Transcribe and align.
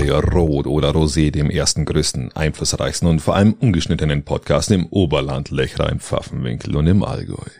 Bei 0.00 0.12
Rot 0.12 0.66
oder 0.66 0.92
Rosé, 0.94 1.30
dem 1.30 1.50
ersten, 1.50 1.84
größten, 1.84 2.32
einflussreichsten 2.32 3.06
und 3.06 3.20
vor 3.20 3.36
allem 3.36 3.52
ungeschnittenen 3.52 4.22
Podcast 4.22 4.70
im 4.70 4.86
Oberland, 4.86 5.50
Lechra, 5.50 5.90
im 5.90 6.00
Pfaffenwinkel 6.00 6.74
und 6.74 6.86
im 6.86 7.02
Allgäu. 7.04 7.50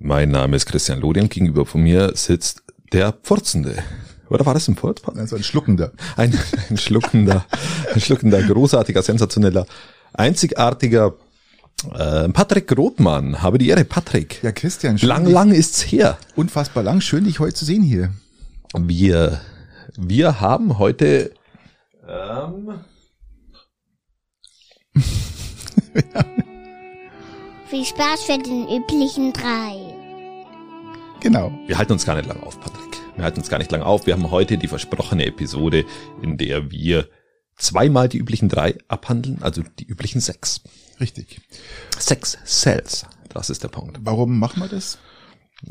Mein 0.00 0.32
Name 0.32 0.56
ist 0.56 0.66
Christian 0.66 0.98
Lodi 0.98 1.20
und 1.20 1.30
gegenüber 1.30 1.64
von 1.64 1.82
mir 1.82 2.16
sitzt 2.16 2.64
der 2.92 3.12
Pforzende. 3.12 3.84
Oder 4.30 4.44
war 4.44 4.54
das 4.54 4.66
ein 4.66 4.74
Furz? 4.74 5.00
Also 5.14 5.36
ein 5.36 5.44
schluckender. 5.44 5.92
Ein, 6.16 6.36
ein 6.70 6.76
schluckender, 6.76 7.46
ein 7.94 8.00
schluckender, 8.00 8.42
großartiger, 8.42 9.02
sensationeller, 9.02 9.64
einzigartiger 10.12 11.14
äh, 11.94 12.28
Patrick 12.30 12.76
Rothmann. 12.76 13.42
Habe 13.42 13.58
die 13.58 13.68
Ehre, 13.68 13.84
Patrick. 13.84 14.42
Ja, 14.42 14.50
Christian. 14.50 14.98
schön, 14.98 15.08
Lang, 15.08 15.24
lang 15.24 15.52
ist's 15.52 15.82
her. 15.82 16.18
Unfassbar 16.34 16.82
lang. 16.82 17.00
Schön, 17.00 17.26
dich 17.26 17.38
heute 17.38 17.54
zu 17.54 17.64
sehen 17.64 17.84
hier. 17.84 18.12
Wir, 18.76 19.40
wir 19.96 20.40
haben 20.40 20.78
heute 20.78 21.34
ähm, 22.08 22.80
Viel 27.66 27.84
Spaß 27.84 28.24
für 28.24 28.38
den 28.38 28.68
üblichen 28.68 29.32
drei. 29.32 29.94
Genau. 31.20 31.52
Wir 31.66 31.78
halten 31.78 31.92
uns 31.92 32.04
gar 32.04 32.16
nicht 32.16 32.28
lang 32.28 32.42
auf, 32.42 32.60
Patrick. 32.60 32.98
Wir 33.14 33.24
halten 33.24 33.38
uns 33.40 33.48
gar 33.48 33.58
nicht 33.58 33.70
lang 33.72 33.82
auf. 33.82 34.06
Wir 34.06 34.14
haben 34.14 34.30
heute 34.30 34.58
die 34.58 34.68
versprochene 34.68 35.24
Episode, 35.26 35.84
in 36.20 36.36
der 36.36 36.70
wir 36.70 37.08
zweimal 37.56 38.08
die 38.08 38.18
üblichen 38.18 38.48
drei 38.48 38.76
abhandeln, 38.88 39.42
also 39.42 39.62
die 39.78 39.86
üblichen 39.86 40.20
sechs. 40.20 40.62
Richtig. 41.00 41.40
Sechs 41.98 42.36
Cells. 42.44 43.06
Das 43.28 43.48
ist 43.50 43.62
der 43.62 43.68
Punkt. 43.68 43.98
Warum 44.02 44.38
machen 44.38 44.60
wir 44.60 44.68
das? 44.68 44.98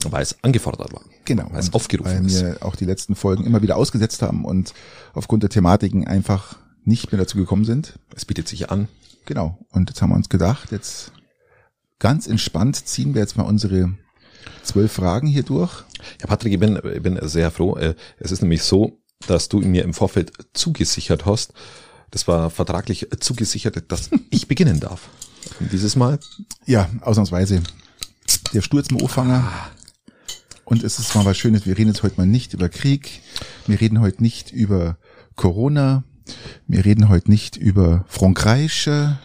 Weil 0.06 0.23
es 0.23 0.36
angefordert 0.44 0.94
war. 0.94 1.02
Genau. 1.25 1.47
Weil 1.52 1.59
es 1.59 1.73
aufgerufen 1.73 2.11
weil 2.20 2.25
ist. 2.25 2.42
wir 2.42 2.58
auch 2.66 2.75
die 2.75 2.86
letzten 2.86 3.16
Folgen 3.16 3.45
immer 3.45 3.61
wieder 3.61 3.75
ausgesetzt 3.78 4.22
haben 4.22 4.45
und 4.45 4.73
aufgrund 5.14 5.44
der 5.44 5.50
Thematiken 5.50 6.08
einfach 6.08 6.58
nicht 6.86 7.11
mehr 7.11 7.20
dazu 7.20 7.38
gekommen 7.38 7.66
sind. 7.66 8.00
Es 8.16 8.25
bietet 8.25 8.48
sich 8.48 8.72
an. 8.72 8.88
Genau. 9.25 9.58
Und 9.72 9.89
jetzt 9.89 10.02
haben 10.02 10.09
wir 10.09 10.16
uns 10.16 10.30
gedacht, 10.30 10.72
jetzt 10.72 11.11
ganz 12.00 12.25
entspannt 12.28 12.88
ziehen 12.88 13.14
wir 13.14 13.22
jetzt 13.22 13.38
mal 13.38 13.44
unsere 13.44 13.94
zwölf 14.64 14.94
Fragen 14.94 15.28
hier 15.28 15.44
durch. 15.44 15.83
Ja, 16.20 16.28
Patrick, 16.28 16.53
ich 16.53 16.59
bin, 16.59 16.80
ich 16.95 17.03
bin 17.03 17.20
sehr 17.28 17.52
froh. 17.52 17.76
Äh, 17.76 17.95
Es 18.17 18.31
ist 18.31 18.42
nämlich 18.42 18.64
so, 18.64 18.98
dass 19.28 19.50
du 19.50 19.59
mir 19.59 19.83
im 19.83 19.94
Vorfeld 19.94 20.31
zugesichert 20.53 21.26
hast, 21.26 21.53
das 22.09 22.28
war 22.28 22.50
vertraglich 22.50 23.08
zugesichert, 23.20 23.83
dass 23.92 24.09
ich 24.31 24.48
beginnen 24.48 24.80
darf. 24.80 25.09
Und 25.59 25.72
dieses 25.72 25.95
Mal 25.95 26.20
Ja, 26.66 26.89
ausnahmsweise. 27.02 27.61
Der 28.53 28.61
Sturz 28.61 28.88
im 28.89 28.98
Ofanger. 29.02 29.52
Und 30.72 30.86
es 30.86 31.00
ist 31.00 31.14
mal 31.16 31.25
was 31.25 31.38
Schönes. 31.38 31.66
Wir 31.66 31.77
reden 31.77 31.89
jetzt 31.89 32.02
heute 32.02 32.16
mal 32.16 32.25
nicht 32.25 32.53
über 32.53 32.69
Krieg. 32.69 33.22
Wir 33.67 33.81
reden 33.81 34.00
heute 34.00 34.23
nicht 34.23 34.53
über 34.53 34.97
Corona. 35.36 36.05
Wir 36.66 36.86
reden 36.86 37.09
heute 37.09 37.30
nicht 37.30 37.58
über 37.58 38.05
Frankreich. 38.08 38.88
Ähm, 38.88 39.17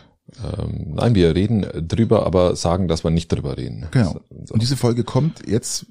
nein, 0.97 1.15
wir 1.15 1.37
reden 1.37 1.65
drüber, 1.87 2.27
aber 2.27 2.57
sagen, 2.57 2.89
dass 2.89 3.05
wir 3.05 3.13
nicht 3.13 3.29
drüber 3.29 3.57
reden. 3.57 3.87
Genau. 3.93 4.19
Und 4.29 4.61
diese 4.61 4.77
Folge 4.77 5.05
kommt 5.05 5.47
jetzt. 5.47 5.87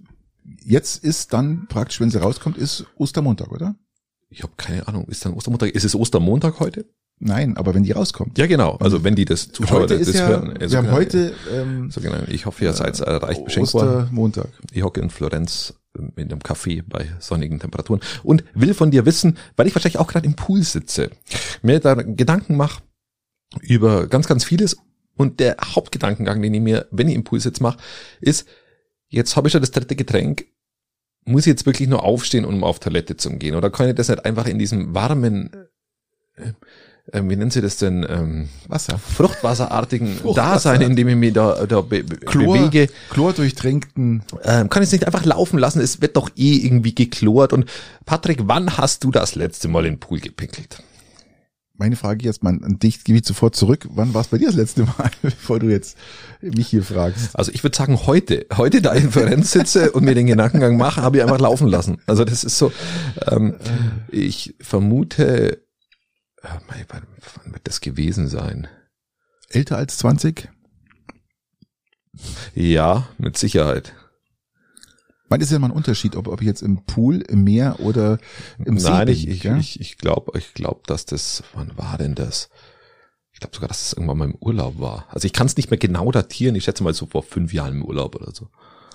Jetzt 0.62 1.02
ist 1.06 1.32
dann 1.32 1.68
praktisch, 1.70 2.02
wenn 2.02 2.12
sie 2.12 2.22
rauskommt, 2.22 2.58
ist 2.58 2.86
Ostermontag, 2.98 3.54
oder? 3.54 3.76
Ich 4.30 4.44
habe 4.44 4.52
keine 4.58 4.90
Ahnung. 4.90 5.06
Ist 5.06 5.24
dann 5.24 5.36
Ostermontag? 5.36 5.70
Ist 5.70 5.86
es 5.86 5.96
Ostermontag 5.96 6.60
heute? 6.60 6.86
Nein, 7.20 7.56
aber 7.56 7.74
wenn 7.74 7.84
die 7.84 7.92
rauskommt. 7.92 8.38
Ja, 8.38 8.46
genau. 8.46 8.76
Also 8.78 9.04
wenn 9.04 9.16
die 9.16 9.26
das 9.26 9.52
Zuschauer 9.52 9.82
heute 9.82 9.98
das 9.98 10.10
ist 10.10 10.16
ja, 10.16 10.28
hören. 10.28 10.58
Also 10.60 10.74
wir 10.74 10.78
haben 10.78 10.86
genau, 10.86 10.98
heute 10.98 11.34
ähm, 11.54 11.90
So 11.90 12.02
genau. 12.02 12.18
Ich 12.28 12.46
hoffe, 12.46 12.66
ihr 12.66 12.74
seid 12.74 13.00
äh, 13.00 13.10
reich 13.10 13.44
beschenkt 13.44 13.74
worden. 13.74 14.04
Ostermontag. 14.04 14.50
Ich 14.74 14.84
hocke 14.84 15.00
in 15.00 15.10
Florenz 15.10 15.74
ähm, 15.98 16.12
in 16.18 16.32
einem 16.32 16.42
Café 16.42 16.84
bei 16.86 17.08
sonnigen 17.20 17.60
Temperaturen 17.60 18.02
und 18.24 18.44
will 18.54 18.74
von 18.74 18.92
dir 18.92 19.06
wissen, 19.06 19.38
weil 19.56 19.68
ich 19.68 19.76
wahrscheinlich 19.76 20.00
auch 20.00 20.08
gerade 20.08 20.26
im 20.26 20.36
Pool 20.36 20.62
sitze, 20.64 21.10
mir 21.62 21.80
da 21.80 21.96
Gedanken 21.96 22.58
mache 22.58 22.84
über 23.62 24.08
ganz, 24.08 24.28
ganz 24.28 24.44
vieles 24.44 24.78
und 25.16 25.40
der 25.40 25.58
Hauptgedankengang, 25.64 26.42
den 26.42 26.54
ich 26.54 26.62
mir, 26.62 26.88
wenn 26.92 27.08
ich 27.08 27.16
im 27.16 27.24
Pool 27.24 27.40
sitze, 27.40 27.64
mache, 27.64 27.80
ist, 28.20 28.48
jetzt 29.08 29.36
habe 29.36 29.48
ich 29.48 29.54
schon 29.54 29.62
das 29.62 29.72
dritte 29.72 29.96
Getränk, 29.96 30.46
muss 31.26 31.44
ich 31.44 31.52
jetzt 31.52 31.66
wirklich 31.66 31.88
nur 31.90 32.04
aufstehen, 32.04 32.46
um 32.46 32.64
auf 32.64 32.80
Toilette 32.80 33.18
zu 33.18 33.32
gehen? 33.32 33.56
Oder 33.56 33.70
kann 33.70 33.90
ich 33.90 33.96
das 33.96 34.10
nicht 34.10 34.26
einfach 34.26 34.46
in 34.48 34.60
diesem 34.60 34.94
warmen, 34.94 35.50
äh, 36.36 36.52
äh, 37.12 37.22
wie 37.24 37.36
nennen 37.36 37.52
Sie 37.52 37.62
das 37.62 37.78
denn, 37.78 38.06
ähm, 38.10 38.50
Wasser. 38.68 38.98
fruchtwasserartigen 38.98 40.16
Fruchtwasser. 40.22 40.72
Dasein, 40.72 40.82
in 40.82 40.96
dem 40.96 41.08
ich 41.08 41.16
mich 41.16 41.34
da, 41.34 41.66
da 41.66 41.82
be 41.82 42.04
Chlor, 42.04 42.58
bewege, 42.58 42.92
Chlordurchtränkten. 43.12 44.24
ähm, 44.44 44.70
kann 44.70 44.82
ich 44.82 44.88
es 44.88 44.94
nicht 44.94 45.06
einfach 45.06 45.26
laufen 45.26 45.60
lassen? 45.60 45.82
Es 45.82 46.02
wird 46.02 46.18
doch 46.18 46.30
eh 46.36 46.58
irgendwie 46.58 46.96
geklort. 46.96 47.54
Und 47.54 47.66
Patrick, 48.06 48.40
wann 48.44 48.78
hast 48.78 49.04
du 49.04 49.12
das 49.12 49.36
letzte 49.36 49.68
Mal 49.68 49.86
in 49.86 49.94
den 49.96 50.00
Pool 50.00 50.20
gepinkelt? 50.20 50.82
Meine 51.78 51.98
Frage 51.98 52.24
jetzt 52.24 52.42
mal 52.42 52.58
an 52.64 52.80
dich, 52.80 53.04
gebe 53.04 53.20
ich 53.20 53.26
sofort 53.26 53.54
zurück. 53.54 53.86
Wann 53.92 54.14
war 54.14 54.22
es 54.22 54.28
bei 54.28 54.38
dir 54.38 54.48
das 54.48 54.56
letzte 54.56 54.84
Mal, 54.84 55.12
bevor 55.22 55.60
du 55.60 55.68
jetzt 55.68 55.98
mich 56.40 56.68
hier 56.70 56.84
fragst? 56.84 57.38
Also 57.38 57.52
ich 57.52 57.64
würde 57.64 57.76
sagen, 57.76 58.08
heute, 58.08 58.46
heute 58.56 58.82
da 58.82 58.94
in 58.94 59.12
Florenz 59.12 59.52
sitze 59.52 59.92
und 59.92 60.06
mir 60.06 60.16
den 60.16 60.28
Gedankengang 60.28 60.78
mache, 60.78 61.02
habe 61.02 61.18
ich 61.18 61.24
einfach 61.24 61.40
laufen 61.40 61.68
lassen. 61.68 61.98
Also 62.08 62.24
das 62.24 62.46
ist 62.46 62.58
so, 62.58 62.72
ähm, 63.30 63.56
ich 64.10 64.56
vermute, 64.62 65.65
wann, 66.68 67.04
wann 67.44 67.54
wird 67.54 67.68
das 67.68 67.82
gewesen 67.82 68.28
sein? 68.28 68.68
Älter 69.50 69.78
als 69.78 69.98
20? 69.98 70.50
Ja, 72.54 73.08
mit 73.18 73.38
Sicherheit. 73.38 73.94
Man 75.28 75.42
ist 75.42 75.52
ja 75.52 75.60
mal 75.60 75.68
ein 75.68 75.76
Unterschied, 75.76 76.16
ob, 76.16 76.28
ob 76.28 76.42
ich 76.42 76.48
jetzt 76.48 76.62
im 76.62 76.86
Pool, 76.86 77.22
im 77.22 77.44
Meer 77.44 77.80
oder 77.80 78.20
im 78.64 78.78
See 78.78 78.90
Nein, 78.90 79.08
bin, 79.08 79.16
ich, 79.16 79.28
ich, 79.28 79.46
ich, 79.46 79.80
ich 79.80 79.98
glaube, 79.98 80.38
ich 80.38 80.54
glaub, 80.54 80.86
dass 80.88 81.06
das, 81.06 81.44
wann 81.54 81.76
war 81.78 81.98
denn 81.98 82.16
das? 82.16 82.50
Ich 83.34 83.40
glaube 83.40 83.56
sogar, 83.56 83.68
dass 83.68 83.82
das 83.82 83.94
irgendwann 83.94 84.18
mal 84.20 84.26
im 84.30 84.36
Urlaub 84.36 84.80
war. 84.80 85.08
Also 85.10 85.26
ich 85.26 85.34
kann 85.34 85.48
es 85.48 85.58
nicht 85.58 85.70
mehr 85.70 85.80
genau 85.80 86.10
datieren. 86.12 86.56
Ich 86.56 86.64
schätze 86.64 86.84
mal 86.84 86.94
so 86.94 87.06
vor 87.06 87.24
fünf 87.24 87.52
Jahren 87.52 87.74
im 87.74 87.84
Urlaub 87.84 88.16
oder 88.16 88.32
so. 88.34 88.48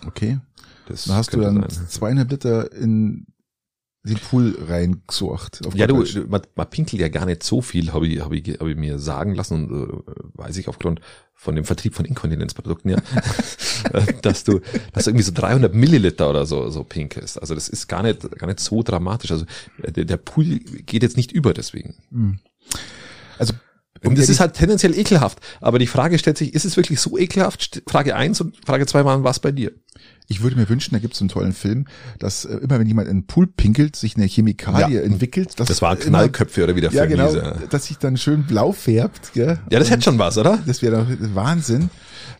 Okay. 0.07 0.39
Das 0.87 1.05
Da 1.05 1.17
hast 1.17 1.35
du 1.35 1.41
dann 1.41 1.69
sein. 1.69 1.89
zweieinhalb 1.89 2.31
Liter 2.31 2.73
in 2.73 3.27
den 4.03 4.17
Pool 4.17 4.57
reingesorgt. 4.67 5.67
auf 5.67 5.75
Ja, 5.75 5.87
du, 5.87 6.03
du, 6.03 6.27
man, 6.27 6.41
man 6.55 6.71
pinkelt 6.71 7.03
ja 7.03 7.09
gar 7.09 7.27
nicht 7.27 7.43
so 7.43 7.61
viel, 7.61 7.93
habe 7.93 8.07
ich, 8.07 8.21
hab 8.21 8.33
ich, 8.33 8.49
hab 8.59 8.67
ich 8.67 8.77
mir 8.77 8.99
sagen 8.99 9.35
lassen 9.35 9.69
und 9.69 10.09
äh, 10.09 10.13
weiß 10.35 10.57
ich 10.57 10.69
aufgrund 10.69 11.01
von 11.35 11.55
dem 11.55 11.65
Vertrieb 11.65 11.95
von 11.95 12.07
Inkontinenzprodukten, 12.07 12.91
ja, 12.91 12.99
dass 14.23 14.45
du, 14.45 14.61
dass 14.93 15.05
du 15.05 15.11
irgendwie 15.11 15.25
so 15.25 15.33
300 15.33 15.75
Milliliter 15.75 16.31
oder 16.31 16.47
so, 16.47 16.71
so 16.71 16.83
pinkelst. 16.83 17.41
Also 17.41 17.55
das 17.55 17.69
ist 17.69 17.89
gar 17.89 18.03
nicht, 18.03 18.31
gar 18.39 18.47
nicht 18.47 18.61
so 18.61 18.83
dramatisch. 18.83 19.33
Also 19.33 19.45
äh, 19.83 19.93
der, 19.93 20.07
der 20.07 20.17
Pool 20.17 20.61
geht 20.61 21.03
jetzt 21.03 21.17
nicht 21.17 21.33
über 21.33 21.53
deswegen. 21.53 21.97
Also, 23.39 23.55
Und 24.05 24.19
das 24.19 24.29
ist 24.29 24.41
halt 24.41 24.55
tendenziell 24.55 24.97
ekelhaft. 24.99 25.41
Aber 25.61 25.79
die 25.79 25.87
Frage 25.87 26.19
stellt 26.19 26.39
sich, 26.39 26.55
ist 26.55 26.65
es 26.65 26.77
wirklich 26.77 27.01
so 27.01 27.19
ekelhaft? 27.19 27.83
Frage 27.87 28.17
eins 28.17 28.41
und 28.41 28.57
Frage 28.65 28.87
zwei 28.87 29.05
war, 29.05 29.23
was 29.25 29.39
bei 29.41 29.53
dir? 29.53 29.73
ich 30.33 30.43
würde 30.43 30.55
mir 30.55 30.69
wünschen, 30.69 30.95
da 30.95 31.01
gibt 31.01 31.15
es 31.15 31.21
einen 31.21 31.29
tollen 31.29 31.53
Film, 31.53 31.87
dass 32.21 32.45
äh, 32.45 32.55
immer 32.59 32.79
wenn 32.79 32.87
jemand 32.87 33.09
in 33.09 33.23
den 33.23 33.27
Pool 33.27 33.49
pinkelt, 33.49 33.97
sich 33.97 34.15
eine 34.17 34.27
Chemikalie 34.27 35.01
Ja. 35.01 35.03
entwickelt. 35.03 35.59
dass 35.59 35.67
Das 35.67 35.83
waren 35.83 35.99
Knallköpfe 35.99 36.63
oder 36.63 36.77
wie 36.77 36.81
der 36.81 36.93
Ja, 36.93 37.01
Film 37.05 37.11
genau, 37.19 37.35
ja. 37.35 37.55
dass 37.69 37.87
sich 37.87 37.99
dann 37.99 38.17
schön 38.17 38.45
blau 38.47 38.71
färbt. 38.71 39.33
Gell? 39.33 39.59
Ja, 39.73 39.81
das 39.81 39.91
hätte 39.91 40.03
schon 40.05 40.21
was, 40.21 40.39
oder? 40.39 40.63
Das 40.67 40.83
wäre 40.83 40.99
doch 41.05 41.35
Wahnsinn. 41.35 41.91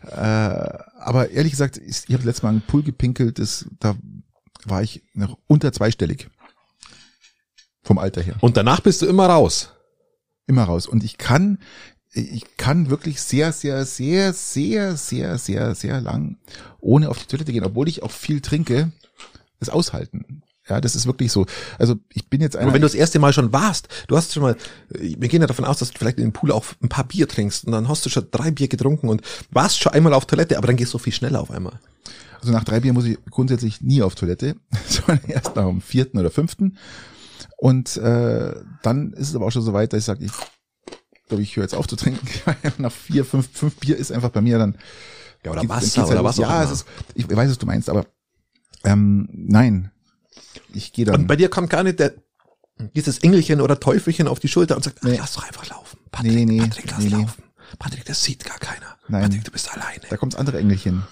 Äh, 0.09 0.15
aber 0.15 1.31
ehrlich 1.31 1.51
gesagt, 1.51 1.77
ich, 1.85 2.03
ich 2.07 2.13
habe 2.13 2.23
letztes 2.23 2.43
Mal 2.43 2.49
einen 2.51 2.61
Pool 2.61 2.81
gepinkelt, 2.81 3.39
das, 3.39 3.65
da 3.81 3.95
war 4.63 4.81
ich 4.81 5.03
noch 5.13 5.37
unter 5.47 5.73
zweistellig. 5.73 6.29
Vom 7.83 7.97
Alter 7.97 8.21
her. 8.21 8.35
Und 8.39 8.55
danach 8.55 8.79
bist 8.79 9.01
du 9.01 9.05
immer 9.05 9.25
raus. 9.25 9.73
Immer 10.47 10.63
raus. 10.63 10.87
Und 10.87 11.03
ich 11.03 11.17
kann, 11.17 11.59
ich 12.13 12.57
kann 12.57 12.89
wirklich 12.89 13.21
sehr, 13.21 13.53
sehr, 13.53 13.85
sehr, 13.85 14.33
sehr, 14.33 14.97
sehr, 14.97 15.37
sehr, 15.37 15.75
sehr 15.75 16.01
lang 16.01 16.37
ohne 16.79 17.09
auf 17.09 17.19
die 17.19 17.27
Toilette 17.27 17.53
gehen, 17.53 17.63
obwohl 17.63 17.87
ich 17.87 18.03
auch 18.03 18.11
viel 18.11 18.41
trinke, 18.41 18.91
das 19.59 19.69
aushalten. 19.69 20.43
Ja, 20.69 20.79
das 20.79 20.95
ist 20.95 21.05
wirklich 21.05 21.31
so. 21.31 21.47
Also 21.79 21.95
ich 22.13 22.29
bin 22.29 22.39
jetzt 22.39 22.55
einer. 22.55 22.67
Aber 22.67 22.73
wenn 22.73 22.81
du 22.81 22.87
das 22.87 22.95
erste 22.95 23.19
Mal 23.19 23.33
schon 23.33 23.51
warst, 23.51 23.87
du 24.07 24.15
hast 24.15 24.33
schon 24.33 24.43
mal, 24.43 24.55
wir 24.89 25.27
gehen 25.27 25.41
ja 25.41 25.47
davon 25.47 25.65
aus, 25.65 25.79
dass 25.79 25.91
du 25.91 25.97
vielleicht 25.97 26.17
in 26.17 26.23
dem 26.23 26.33
Pool 26.33 26.51
auch 26.51 26.65
ein 26.81 26.89
paar 26.89 27.03
Bier 27.03 27.27
trinkst 27.27 27.65
und 27.65 27.71
dann 27.71 27.87
hast 27.87 28.05
du 28.05 28.09
schon 28.09 28.27
drei 28.31 28.51
Bier 28.51 28.67
getrunken 28.67 29.09
und 29.09 29.21
warst 29.49 29.81
schon 29.81 29.91
einmal 29.91 30.13
auf 30.13 30.27
Toilette, 30.27 30.57
aber 30.57 30.67
dann 30.67 30.77
gehst 30.77 30.93
du 30.93 30.97
viel 30.97 31.13
schneller 31.13 31.41
auf 31.41 31.51
einmal. 31.51 31.79
Also 32.39 32.53
nach 32.53 32.63
drei 32.63 32.79
Bier 32.79 32.93
muss 32.93 33.05
ich 33.05 33.17
grundsätzlich 33.29 33.81
nie 33.81 34.01
auf 34.01 34.15
Toilette, 34.15 34.55
sondern 34.87 35.19
erst 35.27 35.55
nach 35.55 35.67
dem 35.67 35.81
vierten 35.81 36.19
oder 36.19 36.31
fünften. 36.31 36.77
Und 37.57 37.97
äh, 37.97 38.53
dann 38.83 39.13
ist 39.13 39.29
es 39.29 39.35
aber 39.35 39.45
auch 39.47 39.51
schon 39.51 39.61
so 39.61 39.73
weit, 39.73 39.93
dass 39.93 39.99
ich 39.99 40.05
sage, 40.05 40.25
ich 40.25 40.31
glaube, 41.27 41.43
ich 41.43 41.55
höre 41.55 41.63
jetzt 41.63 41.75
auf 41.75 41.87
zu 41.87 41.95
trinken. 41.95 42.27
nach 42.77 42.91
vier, 42.91 43.25
fünf, 43.25 43.49
fünf 43.51 43.75
Bier 43.77 43.97
ist 43.97 44.11
einfach 44.11 44.29
bei 44.29 44.41
mir 44.41 44.57
dann. 44.57 44.77
Ja, 45.45 45.51
oder 45.51 45.67
Wasser 45.69 46.03
halt 46.03 46.11
oder 46.11 46.23
was 46.23 46.39
auch 46.39 46.43
Ja, 46.43 46.63
es 46.63 46.71
ist, 46.71 46.85
ich 47.15 47.27
weiß, 47.29 47.49
was 47.49 47.57
du 47.57 47.65
meinst, 47.65 47.89
aber 47.89 48.05
ähm, 48.83 49.27
nein. 49.31 49.91
Ich 50.73 50.93
gehe 50.93 51.05
dann. 51.05 51.15
Und 51.21 51.27
bei 51.27 51.35
dir 51.35 51.49
kommt 51.49 51.69
gar 51.69 51.83
nicht 51.83 51.99
der, 51.99 52.13
dieses 52.95 53.19
Engelchen 53.19 53.61
oder 53.61 53.79
Teufelchen 53.79 54.27
auf 54.27 54.39
die 54.39 54.47
Schulter 54.47 54.75
und 54.75 54.83
sagt, 54.83 54.99
ach, 55.01 55.07
Nee. 55.07 55.17
lass 55.17 55.33
doch 55.33 55.45
einfach 55.45 55.67
laufen. 55.69 55.99
Patrick, 56.11 56.33
Nee, 56.33 56.45
nee, 56.45 56.59
Patrick, 56.59 56.91
lass 56.91 56.99
nee. 56.99 57.09
laufen. 57.09 57.43
Patrick, 57.79 58.05
das 58.05 58.23
sieht 58.23 58.43
gar 58.45 58.57
keiner. 58.59 58.97
Nein. 59.07 59.23
Patrick, 59.23 59.43
du 59.45 59.51
bist 59.51 59.71
alleine. 59.71 60.01
da 60.09 60.17
kommt's 60.17 60.35
andere 60.35 60.59
Engelchen. 60.59 61.03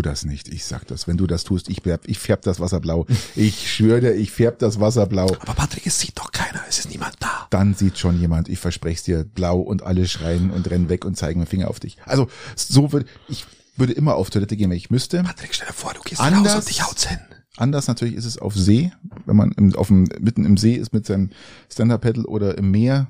Tu 0.00 0.08
das 0.08 0.24
nicht, 0.24 0.48
ich 0.48 0.64
sag 0.64 0.86
das. 0.86 1.06
Wenn 1.06 1.18
du 1.18 1.26
das 1.26 1.44
tust, 1.44 1.68
ich 1.68 1.82
färb, 1.82 2.04
ich 2.06 2.18
färb 2.18 2.40
das 2.40 2.58
Wasser 2.58 2.80
blau. 2.80 3.04
Ich 3.36 3.70
schwöre 3.70 4.00
dir, 4.00 4.14
ich 4.14 4.30
färb 4.30 4.58
das 4.58 4.80
Wasser 4.80 5.04
blau. 5.04 5.26
Aber 5.40 5.52
Patrick, 5.52 5.86
es 5.86 6.00
sieht 6.00 6.18
doch 6.18 6.32
keiner, 6.32 6.62
es 6.70 6.78
ist 6.78 6.88
niemand 6.88 7.16
da. 7.20 7.46
Dann 7.50 7.74
sieht 7.74 7.98
schon 7.98 8.18
jemand, 8.18 8.48
ich 8.48 8.58
verspreche 8.58 9.04
dir, 9.04 9.24
blau 9.24 9.58
und 9.60 9.82
alle 9.82 10.08
schreien 10.08 10.52
und 10.52 10.70
rennen 10.70 10.88
weg 10.88 11.04
und 11.04 11.18
zeigen 11.18 11.40
mit 11.40 11.50
Finger 11.50 11.68
auf 11.68 11.80
dich. 11.80 11.98
Also 12.06 12.28
so 12.56 12.92
würde 12.92 13.04
ich 13.28 13.44
würde 13.76 13.92
immer 13.92 14.14
auf 14.14 14.30
Toilette 14.30 14.56
gehen, 14.56 14.70
wenn 14.70 14.78
ich 14.78 14.88
müsste. 14.88 15.22
Patrick, 15.22 15.54
stell 15.54 15.66
dir 15.68 15.74
vor, 15.74 15.92
du 15.92 16.00
gehst 16.00 16.18
Anders- 16.22 16.54
raus 16.54 16.60
und 16.60 16.68
dich 16.70 16.82
haut's 16.82 17.06
hin. 17.06 17.18
Anders 17.58 17.86
natürlich 17.86 18.14
ist 18.14 18.24
es 18.24 18.38
auf 18.38 18.54
See, 18.54 18.92
wenn 19.26 19.36
man 19.36 19.52
im, 19.52 19.74
auf 19.74 19.88
dem, 19.88 20.08
mitten 20.18 20.46
im 20.46 20.56
See 20.56 20.76
ist 20.76 20.94
mit 20.94 21.04
seinem 21.04 21.28
Stand-Up-Paddle 21.70 22.24
oder 22.24 22.56
im 22.56 22.70
Meer 22.70 23.08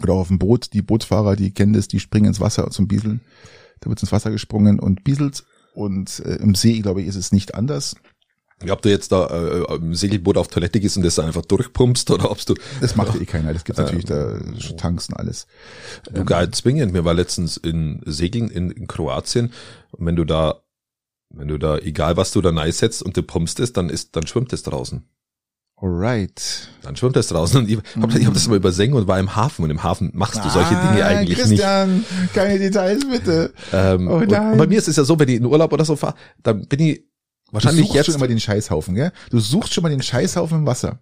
oder 0.00 0.12
auf 0.12 0.28
dem 0.28 0.38
Boot. 0.38 0.74
Die 0.74 0.82
Bootsfahrer, 0.82 1.34
die 1.34 1.52
kennen 1.52 1.72
das, 1.72 1.88
die 1.88 1.98
springen 1.98 2.26
ins 2.26 2.38
Wasser 2.38 2.70
zum 2.70 2.86
Bieseln. 2.86 3.20
Da 3.80 3.90
wird 3.90 4.00
ins 4.00 4.12
Wasser 4.12 4.30
gesprungen 4.30 4.78
und 4.78 5.02
bieselt. 5.02 5.42
Und 5.72 6.20
äh, 6.20 6.36
im 6.36 6.54
See, 6.54 6.80
glaube 6.80 7.00
ich, 7.02 7.08
ist 7.08 7.16
es 7.16 7.32
nicht 7.32 7.54
anders. 7.54 7.96
Ob 8.70 8.82
du 8.82 8.90
jetzt 8.90 9.10
da 9.10 9.26
äh, 9.26 9.74
im 9.74 9.94
Segelboot 9.94 10.36
auf 10.36 10.48
Toilette 10.48 10.78
gehst 10.78 10.96
und 10.96 11.02
das 11.02 11.18
einfach 11.18 11.42
durchpumpst 11.42 12.10
oder 12.10 12.30
ob 12.30 12.44
du 12.44 12.54
Das 12.80 12.94
macht 12.94 13.20
eh 13.20 13.24
keiner. 13.24 13.52
Das 13.52 13.64
gibt 13.64 13.78
natürlich 13.78 14.04
da 14.04 14.38
Tanks 14.76 15.08
und 15.08 15.16
alles. 15.16 15.46
Du 16.12 16.24
gar 16.24 16.42
nicht 16.42 16.54
zwingend. 16.54 16.92
Mir 16.92 17.04
war 17.04 17.14
letztens 17.14 17.56
in 17.56 18.00
Segeln 18.04 18.50
in, 18.50 18.70
in 18.70 18.86
Kroatien 18.86 19.52
und 19.90 20.06
wenn 20.06 20.16
du 20.16 20.24
da, 20.24 20.62
wenn 21.30 21.48
du 21.48 21.58
da, 21.58 21.78
egal 21.78 22.16
was 22.16 22.30
du 22.30 22.40
da 22.40 22.52
nice 22.52 22.78
setzt 22.78 23.02
und 23.02 23.16
du 23.16 23.22
pumpst 23.22 23.58
es, 23.58 23.72
dann 23.72 23.88
ist, 23.88 24.14
dann 24.14 24.26
schwimmt 24.26 24.52
es 24.52 24.62
draußen. 24.62 25.02
Alright. 25.82 26.68
Dann 26.82 26.94
schwimmt 26.94 27.16
es 27.16 27.26
draußen. 27.26 27.58
Und 27.60 27.68
ich 27.68 27.76
habe 28.00 28.24
hab 28.24 28.34
das 28.34 28.46
mal 28.46 28.56
übersenkt 28.56 28.94
und 28.94 29.08
war 29.08 29.18
im 29.18 29.34
Hafen 29.34 29.64
und 29.64 29.70
im 29.70 29.82
Hafen 29.82 30.12
machst 30.14 30.36
du 30.44 30.48
solche 30.48 30.70
Dinge 30.76 31.04
Ah, 31.04 31.08
eigentlich 31.08 31.38
nicht. 31.38 31.48
Christian, 31.48 32.04
keine 32.32 32.58
Details 32.58 33.04
bitte. 33.10 33.52
Ähm, 33.72 34.06
Oh 34.08 34.14
und, 34.18 34.30
nein. 34.30 34.52
und 34.52 34.58
bei 34.58 34.66
mir 34.68 34.78
ist 34.78 34.86
es 34.86 34.94
ja 34.96 35.02
so, 35.04 35.18
wenn 35.18 35.28
ich 35.28 35.36
in 35.36 35.44
Urlaub 35.44 35.72
oder 35.72 35.84
so 35.84 35.96
fahre, 35.96 36.14
dann 36.42 36.66
bin 36.68 36.78
ich 36.80 37.02
wahrscheinlich 37.50 37.82
du 37.82 37.86
suchst 37.88 37.96
jetzt. 37.96 38.06
schon 38.06 38.14
immer 38.14 38.28
den 38.28 38.38
Scheißhaufen, 38.40 38.94
gell? 38.94 39.12
Du 39.30 39.40
suchst 39.40 39.74
schon 39.74 39.82
mal 39.82 39.88
den 39.88 40.02
Scheißhaufen 40.02 40.58
im 40.58 40.66
Wasser. 40.66 41.00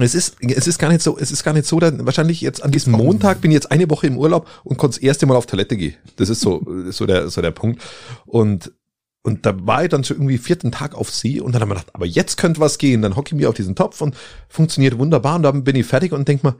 Es 0.00 0.14
ist, 0.14 0.36
es 0.40 0.66
ist 0.66 0.78
gar 0.78 0.88
nicht 0.88 1.02
so, 1.02 1.18
es 1.18 1.30
ist 1.30 1.44
gar 1.44 1.52
nicht 1.52 1.66
so, 1.66 1.78
dann 1.78 2.06
wahrscheinlich 2.06 2.40
jetzt 2.40 2.62
an 2.64 2.70
diesem 2.70 2.94
Montag 2.94 3.42
bin 3.42 3.50
ich 3.50 3.56
jetzt 3.56 3.70
eine 3.70 3.90
Woche 3.90 4.06
im 4.06 4.16
Urlaub 4.16 4.48
und 4.64 4.78
konnte 4.78 4.96
das 4.96 5.02
erste 5.02 5.26
Mal 5.26 5.36
auf 5.36 5.44
Toilette 5.44 5.76
gehen. 5.76 5.94
Das 6.16 6.30
ist 6.30 6.40
so, 6.40 6.66
so 6.88 7.04
der, 7.04 7.28
so 7.28 7.42
der 7.42 7.50
Punkt. 7.50 7.82
Und, 8.24 8.72
und 9.22 9.46
da 9.46 9.54
war 9.66 9.84
ich 9.84 9.88
dann 9.88 10.04
schon 10.04 10.16
irgendwie 10.16 10.38
vierten 10.38 10.72
Tag 10.72 10.94
auf 10.94 11.10
See 11.10 11.40
und 11.40 11.52
dann 11.52 11.62
haben 11.62 11.68
wir 11.68 11.76
gedacht, 11.76 11.94
aber 11.94 12.06
jetzt 12.06 12.36
könnte 12.36 12.60
was 12.60 12.78
gehen. 12.78 13.02
Dann 13.02 13.14
hocke 13.14 13.34
ich 13.34 13.40
mir 13.40 13.48
auf 13.48 13.54
diesen 13.54 13.76
Topf 13.76 14.00
und 14.00 14.16
funktioniert 14.48 14.98
wunderbar 14.98 15.36
und 15.36 15.44
dann 15.44 15.64
bin 15.64 15.76
ich 15.76 15.86
fertig 15.86 16.12
und 16.12 16.26
denk 16.26 16.42
mal, 16.42 16.56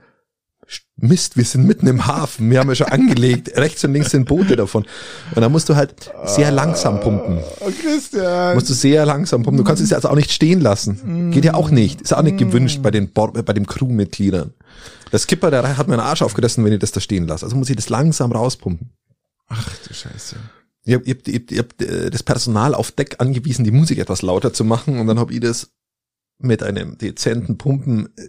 Mist, 0.95 1.35
wir 1.35 1.43
sind 1.43 1.65
mitten 1.65 1.87
im 1.87 2.07
Hafen. 2.07 2.49
Wir 2.49 2.59
haben 2.59 2.69
ja 2.69 2.75
schon 2.75 2.87
angelegt. 2.91 3.57
Rechts 3.57 3.83
und 3.83 3.93
links 3.93 4.11
sind 4.11 4.25
Boote 4.25 4.55
davon. 4.55 4.85
Und 5.35 5.41
dann 5.41 5.51
musst 5.51 5.67
du 5.67 5.75
halt 5.75 6.11
sehr 6.25 6.51
langsam 6.51 7.01
pumpen. 7.01 7.39
Oh, 7.59 7.69
Christian. 7.81 8.55
Musst 8.55 8.69
du 8.69 8.73
sehr 8.73 9.05
langsam 9.05 9.43
pumpen. 9.43 9.57
Du 9.57 9.63
kannst 9.65 9.83
es 9.83 9.89
ja 9.89 9.97
also 9.97 10.09
auch 10.09 10.15
nicht 10.15 10.31
stehen 10.31 10.61
lassen. 10.61 11.31
Geht 11.31 11.43
ja 11.43 11.55
auch 11.55 11.69
nicht. 11.69 12.01
Ist 12.01 12.13
auch 12.13 12.21
nicht 12.21 12.37
gewünscht 12.37 12.81
bei 12.81 12.91
den 12.91 13.11
bei 13.11 13.53
den 13.53 13.65
Crewmitgliedern. 13.67 14.53
Der 15.11 15.19
Skipper, 15.19 15.51
der 15.51 15.77
hat 15.77 15.87
mir 15.87 15.95
einen 15.95 16.03
Arsch 16.03 16.21
aufgerissen, 16.21 16.63
wenn 16.63 16.73
ich 16.73 16.79
das 16.79 16.91
da 16.91 17.01
stehen 17.01 17.27
lasse. 17.27 17.45
Also 17.45 17.55
muss 17.57 17.69
ich 17.69 17.75
das 17.75 17.89
langsam 17.89 18.31
rauspumpen. 18.31 18.91
Ach 19.47 19.69
du 19.87 19.93
Scheiße. 19.93 20.37
Ich 20.85 20.93
hab, 20.95 21.07
ich 21.07 21.11
hab, 21.15 21.27
ich 21.27 21.35
hab, 21.35 21.51
ich 21.51 21.59
hab 21.59 21.81
äh, 21.81 22.09
das 22.09 22.23
Personal 22.23 22.75
auf 22.75 22.91
Deck 22.91 23.15
angewiesen, 23.19 23.63
die 23.63 23.71
Musik 23.71 23.99
etwas 23.99 24.21
lauter 24.21 24.51
zu 24.53 24.65
machen 24.65 24.99
und 24.99 25.07
dann 25.07 25.17
hab 25.19 25.31
ich 25.31 25.39
das 25.39 25.71
mit 26.39 26.61
einem 26.63 26.97
dezenten 26.97 27.57
Pumpen 27.57 28.09
äh, 28.17 28.27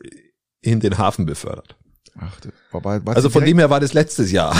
in 0.60 0.80
den 0.80 0.96
Hafen 0.98 1.26
befördert. 1.26 1.76
Ach, 2.18 2.38
du- 2.40 2.50
war, 2.70 2.84
war, 2.84 3.06
war 3.06 3.16
Also 3.16 3.28
von 3.30 3.44
dem 3.44 3.58
her 3.58 3.70
war 3.70 3.80
das 3.80 3.92
letztes 3.92 4.30
Jahr. 4.30 4.54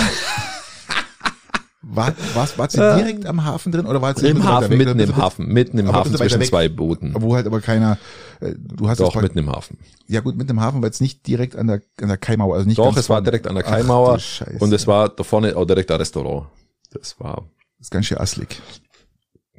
war, 1.83 2.15
war, 2.35 2.49
war 2.57 2.71
sie 2.71 2.79
direkt 2.79 3.27
am 3.27 3.45
Hafen 3.45 3.71
drin 3.71 3.87
oder 3.87 4.01
war 4.01 4.17
sie 4.19 4.27
Im 4.29 4.43
Hafen, 4.43 4.71
weg? 4.71 4.79
mitten 4.79 4.91
im 4.93 4.97
bisschen- 4.99 5.17
Hafen, 5.17 5.47
mitten 5.49 5.79
im 5.79 5.87
aber 5.89 5.99
Hafen 5.99 6.17
zwischen 6.17 6.41
weg. 6.41 6.49
zwei 6.49 6.69
Booten. 6.69 7.15
Wo 7.17 7.37
halt 7.37 7.47
aber 7.47 7.61
keiner, 7.61 7.99
äh, 8.41 8.55
du 8.57 8.89
hast 8.89 8.99
Doch, 9.01 9.15
mitten 9.21 9.39
im 9.39 9.51
Hafen. 9.51 9.79
ja 10.09 10.21
gut, 10.21 10.35
mitten 10.37 10.51
im 10.53 10.61
Hafen, 10.61 10.83
weil 10.83 10.91
es 10.91 11.01
nicht 11.01 11.27
direkt 11.27 11.57
an 11.57 11.67
der, 11.67 11.83
an 12.01 12.09
der 12.09 12.17
Kaimauer, 12.17 12.55
also 12.57 12.67
nicht 12.67 12.79
Doch, 12.79 12.97
es 12.97 13.09
war 13.09 13.19
vorne. 13.19 13.25
direkt 13.27 13.47
an 13.47 13.55
der 13.55 13.65
Ach, 13.67 13.71
Kaimauer 13.71 14.19
Scheiße. 14.19 14.57
und 14.59 14.73
es 14.73 14.87
war 14.87 15.11
da 15.11 15.23
vorne 15.23 15.55
auch 15.57 15.67
direkt 15.67 15.91
ein 15.91 15.99
Restaurant. 15.99 16.47
Das 16.91 17.21
war 17.21 17.45
Das 17.85 17.89
ist 17.89 17.91
ganz 17.91 18.07
schön 18.07 18.17
asslig. 18.17 18.63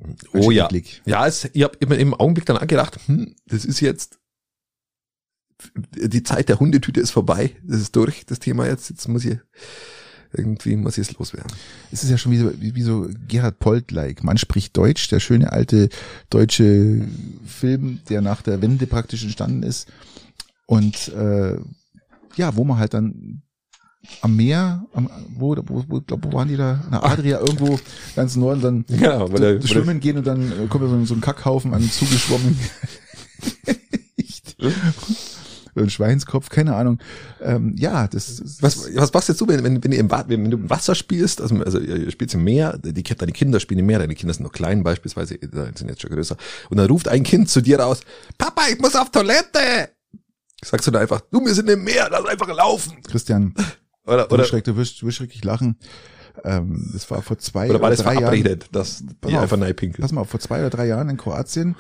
Ganz 0.02 0.24
Oh 0.34 0.50
ja. 0.50 0.66
eklig. 0.66 1.04
Ja, 1.06 1.28
es, 1.28 1.48
ich 1.54 1.62
habe 1.62 1.78
immer 1.80 1.96
im 1.96 2.16
Augenblick 2.16 2.48
dann 2.48 2.58
gedacht, 2.68 2.98
hm, 3.06 3.36
das 3.46 3.66
ist 3.66 3.82
jetzt 3.82 4.18
die 5.94 6.24
Zeit 6.24 6.50
der 6.50 6.60
Hundetüte 6.60 7.00
ist 7.00 7.12
vorbei. 7.12 7.56
Das 7.62 7.80
ist 7.80 7.96
durch, 7.96 8.26
das 8.26 8.40
Thema 8.40 8.66
jetzt. 8.66 8.90
Jetzt 8.90 9.08
muss 9.08 9.26
ich 9.26 9.38
irgendwie 10.34 10.76
muss 10.76 10.98
ich 10.98 11.08
es 11.08 11.18
loswerden. 11.20 11.52
Es 11.92 12.04
ist 12.04 12.10
ja 12.10 12.18
schon 12.18 12.32
wie 12.32 12.40
so, 12.40 12.60
wie, 12.60 12.74
wie 12.74 12.82
so 12.82 13.08
Gerhard 13.28 13.60
Polt-like. 13.60 14.24
Man 14.24 14.40
spricht 14.40 14.76
Deutsch, 14.76 15.08
der 15.10 15.20
schöne 15.20 15.52
alte 15.52 15.90
deutsche 16.32 17.08
Film, 17.46 18.00
der 18.10 18.22
nach 18.22 18.42
der 18.42 18.60
Wende 18.60 18.88
praktisch 18.88 19.22
entstanden 19.22 19.62
ist. 19.62 19.88
Und 20.66 21.10
äh, 21.10 21.58
ja, 22.38 22.56
wo 22.56 22.64
man 22.64 22.80
halt 22.80 22.96
dann 22.96 23.44
am 24.22 24.36
Meer, 24.36 24.86
am, 24.94 25.10
wo, 25.38 25.56
wo, 25.66 25.84
wo, 25.88 26.02
glaub, 26.02 26.24
wo 26.26 26.34
waren 26.34 26.48
die 26.48 26.58
da? 26.58 26.84
Na, 26.90 27.04
Adria, 27.04 27.40
irgendwo 27.40 27.80
ganz 28.16 28.36
im 28.36 28.42
Norden, 28.42 28.62
dann 28.62 28.86
Ja, 29.00 29.32
weil 29.32 29.62
so, 29.62 29.68
schwimmen 29.68 30.00
gehen 30.00 30.18
und 30.18 30.26
dann 30.28 30.52
äh, 30.52 30.68
kommt 30.68 30.88
so, 30.90 30.96
ein- 30.96 31.06
so 31.06 31.14
ein 31.14 31.22
Kackhaufen 31.22 31.74
an 31.74 31.82
zugeschwommen. 31.90 32.58
Ein 35.78 35.90
Schweinskopf, 35.90 36.48
keine 36.48 36.74
Ahnung. 36.74 37.00
Ähm, 37.42 37.76
ja, 37.78 38.08
das, 38.08 38.38
das 38.38 38.62
was, 38.62 38.96
was 38.96 39.12
machst 39.14 39.28
jetzt 39.28 39.42
du, 39.42 39.48
wenn, 39.50 39.62
wenn, 39.62 39.84
wenn, 39.84 39.92
ihr 39.92 40.00
im, 40.00 40.10
Wa- 40.10 40.24
wenn 40.26 40.50
du 40.50 40.56
im 40.58 40.70
Wasser 40.70 40.96
spielst, 40.96 41.42
also, 41.42 41.54
also 41.58 41.80
ihr 41.80 42.10
spielt 42.12 42.34
im 42.34 42.46
Meer, 42.46 42.78
die, 42.78 43.04
deine 43.04 43.34
Kinder 43.34 43.60
spielen 43.60 43.82
im 43.82 43.86
Meer, 43.88 44.00
deine 44.00 44.16
Kinder 44.16 44.34
sind 44.34 44.44
noch 44.44 44.54
klein 44.54 44.84
beispielsweise, 44.84 45.38
sind 45.42 45.90
jetzt 45.90 46.02
schon 46.02 46.12
größer, 46.12 46.38
und 46.70 46.78
dann 46.78 46.88
ruft 46.88 47.10
ein 47.10 47.24
Kind 47.24 47.50
zu 47.50 47.60
dir 47.60 47.82
raus, 47.82 48.00
Papa, 48.38 48.62
ich 48.72 48.80
muss 48.80 48.96
auf 48.96 49.12
Toilette! 49.12 49.90
Sagst 50.64 50.88
du 50.88 50.92
da 50.92 51.00
einfach, 51.02 51.20
du, 51.30 51.46
wir 51.46 51.54
sind 51.54 51.70
im 51.70 51.84
Meer, 51.84 52.08
lass 52.10 52.26
einfach 52.26 52.48
laufen. 52.48 52.94
Christian, 53.04 53.54
Oder, 54.06 54.32
oder, 54.32 54.44
du 54.44 54.76
wirst, 54.76 55.02
du 55.02 55.08
wirst 55.08 55.18
schrecklich 55.18 55.44
lachen. 55.44 55.78
Ähm, 56.44 56.90
das 56.94 57.10
war 57.10 57.22
vor 57.22 57.38
zwei 57.38 57.70
oder 57.70 57.82
war 57.82 57.90
das 57.90 58.00
drei 58.00 58.14
Jahren. 58.14 58.24
verabredet, 58.24 58.68
dass 58.72 59.04
Pass 59.22 59.32
ihr 59.32 59.42
auf, 59.42 59.52
einfach? 59.54 60.02
Pass 60.02 60.12
mal 60.12 60.22
auf, 60.22 60.30
vor 60.30 60.40
zwei 60.40 60.60
oder 60.60 60.70
drei 60.70 60.86
Jahren 60.86 61.10
in 61.10 61.18
Kroatien, 61.18 61.76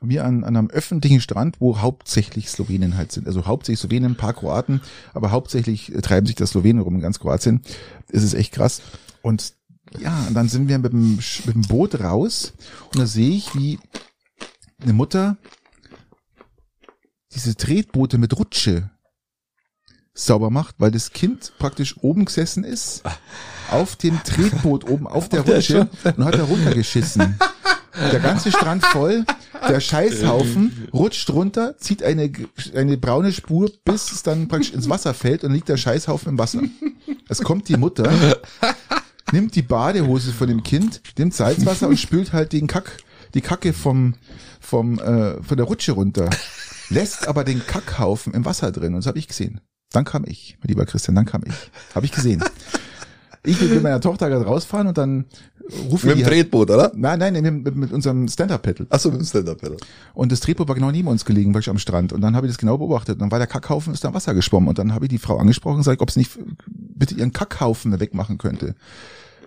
wir 0.00 0.24
an, 0.24 0.44
an 0.44 0.56
einem 0.56 0.70
öffentlichen 0.70 1.20
Strand, 1.20 1.60
wo 1.60 1.78
hauptsächlich 1.78 2.50
Slowenen 2.50 2.96
halt 2.96 3.12
sind. 3.12 3.26
Also 3.26 3.46
hauptsächlich 3.46 3.80
Slowenen, 3.80 4.12
ein 4.12 4.16
paar 4.16 4.34
Kroaten, 4.34 4.80
aber 5.12 5.30
hauptsächlich 5.30 5.94
äh, 5.94 6.00
treiben 6.00 6.26
sich 6.26 6.36
das 6.36 6.50
Slowenen 6.50 6.82
rum 6.82 6.96
in 6.96 7.00
ganz 7.00 7.18
Kroatien. 7.18 7.62
Es 8.08 8.22
ist 8.22 8.34
echt 8.34 8.52
krass. 8.52 8.82
Und 9.22 9.54
ja, 9.98 10.26
und 10.28 10.34
dann 10.34 10.48
sind 10.48 10.68
wir 10.68 10.78
mit 10.78 10.92
dem, 10.92 11.16
mit 11.46 11.54
dem 11.54 11.62
Boot 11.62 12.00
raus 12.00 12.52
und 12.92 12.98
da 12.98 13.06
sehe 13.06 13.30
ich, 13.30 13.54
wie 13.54 13.78
eine 14.82 14.92
Mutter 14.92 15.36
diese 17.34 17.56
Tretboote 17.56 18.18
mit 18.18 18.38
Rutsche 18.38 18.90
sauber 20.18 20.50
macht, 20.50 20.74
weil 20.78 20.90
das 20.90 21.12
Kind 21.12 21.52
praktisch 21.58 21.96
oben 22.00 22.24
gesessen 22.24 22.64
ist, 22.64 23.02
auf 23.70 23.96
dem 23.96 24.22
Tretboot 24.24 24.88
oben 24.88 25.06
auf 25.06 25.28
der 25.28 25.42
Rutsche 25.42 25.88
und 26.04 26.24
hat 26.24 26.34
da 26.34 26.44
runtergeschissen. 26.44 27.38
Der 28.12 28.20
ganze 28.20 28.50
Strand 28.52 28.84
voll, 28.84 29.24
der 29.68 29.80
Scheißhaufen 29.80 30.88
rutscht 30.92 31.30
runter, 31.30 31.76
zieht 31.78 32.02
eine, 32.02 32.30
eine 32.74 32.96
braune 32.96 33.32
Spur, 33.32 33.70
bis 33.84 34.12
es 34.12 34.22
dann 34.22 34.46
praktisch 34.48 34.72
ins 34.72 34.88
Wasser 34.88 35.14
fällt 35.14 35.42
und 35.44 35.52
liegt 35.52 35.68
der 35.68 35.76
Scheißhaufen 35.76 36.30
im 36.30 36.38
Wasser. 36.38 36.62
Es 37.28 37.42
kommt 37.42 37.68
die 37.68 37.76
Mutter, 37.76 38.10
nimmt 39.32 39.54
die 39.54 39.62
Badehose 39.62 40.32
von 40.32 40.48
dem 40.48 40.62
Kind, 40.62 41.00
nimmt 41.18 41.34
Salzwasser 41.34 41.88
und 41.88 41.98
spült 41.98 42.32
halt 42.32 42.52
den 42.52 42.66
Kack, 42.66 42.98
die 43.34 43.40
Kacke 43.40 43.72
vom, 43.72 44.14
vom, 44.60 44.98
äh, 44.98 45.42
von 45.42 45.56
der 45.56 45.66
Rutsche 45.66 45.92
runter. 45.92 46.30
Lässt 46.90 47.28
aber 47.28 47.44
den 47.44 47.66
Kackhaufen 47.66 48.32
im 48.32 48.44
Wasser 48.44 48.72
drin 48.72 48.94
und 48.94 49.00
das 49.00 49.06
habe 49.06 49.18
ich 49.18 49.28
gesehen. 49.28 49.60
Dann 49.92 50.04
kam 50.04 50.24
ich, 50.26 50.56
mein 50.60 50.68
lieber 50.68 50.84
Christian, 50.86 51.14
dann 51.14 51.24
kam 51.24 51.42
ich. 51.46 51.54
Habe 51.94 52.06
ich 52.06 52.12
gesehen. 52.12 52.42
Ich 53.44 53.60
will 53.60 53.68
mit 53.68 53.82
meiner 53.82 54.00
Tochter 54.00 54.28
gerade 54.28 54.44
rausfahren 54.44 54.88
und 54.88 54.98
dann 54.98 55.24
rufe 55.90 56.06
Mit 56.08 56.16
ich 56.16 56.16
dem 56.16 56.16
die 56.18 56.24
halt, 56.24 56.34
Tretboot, 56.34 56.70
oder? 56.70 56.92
Nein, 56.94 57.18
nein, 57.18 57.32
mit, 57.32 57.64
mit, 57.64 57.76
mit 57.76 57.92
unserem 57.92 58.28
Stand-Up-Paddle. 58.28 58.86
Achso, 58.90 59.10
mit 59.10 59.20
dem 59.20 59.26
Stand-Up-Pedal. 59.26 59.78
Und 60.12 60.32
das 60.32 60.40
Tretboot 60.40 60.68
war 60.68 60.74
genau 60.74 60.90
neben 60.90 61.08
uns 61.08 61.24
gelegen, 61.24 61.54
wirklich 61.54 61.70
am 61.70 61.78
Strand. 61.78 62.12
Und 62.12 62.20
dann 62.20 62.36
habe 62.36 62.46
ich 62.46 62.52
das 62.52 62.58
genau 62.58 62.76
beobachtet. 62.76 63.14
Und 63.14 63.20
dann 63.20 63.30
war 63.30 63.38
der 63.38 63.46
Kackhaufen, 63.46 63.94
ist 63.94 64.04
da 64.04 64.08
im 64.08 64.14
Wasser 64.14 64.34
geschwommen. 64.34 64.68
Und 64.68 64.78
dann 64.78 64.92
habe 64.92 65.06
ich 65.06 65.08
die 65.08 65.18
Frau 65.18 65.38
angesprochen 65.38 65.76
und 65.76 65.80
gesagt, 65.80 66.02
ob 66.02 66.10
sie 66.10 66.20
nicht 66.20 66.38
bitte 66.66 67.14
ihren 67.14 67.32
Kackhaufen 67.32 67.98
wegmachen 67.98 68.36
könnte. 68.38 68.74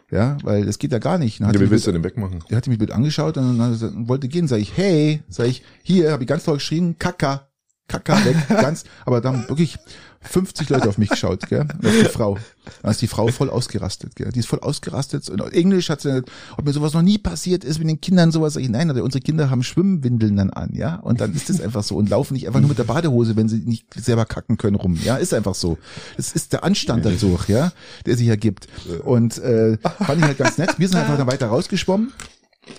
Ja, 0.09 0.37
weil 0.43 0.65
das 0.65 0.79
geht 0.79 0.91
ja 0.91 0.99
gar 0.99 1.17
nicht. 1.17 1.39
Dann 1.39 1.53
Ja, 1.53 1.59
wie 1.59 1.69
willst 1.69 1.85
du 1.85 1.91
mit- 1.91 1.97
den 1.97 2.03
wegmachen? 2.03 2.43
er 2.49 2.57
hat 2.57 2.67
mich 2.67 2.79
mit 2.79 2.91
angeschaut 2.91 3.37
und 3.37 3.57
dann 3.59 4.07
wollte 4.07 4.27
gehen. 4.27 4.47
Sag 4.47 4.59
ich, 4.59 4.75
hey, 4.75 5.21
sag 5.29 5.47
ich, 5.47 5.63
hier, 5.83 6.11
habe 6.11 6.23
ich 6.23 6.27
ganz 6.27 6.45
laut 6.47 6.57
geschrien, 6.57 6.97
Kaka, 6.97 7.47
Kaka 7.87 8.23
weg, 8.25 8.35
ganz, 8.49 8.83
aber 9.05 9.21
dann 9.21 9.47
wirklich 9.47 9.77
50 10.21 10.69
Leute 10.69 10.87
auf 10.87 10.97
mich 10.97 11.09
geschaut, 11.09 11.47
gell, 11.49 11.61
und 11.61 11.85
auf 11.85 11.93
die 11.99 12.05
Frau. 12.05 12.37
Dann 12.83 12.91
ist 12.91 13.01
die 13.01 13.07
Frau 13.07 13.27
voll 13.29 13.49
ausgerastet, 13.49 14.15
gell, 14.15 14.31
die 14.31 14.39
ist 14.39 14.47
voll 14.47 14.59
ausgerastet 14.59 15.29
und 15.29 15.41
Englisch 15.53 15.89
hat 15.89 16.01
sie, 16.01 16.23
ob 16.57 16.65
mir 16.65 16.73
sowas 16.73 16.93
noch 16.93 17.01
nie 17.01 17.17
passiert 17.17 17.63
ist 17.63 17.79
mit 17.79 17.89
den 17.89 17.99
Kindern, 17.99 18.31
sowas, 18.31 18.55
ich, 18.55 18.69
nein, 18.69 18.89
aber 18.89 19.03
unsere 19.03 19.21
Kinder 19.21 19.49
haben 19.49 19.63
Schwimmwindeln 19.63 20.35
dann 20.35 20.51
an, 20.51 20.73
ja, 20.73 20.95
und 20.97 21.21
dann 21.21 21.33
ist 21.33 21.49
das 21.49 21.59
einfach 21.59 21.83
so 21.83 21.95
und 21.95 22.09
laufen 22.09 22.35
nicht 22.35 22.47
einfach 22.47 22.59
nur 22.59 22.69
mit 22.69 22.77
der 22.77 22.83
Badehose, 22.83 23.35
wenn 23.35 23.49
sie 23.49 23.59
nicht 23.59 23.85
selber 23.95 24.25
kacken 24.25 24.57
können 24.57 24.75
rum, 24.75 24.97
ja, 25.03 25.15
ist 25.15 25.33
einfach 25.33 25.55
so. 25.55 25.77
Es 26.17 26.33
ist 26.33 26.53
der 26.53 26.63
Anstand 26.63 27.03
dazu, 27.03 27.39
ja, 27.47 27.71
der 28.05 28.15
sich 28.15 28.27
ergibt. 28.27 28.67
Und 29.03 29.39
äh, 29.39 29.77
fand 29.77 30.19
ich 30.19 30.23
halt 30.23 30.37
ganz 30.37 30.57
nett. 30.57 30.77
Wir 30.77 30.87
sind 30.87 30.97
einfach 30.97 31.17
dann 31.17 31.27
weiter 31.27 31.47
rausgeschwommen 31.47 32.11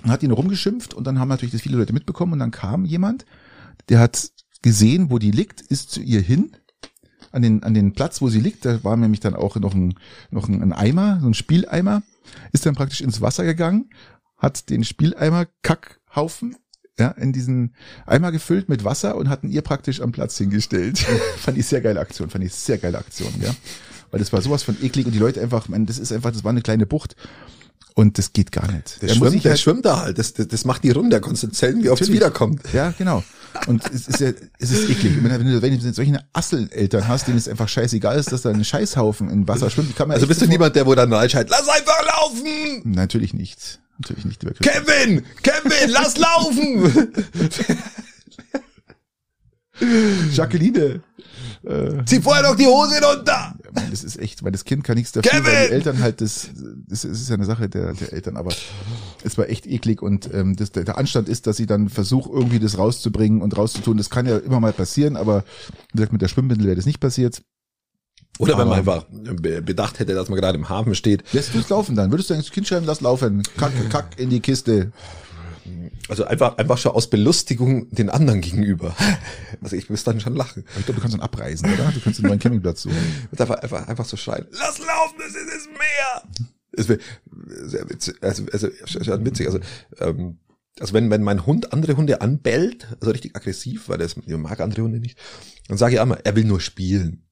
hat 0.07 0.23
ihn 0.23 0.31
rumgeschimpft 0.31 0.95
und 0.95 1.07
dann 1.07 1.19
haben 1.19 1.29
natürlich 1.29 1.53
das 1.53 1.61
viele 1.61 1.77
Leute 1.77 1.93
mitbekommen 1.93 2.35
und 2.35 2.39
dann 2.39 2.51
kam 2.51 2.85
jemand, 2.85 3.25
der 3.89 3.99
hat 3.99 4.31
gesehen, 4.63 5.11
wo 5.11 5.19
die 5.19 5.31
liegt, 5.31 5.61
ist 5.61 5.91
zu 5.91 6.01
ihr 6.01 6.21
hin 6.21 6.53
an 7.33 7.43
den 7.43 7.63
an 7.63 7.75
den 7.75 7.93
Platz, 7.93 8.21
wo 8.21 8.29
sie 8.29 8.41
liegt. 8.41 8.65
Da 8.65 8.83
war 8.85 8.97
nämlich 8.97 9.21
dann 9.21 9.35
auch 9.35 9.57
noch 9.57 9.75
ein 9.75 9.95
noch 10.31 10.49
ein, 10.49 10.73
Eimer, 10.73 11.19
so 11.21 11.27
ein 11.27 11.35
Spieleimer, 11.35 12.03
ist 12.53 12.67
dann 12.67 12.75
praktisch 12.75 13.01
ins 13.01 13.21
Wasser 13.21 13.45
gegangen, 13.45 13.91
hat 14.39 14.71
den 14.71 14.85
Spieleimer 14.85 15.47
Kackhaufen 15.63 16.57
ja, 16.99 17.09
in 17.09 17.33
diesen 17.33 17.75
Eimer 18.07 18.33
gefüllt 18.33 18.69
mit 18.69 18.85
Wasser 18.85 19.17
und 19.17 19.29
hatten 19.29 19.49
ihr 19.49 19.63
praktisch 19.63 20.01
am 20.01 20.13
Platz 20.13 20.37
hingestellt. 20.39 20.99
fand 21.39 21.57
ich 21.59 21.67
sehr 21.67 21.81
geile 21.81 22.01
Aktion, 22.01 22.31
fand 22.31 22.45
ich 22.45 22.55
sehr 22.55 22.79
geile 22.79 22.99
Aktion, 22.99 23.33
ja. 23.41 23.55
Weil 24.11 24.21
das 24.21 24.33
war 24.33 24.43
sowas 24.43 24.63
von 24.63 24.77
eklig 24.83 25.07
und 25.07 25.13
die 25.13 25.19
Leute 25.19 25.41
einfach, 25.41 25.69
man, 25.69 25.87
das 25.87 25.99
ist 25.99 26.13
einfach, 26.13 26.33
das 26.33 26.45
war 26.45 26.51
eine 26.51 26.61
kleine 26.61 26.85
Bucht 26.85 27.17
und 27.95 28.19
das 28.19 28.33
geht 28.33 28.53
gar 28.53 28.71
nicht. 28.71 29.01
Der, 29.01 29.09
muss 29.09 29.29
schwimmt, 29.29 29.45
der 29.45 29.51
halt- 29.53 29.61
schwimmt 29.61 29.85
da 29.85 30.03
halt. 30.03 30.19
Das, 30.19 30.35
das, 30.35 30.49
das 30.49 30.65
macht 30.65 30.85
die 30.85 30.91
Runde. 30.91 31.11
Da 31.11 31.21
kannst 31.21 31.43
du 31.43 31.49
zählen, 31.49 31.83
wie 31.83 31.91
oft 31.91 32.03
es 32.03 32.13
wiederkommt. 32.13 32.61
Ja, 32.73 32.93
genau. 32.97 33.25
Und 33.67 33.85
es 33.93 34.09
ist 34.09 34.21
ja, 34.21 34.31
es 34.59 34.71
ist 34.71 34.89
eklig. 34.89 35.23
Wenn 35.23 35.47
du, 35.47 35.63
wenn 35.63 35.79
du 35.79 35.93
solche 35.93 36.19
Asseleltern 36.33 37.07
hast, 37.07 37.29
denen 37.29 37.39
es 37.39 37.49
einfach 37.49 37.69
scheißegal 37.69 38.19
ist, 38.19 38.33
dass 38.33 38.43
da 38.43 38.51
ein 38.51 38.65
Scheißhaufen 38.65 39.29
im 39.31 39.47
Wasser 39.47 39.71
schwimmt, 39.71 39.97
kann 39.97 40.09
man 40.09 40.17
Also 40.17 40.27
bist 40.27 40.41
du 40.43 40.47
niemand, 40.47 40.75
der 40.77 40.87
wo 40.87 40.95
dann 40.95 41.13
reinschreit, 41.13 41.49
lass 41.51 41.69
einfach 41.69 42.03
laufen! 42.07 42.83
Natürlich 42.85 43.35
nicht. 43.35 43.81
Natürlich 43.99 44.25
nicht, 44.25 44.43
lieber 44.43 44.55
Christian. 44.55 44.85
Kevin! 44.85 45.25
Kevin, 45.43 45.91
lass 45.91 46.17
laufen! 46.17 47.13
Jacqueline. 50.33 51.03
Äh, 51.65 52.05
Zieh 52.07 52.21
vorher 52.21 52.43
noch 52.43 52.57
die 52.57 52.67
Hose 52.67 53.01
runter! 53.05 53.55
ja, 53.65 53.71
Mann, 53.73 53.91
das 53.91 54.03
ist 54.03 54.19
echt, 54.19 54.43
weil 54.43 54.51
das 54.53 54.65
Kind 54.65 54.83
kann 54.85 54.97
nichts 54.97 55.13
dafür, 55.13 55.31
Kevin! 55.31 55.45
weil 55.45 55.69
die 55.69 55.73
Eltern 55.75 56.01
halt 56.03 56.21
das, 56.21 56.51
das 56.89 57.05
ist 57.05 57.29
ja 57.29 57.37
eine 57.37 57.45
Sache 57.45 57.69
der, 57.69 57.93
der 57.95 58.13
Eltern, 58.13 58.37
aber 58.37 58.53
es 59.23 59.39
war 59.39 59.49
echt 59.49 59.67
eklig 59.67 60.03
und 60.03 60.33
ähm, 60.35 60.57
das, 60.57 60.73
der, 60.73 60.85
der 60.85 60.99
Anstand 60.99 61.29
ist, 61.29 61.47
dass 61.47 61.57
sie 61.57 61.67
dann 61.67 61.89
versucht, 61.89 62.31
irgendwie 62.33 62.59
das 62.59 62.79
rauszubringen 62.79 63.43
und 63.43 63.57
rauszutun. 63.57 63.97
Das 63.97 64.11
kann 64.11 64.27
ja 64.27 64.39
immer 64.39 64.59
mal 64.61 64.73
passieren, 64.73 65.17
aber 65.17 65.45
wie 65.93 65.99
gesagt, 65.99 66.13
mit 66.13 66.21
der 66.23 66.29
Schwimmbindel 66.29 66.67
wäre 66.67 66.77
das 66.77 66.87
nicht 66.87 67.01
passiert. 67.01 67.43
Oder 68.39 68.53
wenn 68.59 68.67
man 68.67 68.79
Aber- 68.81 68.95
einfach 69.05 69.07
be- 69.41 69.61
bedacht 69.63 69.99
hätte, 70.01 70.15
dass 70.15 70.29
man 70.31 70.39
gerade 70.41 70.57
im 70.59 70.69
Hafen 70.69 70.95
steht. 70.95 71.23
Lässt 71.33 71.55
du 71.55 71.59
es 71.59 71.69
laufen 71.69 71.95
dann? 71.97 72.11
Würdest 72.11 72.31
du 72.31 72.35
dein 72.35 72.43
Kind 72.43 72.67
schreiben, 72.67 72.87
lass 72.87 73.01
laufen? 73.03 73.43
Kack, 73.59 73.73
kack 73.91 74.19
in 74.19 74.31
die 74.31 74.41
Kiste. 74.41 74.91
Also 76.09 76.25
einfach, 76.25 76.59
einfach 76.59 76.79
schon 76.79 76.93
aus 76.93 77.09
Belustigung 77.09 77.91
den 77.91 78.11
anderen 78.11 78.41
gegenüber. 78.41 78.95
Also 79.63 79.77
ich 79.77 79.89
müsste 79.91 80.11
dann 80.11 80.21
schon 80.21 80.35
lachen. 80.35 80.65
Ich 80.79 80.87
glaube, 80.87 80.95
du 80.95 81.01
kannst 81.03 81.15
dann 81.15 81.21
abreisen, 81.21 81.73
oder? 81.73 81.93
Du 81.93 82.01
kannst 82.01 82.19
einen 82.19 82.29
neuen 82.29 82.41
Campingplatz 82.41 82.83
suchen. 82.83 82.97
Einfach, 83.31 83.63
einfach, 83.63 83.87
einfach 83.87 84.05
so 84.05 84.17
schreien. 84.17 84.47
Lass 84.51 84.79
laufen, 84.79 85.15
das 85.19 85.37
ist 85.37 85.47
das 85.47 85.67
Meer! 85.69 86.47
Es 86.73 86.89
wäre 86.89 86.99
sehr 87.69 87.89
witzig, 87.89 88.17
also, 88.23 88.45
also 88.51 88.69
schon 88.87 89.25
witzig. 89.25 89.47
Also, 89.47 89.61
ähm, 90.01 90.39
also 90.81 90.95
wenn, 90.95 91.11
wenn 91.11 91.23
mein 91.23 91.47
Hund 91.47 91.73
andere 91.73 91.97
Hunde 91.97 92.23
anbellt, 92.23 92.89
also 93.01 93.13
richtig 93.13 93.37
aggressiv, 93.37 93.89
weil 93.89 94.01
er 94.01 94.09
er 94.27 94.39
mag 94.39 94.59
andere 94.61 94.83
Hunde 94.83 94.99
nicht, 94.99 95.19
dann 95.69 95.79
sage 95.79 95.95
ich 95.95 96.01
immer, 96.01 96.19
er 96.25 96.35
will 96.35 96.45
nur 96.45 96.61
spielen. 96.61 97.29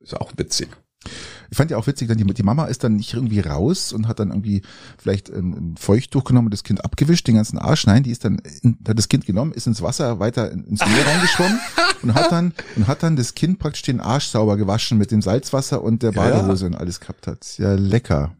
Ist 0.00 0.14
auch 0.14 0.32
witzig. 0.36 0.68
Ich 1.50 1.56
fand 1.56 1.70
ja 1.70 1.76
auch 1.76 1.86
witzig, 1.86 2.08
dann 2.08 2.18
die, 2.18 2.24
die 2.24 2.42
Mama 2.42 2.66
ist 2.66 2.84
dann 2.84 2.96
nicht 2.96 3.14
irgendwie 3.14 3.40
raus 3.40 3.92
und 3.92 4.08
hat 4.08 4.18
dann 4.20 4.28
irgendwie 4.30 4.62
vielleicht 4.98 5.30
ein, 5.30 5.50
ein 5.72 5.74
Feuchttuch 5.78 6.24
genommen 6.24 6.48
und 6.48 6.54
das 6.54 6.64
Kind 6.64 6.84
abgewischt, 6.84 7.26
den 7.28 7.36
ganzen 7.36 7.58
Arsch. 7.58 7.86
Nein, 7.86 8.02
die 8.02 8.10
ist 8.10 8.24
dann, 8.24 8.38
in, 8.62 8.78
hat 8.86 8.98
das 8.98 9.08
Kind 9.08 9.26
genommen, 9.26 9.52
ist 9.52 9.66
ins 9.66 9.82
Wasser 9.82 10.18
weiter 10.18 10.50
in- 10.50 10.64
ins 10.64 10.80
Meer 10.80 11.06
reingeschwommen 11.06 11.58
und 12.02 12.14
hat 12.14 12.32
dann, 12.32 12.52
und 12.76 12.86
hat 12.86 13.02
dann 13.02 13.16
das 13.16 13.34
Kind 13.34 13.58
praktisch 13.58 13.82
den 13.82 14.00
Arsch 14.00 14.26
sauber 14.26 14.56
gewaschen 14.56 14.98
mit 14.98 15.10
dem 15.10 15.22
Salzwasser 15.22 15.82
und 15.82 16.02
der 16.02 16.12
Ja, 16.12 16.28
ja. 16.28 16.36
Badehose 16.40 16.66
und 16.66 16.74
alles 16.74 17.00
gehabt 17.00 17.26
hat. 17.26 17.46
Ja, 17.58 17.74
lecker. 17.74 18.34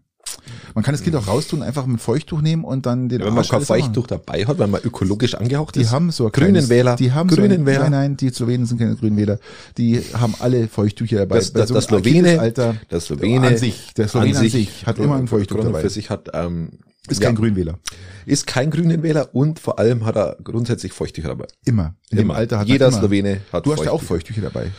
Man 0.74 0.84
kann 0.84 0.94
das 0.94 1.02
Kind 1.02 1.16
auch 1.16 1.26
raustun, 1.26 1.62
einfach 1.62 1.86
mit 1.86 2.00
Feuchttuch 2.00 2.40
nehmen 2.42 2.64
und 2.64 2.86
dann 2.86 3.08
den 3.08 3.20
Ja, 3.20 3.26
wenn 3.26 3.34
man 3.34 3.38
Arsch 3.42 3.48
kein 3.50 3.62
Feuchttuch 3.62 4.06
dabei 4.06 4.44
hat, 4.46 4.58
weil 4.58 4.66
man 4.68 4.80
ökologisch 4.82 5.34
angehaucht 5.34 5.74
Die 5.76 5.80
ist. 5.80 5.90
haben 5.92 6.10
so 6.10 6.26
ein 6.26 6.32
Grünen 6.32 6.52
kleines- 6.52 6.68
Wähler. 6.68 6.96
Die 6.96 7.12
haben 7.12 7.28
Grünen 7.28 7.50
so 7.50 7.54
ein, 7.56 7.66
Wähler. 7.66 7.80
Nein, 7.84 7.90
nein, 7.92 8.16
die 8.16 8.30
Slowenen 8.30 8.66
sind 8.66 8.78
keine 8.78 8.94
Grünen 8.96 9.16
Wähler. 9.16 9.38
Die 9.78 10.00
haben 10.14 10.34
alle 10.40 10.68
Feuchttücher 10.68 11.18
dabei. 11.18 11.36
Das, 11.36 11.52
das, 11.52 11.68
so 11.68 11.74
das 11.74 11.84
Slowene, 11.84 12.12
Kindesalter, 12.12 12.76
das 12.88 13.04
Slowene 13.06 13.46
an 13.48 13.56
sich, 13.56 13.94
der 13.94 14.08
Slowene 14.08 14.38
an 14.38 14.48
sich, 14.48 14.86
hat 14.86 14.98
immer 14.98 15.16
ein 15.16 15.28
Feuchttuch 15.28 15.60
dabei. 15.62 15.80
Für 15.82 15.90
sich 15.90 16.10
hat, 16.10 16.30
ähm, 16.34 16.70
Ist 17.08 17.20
ja, 17.22 17.28
kein 17.28 17.36
Grünwähler. 17.36 17.78
Ist 18.26 18.46
kein 18.46 18.70
grünen 18.70 19.02
Wähler 19.02 19.34
und 19.34 19.58
vor 19.60 19.78
allem 19.78 20.04
hat 20.04 20.16
er 20.16 20.36
grundsätzlich 20.42 20.92
Feuchttücher 20.92 21.28
dabei. 21.28 21.46
Immer. 21.64 21.94
In 22.10 22.18
dem 22.18 22.24
Immer. 22.26 22.34
Alter 22.34 22.58
hat 22.58 22.66
Jeder 22.68 22.88
immer. 22.88 22.98
Slowene 22.98 23.40
hat 23.52 23.64
Du 23.66 23.72
hast 23.72 23.84
ja 23.84 23.92
auch. 23.92 24.02
Feuchttücher 24.02 24.42
dabei. 24.42 24.72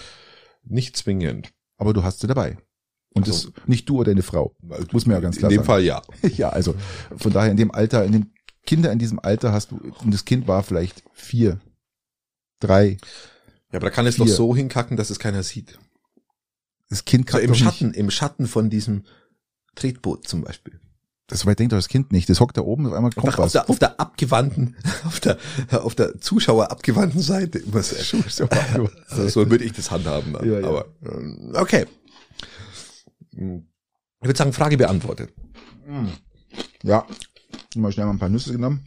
Nicht 0.65 0.97
zwingend. 0.97 1.49
Aber 1.77 1.93
du 1.93 2.03
hast 2.03 2.19
sie 2.19 2.27
dabei. 2.27 2.57
Und 3.17 3.27
Also- 3.27 3.49
das 3.51 3.67
nicht 3.67 3.87
du 3.89 3.97
oder 3.97 4.11
deine 4.11 4.23
Frau. 4.23 4.55
Muss 4.91 5.05
man 5.05 5.15
ja 5.15 5.19
ganz 5.21 5.37
klar 5.37 5.51
In 5.51 5.57
dem 5.57 5.63
sagen. 5.63 5.67
Fall 5.67 5.83
ja. 5.83 6.01
Ja, 6.37 6.49
also 6.49 6.75
von 7.17 7.31
daher 7.33 7.51
in 7.51 7.57
dem 7.57 7.71
Alter, 7.71 8.03
in 8.05 8.11
dem 8.13 8.31
Kinder 8.65 8.91
in 8.91 8.99
diesem 8.99 9.19
Alter 9.19 9.51
hast 9.53 9.71
du, 9.71 9.77
und 10.03 10.13
das 10.13 10.25
Kind 10.25 10.47
war 10.47 10.61
vielleicht 10.63 11.03
vier, 11.13 11.59
drei. 12.59 12.97
Ja, 13.71 13.79
aber 13.79 13.87
da 13.87 13.89
kann 13.89 14.05
es 14.07 14.15
Vier. 14.15 14.25
doch 14.25 14.31
so 14.31 14.55
hinkacken, 14.55 14.97
dass 14.97 15.09
es 15.09 15.19
keiner 15.19 15.43
sieht. 15.43 15.77
Das 16.89 17.05
Kind 17.05 17.29
So 17.29 17.33
kann 17.37 17.41
im 17.41 17.47
doch 17.47 17.53
nicht- 17.55 17.63
Schatten, 17.63 17.93
im 17.93 18.09
Schatten 18.11 18.47
von 18.47 18.69
diesem 18.69 19.03
Tretboot 19.75 20.27
zum 20.27 20.41
Beispiel. 20.41 20.79
Das 21.29 21.45
weit 21.45 21.59
denkt 21.59 21.73
doch 21.73 21.77
das 21.77 21.89
Kind 21.89 22.13
nicht. 22.13 22.29
Das 22.29 22.39
hockt 22.39 22.55
da 22.55 22.61
oben, 22.61 22.85
auf 22.87 22.93
einmal 22.93 23.11
kommt 23.11 23.27
auf 23.33 23.37
was. 23.37 23.51
der, 23.51 23.69
auf 23.69 23.79
der 23.79 23.99
abgewandten, 23.99 24.77
auf 25.05 25.19
der, 25.19 25.37
auf 25.71 25.93
der 25.95 26.17
Zuschauer 26.21 26.71
abgewandten 26.71 27.21
Seite. 27.21 27.61
So- 27.81 28.47
So, 29.09 29.27
so 29.27 29.49
würde 29.49 29.65
ich 29.65 29.73
das 29.73 29.91
handhaben. 29.91 30.31
Dann. 30.33 30.47
Ja, 30.49 30.59
ja. 30.61 30.67
Aber 30.67 30.85
ähm, 31.05 31.51
okay. 31.55 31.85
Hm. 33.37 33.67
Ich 34.21 34.27
würde 34.27 34.37
sagen, 34.37 34.53
Frage 34.53 34.77
beantwortet. 34.77 35.31
Ja. 36.83 37.05
Mal 37.75 37.91
schnell 37.91 38.05
mal 38.07 38.13
ein 38.13 38.19
paar 38.19 38.29
Nüsse 38.29 38.51
genommen. 38.51 38.85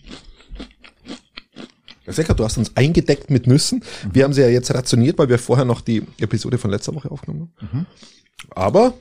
Herr 2.05 2.13
Secker, 2.15 2.35
du 2.35 2.45
hast 2.45 2.57
uns 2.59 2.77
eingedeckt 2.77 3.31
mit 3.31 3.47
Nüssen. 3.47 3.85
Wir 4.13 4.25
haben 4.25 4.33
sie 4.33 4.41
ja 4.41 4.49
jetzt 4.49 4.73
rationiert, 4.75 5.19
weil 5.19 5.29
wir 5.29 5.39
vorher 5.39 5.65
noch 5.65 5.81
die 5.81 6.03
Episode 6.19 6.59
von 6.59 6.71
letzter 6.71 6.95
Woche 6.95 7.11
aufgenommen 7.11 7.53
haben. 7.61 7.87
Aber 8.51 8.95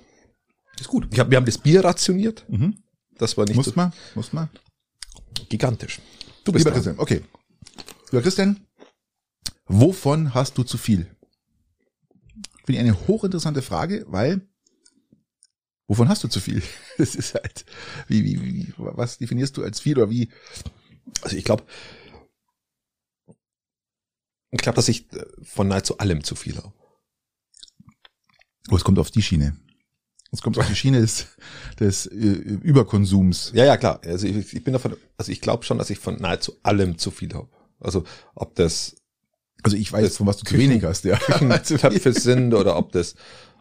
ist 0.80 0.88
gut. 0.88 1.08
Ich 1.12 1.20
hab, 1.20 1.30
wir 1.30 1.38
haben 1.38 1.46
das 1.46 1.58
Bier 1.58 1.84
rationiert. 1.84 2.46
Mhm. 2.48 2.78
Das 3.18 3.36
war 3.38 3.46
nicht 3.46 3.56
Muss 3.56 3.76
man, 3.76 3.92
muss 4.16 4.32
man. 4.32 4.50
gigantisch. 5.50 6.00
Du 6.44 6.52
bist 6.52 6.64
Lieber 6.66 6.72
dran. 6.80 6.96
Christian, 6.96 7.00
okay. 7.00 7.22
Lieber 8.12 8.22
Christian, 8.22 8.66
wovon 9.66 10.34
hast 10.34 10.58
du 10.58 10.64
zu 10.64 10.78
viel? 10.78 11.08
Finde 12.66 12.74
ich 12.74 12.80
eine 12.80 13.08
hochinteressante 13.08 13.62
Frage, 13.62 14.06
weil 14.08 14.42
wovon 15.90 16.08
hast 16.08 16.24
du 16.24 16.30
zu 16.30 16.40
viel? 16.40 16.64
Das 16.98 17.16
ist 17.16 17.34
halt, 17.34 17.66
wie, 18.08 18.24
wie, 18.24 18.42
wie, 18.42 18.74
was 18.78 19.18
definierst 19.18 19.58
du 19.58 19.64
als 19.64 19.80
viel 19.82 19.98
oder 19.98 20.10
wie? 20.10 20.30
Also 21.22 21.36
ich 21.36 21.44
glaube, 21.44 21.64
ich 24.52 24.60
glaube, 24.62 24.76
dass 24.76 24.88
ich 24.90 25.12
äh, 25.14 25.26
von 25.44 25.68
nahezu 25.68 25.98
allem 25.98 26.24
zu 26.24 26.36
viel 26.36 26.58
habe. 26.58 26.74
Oh, 28.72 28.76
es 28.76 28.84
kommt 28.84 29.00
auf 29.00 29.12
die 29.12 29.22
Schiene. 29.22 29.56
Es 30.32 30.42
kommt 30.42 30.58
auf 30.60 30.68
die 30.68 30.76
Schiene 30.76 31.02
des, 31.02 31.28
des 31.80 32.06
äh, 32.06 32.16
Überkonsums. 32.16 33.52
Ja, 33.56 33.66
ja, 33.66 33.78
klar. 33.78 34.00
Also 34.06 34.28
ich, 34.28 34.54
ich 34.54 34.64
bin 34.64 34.74
davon, 34.74 34.96
also 35.18 35.32
ich 35.32 35.42
glaube 35.42 35.64
schon, 35.64 35.78
dass 35.78 35.90
ich 35.90 35.98
von 36.00 36.18
nahezu 36.18 36.54
allem 36.64 36.98
zu 36.98 37.10
viel 37.12 37.34
habe. 37.34 37.50
Also 37.80 38.04
ob 38.36 38.56
das 38.56 38.96
Also 39.64 39.76
ich 39.78 39.92
weiß, 39.92 40.04
Das 40.06 40.18
von 40.18 40.28
was 40.28 40.38
du 40.38 40.46
zu 40.46 40.54
Küchen- 40.56 40.70
wenig 40.70 40.84
hast, 40.84 41.04
ja. 41.06 41.18
Töpfe 41.18 42.14
sind 42.20 42.54
oder 42.54 42.78
ob 42.78 42.92
das, 42.92 43.16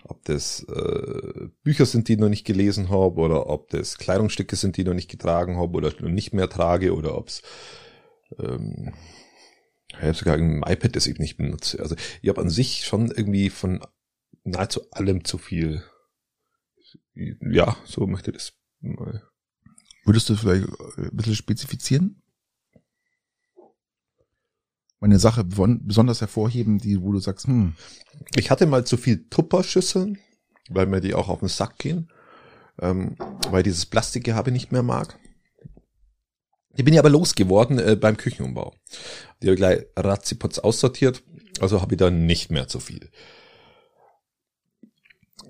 ob 0.09 0.25
das 0.25 0.65
äh, 0.65 1.49
Bücher 1.63 1.87
sind, 1.87 2.09
die 2.09 2.15
ich 2.15 2.19
noch 2.19 2.29
nicht 2.29 2.47
gelesen 2.47 2.89
habe 2.89 3.21
oder 3.21 3.49
ob 3.49 3.71
das 3.71 3.99
Kleidungsstücke 3.99 4.57
sind, 4.57 4.77
die 4.77 4.83
ich 4.83 4.87
noch 4.87 4.95
nicht 4.95 5.11
getragen 5.11 5.57
habe 5.57 5.77
oder 5.77 5.93
nicht 6.09 6.35
mehr 6.35 6.49
trage 6.49 6.95
oder 6.95 7.17
ob 7.17 7.29
es 7.29 7.43
ähm, 8.39 8.93
ich 9.91 10.03
habe 10.03 10.15
sogar 10.15 10.37
ein 10.37 10.63
iPad, 10.63 10.97
das 10.97 11.07
ich 11.07 11.19
nicht 11.19 11.39
benutze. 11.39 11.81
Also 11.81 11.97
ich 12.21 12.29
habe 12.29 12.41
an 12.41 12.51
sich 12.51 12.85
schon 12.85 13.11
irgendwie 13.11 13.51
von 13.51 13.81
nahezu 14.45 14.91
allem 14.91 15.25
zu 15.25 15.39
viel. 15.39 15.83
Ja, 17.15 17.77
so 17.85 18.07
möchte 18.07 18.31
ich 18.31 18.37
das 18.37 18.53
mal. 18.81 19.23
Würdest 20.05 20.29
du 20.29 20.37
vielleicht 20.37 20.69
ein 20.99 21.17
bisschen 21.17 21.35
spezifizieren? 21.35 22.23
Eine 25.01 25.19
Sache 25.19 25.43
beson- 25.43 25.81
besonders 25.83 26.21
hervorheben, 26.21 26.79
die, 26.79 27.01
wo 27.01 27.13
du 27.13 27.21
sagst, 27.21 27.47
hm, 27.47 27.75
Ich 28.37 28.51
hatte 28.51 28.67
mal 28.67 28.85
zu 28.85 28.97
viel 28.97 29.29
Tupperschüsseln, 29.31 30.19
weil 30.71 30.87
mir 30.87 31.01
die 31.01 31.15
auch 31.15 31.29
auf 31.29 31.39
den 31.41 31.49
Sack 31.49 31.79
gehen, 31.79 32.11
ähm, 32.81 33.17
weil 33.51 33.63
dieses 33.63 33.87
Plastikgehabe 33.87 34.51
nicht 34.51 34.73
mehr 34.73 34.83
mag. 34.83 35.19
Die 36.77 36.83
bin 36.83 36.95
ich 36.95 36.99
aber 37.01 37.11
losgeworden 37.11 37.79
äh, 37.79 37.97
beim 37.97 38.17
Küchenumbau. 38.17 38.75
Die 39.43 39.47
habe 39.47 39.55
ich 39.55 39.59
gleich 39.59 39.85
ratziputz 39.97 40.59
aussortiert, 40.59 41.23
also 41.61 41.81
habe 41.81 41.95
ich 41.95 41.99
da 41.99 42.11
nicht 42.11 42.51
mehr 42.51 42.69
zu 42.69 42.81
viel. 42.81 43.09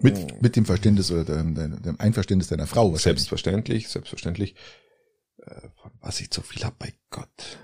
mit, 0.01 0.43
mit 0.43 0.57
dem 0.57 0.65
Verständnis 0.65 1.11
oder 1.11 1.25
dem, 1.25 1.55
dem, 1.55 2.01
Einverständnis 2.01 2.49
deiner 2.49 2.67
Frau. 2.67 2.95
Selbstverständlich, 2.97 3.89
selbstverständlich. 3.89 4.55
Äh, 5.45 5.69
was 6.01 6.21
ich 6.21 6.31
zu 6.31 6.43
viel 6.43 6.65
habe, 6.65 6.77
bei 6.79 6.93
Gott. 7.11 7.59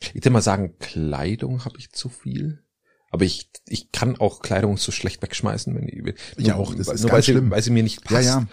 Ich 0.00 0.14
würde 0.14 0.30
mal 0.30 0.42
sagen, 0.42 0.76
Kleidung 0.78 1.64
habe 1.64 1.78
ich 1.78 1.90
zu 1.92 2.08
viel. 2.08 2.62
Aber 3.10 3.24
ich, 3.24 3.50
ich 3.66 3.90
kann 3.90 4.16
auch 4.16 4.40
Kleidung 4.40 4.76
so 4.76 4.92
schlecht 4.92 5.22
wegschmeißen, 5.22 5.74
wenn 5.74 5.88
ich, 5.88 6.14
Ja, 6.36 6.54
nur- 6.54 6.62
auch, 6.62 6.74
das 6.74 6.88
ist 6.88 7.02
nur 7.02 7.12
weil 7.12 7.22
sie, 7.22 7.32
schlimm. 7.32 7.50
weil 7.50 7.62
sie 7.62 7.70
mir 7.70 7.82
nicht 7.82 8.02
Ja, 8.10 8.16
passt. 8.16 8.26
ja. 8.28 8.46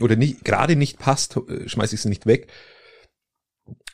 Oder 0.00 0.16
nicht, 0.16 0.44
gerade 0.44 0.76
nicht 0.76 0.98
passt, 0.98 1.36
äh, 1.36 1.68
schmeiße 1.68 1.94
ich 1.94 2.00
sie 2.00 2.08
nicht 2.08 2.24
weg. 2.26 2.48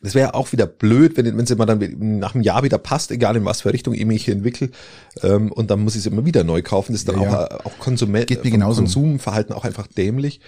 das 0.02 0.14
wäre 0.14 0.34
auch 0.34 0.52
wieder 0.52 0.66
blöd, 0.66 1.16
wenn 1.16 1.36
wenn 1.36 1.46
sie 1.46 1.56
mal 1.56 1.66
dann 1.66 2.18
nach 2.18 2.34
einem 2.34 2.44
Jahr 2.44 2.62
wieder 2.62 2.78
passt, 2.78 3.10
egal 3.10 3.36
in 3.36 3.44
was 3.44 3.62
für 3.62 3.72
Richtung 3.72 3.92
ich 3.94 4.04
mich 4.04 4.28
entwickle, 4.28 4.70
ähm, 5.22 5.50
und 5.50 5.70
dann 5.70 5.82
muss 5.82 5.96
ich 5.96 6.02
sie 6.02 6.10
immer 6.10 6.24
wieder 6.24 6.44
neu 6.44 6.62
kaufen. 6.62 6.92
Das 6.92 7.00
ist 7.00 7.08
dann 7.08 7.20
Ja, 7.20 7.28
auch 7.46 7.50
ja. 7.50 7.64
auch 7.64 7.78
Konsument 7.78 8.26
Geht 8.28 8.44
mir 8.44 8.50
genauso. 8.52 8.82
Konsumverhalten 8.82 9.52
auch 9.54 9.64
einfach 9.64 9.86
dämlich. 9.88 10.40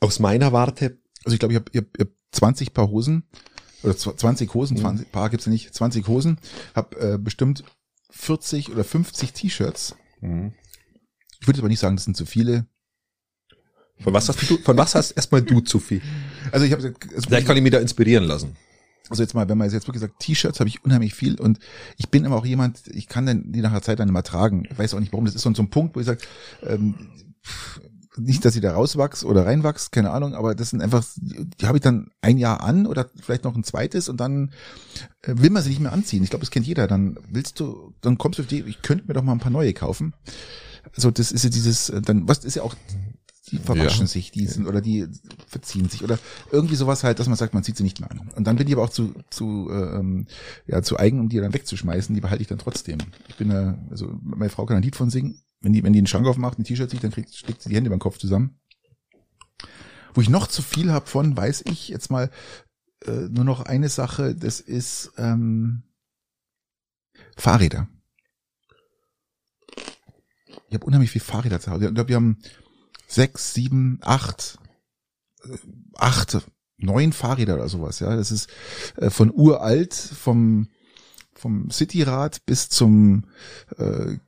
Aus 0.00 0.20
meiner 0.20 0.52
Warte. 0.52 0.98
Also 1.24 1.34
ich 1.34 1.38
glaube, 1.40 1.52
ich 1.52 1.58
habe 1.58 1.70
ich 1.72 1.78
hab, 1.80 1.86
ich 1.96 2.00
hab 2.00 2.08
20 2.32 2.72
Paar 2.72 2.88
Hosen 2.90 3.24
oder 3.84 3.92
zw- 3.94 4.16
20 4.16 4.48
Mhm. 4.50 4.54
Hosen, 4.54 4.76
20 4.76 5.12
Paar 5.12 5.30
gibt's 5.30 5.46
ja 5.46 5.52
nicht, 5.52 5.72
20 5.74 6.06
Hosen, 6.08 6.38
habe 6.74 6.98
äh, 7.14 7.18
bestimmt 7.18 7.64
40 8.10 8.70
oder 8.72 8.84
50 8.84 9.32
T-Shirts. 9.32 9.94
Ich 11.40 11.46
würde 11.46 11.58
aber 11.60 11.68
nicht 11.68 11.80
sagen, 11.80 11.96
das 11.96 12.04
sind 12.04 12.16
zu 12.16 12.24
viele. 12.26 12.66
Von 14.00 14.12
was 14.14 14.28
hast 14.28 14.40
du? 14.50 14.56
Von 14.58 14.76
was 14.76 14.94
hast 14.94 15.12
erstmal 15.12 15.42
du 15.42 15.60
zu 15.60 15.78
viel? 15.78 16.00
Also 16.50 16.64
ich 16.66 16.72
habe 16.72 16.82
also, 16.82 17.28
Vielleicht 17.28 17.46
kann 17.46 17.56
ich 17.56 17.62
mich 17.62 17.72
da 17.72 17.78
inspirieren 17.78 18.24
lassen. 18.24 18.56
also 19.10 19.22
jetzt 19.22 19.34
mal, 19.34 19.48
wenn 19.48 19.58
man 19.58 19.70
jetzt 19.70 19.86
wirklich 19.86 20.00
sagt, 20.00 20.18
T-Shirts 20.20 20.58
habe 20.60 20.68
ich 20.68 20.84
unheimlich 20.84 21.14
viel 21.14 21.38
und 21.40 21.58
ich 21.96 22.08
bin 22.08 22.24
aber 22.26 22.36
auch 22.36 22.46
jemand, 22.46 22.82
ich 22.88 23.06
kann 23.06 23.26
dann 23.26 23.52
die 23.52 23.60
nach 23.60 23.70
einer 23.70 23.82
Zeit 23.82 23.98
dann 24.00 24.08
immer 24.08 24.22
tragen. 24.22 24.66
Ich 24.70 24.78
weiß 24.78 24.94
auch 24.94 25.00
nicht 25.00 25.12
warum, 25.12 25.26
das 25.26 25.34
ist 25.34 25.42
so 25.42 25.52
so 25.54 25.62
ein 25.62 25.70
Punkt, 25.70 25.94
wo 25.94 26.00
ich 26.00 26.06
sage, 26.06 26.20
ähm, 26.62 26.94
nicht, 28.16 28.44
dass 28.44 28.54
ich 28.54 28.62
da 28.62 28.72
rauswachs 28.74 29.24
oder 29.24 29.44
reinwachs, 29.46 29.90
keine 29.90 30.10
Ahnung, 30.10 30.34
aber 30.34 30.54
das 30.54 30.70
sind 30.70 30.80
einfach, 30.80 31.04
die 31.16 31.66
habe 31.66 31.78
ich 31.78 31.82
dann 31.82 32.10
ein 32.20 32.38
Jahr 32.38 32.62
an 32.62 32.86
oder 32.86 33.10
vielleicht 33.20 33.44
noch 33.44 33.56
ein 33.56 33.64
zweites 33.64 34.08
und 34.08 34.18
dann 34.18 34.52
äh, 35.22 35.34
will 35.36 35.50
man 35.50 35.62
sie 35.62 35.70
nicht 35.70 35.80
mehr 35.80 35.92
anziehen. 35.92 36.22
Ich 36.22 36.30
glaube, 36.30 36.44
das 36.44 36.50
kennt 36.50 36.66
jeder. 36.66 36.86
Dann 36.86 37.18
willst 37.28 37.58
du, 37.60 37.92
dann 38.00 38.16
kommst 38.18 38.38
du 38.38 38.42
auf 38.42 38.48
die, 38.48 38.62
ich 38.62 38.82
könnte 38.82 39.04
mir 39.06 39.14
doch 39.14 39.22
mal 39.22 39.32
ein 39.32 39.40
paar 39.40 39.50
neue 39.50 39.72
kaufen. 39.72 40.14
Also 40.94 41.10
das 41.10 41.32
ist 41.32 41.42
ja 41.44 41.50
dieses, 41.50 41.88
äh, 41.90 42.00
dann, 42.02 42.28
was 42.28 42.44
ist 42.44 42.54
ja 42.54 42.62
auch, 42.62 42.74
die 43.50 43.58
verwaschen 43.58 44.02
Ja. 44.02 44.06
sich, 44.06 44.30
die 44.30 44.46
sind, 44.46 44.66
oder 44.66 44.80
die 44.80 45.06
verziehen 45.46 45.88
sich 45.90 46.02
oder 46.02 46.18
irgendwie 46.50 46.76
sowas 46.76 47.04
halt, 47.04 47.18
dass 47.18 47.28
man 47.28 47.36
sagt, 47.36 47.52
man 47.52 47.62
zieht 47.62 47.76
sie 47.76 47.82
nicht 47.82 48.00
mehr 48.00 48.10
an. 48.10 48.30
Und 48.34 48.46
dann 48.46 48.56
bin 48.56 48.66
ich 48.66 48.72
aber 48.72 48.84
auch 48.84 48.90
zu, 48.90 49.12
zu, 49.28 49.68
ähm, 49.70 50.26
ja, 50.66 50.82
zu 50.82 50.98
eigen, 50.98 51.20
um 51.20 51.28
die 51.28 51.38
dann 51.38 51.52
wegzuschmeißen, 51.52 52.14
die 52.14 52.20
behalte 52.22 52.42
ich 52.42 52.48
dann 52.48 52.58
trotzdem. 52.58 52.98
Ich 53.28 53.36
bin 53.36 53.50
da, 53.50 53.76
also 53.90 54.18
meine 54.22 54.50
Frau 54.50 54.64
kann 54.64 54.78
ein 54.78 54.82
Lied 54.82 54.96
von 54.96 55.10
singen. 55.10 55.40
Wenn 55.64 55.72
die, 55.72 55.82
wenn 55.82 55.94
die 55.94 55.98
einen 55.98 56.06
Schrank 56.06 56.26
aufmacht, 56.26 56.58
ein 56.58 56.64
T-Shirt 56.64 56.90
sieht, 56.90 57.02
dann 57.02 57.10
kriegt, 57.10 57.34
schlägt 57.34 57.62
sie 57.62 57.70
die 57.70 57.74
Hände 57.74 57.88
beim 57.88 57.98
Kopf 57.98 58.18
zusammen. 58.18 58.60
Wo 60.12 60.20
ich 60.20 60.28
noch 60.28 60.46
zu 60.46 60.60
viel 60.60 60.92
habe 60.92 61.06
von, 61.06 61.34
weiß 61.34 61.64
ich 61.66 61.88
jetzt 61.88 62.10
mal 62.10 62.30
äh, 63.06 63.28
nur 63.30 63.44
noch 63.44 63.62
eine 63.62 63.88
Sache, 63.88 64.34
das 64.34 64.60
ist 64.60 65.12
ähm, 65.16 65.82
Fahrräder. 67.34 67.88
Ich 70.68 70.74
habe 70.74 70.84
unheimlich 70.84 71.10
viel 71.10 71.22
Fahrräder 71.22 71.60
zu 71.60 71.70
Hause. 71.70 71.86
Ich 71.86 71.94
glaube, 71.94 72.08
wir 72.08 72.16
haben 72.16 72.38
sechs, 73.06 73.54
sieben, 73.54 74.00
acht, 74.02 74.58
äh, 75.44 75.56
acht, 75.94 76.46
neun 76.76 77.14
Fahrräder 77.14 77.54
oder 77.54 77.70
sowas. 77.70 78.00
Ja, 78.00 78.14
das 78.14 78.30
ist 78.30 78.50
äh, 78.96 79.08
von 79.08 79.32
uralt, 79.34 79.94
vom 79.94 80.68
vom 81.34 81.70
Cityrad 81.70 82.46
bis 82.46 82.68
zum 82.68 83.24
äh, 83.76 84.18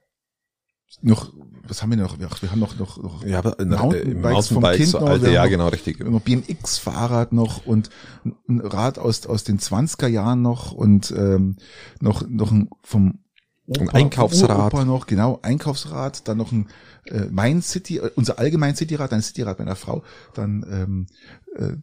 noch, 1.02 1.32
was 1.66 1.82
haben 1.82 1.90
wir 1.90 1.96
noch? 1.96 2.18
Wir 2.18 2.28
haben 2.50 2.60
noch 2.60 2.78
noch, 2.78 3.02
noch 3.02 3.24
Ja, 3.24 3.38
aber 3.38 3.58
in, 3.58 3.68
Mountainbikes 3.68 4.48
vom 4.48 4.62
Kind 4.62 4.92
noch, 4.92 5.02
alte, 5.02 5.26
wir 5.26 5.32
ja 5.32 5.46
genau, 5.46 5.68
richtig. 5.68 6.00
noch 6.00 6.20
BMX-Fahrrad 6.20 7.32
noch 7.32 7.66
und 7.66 7.90
ein 8.48 8.60
Rad 8.60 8.98
aus, 8.98 9.26
aus 9.26 9.44
den 9.44 9.58
20er 9.58 10.06
Jahren 10.06 10.42
noch 10.42 10.72
und 10.72 11.12
ähm, 11.16 11.56
noch, 12.00 12.26
noch 12.28 12.52
ein 12.52 12.70
vom 12.82 13.18
Ein 13.78 13.90
Einkaufsrad. 13.90 14.58
Uropa 14.58 14.84
noch, 14.84 15.06
genau, 15.06 15.40
Einkaufsrad, 15.42 16.26
dann 16.28 16.38
noch 16.38 16.52
ein 16.52 16.68
äh, 17.06 17.26
mein 17.30 17.62
City, 17.62 17.98
äh, 17.98 18.10
unser 18.14 18.38
allgemein 18.38 18.76
Cityrad, 18.76 19.12
ein 19.12 19.22
Cityrad 19.22 19.58
meiner 19.58 19.76
Frau, 19.76 20.02
dann 20.34 20.64
ähm, 20.70 21.06
äh, 21.56 21.76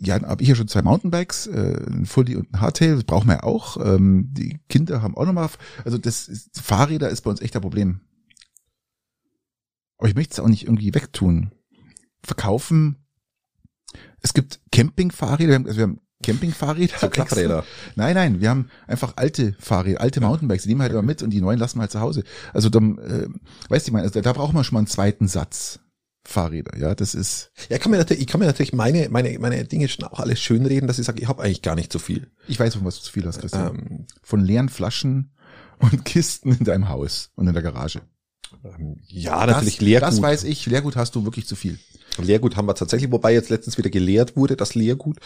ja, 0.00 0.18
dann 0.18 0.28
habe 0.28 0.42
ich 0.42 0.48
ja 0.48 0.54
schon 0.54 0.68
zwei 0.68 0.82
Mountainbikes, 0.82 1.46
äh, 1.46 1.76
ein 1.88 2.06
Fully 2.06 2.36
und 2.36 2.52
ein 2.52 2.60
Hardtail, 2.60 2.96
das 2.96 3.04
brauchen 3.04 3.28
wir 3.28 3.36
ja 3.36 3.42
auch. 3.42 3.78
Ähm, 3.78 4.28
die 4.32 4.60
Kinder 4.68 5.00
haben 5.02 5.16
auch 5.16 5.24
nochmal, 5.24 5.48
also 5.84 5.96
das 5.96 6.28
ist, 6.28 6.60
Fahrräder 6.60 7.08
ist 7.08 7.22
bei 7.22 7.30
uns 7.30 7.40
echt 7.40 7.56
ein 7.56 7.62
Problem. 7.62 8.00
Aber 10.00 10.08
ich 10.08 10.14
möchte 10.14 10.32
es 10.32 10.40
auch 10.40 10.48
nicht 10.48 10.64
irgendwie 10.64 10.94
wegtun. 10.94 11.52
Verkaufen. 12.22 12.96
Es 14.22 14.32
gibt 14.32 14.60
Campingfahrräder, 14.72 15.50
wir 15.50 15.54
haben, 15.56 15.66
also 15.66 15.76
wir 15.76 15.82
haben 15.82 16.00
Campingfahrräder. 16.22 16.98
So 16.98 17.10
Klappräder. 17.10 17.64
Nein, 17.96 18.14
nein, 18.14 18.40
wir 18.40 18.48
haben 18.48 18.70
einfach 18.86 19.14
alte 19.16 19.54
Fahrräder, 19.58 20.00
alte 20.00 20.22
Mountainbikes, 20.22 20.62
die 20.62 20.70
nehmen 20.70 20.80
wir 20.80 20.84
halt 20.84 20.92
immer 20.92 21.02
mit 21.02 21.22
und 21.22 21.28
die 21.30 21.42
neuen 21.42 21.58
lassen 21.58 21.76
wir 21.76 21.82
halt 21.82 21.90
zu 21.90 22.00
Hause. 22.00 22.24
Also 22.54 22.70
dann, 22.70 22.96
äh, 22.96 23.28
weißt 23.68 23.86
du, 23.86 23.90
ich 23.90 23.92
meine, 23.92 24.04
also 24.04 24.22
da 24.22 24.32
braucht 24.32 24.54
man 24.54 24.64
schon 24.64 24.74
mal 24.74 24.80
einen 24.80 24.86
zweiten 24.86 25.28
Satz 25.28 25.80
Fahrräder, 26.24 26.78
ja, 26.78 26.94
das 26.94 27.14
ist, 27.14 27.50
Ja, 27.68 27.76
ich 27.76 27.82
kann 27.82 27.90
mir 27.90 27.98
natürlich, 27.98 28.22
ich 28.22 28.26
kann 28.26 28.40
mir 28.40 28.46
natürlich 28.46 28.72
meine, 28.72 29.08
meine, 29.10 29.38
meine 29.38 29.64
Dinge 29.64 29.88
schon 29.88 30.06
auch 30.06 30.20
alles 30.20 30.40
schönreden, 30.40 30.86
dass 30.86 30.98
ich 30.98 31.06
sage, 31.06 31.20
ich 31.20 31.28
habe 31.28 31.42
eigentlich 31.42 31.62
gar 31.62 31.74
nicht 31.74 31.92
so 31.92 31.98
viel. 31.98 32.30
ich 32.46 32.58
weiß, 32.58 32.74
von 32.76 32.84
was 32.86 32.96
du 32.96 33.02
zu 33.02 33.12
viel 33.12 33.26
hast, 33.26 33.40
Christian. 33.40 33.78
Ähm, 33.78 34.06
Von 34.22 34.40
leeren 34.40 34.70
Flaschen 34.70 35.34
und 35.78 36.04
Kisten 36.04 36.52
in 36.52 36.64
deinem 36.64 36.88
Haus 36.88 37.30
und 37.34 37.48
in 37.48 37.54
der 37.54 37.62
Garage. 37.62 38.02
Ähm, 38.64 38.96
ja, 39.08 39.46
natürlich 39.46 39.76
das, 39.76 39.84
Leergut. 39.86 40.08
Das 40.08 40.22
weiß 40.22 40.44
ich, 40.44 40.66
Leergut 40.66 40.96
hast 40.96 41.14
du 41.14 41.24
wirklich 41.24 41.46
zu 41.46 41.56
viel. 41.56 41.78
Leergut 42.18 42.56
haben 42.56 42.66
wir 42.66 42.74
tatsächlich, 42.74 43.10
wobei 43.12 43.32
jetzt 43.32 43.50
letztens 43.50 43.78
wieder 43.78 43.90
geleert 43.90 44.36
wurde, 44.36 44.56
das 44.56 44.74
Leergut. 44.74 45.18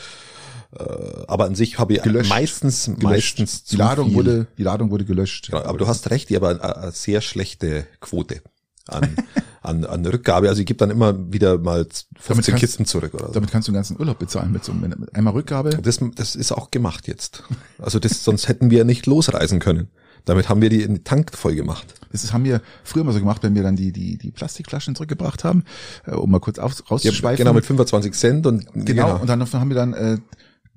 Äh, 0.77 0.83
aber 1.29 1.45
an 1.45 1.55
sich 1.55 1.79
habe 1.79 1.95
ich 1.95 2.03
Gelöscht. 2.03 2.29
meistens, 2.29 2.89
meistens 3.01 3.65
Die 3.65 3.77
Ladung 3.77 4.09
viel. 4.09 4.17
wurde, 4.17 4.47
die 4.59 4.63
Ladung 4.63 4.91
wurde 4.91 5.05
gelöscht. 5.05 5.47
Genau, 5.51 5.63
aber 5.63 5.79
du 5.79 5.87
hast 5.87 6.11
recht, 6.11 6.31
ich 6.31 6.37
habe 6.37 6.49
eine, 6.49 6.77
eine 6.77 6.93
sehr 6.93 7.21
schlechte 7.21 7.87
Quote 8.01 8.43
an, 8.89 9.17
an, 9.63 9.85
an 9.85 10.05
Rückgabe. 10.05 10.49
Also 10.49 10.61
ich 10.61 10.67
gebe 10.67 10.79
dann 10.79 10.91
immer 10.91 11.33
wieder 11.33 11.59
mal 11.59 11.87
15 12.19 12.53
kannst- 12.53 12.61
Kisten 12.61 12.87
zurück 12.87 13.15
oder 13.15 13.29
so. 13.29 13.33
Damit 13.35 13.51
kannst 13.51 13.69
du 13.69 13.73
den 13.73 13.77
ganzen 13.77 13.99
Urlaub 13.99 14.19
bezahlen 14.19 14.51
mit 14.53 14.65
so 14.65 14.73
einem, 14.73 14.83
mit 14.99 15.15
einmal 15.15 15.33
Rückgabe. 15.35 15.71
Das, 15.71 16.01
das 16.17 16.35
ist 16.37 16.53
auch 16.53 16.71
gemacht 16.71 17.07
jetzt. 17.09 17.45
Also 17.79 17.99
das, 17.99 18.25
sonst 18.25 18.49
hätten 18.49 18.71
wir 18.71 18.85
nicht 18.85 19.07
losreisen 19.07 19.61
können. 19.61 19.89
Damit 20.25 20.49
haben 20.49 20.63
wir 20.63 20.71
die 20.71 20.83
in 20.83 20.95
den 20.95 21.05
Tank 21.05 21.37
voll 21.37 21.55
gemacht. 21.55 21.87
Das 22.11 22.33
haben 22.33 22.45
wir 22.45 22.63
früher 22.83 23.05
mal 23.05 23.13
so 23.13 23.19
gemacht, 23.19 23.43
wenn 23.43 23.55
wir 23.55 23.63
dann 23.63 23.77
die, 23.77 23.93
die, 23.93 24.17
die 24.17 24.31
Plastikflaschen 24.31 24.95
zurückgebracht 24.95 25.45
haben, 25.45 25.65
äh, 26.07 26.13
um 26.13 26.31
mal 26.31 26.39
kurz 26.41 26.59
auf, 26.59 26.79
Ja, 26.79 26.85
rauszuschweifen. 26.87 27.39
genau, 27.45 27.53
mit 27.53 27.67
25 27.67 28.13
Cent 28.15 28.47
und 28.47 28.67
Genau, 28.73 29.21
und 29.21 29.27
dann 29.29 29.41
haben 29.53 29.69
wir 29.69 29.75
dann 29.77 29.93
äh, 29.95 30.19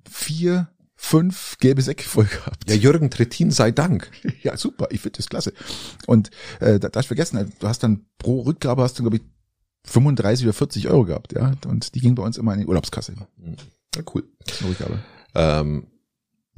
vier, 0.09 0.67
fünf 0.95 1.57
gelbe 1.59 1.81
Säcke 1.81 2.03
voll 2.09 2.25
gehabt. 2.25 2.69
Ja, 2.69 2.75
Jürgen 2.75 3.09
Trittin 3.09 3.51
sei 3.51 3.71
Dank. 3.71 4.09
Ja, 4.43 4.55
super, 4.57 4.87
ich 4.91 5.01
finde 5.01 5.17
das 5.17 5.27
klasse. 5.29 5.53
Und 6.07 6.29
äh, 6.59 6.79
da, 6.79 6.89
da 6.89 6.99
ich 6.99 7.07
vergessen, 7.07 7.37
äh, 7.37 7.45
du 7.59 7.67
hast 7.67 7.83
dann 7.83 8.05
pro 8.17 8.41
Rückgabe 8.41 8.81
hast 8.83 8.97
du, 8.99 9.03
glaube 9.03 9.17
ich, 9.17 9.23
35 9.85 10.45
oder 10.45 10.53
40 10.53 10.87
Euro 10.89 11.05
gehabt, 11.05 11.33
ja. 11.33 11.53
Und 11.67 11.95
die 11.95 11.99
ging 12.01 12.15
bei 12.15 12.23
uns 12.23 12.37
immer 12.37 12.53
in 12.53 12.59
die 12.59 12.65
Urlaubskasse. 12.65 13.13
Ja, 13.95 14.01
cool. 14.13 14.23
Eine 14.59 14.69
Rückgabe. 14.69 14.99
Ähm, 15.35 15.83
Ja, 15.83 15.96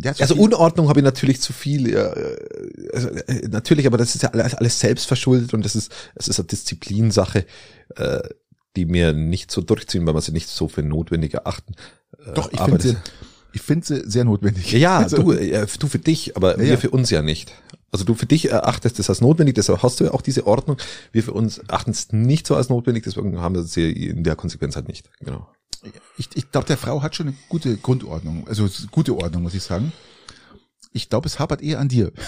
also 0.06 0.36
viel- 0.36 0.44
Unordnung 0.44 0.90
habe 0.90 1.00
ich 1.00 1.04
natürlich 1.04 1.42
zu 1.42 1.54
viel. 1.54 1.90
Ja, 1.92 2.14
äh, 2.14 2.38
also, 2.94 3.10
äh, 3.10 3.48
natürlich, 3.50 3.86
aber 3.88 3.98
das 3.98 4.16
ist 4.16 4.22
ja 4.24 4.30
alles, 4.30 4.56
alles 4.56 4.80
selbst 4.80 5.06
verschuldet 5.08 5.54
und 5.54 5.66
das 5.66 5.76
ist, 5.76 5.92
es 6.16 6.28
ist 6.28 6.40
eine 6.40 6.48
Disziplinsache, 6.48 7.46
äh, 7.96 8.20
die 8.76 8.86
mir 8.86 9.14
nicht 9.14 9.52
so 9.52 9.62
durchziehen, 9.62 10.06
weil 10.06 10.14
man 10.14 10.22
sie 10.22 10.32
nicht 10.32 10.48
so 10.50 10.68
für 10.68 10.84
notwendig 10.84 11.34
erachten. 11.34 11.74
Äh, 12.26 12.34
Doch, 12.34 12.52
ich 12.52 12.60
finde 12.62 12.82
sie, 12.82 12.98
ich 13.52 13.62
finde 13.62 13.86
sie 13.86 14.10
sehr 14.10 14.24
notwendig. 14.26 14.72
Ja, 14.72 14.78
ja 14.80 14.98
Also, 15.00 15.18
du, 15.18 15.32
äh, 15.34 15.66
du 15.80 15.88
für 15.88 16.00
dich, 16.00 16.36
aber 16.38 16.60
Ja, 16.60 16.70
wir 16.70 16.78
für 16.78 16.92
uns 16.92 17.10
ja 17.10 17.22
nicht. 17.22 17.54
Also 17.92 18.06
du 18.06 18.14
für 18.14 18.28
dich 18.28 18.52
erachtest 18.52 19.00
das 19.00 19.10
als 19.10 19.20
notwendig, 19.20 19.56
deshalb 19.56 19.82
hast 19.82 20.00
du 20.00 20.04
ja 20.04 20.12
auch 20.12 20.22
diese 20.22 20.46
Ordnung. 20.46 20.78
Wir 21.12 21.24
für 21.24 21.34
uns 21.34 21.60
achten 21.70 21.90
es 21.92 22.12
nicht 22.12 22.46
so 22.46 22.56
als 22.56 22.70
notwendig, 22.70 23.04
deswegen 23.04 23.40
haben 23.42 23.56
wir 23.56 23.64
sie 23.64 23.92
in 23.92 24.24
der 24.24 24.36
Konsequenz 24.36 24.76
halt 24.76 24.88
nicht. 24.88 25.10
Genau. 25.20 25.48
Ich, 26.18 26.30
ich 26.36 26.52
glaube, 26.52 26.68
der 26.68 26.78
Frau 26.78 27.02
hat 27.02 27.16
schon 27.16 27.28
eine 27.30 27.38
gute 27.48 27.78
Grundordnung, 27.78 28.48
also 28.48 28.68
gute 28.92 29.16
Ordnung, 29.16 29.44
muss 29.44 29.54
ich 29.54 29.64
sagen. 29.64 29.92
Ich 30.92 31.10
glaube, 31.10 31.28
es 31.28 31.38
hapert 31.40 31.62
eher 31.62 31.80
an 31.80 31.88
dir. 31.90 32.12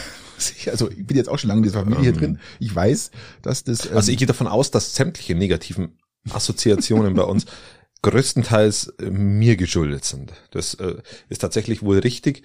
Also 0.72 0.90
ich 0.90 1.06
bin 1.06 1.18
jetzt 1.18 1.30
auch 1.30 1.38
schon 1.38 1.50
lange 1.50 1.60
in 1.60 1.64
dieser 1.66 1.82
Familie 1.82 2.02
hier 2.02 2.14
drin. 2.14 2.40
Ich 2.60 2.74
weiß, 2.74 3.12
dass 3.44 3.64
das. 3.64 3.86
Ähm, 3.86 3.96
Also 3.96 4.12
ich 4.12 4.18
gehe 4.18 4.26
davon 4.26 4.48
aus, 4.48 4.72
dass 4.72 4.96
sämtliche 4.96 5.36
negativen 5.36 6.00
Assoziationen 6.32 7.14
bei 7.14 7.22
uns 7.22 7.46
größtenteils 8.02 8.88
äh, 9.00 9.12
mir 9.12 9.56
geschuldet 9.56 10.04
sind. 10.04 10.34
Das 10.50 10.74
äh, 10.76 10.96
ist 11.30 11.40
tatsächlich 11.40 11.84
wohl 11.84 12.00
richtig, 12.00 12.42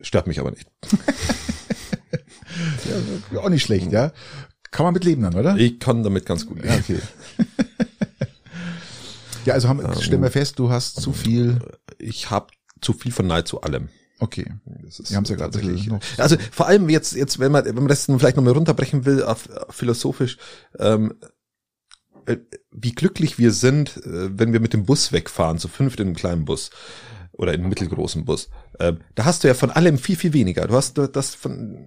stört 0.00 0.26
mich 0.26 0.40
aber 0.40 0.52
nicht. 0.52 0.70
ja, 3.32 3.40
auch 3.40 3.48
nicht 3.50 3.62
schlecht, 3.64 3.92
ja. 3.92 4.12
Kann 4.70 4.84
man 4.84 4.94
mit 4.94 5.04
leben 5.04 5.22
dann, 5.22 5.34
oder? 5.34 5.56
Ich 5.56 5.78
kann 5.78 6.02
damit 6.02 6.24
ganz 6.26 6.46
gut 6.46 6.64
Ja, 6.64 6.74
leben. 6.74 6.84
okay. 7.36 7.46
Ja, 9.46 9.54
also 9.54 9.68
haben, 9.68 9.80
stellen 10.02 10.22
wir 10.22 10.30
fest, 10.30 10.58
du 10.58 10.70
hast 10.70 11.00
zu 11.00 11.12
viel. 11.12 11.60
Ich 11.98 12.30
habe 12.30 12.48
zu 12.80 12.92
viel 12.92 13.12
von 13.12 13.26
nahezu 13.26 13.60
allem. 13.62 13.88
Okay. 14.18 14.46
Das 14.84 14.98
ist 15.00 15.10
Wir 15.10 15.16
haben's 15.16 15.28
ja 15.28 15.36
gerade 15.36 15.52
tatsächlich. 15.52 15.86
noch- 15.88 16.00
Also 16.18 16.36
vor 16.50 16.66
allem 16.66 16.88
jetzt, 16.88 17.14
jetzt, 17.14 17.38
wenn 17.38 17.52
man, 17.52 17.64
wenn 17.64 17.74
man 17.74 17.88
das 17.88 18.04
vielleicht 18.06 18.36
nochmal 18.36 18.54
runterbrechen 18.54 19.04
will, 19.04 19.22
auf, 19.22 19.48
auf 19.50 19.74
philosophisch, 19.74 20.38
ähm, 20.78 21.14
äh, 22.26 22.38
wie 22.70 22.92
glücklich 22.92 23.38
wir 23.38 23.52
sind, 23.52 23.96
äh, 23.98 24.38
wenn 24.38 24.52
wir 24.52 24.60
mit 24.60 24.72
dem 24.72 24.84
Bus 24.86 25.12
wegfahren, 25.12 25.58
zu 25.58 25.68
fünft 25.68 26.00
in 26.00 26.06
einem 26.08 26.16
kleinen 26.16 26.44
Bus 26.44 26.70
oder 27.32 27.52
in 27.52 27.60
einem 27.60 27.68
mittelgroßen 27.68 28.24
Bus. 28.24 28.48
Ähm, 28.80 29.00
da 29.14 29.26
hast 29.26 29.44
du 29.44 29.48
ja 29.48 29.54
von 29.54 29.70
allem 29.70 29.98
viel, 29.98 30.16
viel 30.16 30.32
weniger. 30.32 30.66
Du 30.66 30.74
hast 30.74 30.96
du- 30.96 31.08
das 31.08 31.34
von, 31.34 31.86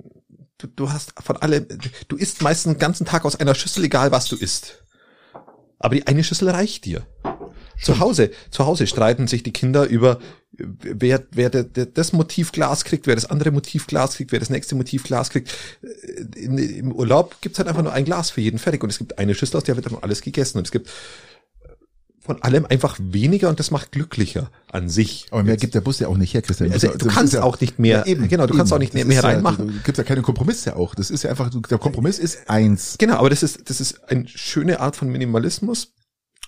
du, 0.59 0.67
du 0.67 0.91
hast 0.91 1.13
von 1.21 1.35
allem, 1.37 1.65
du 2.07 2.15
isst 2.15 2.41
meistens 2.43 2.73
den 2.73 2.79
ganzen 2.79 3.05
Tag 3.05 3.25
aus 3.25 3.37
einer 3.37 3.55
Schüssel, 3.55 3.83
egal 3.85 4.11
was 4.11 4.25
du 4.25 4.35
isst. 4.35 4.83
Aber 5.79 5.95
die 5.95 6.05
eine 6.07 6.23
Schüssel 6.23 6.49
reicht 6.49 6.85
dir. 6.85 7.05
Zu 7.81 7.99
Hause, 7.99 8.31
zu 8.51 8.65
Hause 8.65 8.85
streiten 8.87 9.27
sich 9.27 9.41
die 9.41 9.53
Kinder 9.53 9.85
über, 9.85 10.19
wer, 10.51 11.23
wer 11.31 11.49
der, 11.49 11.63
der, 11.63 11.85
das 11.85 12.11
Motivglas 12.11 12.83
kriegt, 12.83 13.07
wer 13.07 13.15
das 13.15 13.29
andere 13.29 13.51
Motivglas 13.51 14.15
kriegt, 14.15 14.33
wer 14.33 14.39
das 14.39 14.49
nächste 14.49 14.75
Motivglas 14.75 15.29
kriegt. 15.29 15.55
In, 16.35 16.57
Im 16.57 16.91
Urlaub 16.91 17.37
gibt's 17.39 17.57
halt 17.57 17.69
einfach 17.69 17.83
nur 17.83 17.93
ein 17.93 18.03
Glas 18.03 18.31
für 18.31 18.41
jeden 18.41 18.59
fertig 18.59 18.83
und 18.83 18.89
es 18.89 18.97
gibt 18.97 19.17
eine 19.17 19.33
Schüssel, 19.33 19.55
aus 19.55 19.63
der 19.63 19.77
wird 19.77 19.85
dann 19.85 19.97
alles 20.01 20.21
gegessen 20.21 20.57
und 20.57 20.67
es 20.67 20.71
gibt 20.71 20.89
von 22.29 22.41
allem 22.43 22.65
einfach 22.67 22.95
weniger 23.01 23.49
und 23.49 23.59
das 23.59 23.71
macht 23.71 23.91
glücklicher 23.91 24.51
an 24.71 24.87
sich. 24.87 25.25
Aber 25.31 25.43
mehr 25.43 25.57
gibt 25.57 25.73
der 25.73 25.81
Bus 25.81 25.99
ja 25.99 26.07
auch 26.07 26.17
nicht 26.17 26.33
her, 26.33 26.41
Christian. 26.43 26.71
Also, 26.71 26.89
du 26.95 27.07
kannst 27.07 27.33
ja, 27.33 27.41
auch 27.43 27.59
nicht 27.59 27.79
mehr, 27.79 27.99
ja, 27.99 28.05
eben, 28.05 28.27
genau, 28.27 28.45
du 28.45 28.55
kannst 28.55 28.71
eben. 28.71 28.75
auch 28.75 28.79
nicht 28.79 28.93
Das 28.93 29.05
mehr 29.05 29.15
ja, 29.21 29.27
reinmachen. 29.27 29.67
Du 29.67 29.73
gibst 29.83 29.97
ja 29.97 30.03
keine 30.03 30.21
Kompromisse 30.21 30.75
auch. 30.75 30.93
Das 30.93 31.09
ist 31.09 31.23
ja 31.23 31.31
einfach, 31.31 31.49
der 31.49 31.77
Kompromiss 31.79 32.19
ist 32.19 32.49
eins. 32.49 32.95
Genau, 32.99 33.15
aber 33.15 33.29
das 33.31 33.41
ist, 33.41 33.69
das 33.69 33.81
ist 33.81 34.03
eine 34.09 34.27
schöne 34.27 34.79
Art 34.79 34.95
von 34.95 35.09
Minimalismus, 35.09 35.93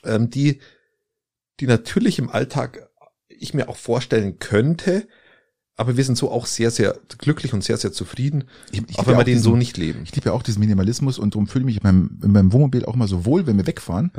ähm, 0.06 0.30
die, 0.30 0.60
die 1.60 1.66
natürlich 1.68 2.20
im 2.20 2.30
Alltag 2.30 2.88
ich 3.28 3.54
mir 3.56 3.68
auch 3.70 3.78
vorstellen 3.78 4.38
könnte, 4.38 5.08
aber 5.76 5.98
wir 5.98 6.04
sind 6.04 6.16
so 6.18 6.30
auch 6.30 6.46
sehr, 6.46 6.70
sehr 6.70 6.96
glücklich 7.18 7.54
und 7.54 7.64
sehr, 7.64 7.78
sehr 7.78 7.92
zufrieden, 7.92 8.44
Ich, 8.72 8.84
ich 8.88 9.00
auch 9.00 9.08
wenn 9.08 9.16
wir 9.16 9.20
auch 9.22 9.24
den 9.24 9.34
diesen- 9.38 9.44
so 9.44 9.56
nicht 9.56 9.78
leben. 9.78 10.02
Ich 10.04 10.14
liebe 10.16 10.28
ja 10.30 10.34
auch 10.34 10.44
diesen 10.44 10.60
Minimalismus 10.60 11.18
und 11.18 11.34
darum 11.34 11.48
fühle 11.48 11.64
ich 11.64 11.66
mich 11.66 11.78
in 11.78 11.84
meinem, 11.84 12.20
in 12.24 12.32
meinem 12.32 12.54
Wohnmobil 12.54 12.86
auch 12.86 12.94
immer 12.94 13.08
so 13.08 13.26
wohl, 13.26 13.48
wenn 13.48 13.58
wir 13.58 13.66
wegfahren. 13.66 14.12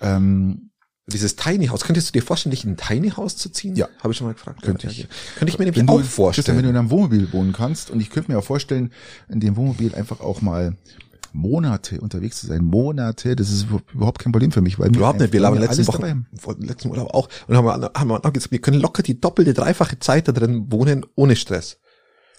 Ähm, 0.00 0.69
Dieses 1.06 1.34
Tiny 1.34 1.66
House, 1.66 1.80
könntest 1.82 2.08
du 2.08 2.12
dir 2.12 2.22
vorstellen, 2.24 2.50
dich 2.52 2.64
in 2.64 2.72
ein 2.72 2.76
Tiny 2.76 3.10
House 3.10 3.36
zu 3.36 3.48
ziehen? 3.50 3.74
Ja. 3.74 3.88
Habe 4.00 4.12
ich 4.12 4.18
schon 4.18 4.26
mal 4.28 4.34
gefragt. 4.34 4.62
Könnte 4.62 4.86
Ja, 4.86 4.92
ich. 4.92 5.08
Könnte 5.36 5.52
ich 5.52 5.58
mir 5.58 5.64
nämlich 5.64 5.88
auch 5.88 6.02
vorstellen. 6.04 6.56
wenn 6.58 6.64
du 6.64 6.70
in 6.70 6.76
einem 6.76 6.90
Wohnmobil 6.90 7.32
wohnen 7.32 7.52
kannst 7.52 7.90
und 7.90 8.00
ich 8.00 8.10
könnte 8.10 8.30
mir 8.30 8.38
auch 8.38 8.44
vorstellen, 8.44 8.92
in 9.28 9.40
dem 9.40 9.56
Wohnmobil 9.56 9.94
einfach 9.94 10.20
auch 10.20 10.40
mal 10.40 10.76
Monate 11.32 12.00
unterwegs 12.00 12.40
zu 12.40 12.46
sein. 12.48 12.64
Monate, 12.64 13.34
das 13.36 13.50
ist 13.50 13.66
überhaupt 13.94 14.18
kein 14.18 14.32
Problem 14.32 14.50
für 14.52 14.60
mich, 14.60 14.78
weil 14.78 14.94
Überhaupt 14.94 15.20
nicht. 15.20 15.32
Wir 15.32 15.42
haben 15.44 15.58
letzten 15.58 15.74
alles 15.76 15.86
Woche, 15.88 15.96
dabei 15.98 16.10
haben. 16.10 16.26
vor- 16.38 16.56
letzten 16.58 16.88
Urlaub 16.90 17.14
auch 17.14 17.28
und 17.46 17.56
haben, 17.56 17.64
wir- 17.66 17.90
haben 17.94 18.08
wir 18.08 18.24
auch 18.24 18.32
gesagt, 18.32 18.50
wir 18.52 18.60
können 18.60 18.80
locker 18.80 19.02
die 19.02 19.20
doppelte, 19.20 19.54
dreifache 19.54 19.98
Zeit 20.00 20.26
da 20.28 20.32
drin 20.32 20.70
wohnen 20.70 21.06
ohne 21.14 21.36
Stress. 21.36 21.78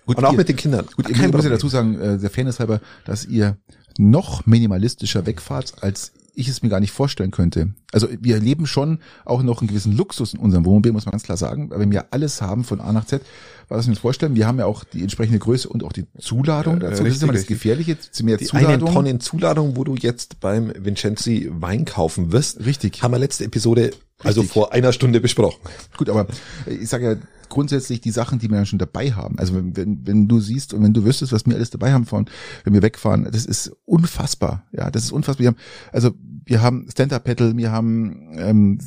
Gut, 0.06 0.18
und 0.18 0.26
auch 0.26 0.32
ihr- 0.34 0.38
mit 0.38 0.50
den 0.50 0.56
Kindern. 0.58 0.88
Gut, 0.96 1.10
ich 1.10 1.18
muss 1.32 1.44
ja 1.44 1.50
dazu 1.50 1.70
sagen, 1.70 2.00
äh, 2.00 2.18
der 2.18 2.30
Fairness 2.30 2.60
halber, 2.60 2.82
dass 3.06 3.26
ihr 3.26 3.58
noch 3.98 4.46
minimalistischer 4.46 5.26
wegfahrt, 5.26 5.76
als 5.82 6.12
ich 6.34 6.48
es 6.48 6.62
mir 6.64 6.70
gar 6.70 6.80
nicht 6.80 6.92
vorstellen 6.92 7.32
könnte. 7.32 7.70
Also 7.92 8.08
wir 8.20 8.36
erleben 8.36 8.66
schon 8.68 9.00
auch 9.26 9.44
noch 9.44 9.62
einen 9.62 9.68
gewissen 9.68 9.96
Luxus 9.96 10.34
in 10.34 10.40
unserem 10.40 10.66
Wohnmobil, 10.66 10.92
muss 10.92 11.06
man 11.06 11.12
ganz 11.12 11.24
klar 11.24 11.38
sagen, 11.38 11.70
weil 11.72 11.90
wir 11.92 12.06
alles 12.12 12.42
haben 12.42 12.64
von 12.64 12.80
A 12.82 12.92
nach 12.94 13.06
Z, 13.06 13.22
was 13.68 13.86
wir 13.86 13.92
uns 13.92 14.00
vorstellen. 14.00 14.36
Wir 14.36 14.48
haben 14.48 14.60
ja 14.60 14.66
auch 14.66 14.84
die 14.84 15.02
entsprechende 15.02 15.40
Größe 15.40 15.68
und 15.70 15.84
auch 15.84 15.92
die 15.94 16.06
Zuladung 16.20 16.78
Äh, 16.78 16.80
dazu. 16.80 16.92
das 16.92 17.00
richtig, 17.02 17.16
ist 17.18 17.24
immer 17.24 17.34
das. 17.34 17.46
Gefährliche, 17.48 17.98
zu 18.00 18.24
mehr 18.24 18.38
Die 18.38 18.50
eine 18.52 18.64
Zuladung. 18.66 18.94
Tonnen 18.94 19.20
Zuladung, 19.20 19.76
wo 19.76 19.84
du 19.84 19.96
jetzt 19.96 20.40
beim 20.40 20.72
Vincenzi 20.78 21.50
Wein 21.52 21.86
kaufen 21.86 22.32
wirst, 22.32 22.66
Richtig. 22.66 23.04
haben 23.04 23.12
wir 23.12 23.20
letzte 23.20 23.44
Episode, 23.46 23.92
also 24.24 24.42
Richtig. 24.42 24.54
vor 24.54 24.74
einer 24.74 24.94
Stunde 24.94 25.20
besprochen. 25.22 25.62
Gut, 25.98 26.10
aber 26.10 26.28
ich 26.68 26.90
sage 26.90 27.06
ja 27.06 27.16
grundsätzlich 27.50 28.02
die 28.02 28.12
Sachen, 28.12 28.40
die 28.40 28.50
wir 28.50 28.58
dann 28.58 28.66
schon 28.66 28.80
dabei 28.80 29.12
haben. 29.12 29.38
Also 29.38 29.54
wenn, 29.54 29.76
wenn, 29.76 30.08
wenn 30.08 30.28
du 30.28 30.40
siehst 30.40 30.74
und 30.74 30.84
wenn 30.84 30.94
du 30.94 31.04
wüsstest, 31.06 31.32
was 31.34 31.46
wir 31.46 31.56
alles 31.56 31.70
dabei 31.70 31.94
haben 31.94 32.06
von, 32.06 32.30
wenn 32.64 32.74
wir 32.74 32.82
wegfahren, 32.82 33.28
das 33.32 33.46
ist 33.46 33.72
unfassbar. 33.86 34.66
Ja, 34.72 34.90
das 34.90 35.04
ist 35.04 35.12
unfassbar. 35.12 35.44
Wir 35.44 35.48
haben, 35.50 35.58
also 35.92 36.12
wir 36.46 36.62
haben 36.62 36.88
Stand-Up-Pedal, 36.90 37.56
wir 37.58 37.72
haben 37.72 38.34
ähm, 38.38 38.80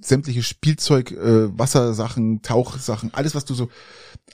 sämtliche 0.00 0.42
Spielzeug, 0.42 1.12
äh, 1.12 1.56
Wassersachen, 1.56 2.42
Tauchsachen, 2.42 3.10
alles, 3.14 3.34
was 3.34 3.44
du 3.44 3.54
so, 3.54 3.68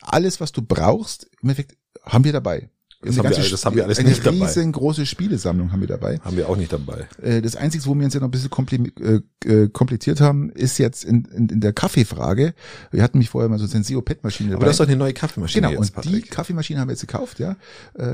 alles, 0.00 0.40
was 0.40 0.52
du 0.52 0.62
brauchst, 0.62 1.24
im 1.42 1.50
Endeffekt 1.50 1.76
haben 2.02 2.24
wir 2.24 2.32
dabei. 2.32 2.70
Das 3.00 3.16
Eine 3.16 3.28
haben 3.28 3.36
wir 3.36 3.48
das 3.50 3.64
haben 3.64 3.76
wir 3.76 3.84
alles 3.84 3.98
eine 4.00 4.08
nicht 4.08 4.26
dabei. 4.26 4.44
riesengroße 4.46 5.06
Spielesammlung 5.06 5.70
haben 5.70 5.80
wir 5.80 5.86
dabei. 5.86 6.18
Haben 6.18 6.36
wir 6.36 6.48
auch 6.48 6.56
nicht 6.56 6.72
dabei. 6.72 7.06
Äh, 7.22 7.42
Das 7.42 7.54
Einzige, 7.54 7.86
wo 7.86 7.94
wir 7.94 8.04
uns 8.04 8.12
ja 8.14 8.18
noch 8.20 8.26
ein 8.26 8.32
bisschen 8.32 8.92
äh, 9.00 9.20
äh, 9.48 9.68
kompliziert 9.68 10.20
haben, 10.20 10.50
ist 10.50 10.78
jetzt 10.78 11.04
in, 11.04 11.24
in, 11.26 11.48
in 11.48 11.60
der 11.60 11.72
Kaffeefrage. 11.72 12.54
Wir 12.90 13.02
hatten 13.04 13.18
mich 13.18 13.30
vorher 13.30 13.48
mal 13.48 13.58
so 13.58 13.64
eine 13.64 13.70
Senseo 13.70 14.02
PET-Maschine 14.02 14.50
Aber 14.50 14.60
dabei. 14.60 14.66
das 14.66 14.74
ist 14.74 14.80
doch 14.80 14.86
eine 14.88 14.96
neue 14.96 15.12
Kaffeemaschine 15.12 15.68
Genau, 15.68 15.80
jetzt, 15.80 15.96
und 15.96 16.04
die 16.04 16.10
Patrick. 16.10 16.30
Kaffeemaschine 16.32 16.80
haben 16.80 16.88
wir 16.88 16.94
jetzt 16.94 17.02
gekauft, 17.02 17.38
ja, 17.38 17.54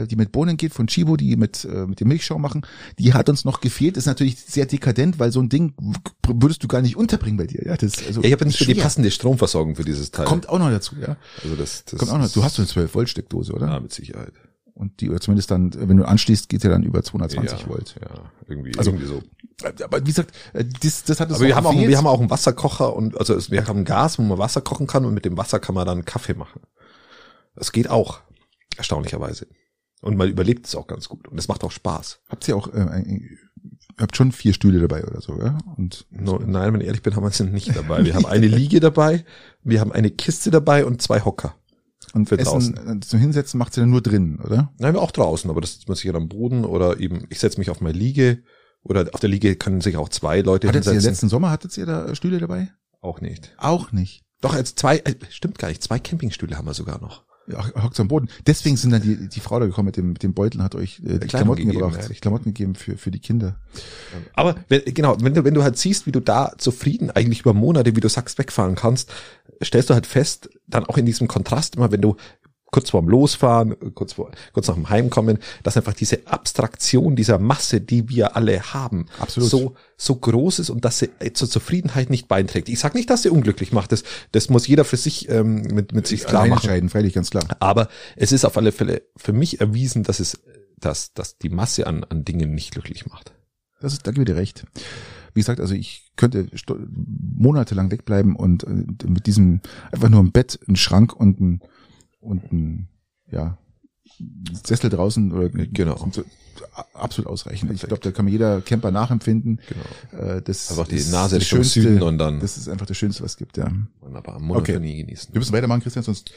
die 0.06 0.16
mit 0.16 0.32
Bohnen 0.32 0.56
geht 0.58 0.74
von 0.74 0.86
Chibo, 0.86 1.16
die 1.16 1.36
mit 1.36 1.66
mit 1.86 2.00
dem 2.00 2.08
Milchschaum 2.08 2.42
machen. 2.42 2.66
Die 2.98 3.14
hat 3.14 3.28
uns 3.30 3.44
noch 3.46 3.60
gefehlt. 3.62 3.96
Ist 3.96 4.06
natürlich 4.06 4.38
sehr 4.38 4.66
dekadent, 4.66 5.18
weil 5.18 5.32
so 5.32 5.40
ein 5.40 5.48
Ding 5.48 5.72
würdest 6.26 6.62
du 6.62 6.68
gar 6.68 6.82
nicht 6.82 6.96
unterbringen 6.96 7.38
bei 7.38 7.46
dir. 7.46 7.64
Ja, 7.64 7.76
das 7.76 7.94
also 8.06 8.20
Ja, 8.20 8.26
ich 8.26 8.32
habe 8.32 8.44
nicht 8.44 8.58
so 8.58 8.64
die 8.66 8.74
passende 8.74 9.10
Stromversorgung 9.10 9.76
für 9.76 9.84
dieses 9.84 10.10
Teil. 10.10 10.26
Kommt 10.26 10.48
auch 10.48 10.58
noch 10.58 10.70
dazu, 10.70 10.94
ja. 11.00 11.16
also 11.42 11.56
das, 11.56 11.84
das 11.86 11.98
Kommt 11.98 12.12
auch 12.12 12.18
noch. 12.18 12.30
Du 12.30 12.44
hast 12.44 12.56
so 12.56 12.62
eine 12.62 12.68
12 12.68 12.94
Volt 12.94 13.08
Steckdose, 13.08 13.52
oder? 13.52 13.66
ja, 13.68 13.80
mit 13.80 13.92
Sicherheit. 13.92 14.32
Und 14.74 15.00
die 15.00 15.08
oder 15.08 15.20
zumindest 15.20 15.50
dann, 15.52 15.70
wenn 15.88 15.96
du 15.96 16.04
anschließt, 16.06 16.48
geht 16.48 16.64
ja 16.64 16.70
dann 16.70 16.82
über 16.82 17.02
220 17.02 17.60
ja, 17.60 17.66
Volt. 17.68 17.94
Ja, 18.00 18.30
irgendwie, 18.48 18.76
Also, 18.76 18.90
irgendwie 18.90 19.06
so. 19.06 19.22
Aber 19.84 20.00
wie 20.00 20.04
gesagt, 20.04 20.34
äh, 20.52 20.64
das, 20.82 21.04
das 21.04 21.20
hat 21.20 21.28
uns 21.28 21.38
Aber 21.38 21.46
wir 21.46 21.54
haben 21.54 21.66
auch, 21.66 21.74
wir 21.76 21.96
haben 21.96 22.06
auch 22.08 22.18
einen 22.20 22.28
Wasserkocher 22.30 22.94
und 22.96 23.16
also 23.16 23.34
es- 23.34 23.52
wir 23.52 23.66
haben 23.68 23.84
Gas, 23.84 24.18
wo 24.18 24.22
man 24.22 24.36
Wasser 24.38 24.60
kochen 24.62 24.88
kann 24.88 25.04
und 25.04 25.14
mit 25.14 25.24
dem 25.24 25.36
Wasser 25.36 25.60
kann 25.60 25.76
man 25.76 25.86
dann 25.86 26.04
Kaffee 26.04 26.34
machen. 26.34 26.60
Das 27.54 27.70
geht 27.70 27.88
auch, 27.88 28.20
erstaunlicherweise. 28.76 29.46
Und 30.02 30.16
man 30.16 30.28
überlebt 30.28 30.66
es 30.66 30.74
auch 30.74 30.86
ganz 30.88 31.08
gut 31.08 31.28
und 31.28 31.38
es 31.38 31.46
macht 31.48 31.62
auch 31.64 31.70
Spaß. 31.70 32.20
Habt 32.28 32.46
ihr 32.48 32.56
auch, 32.56 32.66
äh, 32.74 33.00
ihr 33.08 33.20
habt 34.00 34.16
schon 34.16 34.32
vier 34.32 34.52
Stühle 34.54 34.80
dabei 34.80 35.04
oder 35.06 35.20
so, 35.20 35.38
ja? 35.40 35.56
Und 35.76 36.04
No, 36.10 36.38
nein, 36.44 36.72
wenn 36.74 36.80
ich 36.80 36.88
ehrlich 36.88 37.02
bin, 37.02 37.14
haben 37.14 37.22
wir 37.22 37.28
es 37.28 37.38
nicht 37.40 37.74
dabei. 37.76 38.04
Wir 38.04 38.14
haben 38.14 38.26
eine 38.26 38.48
Liege 38.48 38.80
dabei, 38.80 39.24
wir 39.62 39.80
haben 39.80 39.92
eine 39.92 40.10
Kiste 40.10 40.50
dabei 40.50 40.84
und 40.84 41.00
zwei 41.00 41.20
Hocker. 41.24 41.54
Und 42.14 42.28
für 42.28 42.38
Essen 42.38 42.76
äh, 42.76 43.00
zum 43.00 43.18
Hinsetzen 43.18 43.58
macht 43.58 43.76
ihr 43.76 43.82
dann 43.82 43.90
nur 43.90 44.00
drin, 44.00 44.38
oder? 44.42 44.72
Nein, 44.78 44.94
wir 44.94 45.02
auch 45.02 45.10
draußen, 45.10 45.50
aber 45.50 45.60
das 45.60 45.80
muss 45.86 45.98
ich 45.98 46.04
ja 46.04 46.14
am 46.14 46.28
Boden 46.28 46.64
oder 46.64 47.00
eben, 47.00 47.26
ich 47.28 47.40
setze 47.40 47.58
mich 47.58 47.70
auf 47.70 47.80
meine 47.80 47.96
Liege 47.96 48.42
oder 48.82 49.08
auf 49.12 49.20
der 49.20 49.30
Liege 49.30 49.56
können 49.56 49.80
sich 49.80 49.96
auch 49.96 50.08
zwei 50.08 50.40
Leute 50.40 50.68
Hattet 50.68 50.86
ihr 50.86 50.92
hinsetzen. 50.92 51.10
letzten 51.10 51.28
Sommer 51.28 51.50
hattet 51.50 51.76
ihr 51.76 51.86
da 51.86 52.14
Stühle 52.14 52.38
dabei? 52.38 52.68
Auch 53.00 53.20
nicht. 53.20 53.54
Auch 53.58 53.92
nicht. 53.92 54.22
Doch, 54.40 54.54
jetzt 54.54 54.78
zwei, 54.78 54.98
äh, 54.98 55.14
stimmt 55.30 55.58
gar 55.58 55.68
nicht, 55.68 55.82
zwei 55.82 55.98
Campingstühle 55.98 56.56
haben 56.56 56.66
wir 56.66 56.74
sogar 56.74 57.00
noch. 57.00 57.24
Ja, 57.46 57.62
hockt 57.82 58.00
am 58.00 58.08
Boden. 58.08 58.28
Deswegen 58.46 58.76
sind 58.76 58.90
dann 58.90 59.02
die, 59.02 59.28
die 59.28 59.40
Frau 59.40 59.60
da 59.60 59.66
gekommen 59.66 59.86
mit 59.86 59.96
dem, 59.98 60.12
mit 60.12 60.22
dem 60.22 60.32
Beutel 60.32 60.58
und 60.58 60.64
hat 60.64 60.74
euch 60.74 61.00
äh, 61.04 61.18
die 61.18 61.26
Klamotten 61.26 61.66
gegeben, 61.66 61.78
gebracht. 61.80 62.08
ja. 62.08 62.14
Klamotten 62.14 62.54
gegeben 62.54 62.74
für, 62.74 62.96
für 62.96 63.10
die 63.10 63.18
Kinder. 63.18 63.60
Aber 64.32 64.56
wenn, 64.68 64.82
genau, 64.86 65.16
wenn 65.20 65.34
du, 65.34 65.44
wenn 65.44 65.52
du 65.52 65.62
halt 65.62 65.76
siehst, 65.76 66.06
wie 66.06 66.12
du 66.12 66.20
da 66.20 66.52
zufrieden 66.56 67.10
eigentlich 67.10 67.40
über 67.40 67.52
Monate, 67.52 67.96
wie 67.96 68.00
du 68.00 68.08
sagst, 68.08 68.38
wegfahren 68.38 68.76
kannst, 68.76 69.12
stellst 69.62 69.90
du 69.90 69.94
halt 69.94 70.06
fest, 70.06 70.48
dann 70.74 70.86
auch 70.86 70.98
in 70.98 71.06
diesem 71.06 71.28
Kontrast 71.28 71.76
immer, 71.76 71.92
wenn 71.92 72.00
du 72.00 72.16
kurz 72.74 72.90
vorm 72.90 73.08
Losfahren, 73.08 73.76
kurz 73.94 74.14
vor, 74.14 74.32
kurz 74.52 74.66
nach 74.66 74.74
dem 74.74 74.90
Heimkommen, 74.90 75.38
dass 75.62 75.76
einfach 75.76 75.92
diese 75.92 76.26
Abstraktion 76.26 77.14
dieser 77.14 77.38
Masse, 77.38 77.80
die 77.80 78.08
wir 78.08 78.34
alle 78.34 78.74
haben, 78.74 79.06
Absolut. 79.20 79.48
so, 79.48 79.74
so 79.96 80.16
groß 80.16 80.58
ist 80.58 80.70
und 80.70 80.84
dass 80.84 80.98
sie 80.98 81.10
zur 81.34 81.48
Zufriedenheit 81.48 82.10
nicht 82.10 82.26
beiträgt. 82.26 82.68
Ich 82.68 82.80
sage 82.80 82.98
nicht, 82.98 83.08
dass 83.10 83.22
sie 83.22 83.28
unglücklich 83.28 83.70
macht. 83.70 83.92
Das, 83.92 84.02
das 84.32 84.50
muss 84.50 84.66
jeder 84.66 84.84
für 84.84 84.96
sich 84.96 85.28
ähm, 85.28 85.62
mit, 85.72 85.92
mit 85.92 86.08
sich 86.08 86.24
klar 86.24 86.46
machen. 86.46 86.62
entscheiden, 86.62 86.88
freilich, 86.88 87.14
ganz 87.14 87.30
klar. 87.30 87.44
Aber 87.60 87.86
es 88.16 88.32
ist 88.32 88.44
auf 88.44 88.56
alle 88.56 88.72
Fälle 88.72 89.02
für 89.16 89.32
mich 89.32 89.60
erwiesen, 89.60 90.02
dass 90.02 90.18
es, 90.18 90.40
dass, 90.76 91.14
dass 91.14 91.38
die 91.38 91.50
Masse 91.50 91.86
an, 91.86 92.02
an 92.02 92.24
Dingen 92.24 92.56
nicht 92.56 92.72
glücklich 92.72 93.06
macht. 93.06 93.34
Das 93.80 93.92
ist, 93.92 94.04
da 94.04 94.10
gebe 94.10 94.22
ich 94.22 94.26
dir 94.26 94.36
recht. 94.36 94.64
Wie 95.34 95.40
gesagt, 95.40 95.60
also 95.60 95.74
ich 95.74 96.12
könnte 96.16 96.46
monatelang 97.36 97.90
wegbleiben 97.90 98.36
und 98.36 98.64
äh, 98.64 99.06
mit 99.08 99.26
diesem 99.26 99.60
einfach 99.92 100.08
nur 100.08 100.20
ein 100.22 100.32
Bett, 100.32 100.58
ein 100.68 100.76
Schrank 100.76 101.12
und 101.14 101.40
ein, 101.40 101.60
und 102.20 102.52
ein, 102.52 102.88
ja, 103.30 103.58
Sessel 104.64 104.90
draußen 104.90 105.32
oder 105.32 105.48
Genau. 105.48 105.96
so 106.12 106.22
absolut 106.92 107.28
ausreichend. 107.28 107.72
Ich 107.72 107.80
glaube, 107.80 108.00
da 108.00 108.12
kann 108.12 108.26
mir 108.26 108.30
jeder 108.30 108.60
Camper 108.60 108.92
nachempfinden. 108.92 109.60
Genau. 110.12 110.22
Äh, 110.24 110.40
Das 110.42 110.70
Einfach 110.70 110.86
die 110.86 110.96
ist 110.96 111.10
Nase 111.10 111.38
das 111.38 111.46
Schönste, 111.48 111.82
Süden 111.82 112.02
und 112.02 112.18
dann 112.18 112.38
Das 112.38 112.56
ist 112.56 112.68
einfach 112.68 112.86
das 112.86 112.96
Schönste, 112.96 113.24
was 113.24 113.32
es 113.32 113.36
gibt, 113.36 113.56
ja. 113.56 113.70
wunderbar 114.00 114.38
Monotonie 114.38 114.90
Okay. 114.92 115.02
genießen. 115.02 115.34
Wir 115.34 115.40
müssen 115.40 115.52
weitermachen, 115.52 115.82
Christian, 115.82 116.04
sonst 116.04 116.32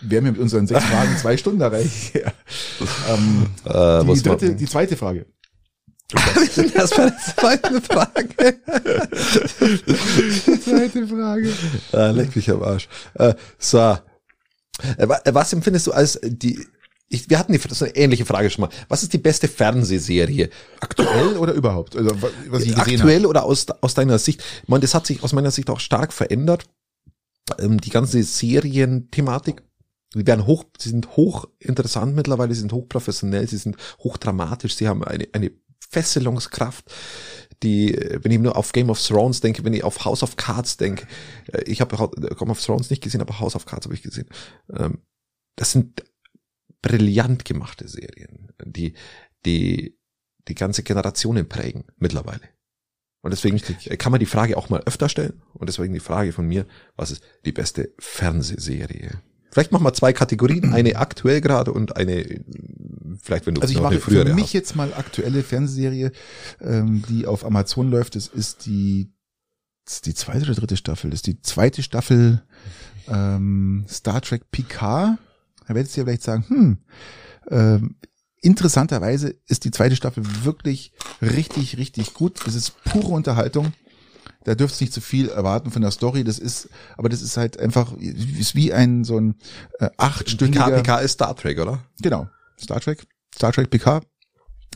wären 0.00 0.24
wir 0.24 0.32
mit 0.32 0.40
unseren 0.40 0.66
sechs 0.66 0.84
Fragen 0.84 1.16
zwei 1.16 1.36
Stunden 1.36 1.60
erreicht. 1.60 2.14
Ja. 2.24 2.32
Ähm, 3.14 3.46
Äh, 3.64 4.14
die, 4.14 4.22
dritte, 4.22 4.54
die 4.56 4.66
zweite 4.66 4.96
Frage. 4.96 5.26
das 6.74 6.96
war 6.96 7.10
die 7.10 7.16
zweite 7.34 7.80
Frage. 7.82 8.58
Die 10.46 10.60
zweite 10.60 11.06
Frage. 11.06 11.52
äh, 11.92 12.10
leck 12.12 12.34
mich 12.36 12.50
am 12.50 12.62
Arsch. 12.62 12.88
Äh, 13.14 13.34
so. 13.58 13.78
Äh, 13.78 13.98
äh, 14.98 15.34
was 15.34 15.52
empfindest 15.52 15.86
du 15.88 15.92
als 15.92 16.18
die, 16.22 16.64
ich, 17.08 17.28
wir 17.30 17.38
hatten 17.38 17.52
die, 17.52 17.58
so 17.58 17.84
eine 17.84 17.96
ähnliche 17.96 18.24
Frage 18.24 18.50
schon 18.50 18.62
mal. 18.62 18.70
Was 18.88 19.02
ist 19.02 19.12
die 19.12 19.18
beste 19.18 19.48
Fernsehserie? 19.48 20.50
Aktuell 20.80 21.36
oder 21.38 21.52
überhaupt? 21.54 21.96
Also, 21.96 22.10
wa- 22.22 22.28
was 22.48 22.62
ich 22.62 22.74
gesehen 22.74 22.80
Aktuell 23.00 23.26
oder 23.26 23.44
aus, 23.44 23.66
aus 23.80 23.94
deiner 23.94 24.18
Sicht? 24.18 24.42
Ich 24.62 24.68
meine, 24.68 24.82
das 24.82 24.94
hat 24.94 25.06
sich 25.06 25.22
aus 25.22 25.32
meiner 25.32 25.50
Sicht 25.50 25.70
auch 25.70 25.80
stark 25.80 26.12
verändert. 26.12 26.64
Ähm, 27.58 27.80
die 27.80 27.90
ganze 27.90 28.22
Serienthematik. 28.22 29.62
Die 30.14 30.26
werden 30.26 30.46
hoch, 30.46 30.64
sie 30.78 30.88
sind 30.90 31.16
hoch 31.16 31.46
interessant 31.58 32.14
mittlerweile, 32.14 32.54
sie 32.54 32.60
sind 32.60 32.72
hoch 32.72 32.88
professionell, 32.88 33.46
sie 33.48 33.56
sind 33.58 33.76
hoch 33.98 34.16
dramatisch, 34.16 34.74
sie 34.76 34.88
haben 34.88 35.04
eine, 35.04 35.26
eine 35.32 35.50
Fesselungskraft, 35.90 36.92
die, 37.62 37.94
äh, 37.94 38.20
wenn 38.22 38.32
ich 38.32 38.38
nur 38.38 38.56
auf 38.56 38.72
Game 38.72 38.90
of 38.90 39.00
Thrones 39.04 39.40
denke, 39.40 39.64
wenn 39.64 39.74
ich 39.74 39.84
auf 39.84 40.04
House 40.04 40.22
of 40.22 40.36
Cards 40.36 40.76
denke, 40.76 41.06
äh, 41.52 41.62
ich 41.64 41.80
habe 41.80 41.98
Hau- 41.98 42.08
Game 42.10 42.50
of 42.50 42.62
Thrones 42.62 42.90
nicht 42.90 43.02
gesehen, 43.02 43.20
aber 43.20 43.40
House 43.40 43.56
of 43.56 43.66
Cards 43.66 43.86
habe 43.86 43.94
ich 43.94 44.02
gesehen. 44.02 44.28
Ähm, 44.72 44.98
Das 45.56 45.72
sind 45.72 46.04
brillant 46.82 47.44
gemachte 47.46 47.88
Serien, 47.88 48.52
die, 48.64 48.92
die, 49.46 49.98
die 50.48 50.54
ganze 50.54 50.82
Generationen 50.82 51.48
prägen 51.48 51.84
mittlerweile. 51.96 52.42
Und 53.22 53.30
deswegen 53.32 53.60
äh, 53.86 53.96
kann 53.96 54.12
man 54.12 54.20
die 54.20 54.26
Frage 54.26 54.56
auch 54.56 54.68
mal 54.68 54.82
öfter 54.84 55.08
stellen. 55.08 55.42
Und 55.54 55.68
deswegen 55.68 55.94
die 55.94 56.00
Frage 56.00 56.32
von 56.32 56.46
mir, 56.46 56.66
was 56.94 57.10
ist 57.10 57.24
die 57.44 57.52
beste 57.52 57.94
Fernsehserie? 57.98 59.22
Vielleicht 59.56 59.72
machen 59.72 59.84
wir 59.84 59.94
zwei 59.94 60.12
Kategorien, 60.12 60.64
eine 60.74 60.96
aktuell 60.96 61.40
gerade 61.40 61.72
und 61.72 61.96
eine, 61.96 62.26
vielleicht 63.22 63.46
wenn 63.46 63.54
du 63.54 63.62
Also 63.62 63.72
ich 63.72 63.76
noch 63.76 63.84
mache 63.84 63.92
eine 63.92 64.00
frühere 64.02 64.26
für 64.26 64.34
mich 64.34 64.44
hast. 64.44 64.52
jetzt 64.52 64.76
mal 64.76 64.92
aktuelle 64.92 65.42
Fernsehserie, 65.42 66.12
ähm, 66.60 67.02
die 67.08 67.24
auf 67.24 67.42
Amazon 67.42 67.90
läuft. 67.90 68.16
Das 68.16 68.26
ist 68.26 68.66
die, 68.66 69.14
das 69.86 69.94
ist 69.94 70.06
die 70.06 70.12
zweite 70.12 70.44
oder 70.44 70.54
dritte 70.56 70.76
Staffel. 70.76 71.08
Das 71.08 71.20
ist 71.20 71.26
die 71.26 71.40
zweite 71.40 71.82
Staffel 71.82 72.42
ähm, 73.08 73.86
Star 73.88 74.20
Trek 74.20 74.50
Picard. 74.50 75.16
Da 75.66 75.74
werdet 75.74 75.96
ihr 75.96 76.04
vielleicht 76.04 76.22
sagen, 76.22 76.44
hm, 76.48 76.78
ähm, 77.48 77.96
interessanterweise 78.42 79.36
ist 79.46 79.64
die 79.64 79.70
zweite 79.70 79.96
Staffel 79.96 80.22
wirklich 80.44 80.92
richtig, 81.22 81.78
richtig 81.78 82.12
gut. 82.12 82.46
Es 82.46 82.54
ist 82.54 82.74
pure 82.84 83.08
Unterhaltung. 83.08 83.72
Da 84.46 84.54
dürft 84.54 84.80
ihr 84.80 84.84
nicht 84.84 84.94
zu 84.94 85.00
viel 85.00 85.28
erwarten 85.28 85.72
von 85.72 85.82
der 85.82 85.90
Story. 85.90 86.22
Das 86.22 86.38
ist, 86.38 86.68
aber 86.96 87.08
das 87.08 87.20
ist 87.20 87.36
halt 87.36 87.58
einfach, 87.58 87.92
ist 87.98 88.54
wie 88.54 88.72
ein 88.72 89.02
so 89.02 89.18
ein 89.18 89.34
äh, 89.80 89.90
achtstündiger. 89.96 90.66
PK, 90.66 90.76
PK 90.76 90.98
ist 90.98 91.12
Star 91.14 91.34
Trek, 91.34 91.58
oder? 91.58 91.80
Genau, 92.00 92.28
Star 92.56 92.78
Trek, 92.80 93.04
Star 93.34 93.52
Trek 93.52 93.70
PK. 93.70 94.02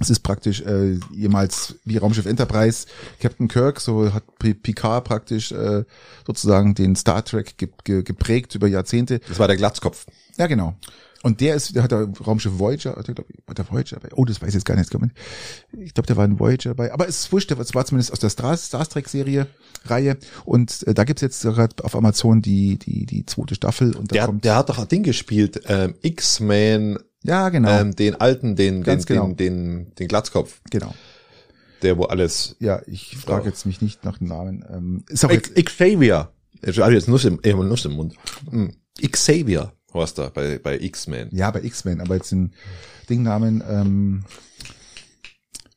Es 0.00 0.10
ist 0.10 0.20
praktisch 0.20 0.62
äh, 0.62 0.98
jemals 1.12 1.76
wie 1.84 1.98
Raumschiff 1.98 2.26
Enterprise, 2.26 2.88
Captain 3.20 3.46
Kirk, 3.46 3.78
so 3.80 4.12
hat 4.12 4.24
Picard 4.38 5.04
praktisch 5.04 5.52
äh, 5.52 5.84
sozusagen 6.26 6.74
den 6.74 6.96
Star 6.96 7.24
Trek 7.24 7.56
ge 7.56 7.68
ge 7.84 8.02
geprägt 8.02 8.56
über 8.56 8.66
Jahrzehnte. 8.66 9.20
Das 9.28 9.38
war 9.38 9.46
der 9.46 9.56
Glatzkopf. 9.56 10.06
Ja, 10.36 10.48
genau. 10.48 10.74
Und 11.22 11.42
der 11.42 11.54
ist, 11.54 11.76
der 11.76 11.82
hat 11.82 11.90
der 11.92 12.08
Raumschiff 12.26 12.58
Voyager, 12.58 12.96
hat 12.96 13.06
der, 13.06 13.14
glaub, 13.14 13.28
ich, 13.28 13.36
war 13.46 13.54
der 13.54 13.70
Voyager 13.70 14.00
bei? 14.00 14.08
Oh, 14.14 14.24
das 14.24 14.40
weiß 14.40 14.48
ich 14.48 14.54
jetzt 14.54 14.64
gar 14.64 14.74
nicht. 14.74 14.84
Ich 14.84 14.90
glaube, 14.90 15.10
ich 15.78 15.92
glaub, 15.92 16.06
der 16.06 16.16
war 16.16 16.24
ein 16.24 16.40
Voyager 16.40 16.74
bei. 16.74 16.92
Aber 16.92 17.06
es 17.08 17.20
ist 17.20 17.32
wurscht, 17.32 17.50
es 17.50 17.74
war 17.74 17.84
zumindest 17.84 18.12
aus 18.12 18.20
der 18.20 18.30
Star, 18.30 18.56
Star 18.56 18.88
Trek 18.88 19.08
Serie 19.08 19.46
Reihe. 19.84 20.16
Und 20.46 20.86
äh, 20.86 20.94
da 20.94 21.04
gibt's 21.04 21.20
jetzt 21.22 21.42
gerade 21.42 21.84
auf 21.84 21.94
Amazon 21.94 22.40
die 22.40 22.78
die 22.78 23.04
die 23.06 23.26
zweite 23.26 23.54
Staffel 23.54 23.94
und 23.94 24.10
da 24.12 24.14
Der, 24.14 24.26
kommt 24.26 24.44
der 24.44 24.56
hat 24.56 24.68
doch 24.70 24.78
ein 24.78 24.88
Ding 24.88 25.02
gespielt, 25.02 25.62
ähm, 25.66 25.94
X-Men, 26.02 26.98
ja 27.22 27.48
genau 27.50 27.68
ähm, 27.70 27.94
den 27.96 28.14
alten, 28.20 28.56
den, 28.56 28.76
den, 28.76 28.82
Ganz 28.82 29.04
genau. 29.06 29.26
den, 29.28 29.36
den, 29.36 29.94
den 29.94 30.08
Glatzkopf, 30.08 30.60
genau 30.70 30.94
der 31.82 31.96
wo 31.96 32.04
alles. 32.04 32.56
ja 32.60 32.80
ich 32.86 33.16
frage 33.16 33.48
jetzt 33.48 33.64
mich 33.64 33.80
nicht 33.80 34.04
nach 34.04 34.18
dem 34.18 34.26
Namen 34.28 34.64
ähm, 34.70 35.04
ist 35.08 35.24
auch 35.24 35.30
X- 35.30 35.52
Xavier. 35.54 36.30
Ich 36.62 36.78
habe 36.78 36.92
jetzt 36.92 37.08
Nuss 37.08 37.24
im, 37.24 37.40
äh, 37.42 37.54
Nuss 37.54 37.86
im 37.86 37.92
Mund. 37.92 38.14
Hm. 38.50 38.72
Xavier 39.00 39.72
war's 39.94 40.14
da 40.14 40.28
bei, 40.28 40.58
bei 40.58 40.78
X-Men. 40.78 41.28
Ja, 41.32 41.50
bei 41.50 41.62
X-Men, 41.62 42.00
aber 42.00 42.16
jetzt 42.16 42.30
den 42.32 42.52
Dingnamen, 43.08 43.62
ähm, 43.68 44.24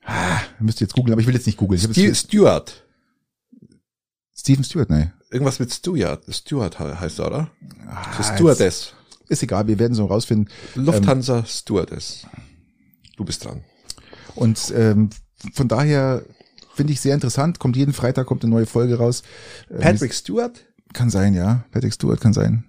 ah, 0.05 0.39
müsst 0.59 0.81
ihr 0.81 0.85
jetzt 0.85 0.93
googeln, 0.93 1.13
aber 1.13 1.21
ich 1.21 1.27
will 1.27 1.33
jetzt 1.35 1.45
nicht 1.45 1.57
googeln. 1.57 1.79
Ich 1.79 1.85
hab 1.85 1.91
Stu 1.93 2.01
jetzt- 2.01 2.17
Stewart. 2.27 2.83
Steven 4.35 4.63
Stewart, 4.63 4.89
ne. 4.89 5.13
Irgendwas 5.31 5.59
mit 5.59 5.71
Stewart. 5.73 6.23
Stewart 6.33 6.77
he- 6.77 6.83
heißt 6.99 7.19
er, 7.19 7.27
oder? 7.27 7.49
Ah, 7.87 8.13
So 8.17 8.23
Stewardess. 8.23 8.93
Ist 9.29 9.41
egal, 9.41 9.67
wir 9.67 9.79
werden 9.79 9.93
so 9.93 10.05
rausfinden. 10.05 10.49
Lufthansa 10.75 11.45
Stewardess. 11.45 12.27
Du 13.15 13.23
bist 13.25 13.45
dran. 13.45 13.63
Und 14.35 14.73
ähm, 14.75 15.09
von 15.53 15.67
daher 15.67 16.23
finde 16.75 16.93
ich 16.93 16.99
sehr 17.01 17.13
interessant. 17.13 17.59
Kommt 17.59 17.75
jeden 17.77 17.93
Freitag 17.93 18.25
kommt 18.27 18.43
eine 18.43 18.51
neue 18.51 18.65
Folge 18.65 18.95
raus. 18.97 19.23
Ähm, 19.71 19.79
Patrick 19.79 20.13
Stewart? 20.13 20.59
kann 20.91 21.09
sein, 21.09 21.33
ja. 21.33 21.63
Patrick 21.71 21.93
Stewart 21.93 22.19
kann 22.21 22.33
sein. 22.33 22.65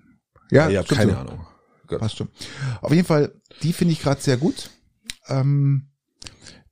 Ja, 0.50 0.68
stimmt 0.84 0.98
keine 1.00 1.12
so. 1.12 1.18
Ahnung. 1.18 1.46
Gut. 1.86 1.98
Passt 1.98 2.16
schon. 2.16 2.28
Auf 2.80 2.92
jeden 2.92 3.06
Fall, 3.06 3.32
die 3.62 3.72
finde 3.72 3.92
ich 3.92 4.00
gerade 4.00 4.20
sehr 4.20 4.36
gut. 4.36 4.70
Ähm, 5.28 5.86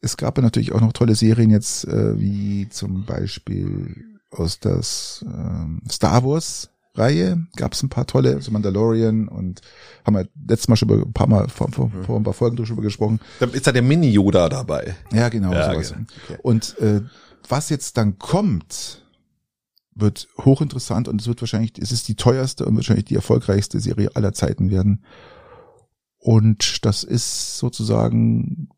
es 0.00 0.16
gab 0.16 0.36
ja 0.36 0.42
natürlich 0.42 0.72
auch 0.72 0.80
noch 0.80 0.92
tolle 0.92 1.14
Serien 1.14 1.50
jetzt, 1.50 1.84
äh, 1.86 2.18
wie 2.18 2.68
zum 2.68 3.04
Beispiel 3.04 4.04
aus 4.30 4.58
das 4.58 5.24
ähm, 5.26 5.82
Star 5.88 6.24
Wars 6.24 6.70
Reihe 6.94 7.46
gab 7.56 7.72
es 7.72 7.82
ein 7.82 7.88
paar 7.88 8.06
tolle, 8.06 8.42
so 8.42 8.50
Mandalorian 8.50 9.28
und 9.28 9.62
haben 10.04 10.14
wir 10.14 10.28
letztes 10.46 10.68
Mal 10.68 10.76
schon 10.76 10.90
über, 10.90 11.06
ein 11.06 11.12
paar 11.12 11.26
Mal 11.26 11.48
vor, 11.48 11.70
vor, 11.70 11.90
vor 12.04 12.16
ein 12.16 12.22
paar 12.22 12.34
Folgen 12.34 12.56
drüber 12.56 12.82
gesprochen. 12.82 13.18
Da 13.40 13.46
ist 13.46 13.66
da 13.66 13.72
der 13.72 13.82
Mini-Yoda 13.82 14.48
dabei. 14.48 14.94
Ja, 15.12 15.28
genau, 15.30 15.52
Ja, 15.52 15.72
genau. 15.72 16.04
Okay. 16.24 16.38
Und 16.42 16.78
äh, 16.80 17.00
was 17.48 17.70
jetzt 17.70 17.96
dann 17.96 18.18
kommt, 18.18 19.01
wird 19.94 20.28
hochinteressant 20.38 21.08
und 21.08 21.20
es 21.20 21.26
wird 21.26 21.40
wahrscheinlich, 21.42 21.72
es 21.78 21.92
ist 21.92 22.08
die 22.08 22.14
teuerste 22.14 22.64
und 22.64 22.76
wahrscheinlich 22.76 23.04
die 23.04 23.14
erfolgreichste 23.14 23.80
Serie 23.80 24.14
aller 24.14 24.32
Zeiten 24.32 24.70
werden. 24.70 25.04
Und 26.18 26.84
das 26.84 27.04
ist 27.04 27.58
sozusagen 27.58 28.68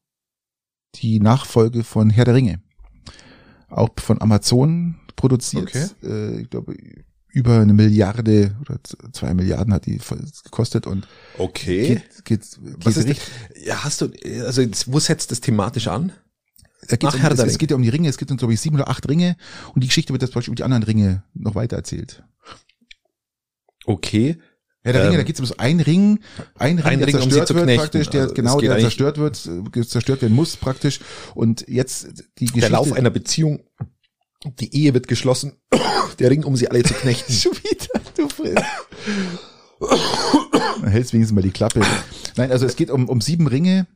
die 0.97 1.21
Nachfolge 1.21 1.85
von 1.85 2.11
Herr 2.11 2.25
der 2.25 2.35
Ringe. 2.35 2.63
Auch 3.69 3.91
von 3.99 4.21
Amazon 4.23 4.97
produziert. 5.17 5.69
Okay. 5.69 5.89
Äh, 6.03 6.41
ich 6.43 6.51
glaube, 6.51 6.77
über 7.29 7.59
eine 7.59 7.75
Milliarde 7.75 8.57
oder 8.61 8.79
zwei 9.13 9.35
Milliarden 9.35 9.75
hat 9.75 9.87
die 9.87 9.99
gekostet 10.45 10.87
und 10.87 11.09
Okay. 11.37 11.87
geht, 11.87 12.25
geht, 12.25 12.25
geht 12.25 12.85
Was 12.85 12.97
ist 12.97 13.09
richtig, 13.09 13.27
Ja, 13.65 13.83
hast 13.83 14.01
du, 14.01 14.11
also 14.45 14.63
wo 14.87 15.01
setzt 15.01 15.33
das 15.33 15.41
thematisch 15.41 15.89
an? 15.89 16.13
Da 16.89 16.97
geht's 16.97 17.17
Nach 17.17 17.31
um, 17.31 17.39
es, 17.39 17.41
es 17.41 17.59
geht 17.59 17.71
ja 17.71 17.77
um 17.77 17.83
die 17.83 17.89
Ringe, 17.89 18.09
es 18.09 18.19
geht 18.19 18.31
um, 18.31 18.37
glaube 18.37 18.55
ich, 18.55 18.61
sieben 18.61 18.77
oder 18.77 18.89
acht 18.89 19.09
Ringe 19.09 19.37
und 19.75 19.83
die 19.83 19.89
Geschichte 19.89 20.13
wird 20.13 20.23
jetzt 20.23 20.33
zum 20.33 20.41
Beispiel 20.41 20.53
über 20.53 20.57
die 20.57 20.65
anderen 20.65 20.83
Ringe 20.83 21.25
noch 21.35 21.55
weiter 21.55 21.77
erzählt. 21.77 22.23
Okay. 23.87 24.39
Herr 24.83 24.93
der 24.93 25.03
Ähm, 25.03 25.09
Ringe, 25.09 25.19
da 25.19 25.23
geht 25.25 25.37
es 25.37 25.41
um 25.41 25.47
so 25.47 25.57
ein 25.57 25.81
Ring, 25.81 26.21
ein 26.57 26.79
Ring, 26.79 26.87
ein 26.87 26.99
der 26.99 27.09
Ring, 27.09 27.17
um 27.17 27.23
zerstört 27.23 27.49
zu 27.49 27.55
wird 27.55 27.65
knechten. 27.65 27.81
praktisch, 27.81 28.09
der 28.11 28.23
Also, 28.23 28.35
genau, 28.35 28.61
der 28.61 28.79
zerstört 28.79 29.19
wird, 29.19 29.49
äh, 29.75 29.87
zerstört 29.87 30.21
werden 30.23 30.35
muss 30.35 30.57
praktisch 30.57 31.01
und 31.35 31.67
jetzt 31.69 32.25
die 32.39 32.47
Geschichte. 32.47 32.61
Der 32.61 32.71
Lauf 32.71 32.93
einer 32.93 33.11
Beziehung, 33.11 33.65
die 34.61 34.75
Ehe 34.75 34.93
wird 34.93 35.09
geschlossen, 35.09 35.55
der 36.19 36.31
Ring, 36.31 36.45
um 36.45 36.55
sie 36.57 36.69
alle 36.69 36.83
zu 36.83 36.93
knechten. 36.93 37.33
Schon 37.33 37.53
wieder, 37.55 38.01
du. 38.15 38.29
Dann 40.83 40.91
hältst 40.91 41.15
wenigstens 41.15 41.35
mal 41.35 41.43
die 41.43 41.51
Klappe. 41.51 41.81
Nein, 42.37 42.53
also 42.53 42.67
es 42.67 42.77
geht 42.77 42.91
um, 42.91 43.09
um 43.09 43.23
sieben 43.23 43.47
Ringe, 43.47 43.87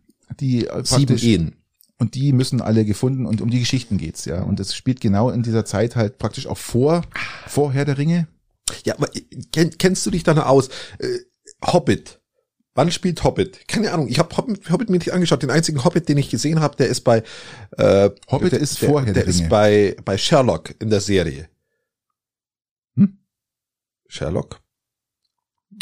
die 0.41 0.67
äh, 0.67 0.85
Sieben 0.85 1.19
Ehen. 1.19 1.58
Und 1.99 2.15
die 2.15 2.33
müssen 2.33 2.61
alle 2.61 2.85
gefunden 2.85 3.27
und 3.27 3.41
um 3.41 3.51
die 3.51 3.59
Geschichten 3.59 3.99
geht's, 3.99 4.25
ja. 4.25 4.43
Und 4.43 4.61
es 4.61 4.75
spielt 4.75 5.01
genau 5.01 5.31
in 5.31 5.43
dieser 5.43 5.65
Zeit 5.65 5.97
halt 5.97 6.19
praktisch 6.19 6.47
auch 6.47 6.59
vor, 6.59 7.03
vor 7.47 7.73
Herr 7.73 7.85
der 7.85 7.99
Ringe. 7.99 8.29
Ja, 8.85 8.95
aber 8.95 9.15
äh, 9.15 9.23
kenn, 9.53 9.77
kennst 9.79 10.07
du 10.07 10.11
dich 10.11 10.23
da 10.23 10.35
noch 10.35 10.47
aus? 10.47 10.69
Äh, 10.99 11.19
Hobbit. 11.65 12.21
Wann 12.75 12.93
spielt 12.93 13.25
Hobbit? 13.25 13.67
Keine 13.67 13.91
Ahnung. 13.91 14.07
Ich 14.09 14.21
habe 14.21 14.37
Hobbit, 14.37 14.71
Hobbit 14.71 14.89
mir 14.89 14.99
nicht 14.99 15.13
angeschaut. 15.13 15.43
Den 15.43 15.51
einzigen 15.51 15.85
Hobbit, 15.85 16.09
den 16.09 16.19
ich 16.19 16.31
gesehen 16.31 16.61
habe, 16.61 16.77
der 16.77 16.87
ist 16.87 17.01
bei 17.01 17.25
äh, 17.77 18.11
Hobbit 18.31 18.53
der, 18.53 18.61
ist 18.61 18.79
vorher 18.79 19.13
Der 19.13 19.25
der 19.25 19.27
ist 19.27 19.49
bei 19.49 19.97
bei 20.05 20.17
Sherlock 20.17 20.75
in 20.81 20.91
der 20.91 21.01
Serie. 21.01 21.49
Hm? 22.95 23.19
Sherlock. 24.07 24.61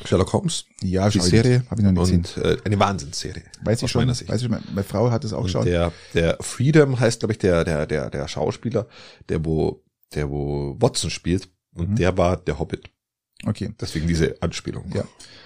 Sherlock 0.04 0.32
Holmes. 0.32 0.66
Ja, 0.82 1.08
Die 1.08 1.20
Serie. 1.20 1.58
nicht. 1.60 1.70
Hab 1.70 1.78
ich 1.78 1.84
noch 1.84 1.92
nicht 1.92 2.00
gesehen. 2.00 2.26
Und 2.36 2.44
äh, 2.44 2.58
eine 2.64 2.78
Wahnsinnsserie. 2.78 3.42
Weiß 3.62 3.82
ich 3.82 3.90
schon, 3.90 4.08
weiß 4.08 4.20
ich 4.20 4.28
schon, 4.42 4.50
meine 4.50 4.82
Frau 4.84 5.10
hat 5.10 5.24
es 5.24 5.32
auch 5.32 5.38
Und 5.38 5.44
geschaut. 5.44 5.66
der, 5.66 5.92
der 6.14 6.36
Freedom 6.40 6.98
heißt, 7.00 7.20
glaube 7.20 7.32
ich, 7.32 7.38
der, 7.38 7.64
der, 7.64 7.86
der, 7.86 8.10
der 8.10 8.28
Schauspieler, 8.28 8.86
der 9.28 9.44
wo, 9.44 9.82
der 10.14 10.28
wo 10.30 10.76
Watson 10.80 11.10
spielt. 11.10 11.48
Und 11.74 11.90
Mhm. 11.90 11.96
der 11.96 12.16
war 12.16 12.36
der 12.38 12.58
Hobbit. 12.58 12.88
Okay. 13.44 13.74
Deswegen 13.80 14.06
diese 14.08 14.40
Anspielung. 14.42 14.90
Ja. 14.94 15.04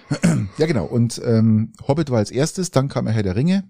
Ja, 0.57 0.65
genau. 0.65 0.85
Und 0.85 1.21
ähm, 1.23 1.71
Hobbit 1.87 2.09
war 2.09 2.17
als 2.17 2.31
erstes, 2.31 2.71
dann 2.71 2.89
kam 2.89 3.07
Herr 3.07 3.23
der 3.23 3.35
Ringe. 3.35 3.63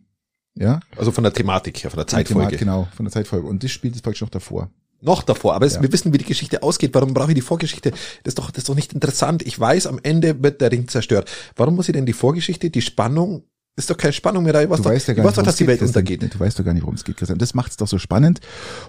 Ja. 0.55 0.79
Also 0.97 1.11
von 1.11 1.23
der 1.23 1.33
Thematik 1.33 1.83
her, 1.83 1.91
von 1.91 1.97
der 1.99 2.07
Zeitfolge. 2.07 2.57
Genau, 2.57 2.87
von 2.95 3.05
der 3.05 3.11
Zeitfolge. 3.13 3.47
Und 3.47 3.63
das 3.63 3.71
spielt 3.71 3.95
es 3.95 4.01
praktisch 4.01 4.21
noch 4.21 4.29
davor. 4.29 4.69
Noch 5.01 5.23
davor, 5.23 5.55
aber 5.55 5.65
es, 5.65 5.75
Ja. 5.75 5.81
wir 5.81 5.91
wissen, 5.91 6.13
wie 6.13 6.17
die 6.19 6.25
Geschichte 6.25 6.61
ausgeht. 6.63 6.93
Warum 6.93 7.13
brauche 7.13 7.31
ich 7.31 7.35
die 7.35 7.41
Vorgeschichte? 7.41 7.89
Das 7.89 7.99
ist 8.31 8.37
doch, 8.39 8.51
das 8.51 8.59
ist 8.59 8.69
doch 8.69 8.75
nicht 8.75 8.93
interessant. 8.93 9.41
Ich 9.41 9.59
weiß, 9.59 9.87
am 9.87 9.99
Ende 10.03 10.41
wird 10.43 10.61
der 10.61 10.71
Ring 10.71 10.87
zerstört. 10.87 11.29
Warum 11.55 11.75
muss 11.75 11.89
ich 11.89 11.93
denn 11.93 12.05
die 12.05 12.13
Vorgeschichte, 12.13 12.69
die 12.69 12.81
Spannung? 12.81 13.43
Ist 13.77 13.89
doch 13.89 13.97
keine 13.97 14.13
Spannung 14.13 14.43
mehr 14.43 14.53
da. 14.53 14.61
Ich 14.61 14.69
weiß 14.69 14.77
Du 14.77 14.83
doch, 14.83 14.91
weißt 14.91 15.07
ja 15.07 15.13
gar 15.13 15.23
nicht, 15.25 15.37
doch, 15.37 15.43
dass 15.43 15.55
die 15.55 15.65
Welt 15.65 15.81
untergeht. 15.81 16.33
Du 16.33 16.39
weißt 16.39 16.59
doch 16.59 16.65
gar 16.65 16.73
nicht, 16.73 16.83
worum 16.83 16.95
es 16.95 17.03
geht, 17.05 17.17
Christian. 17.17 17.39
Das 17.39 17.53
macht 17.53 17.71
es 17.71 17.77
doch 17.77 17.87
so 17.87 17.97
spannend. 17.97 18.41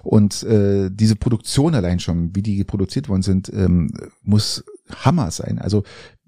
Und 0.03 0.43
äh, 0.43 0.89
diese 0.91 1.15
Produktion 1.15 1.73
allein 1.73 1.99
schon, 1.99 2.35
wie 2.35 2.41
die 2.41 2.63
produziert 2.65 3.07
worden 3.09 3.21
sind, 3.23 3.51
ähm, 3.53 3.91
muss 4.21 4.63
Hammer 5.03 5.31
sein. 5.31 5.57
Also 5.57 5.83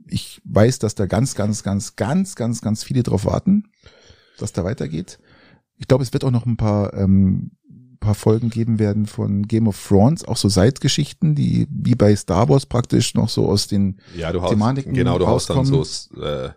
ich 0.08 0.42
weiß, 0.46 0.80
dass 0.80 0.96
da 0.96 1.06
ganz, 1.06 1.36
ganz, 1.36 1.64
ganz, 1.64 1.96
ganz, 1.96 2.36
ganz, 2.36 2.62
ganz 2.62 2.84
viele 2.84 3.04
drauf 3.04 3.26
warten, 3.26 3.66
dass 4.40 4.54
da 4.54 4.64
weitergeht. 4.64 5.20
Ich 5.78 5.88
glaube, 5.88 6.04
es 6.04 6.14
wird 6.14 6.24
auch 6.24 6.32
noch 6.32 6.46
ein 6.46 6.56
paar, 6.58 6.94
ähm, 6.94 7.52
paar 8.06 8.16
Folgen 8.16 8.50
geben 8.50 8.80
werden 8.80 9.06
von 9.06 9.48
Game 9.48 9.68
of 9.68 9.88
Thrones, 9.88 10.24
auch 10.26 10.38
so 10.38 10.50
Seitgeschichten, 10.50 11.36
die 11.36 11.68
wie 11.70 11.96
bei 11.96 12.16
Star 12.16 12.48
Wars 12.50 12.66
praktisch 12.66 13.14
noch 13.14 13.30
so 13.30 13.48
aus 13.50 13.68
den 13.68 13.98
Ja, 14.16 14.32
du 14.32 14.40
Thematiken 14.40 14.94
genau, 14.94 15.20
du 15.20 15.28
haust 15.28 15.50
dann 15.50 15.58
rauskommen. 15.58 15.84
so, 15.84 16.22
äh, 16.22 16.50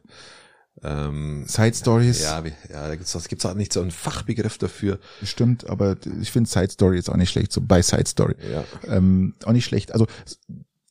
ähm, 0.83 1.45
Side 1.47 1.75
Stories. 1.75 2.23
ja, 2.23 2.43
ja, 2.71 2.89
da 2.89 2.95
gibt's, 2.95 3.13
das 3.13 3.29
gibt's 3.29 3.45
auch 3.47 3.55
nicht 3.55 3.73
so 3.73 3.81
einen 3.81 3.91
Fachbegriff 3.91 4.59
dafür. 4.59 4.99
Bestimmt, 5.21 5.69
aber 5.69 5.97
ich 6.21 6.31
finde 6.31 6.49
Side 6.49 6.71
Story 6.71 6.97
jetzt 6.97 7.11
auch 7.11 7.17
nicht 7.17 7.31
schlecht, 7.31 7.53
so 7.53 7.61
bei 7.61 7.83
Side 7.83 8.07
Story. 8.07 8.35
Ja. 8.53 8.65
Ähm, 8.87 9.35
auch 9.45 9.53
nicht 9.53 9.65
schlecht. 9.65 9.93
Also 9.93 10.07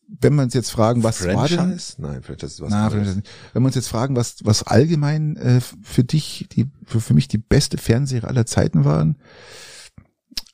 wenn 0.07 0.35
wir 0.35 0.43
uns 0.43 0.53
jetzt 0.53 0.71
fragen, 0.71 1.03
was 1.03 1.25
war 1.25 1.47
denn, 1.47 1.57
Franchise? 1.57 1.93
Nein, 1.97 2.23
Franchise 2.23 2.53
ist 2.53 2.61
was 2.61 2.69
na. 2.69 2.89
Franchise 2.89 3.21
wenn 3.53 3.63
wir 3.63 3.67
uns 3.67 3.75
jetzt 3.75 3.89
fragen, 3.89 4.15
was 4.15 4.37
was 4.43 4.63
allgemein 4.63 5.35
äh, 5.37 5.61
für 5.83 6.03
dich 6.03 6.47
die 6.51 6.67
für, 6.85 7.01
für 7.01 7.13
mich 7.13 7.27
die 7.27 7.37
beste 7.37 7.77
Fernserie 7.77 8.27
aller 8.27 8.45
Zeiten 8.45 8.85
waren, 8.85 9.17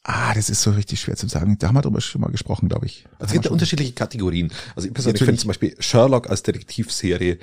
Ah, 0.03 0.33
das 0.33 0.49
ist 0.49 0.61
so 0.61 0.71
richtig 0.71 0.99
schwer 0.99 1.15
zu 1.15 1.27
sagen. 1.29 1.57
Da 1.57 1.67
haben 1.67 1.75
wir 1.75 1.81
drüber 1.81 2.01
schon 2.01 2.21
mal 2.21 2.31
gesprochen, 2.31 2.67
glaube 2.67 2.85
ich. 2.85 3.05
Da 3.19 3.25
Es 3.25 3.31
gibt 3.31 3.45
ja 3.45 3.51
unterschiedliche 3.51 3.93
Kategorien. 3.93 4.51
Also 4.75 4.87
ich 4.87 4.93
persönlich 4.93 5.23
finde 5.23 5.39
zum 5.39 5.47
Beispiel 5.47 5.75
Sherlock 5.79 6.29
als 6.29 6.43
Detektivserie 6.43 7.39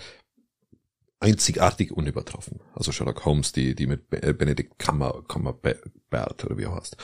einzigartig 1.20 1.92
unübertroffen. 1.92 2.60
Also 2.74 2.92
Sherlock 2.92 3.24
Holmes, 3.24 3.52
die, 3.52 3.74
die 3.74 3.86
mit 3.86 4.12
äh, 4.12 4.34
Benedict 4.34 4.78
Kammer, 4.78 5.22
Kammerbert 5.26 6.44
oder 6.44 6.58
wie 6.58 6.64
er 6.64 6.74
heißt. 6.74 6.96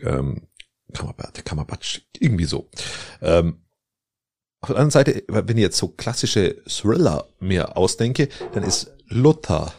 Ähm, 0.00 0.42
Kammerbert, 0.92 1.44
Kammerbatsch, 1.44 2.02
irgendwie 2.18 2.44
so. 2.44 2.70
Ähm, 3.20 3.64
auf 4.60 4.68
der 4.68 4.76
anderen 4.76 4.90
Seite, 4.90 5.24
wenn 5.28 5.56
ich 5.56 5.62
jetzt 5.62 5.76
so 5.76 5.88
klassische 5.88 6.62
Thriller 6.66 7.28
mir 7.38 7.76
ausdenke, 7.76 8.28
dann 8.52 8.62
ist 8.62 8.92
Luther, 9.08 9.74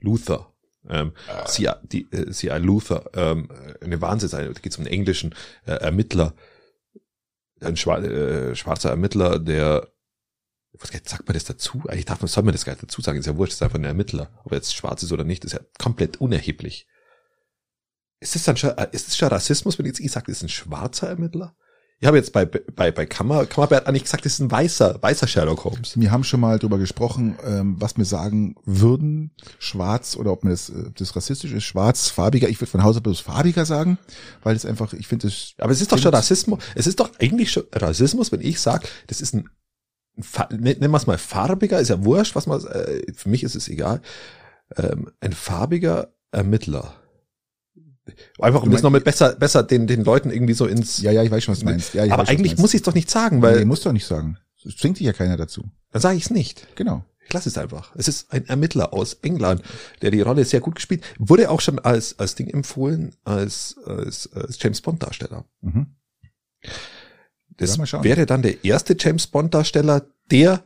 Luther, 0.00 0.49
ähm, 0.88 1.12
C.I. 1.46 1.70
die, 1.82 2.10
äh, 2.12 2.30
C.I. 2.30 2.58
Luther, 2.58 3.10
ähm, 3.14 3.48
eine 3.80 4.00
Wahnsinns, 4.00 4.32
da 4.32 4.46
geht 4.46 4.72
es 4.72 4.78
um 4.78 4.84
einen 4.84 4.92
englischen 4.92 5.34
äh, 5.66 5.72
Ermittler, 5.72 6.34
ein 7.60 7.76
schwa 7.76 7.98
äh, 7.98 8.54
schwarzer 8.54 8.90
Ermittler, 8.90 9.38
der 9.38 9.88
was 10.72 10.90
sagt 10.90 11.26
man 11.26 11.34
das 11.34 11.44
dazu? 11.44 11.82
Eigentlich 11.88 12.04
darf 12.04 12.20
man, 12.20 12.28
soll 12.28 12.44
man 12.44 12.52
das 12.52 12.64
gar 12.64 12.72
nicht 12.72 12.82
dazu 12.82 13.02
sagen, 13.02 13.18
ist 13.18 13.26
ja 13.26 13.36
wurscht, 13.36 13.54
ist 13.54 13.62
einfach 13.62 13.78
ein 13.78 13.84
Ermittler. 13.84 14.30
Ob 14.44 14.52
er 14.52 14.56
jetzt 14.56 14.74
schwarz 14.74 15.02
ist 15.02 15.12
oder 15.12 15.24
nicht, 15.24 15.44
ist 15.44 15.52
ja 15.52 15.60
komplett 15.78 16.18
unerheblich. 16.18 16.86
Ist 18.20 18.34
das 18.34 18.44
dann 18.44 18.56
schon, 18.56 18.70
äh, 18.70 18.88
ist 18.92 19.08
das 19.08 19.16
schon 19.16 19.28
Rassismus, 19.28 19.78
wenn 19.78 19.86
ich 19.86 19.90
jetzt 19.90 20.00
ich 20.00 20.12
sage, 20.12 20.26
das 20.28 20.38
ist 20.38 20.42
ein 20.44 20.48
schwarzer 20.48 21.08
Ermittler? 21.08 21.56
Ich 22.02 22.06
habe 22.06 22.16
jetzt 22.16 22.32
bei, 22.32 22.46
bei, 22.46 22.90
bei 22.90 23.04
Kammer, 23.04 23.44
Kammerbert 23.44 23.86
eigentlich 23.86 24.04
gesagt, 24.04 24.24
das 24.24 24.32
ist 24.32 24.40
ein 24.40 24.50
weißer, 24.50 25.02
weißer 25.02 25.26
Sherlock 25.28 25.64
Holmes. 25.64 26.00
Wir 26.00 26.10
haben 26.10 26.24
schon 26.24 26.40
mal 26.40 26.58
drüber 26.58 26.78
gesprochen, 26.78 27.36
ähm, 27.44 27.76
was 27.78 27.98
wir 27.98 28.06
sagen 28.06 28.54
würden, 28.64 29.32
schwarz 29.58 30.16
oder 30.16 30.32
ob 30.32 30.42
mir 30.42 30.50
das, 30.50 30.70
äh, 30.70 30.90
das 30.96 31.14
rassistisch 31.14 31.52
ist, 31.52 31.64
schwarz, 31.64 32.08
farbiger. 32.08 32.48
Ich 32.48 32.58
würde 32.58 32.70
von 32.70 32.82
Hause 32.84 33.02
bloß 33.02 33.20
farbiger 33.20 33.66
sagen, 33.66 33.98
weil 34.42 34.56
es 34.56 34.64
einfach, 34.64 34.94
ich 34.94 35.08
finde 35.08 35.26
es, 35.26 35.52
Aber 35.58 35.72
es 35.72 35.82
ist 35.82 35.92
doch 35.92 35.98
schon 35.98 36.14
Rassismus. 36.14 36.60
Es 36.74 36.86
ist 36.86 37.00
doch 37.00 37.10
eigentlich 37.18 37.52
schon 37.52 37.64
Rassismus, 37.74 38.32
wenn 38.32 38.40
ich 38.40 38.60
sage, 38.60 38.88
das 39.08 39.20
ist 39.20 39.34
ein, 39.34 39.50
ein 40.16 40.24
ne- 40.58 40.76
nennen 40.80 40.90
wir 40.90 40.96
es 40.96 41.06
mal 41.06 41.18
farbiger, 41.18 41.80
ist 41.80 41.88
ja 41.90 42.02
wurscht, 42.02 42.34
was 42.34 42.46
man, 42.46 42.64
äh, 42.64 43.12
für 43.14 43.28
mich 43.28 43.42
ist 43.42 43.56
es 43.56 43.68
egal, 43.68 44.00
ähm, 44.78 45.10
ein 45.20 45.34
farbiger 45.34 46.14
Ermittler. 46.32 46.94
Einfach 48.38 48.62
um 48.62 48.70
das 48.70 48.82
nochmal 48.82 49.00
besser, 49.00 49.34
besser 49.34 49.62
den, 49.62 49.86
den 49.86 50.04
Leuten 50.04 50.30
irgendwie 50.30 50.54
so 50.54 50.66
ins, 50.66 51.00
ja, 51.02 51.12
ja, 51.12 51.22
ich 51.22 51.30
weiß 51.30 51.44
schon, 51.44 51.52
was 51.52 51.60
du 51.60 51.64
meinst. 51.66 51.94
Ja, 51.94 52.04
ich 52.04 52.12
aber 52.12 52.22
weiß 52.22 52.28
eigentlich 52.30 52.56
muss 52.58 52.74
ich 52.74 52.80
es 52.80 52.84
doch 52.84 52.94
nicht 52.94 53.10
sagen, 53.10 53.42
weil 53.42 53.60
nee, 53.60 53.64
muss 53.64 53.80
doch 53.82 53.92
nicht 53.92 54.06
sagen. 54.06 54.36
Es 54.64 54.76
zwingt 54.76 54.98
dich 54.98 55.06
ja 55.06 55.12
keiner 55.12 55.36
dazu. 55.36 55.64
dann 55.92 56.02
sage 56.02 56.16
ich 56.16 56.24
es 56.24 56.30
nicht. 56.30 56.66
Genau. 56.76 57.04
Ich 57.26 57.32
lasse 57.32 57.48
es 57.48 57.56
einfach. 57.56 57.92
Es 57.96 58.08
ist 58.08 58.32
ein 58.32 58.44
Ermittler 58.48 58.92
aus 58.92 59.14
England, 59.22 59.62
der 60.02 60.10
die 60.10 60.20
Rolle 60.20 60.44
sehr 60.44 60.60
gut 60.60 60.74
gespielt, 60.74 61.04
wurde 61.18 61.48
auch 61.50 61.60
schon 61.60 61.78
als, 61.78 62.18
als 62.18 62.34
Ding 62.34 62.48
empfohlen, 62.48 63.14
als, 63.24 63.76
als, 63.86 64.28
als 64.34 64.60
James 64.60 64.80
Bond 64.80 65.02
Darsteller. 65.02 65.44
Mhm. 65.60 65.86
Das 67.56 67.70
Ja, 67.72 67.78
mal 67.78 67.86
schauen. 67.86 68.04
wäre 68.04 68.26
dann 68.26 68.42
der 68.42 68.64
erste 68.64 68.96
James 68.98 69.26
Bond 69.28 69.54
Darsteller, 69.54 70.06
der 70.30 70.62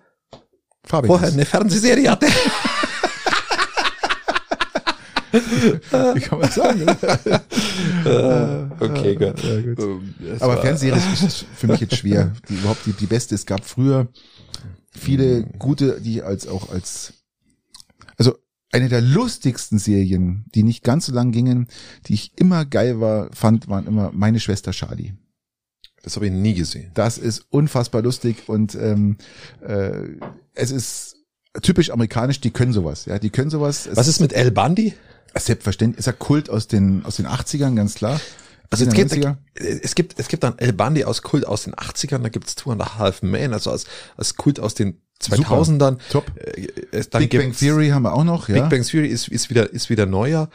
Farbig. 0.84 1.08
vorher 1.08 1.28
eine 1.32 1.44
Fernsehserie 1.44 2.10
hatte. 2.10 2.26
Wie 5.34 6.20
kann 6.20 6.38
man 6.38 6.50
sagen? 6.50 6.86
okay, 8.80 9.14
gut. 9.16 9.42
Ja, 9.42 9.60
gut. 9.60 9.78
Ähm, 9.78 10.14
Aber 10.40 10.58
Fernsehserie 10.58 11.00
ist 11.26 11.46
für 11.54 11.66
mich 11.66 11.80
jetzt 11.80 11.96
schwer. 11.96 12.32
Die, 12.48 12.54
überhaupt 12.54 12.86
die, 12.86 12.92
die 12.92 13.06
beste. 13.06 13.34
Es 13.34 13.46
gab 13.46 13.64
früher 13.64 14.08
viele 14.90 15.40
Mhm. 15.40 15.58
gute, 15.58 16.00
die 16.00 16.22
als 16.22 16.46
auch 16.46 16.70
als, 16.70 17.14
also 18.16 18.34
eine 18.72 18.88
der 18.88 19.00
lustigsten 19.00 19.78
Serien, 19.78 20.44
die 20.54 20.62
nicht 20.62 20.82
ganz 20.84 21.06
so 21.06 21.12
lang 21.12 21.32
gingen, 21.32 21.68
die 22.06 22.14
ich 22.14 22.32
immer 22.38 22.64
geil 22.64 23.00
war, 23.00 23.30
fand, 23.32 23.68
waren 23.68 23.86
immer 23.86 24.10
meine 24.12 24.40
Schwester 24.40 24.72
Charlie. 24.72 25.14
Das 26.02 26.16
habe 26.16 26.26
ich 26.26 26.32
nie 26.32 26.54
gesehen. 26.54 26.90
Das 26.94 27.16
ist 27.18 27.46
unfassbar 27.50 28.02
lustig 28.02 28.48
und 28.48 28.74
ähm, 28.74 29.16
äh, 29.66 30.08
es 30.54 30.70
ist 30.70 31.16
typisch 31.62 31.90
amerikanisch. 31.90 32.40
Die 32.40 32.50
können 32.50 32.72
sowas. 32.72 33.06
Ja, 33.06 33.18
die 33.18 33.30
können 33.30 33.48
sowas. 33.48 33.86
Es 33.86 33.96
Was 33.96 34.06
ist 34.08 34.20
mit 34.20 34.32
El 34.32 34.50
Bundy? 34.50 34.92
Selbstverständlich? 35.36 35.98
Ist 35.98 36.06
ja 36.06 36.12
Kult 36.12 36.50
aus 36.50 36.68
den 36.68 37.04
aus 37.04 37.16
den 37.16 37.26
80ern, 37.26 37.74
ganz 37.74 37.94
klar. 37.94 38.20
Also 38.70 38.86
es 38.86 38.94
gibt, 38.94 39.12
90er. 39.12 39.36
es 39.54 39.94
gibt, 39.94 40.18
es 40.18 40.28
gibt 40.28 40.42
dann 40.42 40.58
El 40.58 40.72
Bundy 40.72 41.04
aus 41.04 41.22
Kult 41.22 41.46
aus 41.46 41.64
den 41.64 41.74
80ern, 41.74 42.18
da 42.22 42.28
gibt's 42.28 42.56
Two 42.56 42.72
and 42.72 42.82
a 42.82 42.98
Half 42.98 43.22
Men, 43.22 43.52
also 43.52 43.70
als, 43.70 43.84
als 44.16 44.34
Kult 44.36 44.58
aus 44.58 44.74
den 44.74 45.00
2000ern. 45.22 45.98
Top. 46.10 46.24
Äh, 46.36 47.04
Big 47.18 47.30
Bang 47.30 47.52
Theory 47.56 47.90
haben 47.90 48.02
wir 48.02 48.14
auch 48.14 48.24
noch, 48.24 48.48
ja. 48.48 48.60
Big 48.62 48.70
Bang 48.70 48.82
Theory 48.82 49.08
ist, 49.08 49.28
ist 49.28 49.50
wieder, 49.50 49.72
ist 49.72 49.90
wieder 49.90 50.06
neuer. 50.06 50.48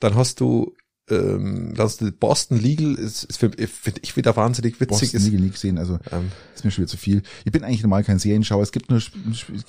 Dann 0.00 0.14
hast 0.14 0.40
du, 0.40 0.74
ähm, 1.08 1.74
du 1.74 2.12
Boston 2.12 2.58
Legal, 2.60 2.94
ist, 2.94 3.24
ist 3.24 3.38
für, 3.38 3.50
finde 3.50 4.00
ich 4.02 4.16
wieder 4.16 4.34
wahnsinnig 4.36 4.80
witzig. 4.80 4.88
Boston 4.88 5.20
ist, 5.20 5.24
Legal 5.26 5.40
nie 5.40 5.50
gesehen, 5.50 5.78
also 5.78 5.98
ähm, 6.10 6.30
ist 6.54 6.64
mir 6.64 6.70
schon 6.70 6.82
wieder 6.82 6.90
zu 6.90 6.96
viel. 6.96 7.22
Ich 7.44 7.52
bin 7.52 7.64
eigentlich 7.64 7.82
normal 7.82 8.04
kein 8.04 8.18
Serienschauer. 8.18 8.62
Es 8.62 8.72
gibt 8.72 8.90
nur, 8.90 9.00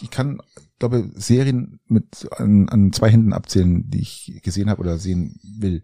ich 0.02 0.10
kann, 0.10 0.42
glaube 0.80 1.10
Serien 1.16 1.80
mit 1.88 2.28
an, 2.38 2.70
an 2.70 2.94
zwei 2.94 3.10
Händen 3.10 3.34
abzählen, 3.34 3.90
die 3.90 4.02
ich 4.02 4.40
gesehen 4.44 4.70
habe 4.70 4.82
oder 4.82 4.98
sehen 4.98 5.40
will. 5.44 5.84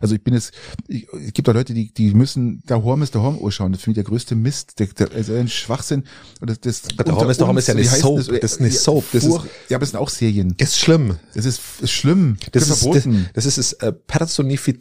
Also 0.00 0.14
ich 0.14 0.22
bin 0.22 0.34
es, 0.34 0.50
es 0.88 1.32
gibt 1.32 1.48
auch 1.48 1.54
Leute, 1.54 1.74
die, 1.74 1.92
die 1.92 2.14
müssen 2.14 2.62
da 2.66 2.82
Horm 2.82 3.02
ist 3.02 3.14
der 3.14 3.22
Horm 3.22 3.38
Uhr 3.38 3.52
schauen. 3.52 3.72
Das 3.72 3.82
finde 3.82 4.00
ich 4.00 4.04
der 4.04 4.10
größte 4.10 4.34
Mist, 4.34 4.78
der, 4.78 4.86
der, 4.88 5.12
also 5.12 5.34
ein 5.34 5.48
Schwachsinn. 5.48 6.04
Und 6.40 6.50
das, 6.50 6.60
das 6.60 6.82
Der 6.82 7.14
Horm 7.14 7.30
ist 7.30 7.40
der 7.40 7.46
Horm 7.46 7.58
ist 7.58 7.68
ja 7.68 7.74
eine 7.74 7.84
Soap. 7.84 8.16
Das, 8.16 8.26
Das 8.40 8.52
ist 8.52 8.60
eine 8.60 8.70
Soap. 8.70 9.04
Das 9.12 9.24
Furch- 9.26 9.46
ja, 9.68 9.76
aber 9.76 9.84
es 9.84 9.90
sind 9.90 9.98
auch 9.98 10.08
Serien. 10.08 10.54
ist 10.58 10.78
schlimm. 10.78 11.16
Das 11.34 11.44
ist, 11.44 11.60
ist 11.80 11.90
schlimm. 11.90 12.36
Das 12.52 12.62
ist 12.62 12.70
ist, 12.70 12.70
das, 12.70 12.78
verboten. 12.80 13.26
das 13.34 13.46
ist 13.46 13.58
das 13.58 13.72
äh, 13.74 13.92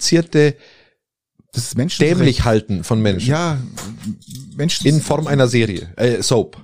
personifizierte 0.09 0.55
Das 1.51 1.63
ist 1.63 1.77
Menschen. 1.77 2.03
dämlich 2.05 2.43
halten 2.45 2.83
von 2.83 3.01
Menschen. 3.01 3.29
Ja, 3.29 3.57
Menschen. 4.55 4.87
In 4.87 5.01
Form 5.01 5.27
einer 5.27 5.47
Serie. 5.47 5.89
Äh, 5.95 6.21
Soap. 6.21 6.57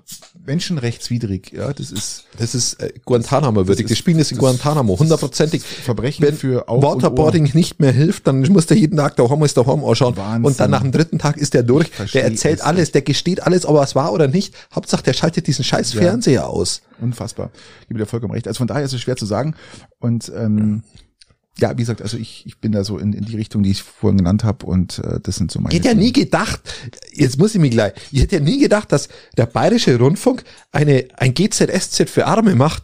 menschenrechtswidrig. 0.47 1.53
Ja, 1.53 1.73
das 1.73 1.89
ist 1.91 2.25
Das 2.37 2.53
ist 2.53 2.73
äh, 2.75 2.93
Guantanamo 3.03 3.65
würdig. 3.67 3.85
Das 3.87 3.93
ist- 3.93 3.97
spielen 3.97 4.19
das 4.19 4.29
in 4.29 4.37
das- 4.37 4.41
Guantanamo, 4.41 4.99
hundertprozentig. 4.99 5.63
Verbrechen 5.63 6.23
Wenn 6.23 6.35
für 6.37 6.69
Augen 6.69 6.83
Waterboarding 6.83 7.49
nicht 7.55 7.79
mehr 7.79 7.91
hilft, 7.91 8.27
dann 8.27 8.41
muss 8.51 8.67
der 8.67 8.77
jeden 8.77 8.95
Tag 8.97 9.15
der 9.15 9.27
Homo 9.27 9.43
ist 9.43 9.57
der 9.57 9.65
Homo 9.65 9.87
ausschauen. 9.87 10.15
Wahnsinn. 10.17 10.45
Und 10.45 10.59
dann 10.59 10.69
nach 10.69 10.81
dem 10.83 10.91
dritten 10.91 11.17
Tag 11.17 11.37
ist 11.37 11.55
der 11.55 11.63
durch. 11.63 11.89
Der 12.13 12.25
erzählt 12.25 12.59
es 12.59 12.61
alles, 12.63 12.91
der 12.91 13.01
gesteht 13.01 13.41
alles, 13.41 13.65
ob 13.65 13.75
er 13.77 13.81
es 13.81 13.95
war 13.95 14.13
oder 14.13 14.27
nicht. 14.27 14.53
Hauptsache, 14.75 15.01
der 15.01 15.13
schaltet 15.13 15.47
diesen 15.47 15.63
scheiß 15.65 15.93
Ja. 15.95 16.01
Fernseher 16.01 16.47
aus. 16.47 16.81
Unfassbar. 17.01 17.49
Ich 17.81 17.87
gebe 17.87 17.99
dir 17.99 18.05
vollkommen 18.05 18.33
recht. 18.33 18.47
Also 18.47 18.59
von 18.59 18.67
daher 18.67 18.85
ist 18.85 18.93
es 18.93 19.01
schwer 19.01 19.15
zu 19.17 19.25
sagen. 19.25 19.55
Und 19.97 20.31
ähm, 20.37 20.83
ja, 20.93 21.04
wie 21.57 21.75
gesagt, 21.75 22.01
also 22.01 22.17
ich, 22.17 22.45
ich 22.45 22.59
bin 22.59 22.71
da 22.71 22.83
so 22.83 22.97
in, 22.97 23.13
in 23.13 23.23
die 23.23 23.35
Richtung, 23.35 23.63
die 23.63 23.71
ich 23.71 23.83
vorhin 23.83 24.17
genannt 24.17 24.43
habe. 24.43 24.65
Und 24.65 24.99
äh, 24.99 25.19
das 25.21 25.35
sind 25.35 25.51
so 25.51 25.59
meine. 25.59 25.73
Ich 25.73 25.79
hätte 25.79 25.89
ja 25.89 25.93
nie 25.93 26.11
gedacht, 26.11 26.61
jetzt 27.11 27.37
muss 27.37 27.55
ich 27.55 27.61
mich 27.61 27.71
gleich, 27.71 27.93
ich 28.11 28.21
hätte 28.21 28.35
ja 28.35 28.41
nie 28.41 28.59
gedacht, 28.59 28.91
dass 28.91 29.07
der 29.37 29.45
Bayerische 29.45 29.97
Rundfunk 29.97 30.43
eine, 30.71 31.07
ein 31.15 31.33
GZSZ 31.33 32.09
für 32.09 32.25
Arme 32.27 32.55
macht. 32.55 32.83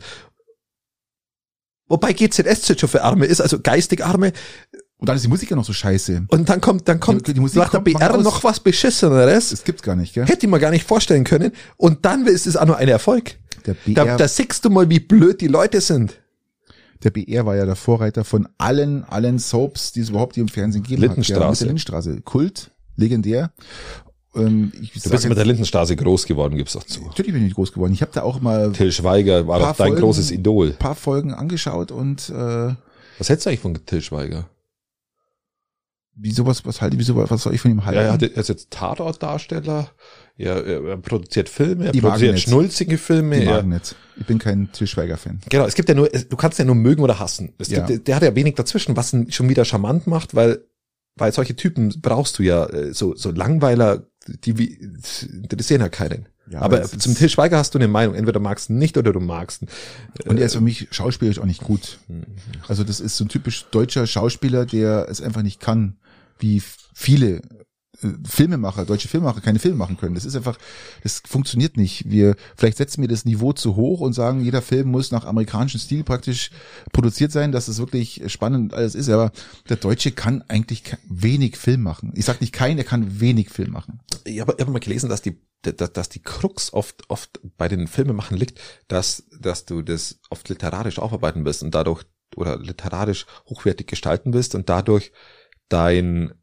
Wobei 1.88 2.13
GZSZ 2.13 2.79
schon 2.79 2.88
für 2.88 3.03
Arme 3.03 3.25
ist, 3.25 3.41
also 3.41 3.60
geistig 3.60 4.05
Arme. 4.05 4.31
Und 4.97 5.10
dann 5.10 5.17
ist 5.17 5.23
die 5.23 5.27
Musik 5.27 5.49
ja 5.49 5.57
noch 5.57 5.65
so 5.65 5.73
scheiße. 5.73 6.27
Und 6.29 6.47
dann 6.47 6.62
kommt, 6.62 6.88
dann 6.88 6.99
kommt 7.01 7.27
Die 7.27 7.39
Musik 7.39 7.57
nach 7.57 7.71
der 7.71 7.81
kommt 7.81 7.97
BR 7.97 8.17
noch 8.19 8.43
was 8.45 8.62
Beschisseneres. 8.62 9.49
Das 9.49 9.63
gibt's 9.65 9.81
gar 9.81 9.95
nicht, 9.95 10.13
gell? 10.13 10.25
Hätte 10.25 10.45
ich 10.45 10.49
mir 10.49 10.60
gar 10.60 10.71
nicht 10.71 10.88
vorstellen 10.88 11.25
können. 11.25 11.51
Und 11.75 12.05
dann 12.05 12.25
ist 12.27 12.47
es 12.47 12.55
auch 12.55 12.65
noch 12.65 12.77
ein 12.77 12.88
Erfolg. 12.88 13.36
Der 13.65 13.76
Da, 13.93 14.05
BR, 14.05 14.17
da 14.17 14.28
siehst 14.28 14.63
du 14.63 14.69
mal, 14.69 14.89
wie 14.89 14.99
blöd 14.99 15.41
die 15.41 15.47
Leute 15.47 15.82
sind. 15.82 16.20
Der 17.04 17.10
BR 17.12 17.45
war 17.45 17.56
ja 17.56 17.66
der 17.66 17.76
Vorreiter 17.76 18.24
von 18.24 18.47
allen, 18.58 19.04
allen 19.06 19.39
Soaps, 19.39 19.91
die 19.91 20.02
es 20.02 20.10
überhaupt 20.10 20.36
hier 20.36 20.41
im 20.41 20.47
Fernsehen 20.49 20.84
gegeben 20.84 21.02
Lindenstraße. 21.02 21.41
Ja, 21.41 21.49
mit 21.49 21.60
der 21.60 21.68
Lindenstraße. 21.68 22.22
Kult, 22.22 22.72
legendär. 22.95 23.52
Ähm, 24.36 24.72
ich 24.82 24.93
Du 24.93 25.10
bist 25.10 25.28
mit 25.28 25.38
der 25.38 25.45
Lindenstraße 25.45 25.95
groß 25.95 26.26
geworden, 26.26 26.56
gib's 26.56 26.74
doch 26.74 26.84
zu. 26.84 27.02
Natürlich 27.06 27.34
bin 27.34 27.45
ich 27.45 27.54
groß 27.54 27.74
geworden. 27.74 27.91
Ich 27.93 28.02
habe 28.02 28.12
da 28.14 28.22
auch 28.24 28.39
mal 28.39 28.66
ein 28.68 28.74
Till 28.74 28.91
Schweiger 28.91 29.47
war 29.47 29.60
doch 29.60 29.68
dein 29.76 29.88
Folgen- 29.88 30.02
großes 30.02 30.32
Idol. 30.32 30.72
paar 30.72 30.95
Folgen 30.95 31.34
angeschaut 31.34 31.91
und 31.91 32.30
äh, 32.30 32.74
Was 33.18 33.30
hältst 33.30 33.45
du 33.45 33.49
eigentlich 33.49 33.60
von 33.60 33.86
Till 33.86 34.02
Schweiger? 34.02 34.47
Wie 36.16 36.32
sowas, 36.32 36.66
was 36.66 36.82
halte 36.82 36.95
ich, 36.95 36.99
wie 36.99 37.05
sowas, 37.05 37.32
was 37.32 37.43
soll 37.43 37.53
ich 37.55 37.62
von 37.62 37.72
ihm 37.72 37.86
halten? 37.86 37.99
Ja, 37.99 38.16
er, 38.16 38.38
ist 38.38 38.49
jetzt 38.49 38.70
Tatortdarsteller. 38.72 39.89
Er, 40.38 40.66
er, 40.66 40.84
er 40.86 40.97
produziert 40.97 41.49
Filme, 41.49 41.86
er 41.86 41.91
produziert 41.91 42.22
ich 42.30 42.32
nicht. 42.34 42.43
schnulzige 42.43 42.97
Filme. 42.97 43.43
Er, 43.43 43.64
mag 43.64 43.66
nicht. 43.68 43.95
Ich 44.18 44.26
bin 44.26 44.39
kein 44.39 44.72
Til 44.72 44.88
Schweiger-Fan. 44.88 45.41
genau, 45.49 45.66
es 45.66 45.76
gibt 45.76 45.89
ja 45.89 45.95
nur, 45.95 46.09
du 46.09 46.36
kannst 46.38 46.59
ja 46.59 46.66
nur 46.66 46.76
mögen 46.76 47.01
oder 47.03 47.20
hassen. 47.20 47.53
Es 47.57 47.70
Ja. 47.70 47.86
gibt, 47.86 48.07
der 48.07 48.16
hat 48.16 48.24
ja 48.24 48.36
wenig 48.36 48.55
dazwischen, 48.55 48.95
was 48.97 49.14
ihn 49.14 49.32
schon 49.32 49.49
wieder 49.49 49.66
charmant 49.66 50.07
macht, 50.07 50.36
weil, 50.36 50.66
weil 51.16 51.32
solche 51.32 51.55
Typen 51.55 51.93
brauchst 52.01 52.39
du 52.39 52.43
ja, 52.43 52.66
äh, 52.68 52.93
so, 52.93 53.16
so 53.16 53.32
Langweiler, 53.32 54.07
die, 54.28 54.57
wie- 54.57 54.78
interessieren 55.43 55.82
ja 55.82 55.89
keinen. 55.89 56.28
Ja, 56.49 56.59
aber 56.62 56.80
aber 56.80 56.88
zum 56.99 57.16
Till 57.16 57.30
Schweiger 57.30 57.57
hast 57.57 57.74
du 57.76 57.80
eine 57.80 57.88
Meinung. 57.88 58.14
Entweder 58.16 58.39
magst 58.41 58.68
du 58.68 58.74
ihn 58.74 58.80
nicht 58.80 58.97
oder 58.97 59.14
du 59.14 59.22
magst 59.22 59.62
ihn. 59.62 59.70
Und 60.28 60.38
er 60.38 60.47
ist 60.47 60.55
für 60.55 60.59
mich 60.62 60.88
schauspielerisch 60.91 61.39
auch 61.39 61.45
nicht 61.45 61.62
gut. 61.62 61.99
Mhm. 62.09 62.24
Also 62.68 62.84
das 62.84 62.99
ist 62.99 63.16
so 63.16 63.24
ein 63.24 63.30
typisch 63.30 63.66
deutscher 63.72 64.05
Schauspieler, 64.05 64.66
der 64.66 65.07
es 65.09 65.22
einfach 65.22 65.43
nicht 65.43 65.62
kann, 65.62 65.97
wie 66.41 66.61
viele 66.93 67.41
äh, 68.01 68.07
Filmemacher, 68.27 68.85
deutsche 68.85 69.07
Filmemacher 69.07 69.41
keine 69.41 69.59
Filme 69.59 69.77
machen 69.77 69.97
können. 69.97 70.15
Das 70.15 70.25
ist 70.25 70.35
einfach, 70.35 70.57
das 71.03 71.21
funktioniert 71.25 71.77
nicht. 71.77 72.09
Wir, 72.09 72.35
vielleicht 72.55 72.77
setzen 72.77 73.01
wir 73.01 73.07
das 73.07 73.25
Niveau 73.25 73.53
zu 73.53 73.75
hoch 73.75 74.01
und 74.01 74.13
sagen, 74.13 74.43
jeder 74.43 74.61
Film 74.61 74.89
muss 74.89 75.11
nach 75.11 75.25
amerikanischem 75.25 75.79
Stil 75.79 76.03
praktisch 76.03 76.51
produziert 76.91 77.31
sein, 77.31 77.51
dass 77.51 77.67
es 77.67 77.79
wirklich 77.79 78.23
spannend 78.27 78.73
alles 78.73 78.95
ist. 78.95 79.09
Aber 79.09 79.31
der 79.69 79.77
Deutsche 79.77 80.11
kann 80.11 80.43
eigentlich 80.47 80.83
wenig 81.07 81.57
Film 81.57 81.83
machen. 81.83 82.11
Ich 82.15 82.25
sag 82.25 82.41
nicht 82.41 82.53
kein, 82.53 82.77
er 82.77 82.83
kann 82.83 83.19
wenig 83.19 83.49
Film 83.49 83.71
machen. 83.71 83.99
Ich 84.25 84.39
habe 84.39 84.55
ich 84.57 84.65
hab 84.65 84.71
mal 84.71 84.79
gelesen, 84.79 85.09
dass 85.09 85.21
die, 85.21 85.39
dass, 85.61 85.93
dass 85.93 86.09
die 86.09 86.21
Krux 86.21 86.73
oft, 86.73 87.09
oft 87.09 87.39
bei 87.57 87.67
den 87.67 87.87
Filmemachen 87.87 88.37
liegt, 88.37 88.59
dass, 88.87 89.23
dass 89.39 89.65
du 89.65 89.81
das 89.81 90.19
oft 90.29 90.49
literarisch 90.49 90.99
aufarbeiten 90.99 91.45
wirst 91.45 91.63
und 91.63 91.75
dadurch 91.75 92.03
oder 92.35 92.57
literarisch 92.57 93.25
hochwertig 93.47 93.87
gestalten 93.87 94.33
willst 94.33 94.55
und 94.55 94.69
dadurch 94.69 95.11
dein 95.72 96.34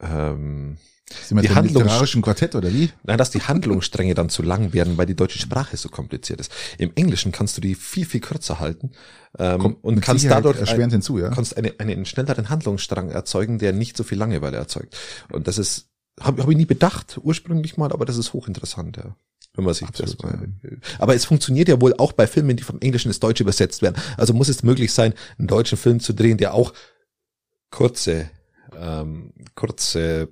ähm, 0.00 0.76
Sind 1.24 1.42
Die 1.42 1.50
Handlung- 1.50 1.82
literarischen 1.82 2.22
Quartett 2.22 2.54
oder 2.54 2.72
wie? 2.72 2.90
Nein, 3.02 3.18
dass 3.18 3.30
die 3.30 3.42
Handlungsstränge 3.42 4.14
dann 4.14 4.28
zu 4.28 4.42
lang 4.42 4.72
werden, 4.72 4.96
weil 4.98 5.06
die 5.06 5.16
deutsche 5.16 5.38
Sprache 5.38 5.76
so 5.76 5.88
kompliziert 5.88 6.40
ist. 6.40 6.52
Im 6.78 6.92
Englischen 6.94 7.32
kannst 7.32 7.56
du 7.56 7.60
die 7.60 7.74
viel, 7.74 8.04
viel 8.04 8.20
kürzer 8.20 8.60
halten 8.60 8.92
ähm, 9.38 9.60
Kommt 9.60 9.84
und 9.84 10.00
kannst 10.00 10.22
Sicherheit 10.22 10.44
dadurch 10.44 10.60
erschwerend 10.60 10.92
ein, 10.92 10.98
hinzu, 10.98 11.18
ja. 11.18 11.30
kannst 11.30 11.56
eine, 11.56 11.74
einen 11.78 12.04
schnelleren 12.04 12.48
Handlungsstrang 12.50 13.10
erzeugen, 13.10 13.58
der 13.58 13.72
nicht 13.72 13.96
so 13.96 14.04
viel 14.04 14.18
Langeweile 14.18 14.56
erzeugt. 14.56 14.96
Und 15.32 15.48
das 15.48 15.58
ist, 15.58 15.88
habe 16.20 16.42
hab 16.42 16.50
ich 16.50 16.56
nie 16.56 16.66
bedacht, 16.66 17.18
ursprünglich 17.22 17.76
mal, 17.76 17.92
aber 17.92 18.04
das 18.04 18.16
ist 18.16 18.32
hochinteressant, 18.32 18.96
ja. 18.96 19.16
Wenn 19.54 19.64
man 19.64 19.74
sich 19.74 19.88
Absolut, 19.88 20.22
das 20.22 20.22
mal, 20.22 20.52
aber 21.00 21.16
es 21.16 21.24
funktioniert 21.24 21.68
ja 21.68 21.80
wohl 21.80 21.92
auch 21.98 22.12
bei 22.12 22.28
Filmen, 22.28 22.56
die 22.56 22.62
vom 22.62 22.78
Englischen 22.80 23.08
ins 23.08 23.18
Deutsche 23.18 23.42
übersetzt 23.42 23.82
werden. 23.82 23.96
Also 24.16 24.32
muss 24.32 24.48
es 24.48 24.62
möglich 24.62 24.92
sein, 24.92 25.14
einen 25.36 25.48
deutschen 25.48 25.76
Film 25.76 25.98
zu 25.98 26.12
drehen, 26.12 26.38
der 26.38 26.54
auch 26.54 26.72
kurze, 27.70 28.30
ähm, 28.80 29.32
kurze 29.54 30.28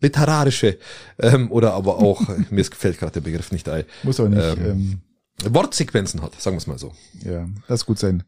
literarische 0.00 0.78
ähm, 1.18 1.50
oder 1.50 1.74
aber 1.74 1.98
auch, 1.98 2.22
mir 2.50 2.62
gefällt 2.64 2.98
gerade 2.98 3.12
der 3.12 3.20
Begriff 3.20 3.50
nicht 3.52 3.68
ein, 3.68 3.84
Muss 4.02 4.20
aber 4.20 4.28
nicht. 4.28 4.42
Ähm, 4.58 5.00
Ähm, 5.44 5.54
Wortsequenzen 5.54 6.20
hat, 6.22 6.40
sagen 6.40 6.54
wir 6.56 6.58
es 6.58 6.66
mal 6.66 6.78
so. 6.78 6.92
ja, 7.24 7.48
das 7.68 7.80
ist 7.82 7.86
gut 7.86 7.98
sein. 7.98 8.24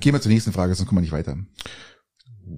Gehen 0.00 0.12
wir 0.14 0.20
zur 0.20 0.30
nächsten 0.30 0.52
Frage, 0.52 0.74
sonst 0.74 0.88
kommen 0.88 0.98
wir 0.98 1.02
nicht 1.02 1.12
weiter. 1.12 1.36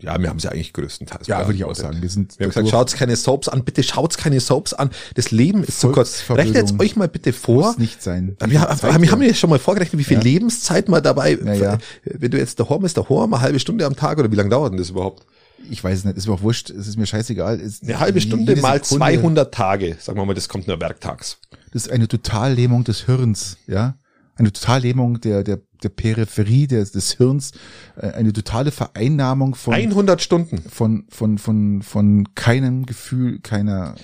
Ja, 0.01 0.19
wir 0.21 0.31
haben 0.31 0.39
sie 0.39 0.51
eigentlich 0.51 0.73
größtenteils. 0.73 1.27
Ja, 1.27 1.41
würde 1.47 1.55
ich 1.55 1.65
auch 1.65 1.75
sagen. 1.75 2.01
Wir 2.01 2.09
sind 2.09 2.39
Wir 2.39 2.45
haben 2.47 2.51
gesagt, 2.51 2.69
schaut's 2.71 2.95
keine 2.95 3.15
Soaps 3.15 3.49
an, 3.49 3.63
bitte 3.63 3.83
schaut's 3.83 4.17
keine 4.17 4.41
Soaps 4.41 4.73
an. 4.73 4.91
Das 5.17 5.31
Leben 5.31 5.63
ist 5.65 5.81
zu 5.81 5.93
kurz. 5.93 6.25
Rechnet 6.31 6.81
euch 6.81 6.97
mal 6.97 7.09
bitte 7.09 7.33
vor. 7.35 7.67
muss 7.69 7.79
nicht 7.79 8.03
sein. 8.03 8.37
Wir, 8.47 8.63
haben- 8.63 9.03
wir 9.03 9.11
haben 9.11 9.23
ja 9.23 9.35
schon 9.35 9.51
mal 9.51 9.59
vorgerechnet, 9.59 9.99
wie 9.99 10.05
viel 10.05 10.17
Ja. 10.17 10.23
Lebenszeit 10.23 10.89
man 10.89 11.03
dabei, 11.03 11.33
Ja, 11.35 11.53
ja. 11.55 11.79
wenn 12.05 12.31
du 12.31 12.39
jetzt 12.39 12.59
daheim 12.59 12.81
bist, 12.81 12.97
daheim, 12.97 13.35
eine 13.35 13.43
halbe 13.43 13.61
Stunde 13.61 13.85
am 13.85 13.95
Tag 13.95 14.19
oder 14.19 14.31
wie 14.33 14.37
lange 14.37 14.49
dauert 14.51 14.73
denn 14.73 14.79
das 14.79 14.89
überhaupt? 14.91 15.27
Ich 15.71 15.83
weiß 15.83 15.99
es 15.99 16.05
nicht, 16.05 16.17
ist 16.17 16.27
mir 16.27 16.35
auch 16.35 16.43
wurscht, 16.43 16.71
es 16.71 16.87
ist 16.87 16.97
mir 16.97 17.07
scheißegal. 17.07 17.61
Es, 17.61 17.83
Eine 17.83 18.01
halbe 18.01 18.21
Stunde 18.21 18.57
mal 18.57 18.83
Sekunde, 18.83 19.05
200 19.05 19.55
Tage, 19.55 19.97
sagen 19.99 20.19
wir 20.19 20.25
mal, 20.25 20.35
das 20.35 20.49
kommt 20.49 20.67
nur 20.67 20.81
werktags. 20.81 21.39
Das 21.73 21.87
ist 21.87 21.93
eine 21.93 22.09
Totallähmung 22.09 22.85
des 22.85 23.07
Hirns, 23.07 23.57
ja. 23.67 23.97
Eine 24.35 24.53
Totallähmung 24.53 25.21
der, 25.21 25.45
der, 25.45 25.61
der 25.83 25.89
Peripherie 25.91 26.67
des, 26.67 26.93
des 26.93 27.13
Hirns, 27.13 27.53
äh, 27.97 28.11
eine 28.13 28.33
totale 28.33 28.71
Vereinnahmung 28.71 29.55
von, 29.55 29.75
100 29.75 30.23
Stunden. 30.23 30.63
von, 30.69 31.05
von, 31.09 31.39
von, 31.39 31.83
von 31.83 32.35
keinem 32.35 32.87
Gefühl, 32.87 33.41
keiner 33.41 33.95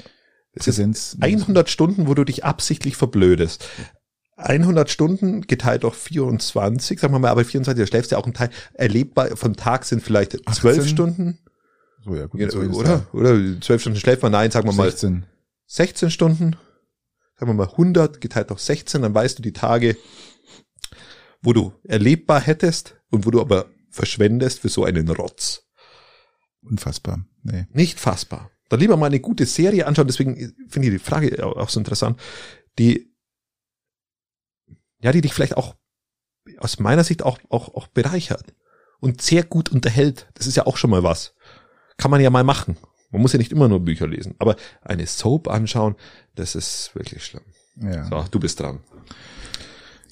ist 0.52 0.64
Präsenz. 0.64 1.16
100 1.20 1.68
Stunden, 1.70 2.06
wo 2.08 2.14
du 2.14 2.24
dich 2.24 2.44
absichtlich 2.44 2.96
verblödest. 2.96 3.66
100 4.36 4.88
Stunden 4.88 5.42
geteilt 5.42 5.82
durch 5.82 5.96
24, 5.96 7.00
sagen 7.00 7.12
wir 7.12 7.18
mal, 7.18 7.30
aber 7.30 7.44
24, 7.44 7.82
da 7.82 7.86
schläfst 7.86 8.12
ja 8.12 8.18
auch 8.18 8.24
einen 8.24 8.34
Teil. 8.34 8.50
Erlebbar 8.74 9.36
vom 9.36 9.56
Tag 9.56 9.84
sind 9.84 10.02
vielleicht 10.02 10.32
12 10.32 10.78
18? 10.78 10.88
Stunden, 10.88 11.38
So, 12.04 12.14
ja, 12.14 12.26
gut, 12.26 12.40
Ja, 12.40 12.50
so 12.50 12.60
ist 12.60 12.74
oder? 12.74 13.06
Oder 13.12 13.60
12 13.60 13.80
Stunden 13.80 13.98
schläft 13.98 14.22
man, 14.22 14.32
nein, 14.32 14.50
sagen 14.50 14.68
wir 14.68 14.72
mal 14.72 14.90
16. 14.90 15.26
16 15.66 16.10
Stunden, 16.10 16.56
sagen 17.36 17.50
wir 17.50 17.54
mal 17.54 17.68
100 17.68 18.20
geteilt 18.20 18.50
durch 18.50 18.60
16, 18.60 19.02
dann 19.02 19.14
weißt 19.14 19.38
du 19.38 19.42
die 19.42 19.52
Tage, 19.52 19.96
wo 21.42 21.52
du 21.52 21.72
erlebbar 21.84 22.40
hättest 22.40 22.96
und 23.10 23.26
wo 23.26 23.30
du 23.30 23.40
aber 23.40 23.66
verschwendest 23.90 24.60
für 24.60 24.68
so 24.68 24.84
einen 24.84 25.08
Rotz. 25.08 25.62
Unfassbar. 26.62 27.24
Nee. 27.42 27.66
Nicht 27.72 28.00
fassbar. 28.00 28.50
Dann 28.68 28.80
lieber 28.80 28.96
mal 28.96 29.06
eine 29.06 29.20
gute 29.20 29.46
Serie 29.46 29.86
anschauen, 29.86 30.06
deswegen 30.06 30.54
finde 30.68 30.88
ich 30.88 30.94
die 30.94 30.98
Frage 30.98 31.44
auch 31.46 31.56
auch 31.56 31.68
so 31.70 31.80
interessant, 31.80 32.20
die, 32.78 33.14
ja, 35.00 35.12
die 35.12 35.20
dich 35.20 35.32
vielleicht 35.32 35.56
auch 35.56 35.74
aus 36.58 36.78
meiner 36.78 37.04
Sicht 37.04 37.22
auch, 37.22 37.38
auch, 37.48 37.74
auch 37.74 37.86
bereichert 37.88 38.54
und 39.00 39.22
sehr 39.22 39.44
gut 39.44 39.70
unterhält. 39.70 40.28
Das 40.34 40.46
ist 40.46 40.56
ja 40.56 40.66
auch 40.66 40.76
schon 40.76 40.90
mal 40.90 41.02
was. 41.02 41.34
Kann 41.98 42.10
man 42.10 42.20
ja 42.20 42.30
mal 42.30 42.44
machen. 42.44 42.78
Man 43.10 43.20
muss 43.22 43.32
ja 43.32 43.38
nicht 43.38 43.52
immer 43.52 43.68
nur 43.68 43.80
Bücher 43.80 44.06
lesen, 44.06 44.34
aber 44.38 44.56
eine 44.82 45.06
Soap 45.06 45.48
anschauen, 45.48 45.94
das 46.34 46.54
ist 46.54 46.94
wirklich 46.94 47.24
schlimm. 47.24 47.42
Ja. 47.80 48.04
So, 48.06 48.24
du 48.30 48.40
bist 48.40 48.60
dran. 48.60 48.80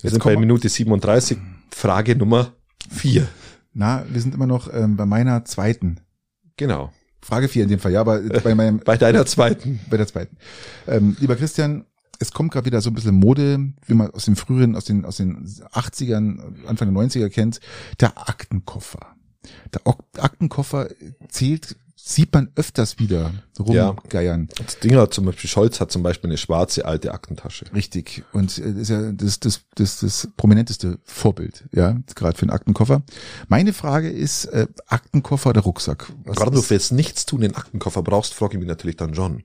Wir 0.01 0.11
Jetzt 0.11 0.13
sind 0.13 0.25
bei 0.25 0.37
Minute 0.37 0.69
37, 0.69 1.39
Frage 1.71 2.17
Nummer 2.17 2.53
4. 2.91 3.27
Na, 3.73 4.05
wir 4.09 4.21
sind 4.21 4.35
immer 4.35 4.47
noch 4.47 4.73
ähm, 4.73 4.97
bei 4.97 5.07
meiner 5.07 5.45
zweiten. 5.45 6.01
Genau. 6.57 6.93
Frage 7.21 7.49
vier 7.49 7.65
in 7.65 7.69
dem 7.69 7.81
Fall, 7.81 7.93
ja, 7.93 8.01
aber 8.01 8.21
bei 8.21 8.55
meinem, 8.55 8.79
Bei 8.85 8.97
deiner 8.97 9.27
zweiten. 9.27 9.81
bei 9.91 9.97
der 9.97 10.07
zweiten. 10.07 10.37
Ähm, 10.87 11.17
lieber 11.19 11.35
Christian, 11.35 11.85
es 12.19 12.33
kommt 12.33 12.53
gerade 12.53 12.67
wieder 12.67 12.81
so 12.81 12.91
ein 12.91 12.95
bisschen 12.95 13.17
Mode, 13.17 13.73
wie 13.87 13.95
man 13.95 14.11
aus 14.13 14.27
den 14.27 14.37
früheren, 14.37 14.77
aus 14.77 14.85
den, 14.85 15.05
aus 15.05 15.17
den 15.17 15.45
80ern, 15.45 16.67
Anfang 16.67 16.95
der 16.95 17.03
90er 17.03 17.29
kennt, 17.29 17.61
der 18.01 18.29
Aktenkoffer. 18.29 19.17
Der 19.75 19.81
Aktenkoffer 20.23 20.89
zählt, 21.29 21.77
sieht 21.99 22.33
man 22.33 22.51
öfters 22.55 22.99
wieder 22.99 23.33
Ja. 23.69 23.89
rumgeiern. 23.89 24.49
Das 24.65 24.79
Ding 24.79 24.95
hat 24.97 25.13
zum 25.13 25.25
Beispiel, 25.25 25.51
Scholz 25.51 25.81
hat 25.81 25.91
zum 25.91 26.03
Beispiel 26.05 26.31
eine 26.31 26.39
schwarze 26.39 26.85
alte 26.85 27.13
Aktentasche. 27.13 27.65
Richtig. 27.75 28.23
Und 28.33 28.59
äh, 28.59 28.73
das 28.73 28.77
ist 28.83 28.89
ja 28.91 29.13
das, 29.13 29.41
das, 29.41 29.61
das, 29.75 30.01
das 30.01 30.29
prominenteste 30.37 30.99
Vorbild, 31.05 31.65
ja, 31.73 31.97
gerade 32.15 32.37
für 32.39 32.43
einen 32.43 32.51
Aktenkoffer. 32.51 33.03
Meine 33.49 33.73
Frage 33.73 34.09
ist, 34.11 34.45
äh, 34.47 34.69
Aktenkoffer 34.87 35.51
oder 35.51 35.63
Rucksack? 35.63 36.13
Was 36.25 36.37
Gerade 36.37 36.53
du 36.53 36.59
ist- 36.61 36.67
fürs 36.67 36.91
Nichts 36.93 37.27
tun 37.27 37.41
den 37.41 37.57
Aktenkoffer 37.57 38.03
brauchst, 38.03 38.35
frage 38.35 38.55
ich 38.55 38.59
mich 38.61 38.69
natürlich 38.69 38.97
dann 38.97 39.13
John. 39.15 39.43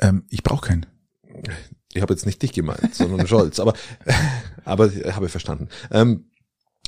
ähm, 0.00 0.24
ich 0.30 0.42
brauche 0.42 0.68
keinen. 0.68 0.86
Ich 1.92 2.02
habe 2.02 2.12
jetzt 2.14 2.26
nicht 2.26 2.40
dich 2.42 2.52
gemeint, 2.52 2.94
sondern 2.94 3.26
Scholz, 3.26 3.60
aber, 3.60 3.74
aber 4.64 4.90
habe 5.12 5.26
ich 5.26 5.30
verstanden. 5.32 5.68
Ähm, 5.90 6.24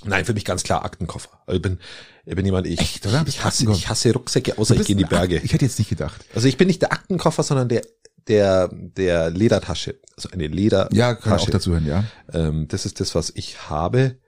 nein, 0.04 0.24
für 0.24 0.34
mich 0.34 0.44
ganz 0.44 0.62
klar 0.62 0.84
Aktenkoffer. 0.84 1.30
Also 1.46 1.56
Ich 1.56 1.62
bin, 1.62 1.78
ich 2.24 2.34
bin 2.36 2.44
jemand, 2.46 2.66
ich, 2.66 2.80
Echt, 2.80 3.06
oder? 3.06 3.24
ich, 3.26 3.42
hasse, 3.44 3.70
ich 3.70 3.88
hasse 3.88 4.12
Rucksäcke, 4.12 4.58
außer 4.58 4.74
ich 4.76 4.86
gehe 4.86 4.94
in 4.94 4.98
die 4.98 5.04
ein 5.04 5.12
Ak- 5.12 5.28
Berge. 5.28 5.38
Ich 5.44 5.52
hätte 5.52 5.64
jetzt 5.64 5.78
nicht 5.78 5.88
gedacht. 5.88 6.24
Also 6.34 6.48
ich 6.48 6.56
bin 6.56 6.66
nicht 6.68 6.82
der 6.82 6.92
Aktenkoffer, 6.92 7.42
sondern 7.42 7.68
der, 7.68 7.82
der, 8.28 8.68
der 8.72 9.30
Ledertasche. 9.30 9.98
Also 10.16 10.28
eine 10.30 10.46
Ledertasche. 10.46 10.96
Ja, 10.96 11.14
kann 11.14 11.38
auch 11.38 11.50
dazu 11.50 11.72
hören, 11.72 11.86
ja. 11.86 12.04
Ähm, 12.32 12.68
das 12.68 12.86
ist 12.86 13.00
das, 13.00 13.14
was 13.14 13.30
ich 13.34 13.68
habe. 13.70 14.18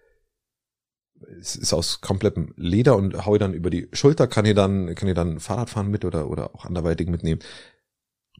Es 1.40 1.54
ist 1.56 1.72
aus 1.72 2.00
komplettem 2.00 2.52
Leder 2.56 2.96
und 2.96 3.24
haue 3.24 3.38
dann 3.38 3.54
über 3.54 3.70
die 3.70 3.88
Schulter, 3.92 4.26
kann 4.26 4.44
ich 4.44 4.54
dann, 4.54 4.94
kann 4.94 5.08
ich 5.08 5.14
dann 5.14 5.38
Fahrrad 5.40 5.70
fahren 5.70 5.88
mit 5.88 6.04
oder, 6.04 6.28
oder 6.28 6.54
auch 6.54 6.64
anderweitig 6.64 7.08
mitnehmen. 7.08 7.40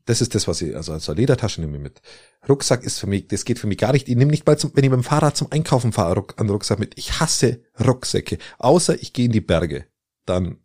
Das 0.04 0.20
ist 0.20 0.34
das, 0.34 0.48
was 0.48 0.60
ich, 0.62 0.74
also 0.74 0.92
als 0.92 1.06
Ledertasche 1.08 1.60
nehme 1.60 1.76
ich 1.76 1.82
mit. 1.82 2.02
Rucksack 2.48 2.82
ist 2.82 2.98
für 2.98 3.06
mich, 3.06 3.28
das 3.28 3.44
geht 3.44 3.58
für 3.58 3.66
mich 3.66 3.78
gar 3.78 3.92
nicht. 3.92 4.08
Ich 4.08 4.16
nehme 4.16 4.30
nicht 4.30 4.46
mal 4.46 4.58
zum, 4.58 4.72
wenn 4.74 4.84
ich 4.84 4.90
mit 4.90 4.98
dem 4.98 5.04
Fahrrad 5.04 5.36
zum 5.36 5.50
Einkaufen 5.52 5.92
fahre, 5.92 6.24
einen 6.36 6.50
Rucksack 6.50 6.78
mit. 6.78 6.98
Ich 6.98 7.20
hasse 7.20 7.60
Rucksäcke. 7.84 8.38
Außer 8.58 9.00
ich 9.00 9.12
gehe 9.12 9.26
in 9.26 9.32
die 9.32 9.40
Berge. 9.40 9.86
Dann, 10.26 10.58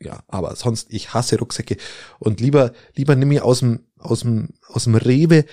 ja, 0.00 0.22
aber 0.28 0.54
sonst, 0.54 0.92
ich 0.92 1.12
hasse 1.12 1.38
Rucksäcke. 1.38 1.76
Und 2.20 2.40
lieber, 2.40 2.72
lieber 2.94 3.16
nimm 3.16 3.28
mir 3.28 3.44
aus 3.44 3.60
dem, 3.60 3.80
aus 3.98 4.20
dem, 4.20 4.50
aus 4.68 4.84
dem 4.84 4.94
Rewe 4.94 5.44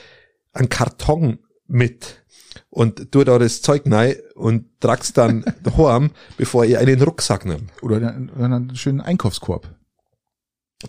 einen 0.54 0.70
Karton 0.70 1.39
mit 1.68 2.24
und 2.70 3.12
tu 3.12 3.24
da 3.24 3.39
das 3.39 3.62
Zeug 3.62 3.84
rein 3.86 4.16
und 4.36 4.80
trag's 4.80 5.14
dann 5.14 5.46
daheim, 5.64 6.12
bevor 6.38 6.66
ihr 6.66 6.80
einen 6.80 7.02
Rucksack 7.02 7.46
nimmt. 7.46 7.72
Oder 7.82 7.96
einen, 7.98 8.30
oder 8.30 8.46
einen 8.46 8.76
schönen 8.76 9.02
Einkaufskorb. 9.02 9.68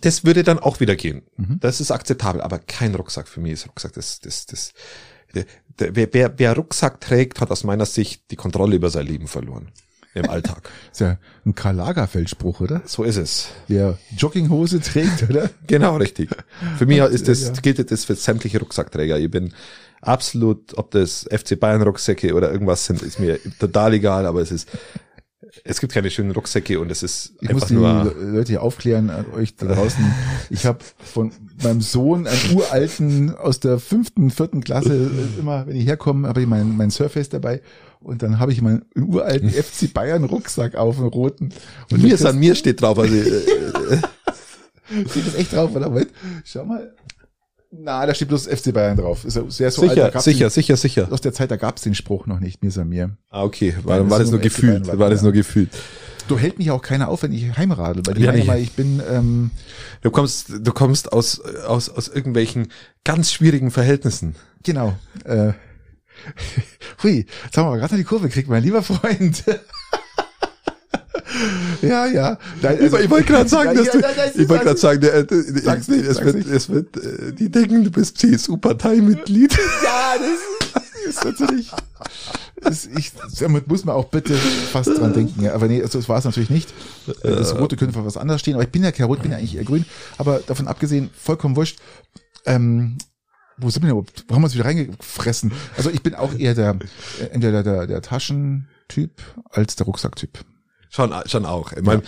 Das 0.01 0.24
würde 0.24 0.43
dann 0.43 0.59
auch 0.59 0.80
wieder 0.80 0.97
gehen. 0.97 1.22
Mhm. 1.36 1.59
Das 1.61 1.80
ist 1.80 1.90
akzeptabel, 1.90 2.40
aber 2.40 2.59
kein 2.59 2.95
Rucksack 2.95 3.28
für 3.28 3.40
mich 3.40 3.53
ist 3.53 3.66
Rucksack. 3.68 3.93
Das, 3.93 4.20
das, 4.20 4.47
das, 4.47 4.72
der, 5.34 5.45
der, 5.78 5.95
wer, 5.97 6.09
wer, 6.12 6.38
wer 6.38 6.57
Rucksack 6.57 7.01
trägt, 7.01 7.40
hat 7.40 7.51
aus 7.51 7.64
meiner 7.64 7.86
Sicht 7.86 8.30
die 8.30 8.36
Kontrolle 8.36 8.76
über 8.76 8.90
sein 8.90 9.07
Leben 9.07 9.28
verloren. 9.28 9.70
Im 10.14 10.28
Alltag. 10.28 10.68
Ist 10.93 11.01
ja 11.01 11.16
ein 11.47 11.55
Karl 11.55 11.76
Lagerfeld-Spruch, 11.76 12.61
oder? 12.61 12.82
So 12.84 13.03
ist 13.03 13.16
es. 13.16 13.49
Der 13.70 13.97
Jogginghose 14.16 14.80
trägt, 14.80 15.22
oder? 15.30 15.49
Genau, 15.66 15.97
richtig. 15.97 16.28
Für 16.76 16.84
mich 16.84 16.99
ist 16.99 17.28
das, 17.28 17.40
Ja. 17.43 17.53
gilt 17.62 17.90
das 17.90 18.05
für 18.05 18.14
sämtliche 18.14 18.59
Rucksackträger. 18.61 19.18
Ich 19.18 19.30
bin 19.30 19.55
absolut, 20.03 20.76
ob 20.76 20.90
das 20.90 21.26
FC 21.30 21.59
Bayern 21.59 21.80
Rucksäcke 21.80 22.34
oder 22.34 22.53
irgendwas 22.53 22.84
sind, 22.84 23.01
ist 23.01 23.20
mir 23.20 23.38
total 23.59 23.95
egal, 23.95 24.26
aber 24.26 24.43
es 24.43 24.53
ist, 24.53 24.68
es 25.64 25.80
gibt 25.80 25.92
keine 25.92 26.11
schönen 26.11 26.30
Rucksäcke 26.30 26.80
und 26.80 26.90
es 26.90 27.03
ist 27.03 27.34
Ich 27.40 27.53
muss 27.53 27.62
einfach 27.64 27.68
die 27.68 27.74
nur, 27.74 28.05
Le- 28.05 28.30
Leute 28.38 28.48
hier 28.53 28.62
aufklären, 28.62 29.11
an 29.11 29.26
euch 29.34 29.55
da 29.57 29.66
draußen. 29.66 30.05
Ich 30.50 30.64
habe 30.66 30.78
von 30.98 31.30
meinem 31.62 31.80
Sohn 31.80 32.26
einen 32.26 32.55
uralten 32.57 33.34
aus 33.34 33.61
der 33.61 33.78
fünften, 33.78 34.30
vierten 34.30 34.62
Klasse 34.64 34.94
äh, 34.94 35.40
immer, 35.40 35.66
wenn 35.66 35.76
ich 35.76 35.86
herkomme, 35.86 36.26
habe 36.28 36.40
ich 36.40 36.46
mein, 36.46 36.76
mein 36.76 36.90
Surface 36.90 37.28
dabei 37.28 37.61
und 38.00 38.22
dann 38.22 38.38
habe 38.38 38.53
ich 38.53 38.62
meinen 38.62 38.84
uralten 38.96 39.50
FC 39.50 39.92
Bayern 39.92 40.24
Rucksack 40.24 40.74
auf, 40.74 40.98
einen 40.98 41.09
roten. 41.09 41.50
und 41.90 42.03
mir 42.03 42.14
ist 42.14 42.24
an 42.24 42.38
mir 42.38 42.55
steht 42.55 42.80
drauf, 42.80 42.98
also, 42.98 43.14
äh, 43.14 43.98
Steht 45.09 45.26
das 45.26 45.34
echt 45.36 45.53
drauf, 45.55 45.74
oder? 45.74 45.88
Moment. 45.88 46.09
Schau 46.44 46.64
mal. 46.64 46.92
Na, 47.74 48.04
da 48.04 48.14
steht 48.14 48.28
bloß 48.28 48.48
FC 48.48 48.72
Bayern 48.74 48.98
drauf. 48.98 49.24
Ist 49.24 49.36
ja 49.36 49.42
sehr 49.48 49.70
so 49.70 49.82
sicher, 49.88 50.04
alt, 50.14 50.20
sicher, 50.22 50.46
den, 50.46 50.50
sicher, 50.50 50.76
sicher. 50.76 51.08
Aus 51.10 51.22
der 51.22 51.32
Zeit, 51.32 51.50
da 51.50 51.56
gab's 51.56 51.80
den 51.82 51.94
Spruch 51.94 52.26
noch 52.26 52.38
nicht, 52.38 52.62
mir 52.62 52.70
mir. 52.84 53.16
Ah, 53.30 53.44
okay. 53.44 53.72
Nein, 53.76 53.84
War, 53.86 53.98
das 54.00 54.10
war 54.10 54.18
das 54.18 54.30
nur 54.30 54.40
gefühlt. 54.40 54.84
Bayern, 54.86 54.98
War 54.98 55.08
das 55.10 55.22
nur 55.22 55.32
gefühlt. 55.32 55.70
Du 56.28 56.38
hält 56.38 56.58
mich 56.58 56.70
auch 56.70 56.82
keiner 56.82 57.08
auf, 57.08 57.22
wenn 57.22 57.32
ich 57.32 57.56
heimradel. 57.56 58.02
Bei 58.02 58.12
dir 58.12 58.26
Ja, 58.26 58.32
ja, 58.32 58.38
ich- 58.38 58.46
mal, 58.46 58.58
ich 58.58 58.72
bin, 58.72 59.00
ähm, 59.10 59.50
Du 60.02 60.10
kommst, 60.10 60.50
du 60.60 60.72
kommst 60.72 61.12
aus, 61.12 61.40
aus, 61.40 61.88
aus 61.88 62.08
irgendwelchen 62.08 62.68
ganz 63.04 63.32
schwierigen 63.32 63.70
Verhältnissen. 63.70 64.34
genau. 64.62 64.96
Äh, 65.24 65.52
hui, 67.02 67.26
jetzt 67.44 67.56
haben 67.56 67.70
wir 67.72 67.78
gerade 67.78 67.96
die 67.96 68.04
Kurve 68.04 68.28
gekriegt, 68.28 68.48
mein 68.48 68.62
lieber 68.62 68.82
Freund. 68.82 69.42
ja, 71.82 72.06
ja. 72.06 72.38
Nein, 72.60 72.78
also- 72.80 72.98
ich 72.98 73.10
wollte 73.10 73.26
gerade 73.32 73.48
sagen, 73.48 73.74
dass 73.76 73.86
ja, 73.86 73.92
du, 73.92 73.98
nein, 74.00 74.10
ich 74.34 74.48
wollte 74.48 74.64
gerade 74.64 74.78
sagen, 74.80 75.00
der, 75.00 75.14
äh, 75.14 75.26
der, 75.26 75.42
Sag's 75.62 75.88
nicht, 75.88 76.04
es 76.04 76.20
wird, 76.24 76.36
nicht. 76.36 76.48
es 76.48 76.68
wird, 76.68 76.96
äh, 76.96 77.32
die 77.32 77.50
denken, 77.50 77.84
du 77.84 77.90
bist 77.90 78.18
CSU-Parteimitglied. 78.18 79.56
Ja, 79.84 80.14
das 80.18 81.14
ist 81.14 81.24
natürlich. 81.24 81.70
Das, 82.60 82.86
ich, 82.86 83.12
damit 83.40 83.66
muss 83.66 83.84
man 83.84 83.96
auch 83.96 84.04
bitte 84.06 84.34
fast 84.34 84.88
dran 84.96 85.12
denken. 85.14 85.42
Ja, 85.42 85.54
aber 85.54 85.66
nee, 85.66 85.82
also 85.82 85.98
das 85.98 86.08
war 86.08 86.18
es 86.18 86.24
natürlich 86.24 86.50
nicht. 86.50 86.72
Äh, 87.22 87.30
Das 87.30 87.56
Rote 87.58 87.76
könnte 87.76 87.94
für 87.94 88.04
was 88.04 88.16
anderes 88.16 88.40
stehen. 88.40 88.54
Aber 88.54 88.62
ich 88.62 88.70
bin 88.70 88.84
ja 88.84 88.92
kein 88.92 89.06
Rot, 89.06 89.22
bin 89.22 89.32
ja 89.32 89.38
eigentlich 89.38 89.56
eher 89.56 89.64
grün. 89.64 89.84
Aber 90.18 90.38
davon 90.46 90.68
abgesehen, 90.68 91.10
vollkommen 91.18 91.56
wurscht. 91.56 91.78
Ähm, 92.46 92.98
wo 93.58 93.68
sind 93.70 93.82
wir 93.82 93.88
denn 93.88 93.90
überhaupt? 93.98 94.24
Wo 94.28 94.34
haben 94.34 94.42
wir 94.42 94.46
uns 94.46 94.54
wieder 94.54 94.64
reingefressen? 94.64 95.52
Also 95.76 95.90
ich 95.90 96.02
bin 96.02 96.14
auch 96.14 96.34
eher 96.38 96.54
der, 96.54 96.76
äh, 97.20 97.24
entweder 97.32 97.62
der, 97.62 97.86
der 97.86 98.00
Taschentyp 98.02 99.20
als 99.50 99.74
der 99.76 99.86
Rucksacktyp. 99.86 100.38
Schon, 100.93 101.14
schon 101.26 101.47
auch. 101.47 101.72
Ich 101.72 101.82
meine, 101.82 102.03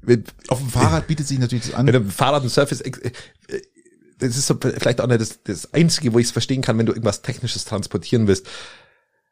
wenn, 0.00 0.24
Auf 0.48 0.58
dem 0.58 0.70
Fahrrad 0.70 1.06
bietet 1.06 1.26
sich 1.26 1.38
natürlich 1.38 1.66
das 1.66 1.74
an. 1.74 1.86
wenn 1.86 1.92
du 1.92 2.10
Fahrrad 2.10 2.42
und 2.42 2.48
Surface, 2.48 2.80
äh, 2.80 2.90
äh, 3.48 3.62
das 4.18 4.38
ist 4.38 4.46
so 4.46 4.56
vielleicht 4.58 5.02
auch 5.02 5.06
nicht 5.06 5.20
das, 5.20 5.42
das 5.42 5.74
Einzige, 5.74 6.14
wo 6.14 6.18
ich 6.18 6.26
es 6.26 6.32
verstehen 6.32 6.62
kann, 6.62 6.78
wenn 6.78 6.86
du 6.86 6.92
irgendwas 6.92 7.20
Technisches 7.20 7.66
transportieren 7.66 8.26
willst. 8.26 8.46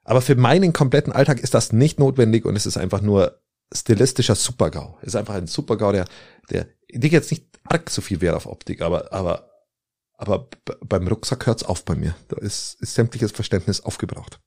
Aber 0.02 0.20
für 0.20 0.34
meinen 0.34 0.74
kompletten 0.74 1.14
Alltag 1.14 1.40
ist 1.40 1.54
das 1.54 1.72
nicht 1.72 1.98
notwendig 1.98 2.44
und 2.44 2.56
es 2.56 2.66
ist 2.66 2.76
einfach 2.76 3.00
nur 3.00 3.40
stilistischer 3.72 4.34
Supergau. 4.34 4.98
Es 5.00 5.08
ist 5.08 5.16
einfach 5.16 5.34
ein 5.34 5.46
Supergau, 5.46 5.92
der, 5.92 6.04
der, 6.50 6.66
ich 6.86 7.02
lege 7.02 7.16
jetzt 7.16 7.30
nicht 7.30 7.46
arg 7.64 7.88
so 7.88 8.02
viel 8.02 8.20
Wert 8.20 8.36
auf 8.36 8.46
Optik, 8.46 8.82
aber, 8.82 9.14
aber, 9.14 9.50
aber 10.18 10.48
beim 10.86 11.08
Rucksack 11.08 11.46
hört's 11.46 11.62
auf 11.62 11.86
bei 11.86 11.94
mir. 11.94 12.14
Da 12.28 12.36
ist, 12.36 12.76
ist 12.82 12.94
sämtliches 12.94 13.32
Verständnis 13.32 13.80
aufgebraucht. 13.80 14.40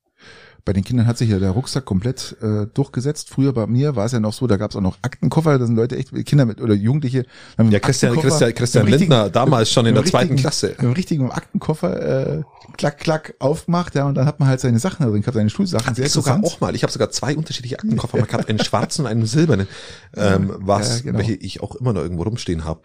Bei 0.67 0.73
den 0.73 0.84
Kindern 0.84 1.07
hat 1.07 1.17
sich 1.17 1.30
ja 1.30 1.39
der 1.39 1.51
Rucksack 1.51 1.86
komplett 1.86 2.36
äh, 2.41 2.67
durchgesetzt. 2.73 3.30
Früher 3.30 3.53
bei 3.53 3.67
mir 3.67 3.95
war 3.95 4.03
es 4.03 4.11
ja 4.11 4.19
noch 4.19 4.34
so, 4.34 4.47
da 4.47 4.57
gab 4.57 4.71
es 4.71 4.75
auch 4.75 4.82
noch 4.82 4.97
Aktenkoffer, 5.01 5.57
da 5.57 5.65
sind 5.65 5.78
Leute 5.78 5.95
echt, 5.95 6.13
Kinder 6.25 6.45
mit 6.45 6.59
oder 6.59 6.73
Jugendliche. 6.73 7.25
haben 7.57 7.71
Ja, 7.71 7.80
Christian, 7.80 8.19
Christian, 8.19 8.53
Christian 8.53 8.86
Lindner, 8.86 9.30
damals 9.30 9.71
schon 9.71 9.86
in 9.86 9.95
der 9.95 10.03
zweiten 10.03 10.36
Klasse. 10.36 10.71
Mit 10.71 10.82
dem 10.82 10.91
richtigen 10.91 11.32
Aktenkoffer, 11.32 12.39
äh, 12.39 12.43
klack, 12.75 12.97
klack, 12.97 13.36
aufmacht, 13.39 13.95
ja, 13.95 14.07
und 14.07 14.15
dann 14.15 14.25
hat 14.25 14.41
man 14.41 14.49
halt 14.49 14.59
seine 14.59 14.80
Sachen 14.80 15.09
drin 15.09 15.21
gehabt, 15.21 15.36
seine 15.38 15.49
Schulsachen. 15.49 15.95
Sehr 15.95 16.07
ich 16.07 16.11
sogar 16.11 16.43
auch 16.43 16.59
mal. 16.59 16.75
Ich 16.75 16.84
habe 16.84 16.91
sogar 16.91 17.11
zwei 17.11 17.38
unterschiedliche 17.38 17.80
Aktenkoffer 17.80 18.21
gehabt, 18.21 18.49
einen 18.49 18.59
schwarzen 18.63 19.05
und 19.05 19.07
einen 19.07 19.25
silbernen, 19.25 19.67
ähm, 20.17 20.53
was, 20.57 20.97
ja, 20.97 21.03
genau. 21.03 21.19
welche 21.19 21.36
ich 21.36 21.63
auch 21.63 21.75
immer 21.75 21.93
noch 21.93 22.01
irgendwo 22.01 22.23
rumstehen 22.23 22.65
habe. 22.65 22.82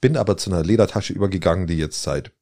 Bin 0.00 0.16
aber 0.16 0.36
zu 0.36 0.50
einer 0.50 0.64
Ledertasche 0.64 1.12
übergegangen, 1.12 1.68
die 1.68 1.78
jetzt 1.78 2.02
seit 2.02 2.32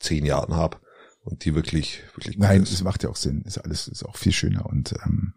zehn 0.00 0.24
Jahren 0.24 0.56
habe 0.56 0.78
und 1.22 1.44
die 1.44 1.54
wirklich, 1.54 2.00
wirklich 2.14 2.38
Nein, 2.38 2.64
das 2.64 2.82
macht 2.82 3.02
ja 3.02 3.10
auch 3.10 3.16
Sinn. 3.16 3.42
Ist 3.42 3.58
alles, 3.58 3.88
ist 3.88 4.04
auch 4.04 4.16
viel 4.16 4.32
schöner 4.32 4.66
und 4.66 4.94
ähm, 5.04 5.34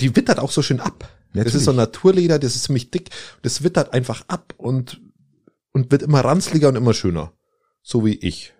Die 0.00 0.14
wittert 0.14 0.38
auch 0.38 0.50
so 0.50 0.62
schön 0.62 0.80
ab. 0.80 1.08
Ja, 1.34 1.44
das 1.44 1.54
ist 1.54 1.64
so. 1.64 1.72
Naturleder, 1.72 2.38
das 2.38 2.56
ist 2.56 2.64
ziemlich 2.64 2.90
dick. 2.90 3.10
Das 3.42 3.62
wittert 3.62 3.92
einfach 3.92 4.24
ab 4.28 4.54
und, 4.56 5.00
und 5.72 5.90
wird 5.90 6.02
immer 6.02 6.20
ranzliger 6.20 6.68
und 6.68 6.76
immer 6.76 6.94
schöner. 6.94 7.32
So 7.82 8.04
wie 8.06 8.14
ich. 8.14 8.54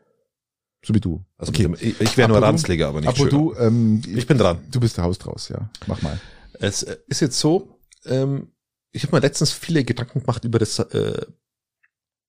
so 0.84 0.94
wie 0.94 1.00
du. 1.00 1.24
Also 1.38 1.50
Okay. 1.50 1.62
dem- 1.62 1.74
ich, 1.80 2.00
ich 2.00 2.16
wäre 2.16 2.28
nur 2.28 2.42
ranzliger, 2.42 2.88
aber 2.88 3.00
nicht 3.00 3.08
Aber 3.08 3.16
schöner. 3.18 3.30
du, 3.30 3.54
ähm, 3.54 4.02
ich 4.14 4.26
bin 4.26 4.36
dran. 4.38 4.58
du 4.70 4.78
bist 4.80 4.96
der 4.98 5.04
Haus 5.04 5.18
draus, 5.18 5.48
ja. 5.48 5.70
Mach 5.86 6.02
mal. 6.02 6.20
Es 6.60 6.82
äh, 6.82 6.96
ist 7.06 7.20
jetzt 7.20 7.38
so, 7.40 7.78
ähm, 8.04 8.48
ich 8.92 9.02
habe 9.04 9.16
mir 9.16 9.20
letztens 9.20 9.52
viele 9.52 9.84
Gedanken 9.84 10.20
gemacht 10.20 10.44
über 10.44 10.58
das 10.58 10.78
äh, 10.78 11.26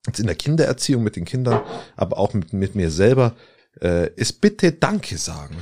jetzt 0.05 0.19
in 0.19 0.27
der 0.27 0.35
Kindererziehung 0.35 1.03
mit 1.03 1.15
den 1.17 1.25
Kindern, 1.25 1.61
aber 1.95 2.17
auch 2.17 2.33
mit, 2.33 2.53
mit 2.53 2.75
mir 2.75 2.89
selber, 2.91 3.35
äh, 3.81 4.13
ist 4.15 4.41
bitte 4.41 4.71
Danke 4.71 5.17
sagen. 5.17 5.57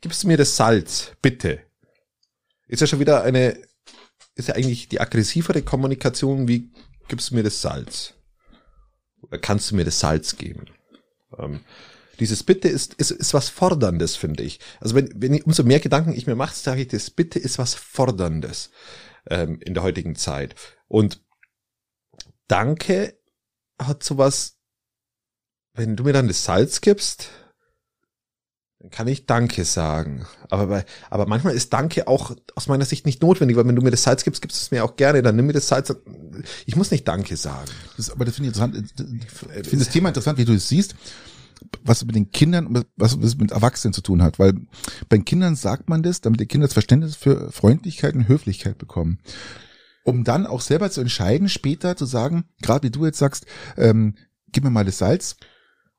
Gibst 0.00 0.22
du 0.22 0.28
mir 0.28 0.36
das 0.36 0.56
Salz, 0.56 1.12
bitte. 1.22 1.60
Ist 2.68 2.80
ja 2.80 2.86
schon 2.86 3.00
wieder 3.00 3.22
eine, 3.22 3.60
ist 4.34 4.48
ja 4.48 4.54
eigentlich 4.54 4.88
die 4.88 5.00
aggressivere 5.00 5.62
Kommunikation, 5.62 6.46
wie 6.46 6.70
gibst 7.08 7.30
du 7.30 7.34
mir 7.34 7.42
das 7.42 7.60
Salz? 7.60 8.14
Oder 9.22 9.38
kannst 9.38 9.70
du 9.70 9.76
mir 9.76 9.84
das 9.84 9.98
Salz 9.98 10.36
geben? 10.36 10.66
Ähm, 11.36 11.60
dieses 12.20 12.42
Bitte 12.42 12.68
ist, 12.68 12.94
ist, 12.94 13.10
ist 13.10 13.34
was 13.34 13.48
Forderndes, 13.48 14.16
finde 14.16 14.42
ich. 14.42 14.60
Also 14.80 14.94
wenn, 14.94 15.10
wenn 15.16 15.34
ich, 15.34 15.46
umso 15.46 15.62
mehr 15.62 15.80
Gedanken 15.80 16.12
ich 16.12 16.26
mir 16.26 16.34
mache, 16.34 16.54
sage 16.54 16.82
ich, 16.82 16.88
das 16.88 17.10
Bitte 17.10 17.38
ist 17.38 17.58
was 17.58 17.74
Forderndes 17.74 18.70
ähm, 19.30 19.60
in 19.60 19.74
der 19.74 19.82
heutigen 19.82 20.16
Zeit. 20.16 20.54
Und 20.88 21.24
Danke 22.48 23.18
hat 23.80 24.02
sowas, 24.02 24.57
wenn 25.78 25.96
du 25.96 26.04
mir 26.04 26.12
dann 26.12 26.28
das 26.28 26.44
Salz 26.44 26.80
gibst, 26.80 27.30
dann 28.80 28.90
kann 28.90 29.08
ich 29.08 29.26
Danke 29.26 29.64
sagen. 29.64 30.26
Aber, 30.50 30.66
bei, 30.66 30.84
aber 31.10 31.26
manchmal 31.26 31.54
ist 31.54 31.72
Danke 31.72 32.06
auch 32.06 32.36
aus 32.54 32.68
meiner 32.68 32.84
Sicht 32.84 33.06
nicht 33.06 33.22
notwendig, 33.22 33.56
weil 33.56 33.66
wenn 33.66 33.76
du 33.76 33.82
mir 33.82 33.90
das 33.90 34.02
Salz 34.02 34.24
gibst, 34.24 34.42
gibst 34.42 34.58
du 34.58 34.62
es 34.62 34.70
mir 34.70 34.84
auch 34.84 34.96
gerne, 34.96 35.22
dann 35.22 35.36
nimm 35.36 35.46
mir 35.46 35.52
das 35.52 35.68
Salz. 35.68 35.94
Ich 36.66 36.76
muss 36.76 36.90
nicht 36.90 37.06
Danke 37.06 37.36
sagen. 37.36 37.70
Das, 37.96 38.10
aber 38.10 38.24
das 38.24 38.36
finde 38.36 38.50
ich 38.50 38.56
interessant. 38.56 38.92
Ich 39.56 39.68
finde 39.68 39.84
das 39.84 39.92
Thema 39.92 40.08
interessant, 40.08 40.38
wie 40.38 40.44
du 40.44 40.52
es 40.52 40.68
siehst, 40.68 40.94
was 41.82 42.04
mit 42.04 42.14
den 42.14 42.30
Kindern 42.30 42.84
was 42.96 43.16
es 43.16 43.36
mit 43.36 43.50
Erwachsenen 43.50 43.94
zu 43.94 44.02
tun 44.02 44.22
hat. 44.22 44.38
Weil 44.38 44.54
bei 45.08 45.18
Kindern 45.18 45.56
sagt 45.56 45.88
man 45.88 46.02
das, 46.02 46.20
damit 46.20 46.40
die 46.40 46.46
Kinder 46.46 46.66
das 46.66 46.74
Verständnis 46.74 47.16
für 47.16 47.50
Freundlichkeit 47.50 48.14
und 48.14 48.28
Höflichkeit 48.28 48.78
bekommen. 48.78 49.18
Um 50.04 50.24
dann 50.24 50.46
auch 50.46 50.60
selber 50.60 50.90
zu 50.90 51.00
entscheiden, 51.00 51.48
später 51.48 51.96
zu 51.96 52.06
sagen, 52.06 52.44
gerade 52.62 52.84
wie 52.84 52.90
du 52.90 53.04
jetzt 53.04 53.18
sagst, 53.18 53.46
ähm, 53.76 54.14
gib 54.52 54.64
mir 54.64 54.70
mal 54.70 54.84
das 54.84 54.98
Salz, 54.98 55.36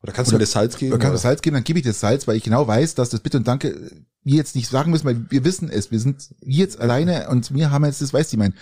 Oder 0.02 0.14
kannst 0.14 0.32
du 0.32 0.36
Oder- 0.36 0.39
mir 0.39 0.43
das 0.45 0.52
Salz 0.52 0.78
geben? 0.78 0.93
oder 0.93 1.00
kann 1.00 1.10
oder? 1.10 1.16
das 1.16 1.24
Salz 1.24 1.41
geben, 1.41 1.56
dann 1.56 1.64
gebe 1.64 1.80
ich 1.80 1.86
das 1.86 2.00
Salz, 2.00 2.28
weil 2.28 2.38
ich 2.38 2.43
genau 2.43 2.68
weiß, 2.68 2.95
dass 2.95 3.10
das 3.10 3.20
Bitte 3.20 3.38
und 3.38 3.47
Danke 3.47 3.91
wir 4.24 4.36
jetzt 4.36 4.56
nicht 4.56 4.70
sagen 4.70 4.91
müssen, 4.91 5.06
weil 5.06 5.26
wir 5.30 5.43
wissen 5.45 5.70
es. 5.70 5.91
Wir 5.91 6.00
sind 6.00 6.30
jetzt 6.41 6.80
alleine 6.80 7.30
und 7.30 7.54
wir 7.54 7.72
haben 7.72 7.86
jetzt, 7.86 8.02
das 8.02 8.14
weiß 8.14 8.32
ich 8.32 8.38
mein. 8.38 8.54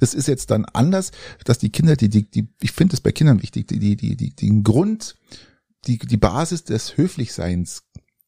Das 0.00 0.12
ist 0.12 0.28
jetzt 0.28 0.50
dann 0.50 0.64
anders, 0.66 1.12
dass 1.44 1.58
die 1.58 1.70
Kinder, 1.70 1.96
die, 1.96 2.08
die, 2.08 2.28
die 2.30 2.48
ich 2.60 2.72
finde 2.72 2.94
es 2.94 3.00
bei 3.00 3.12
Kindern 3.12 3.42
wichtig, 3.42 3.68
die, 3.68 3.78
die, 3.78 3.96
die, 3.96 4.16
die, 4.16 4.34
den 4.34 4.64
Grund, 4.64 5.16
die, 5.86 5.98
die 5.98 6.16
Basis 6.16 6.64
des 6.64 6.96
Höflichseins, 6.96 7.84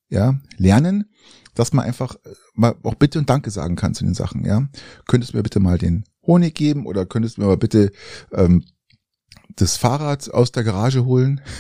ja, 0.09 0.39
lernen, 0.57 1.11
dass 1.55 1.73
man 1.73 1.85
einfach 1.85 2.14
äh, 2.25 2.35
mal 2.55 2.77
auch 2.85 2.95
Bitte 2.95 3.19
und 3.19 3.29
Danke 3.29 3.51
sagen 3.51 3.75
kann 3.75 3.95
zu 3.95 4.05
den 4.05 4.14
Sachen, 4.14 4.45
ja. 4.45 4.69
Könntest 5.09 5.33
du 5.33 5.37
mir 5.37 5.43
bitte 5.43 5.59
mal 5.59 5.79
den 5.79 6.05
Honig 6.25 6.55
geben 6.55 6.87
oder 6.87 7.05
könntest 7.07 7.37
du 7.37 7.41
mir 7.41 7.49
mal 7.49 7.57
bitte 7.57 7.91
ähm, 8.33 8.64
das 9.57 9.77
Fahrrad 9.77 10.33
aus 10.33 10.53
der 10.53 10.62
Garage 10.64 11.05
holen? 11.05 11.41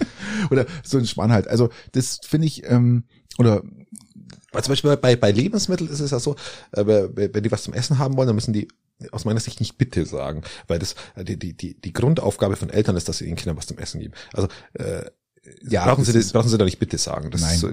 oder 0.50 0.66
so 0.82 0.98
ein 0.98 1.06
Schmarrn 1.06 1.32
halt. 1.32 1.48
Also 1.48 1.70
das 1.92 2.20
finde 2.26 2.46
ich, 2.46 2.64
ähm, 2.64 3.04
oder 3.38 3.62
Weil 4.52 4.62
zum 4.64 4.72
Beispiel 4.72 4.96
bei, 4.96 5.16
bei 5.16 5.30
Lebensmitteln 5.30 5.90
ist 5.90 6.00
es 6.00 6.10
ja 6.10 6.18
so, 6.18 6.36
äh, 6.72 6.84
wenn 6.86 7.42
die 7.42 7.52
was 7.52 7.62
zum 7.62 7.74
Essen 7.74 7.98
haben 7.98 8.16
wollen, 8.16 8.26
dann 8.26 8.36
müssen 8.36 8.52
die 8.52 8.68
aus 9.12 9.24
meiner 9.24 9.38
Sicht 9.40 9.60
nicht 9.60 9.78
bitte 9.78 10.04
sagen, 10.06 10.42
weil 10.66 10.78
das 10.80 10.96
äh, 11.14 11.24
die, 11.24 11.38
die, 11.38 11.54
die, 11.56 11.80
die 11.80 11.92
Grundaufgabe 11.92 12.56
von 12.56 12.70
Eltern 12.70 12.96
ist, 12.96 13.08
dass 13.08 13.18
sie 13.18 13.26
ihren 13.26 13.36
Kindern 13.36 13.56
was 13.56 13.66
zum 13.66 13.78
Essen 13.78 14.00
geben. 14.00 14.14
Also 14.32 14.48
äh, 14.74 15.04
Ja, 15.62 15.84
brauchen 15.84 16.04
sie 16.04 16.12
das, 16.12 16.32
brauchen 16.32 16.48
sie 16.48 16.58
da 16.58 16.64
nicht 16.64 16.80
bitte 16.80 16.98
sagen. 16.98 17.30
Das 17.30 17.42
Nein. 17.42 17.54
Ist 17.54 17.60
so, 17.60 17.70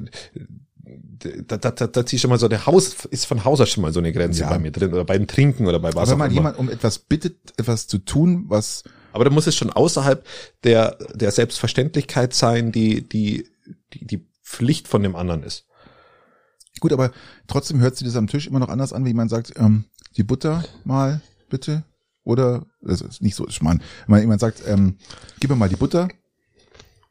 da, 1.47 1.57
da, 1.57 1.71
da, 1.71 1.87
da 1.87 2.05
ziehe 2.05 2.17
ich 2.17 2.21
schon 2.21 2.29
mal 2.29 2.37
so, 2.37 2.47
der 2.47 2.67
Haus 2.67 3.05
ist 3.05 3.25
von 3.25 3.43
Haus 3.43 3.59
aus 3.59 3.69
schon 3.69 3.81
mal 3.81 3.91
so 3.91 3.99
eine 3.99 4.13
Grenze 4.13 4.41
Ja. 4.41 4.49
bei 4.49 4.59
mir 4.59 4.71
drin 4.71 4.93
oder 4.93 5.03
beim 5.05 5.25
Trinken 5.25 5.65
oder 5.65 5.79
bei 5.79 5.89
was 5.95 6.09
aber 6.09 6.11
wenn 6.11 6.17
man 6.19 6.31
jemand 6.31 6.59
um 6.59 6.69
etwas 6.69 6.99
bittet, 6.99 7.37
etwas 7.57 7.87
zu 7.87 7.97
tun, 7.97 8.45
was 8.47 8.83
Aber 9.15 9.23
da 9.23 9.31
muss 9.31 9.47
es 9.47 9.55
schon 9.55 9.69
außerhalb 9.69 10.25
der, 10.65 10.97
der 11.13 11.31
Selbstverständlichkeit 11.31 12.33
sein, 12.33 12.73
die, 12.73 13.07
die, 13.07 13.47
die, 13.93 14.05
die 14.05 14.27
Pflicht 14.43 14.89
von 14.89 15.01
dem 15.03 15.15
anderen 15.15 15.41
ist. 15.41 15.65
gut, 16.81 16.91
aber 16.91 17.11
trotzdem 17.47 17.79
hört 17.79 17.95
sich 17.95 18.05
das 18.05 18.17
am 18.17 18.27
Tisch 18.27 18.45
immer 18.45 18.59
noch 18.59 18.67
anders 18.67 18.91
an, 18.91 19.05
wie 19.05 19.13
man 19.13 19.29
sagt, 19.29 19.53
ähm, 19.55 19.85
die 20.17 20.23
Butter 20.23 20.65
mal 20.83 21.21
bitte 21.49 21.85
oder 22.25 22.65
das 22.81 22.99
ist 22.99 23.21
nicht 23.21 23.35
so 23.35 23.49
Schmarrn. 23.49 23.79
Wenn 24.05 24.11
man 24.11 24.19
jemand 24.19 24.41
sagt, 24.41 24.63
ähm, 24.67 24.97
gib 25.39 25.49
mir 25.49 25.55
mal 25.55 25.69
die 25.69 25.77
Butter 25.77 26.09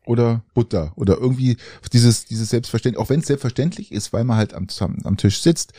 oder 0.05 0.45
Butter 0.53 0.93
oder 0.97 1.17
irgendwie 1.17 1.57
dieses 1.91 2.27
dieses 2.27 2.51
Selbstverständlich, 2.51 3.01
auch 3.01 3.09
wenn 3.09 3.21
es 3.21 3.27
selbstverständlich 3.27 3.93
ist, 3.93 4.13
weil 4.13 4.25
man 4.25 4.37
halt 4.37 4.53
am, 4.53 4.67
am, 5.05 5.17
Tisch 5.17 5.41
sitzt. 5.41 5.73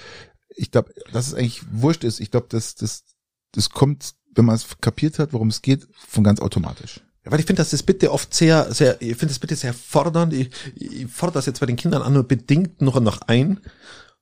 Ich 0.55 0.71
glaube, 0.71 0.91
dass 1.13 1.27
es 1.27 1.35
eigentlich 1.35 1.61
wurscht 1.71 2.03
ist. 2.03 2.19
Ich 2.19 2.31
glaube, 2.31 2.47
das 2.49 2.73
das 2.73 3.03
das 3.51 3.69
kommt, 3.69 4.15
wenn 4.35 4.45
man 4.45 4.55
es 4.55 4.65
kapiert 4.81 5.19
hat, 5.19 5.33
worum 5.33 5.47
es 5.49 5.61
geht, 5.61 5.87
von 6.07 6.23
ganz 6.23 6.39
automatisch. 6.39 7.01
Ja, 7.23 7.31
weil 7.31 7.39
ich 7.39 7.45
finde, 7.45 7.61
dass 7.61 7.71
das 7.71 7.83
bitte 7.83 8.11
oft 8.11 8.33
sehr, 8.33 8.71
sehr, 8.73 9.01
ich 9.01 9.15
finde 9.15 9.33
das 9.33 9.39
bitte 9.39 9.55
sehr 9.55 9.73
fordernd. 9.73 10.33
Ich, 10.33 10.49
ich 10.75 11.07
fordere 11.07 11.39
das 11.39 11.47
jetzt 11.47 11.59
bei 11.59 11.65
den 11.65 11.75
Kindern 11.75 12.01
an 12.03 12.13
nur 12.13 12.23
bedingt 12.27 12.81
noch 12.81 12.95
und 12.95 13.03
noch 13.03 13.21
ein. 13.21 13.61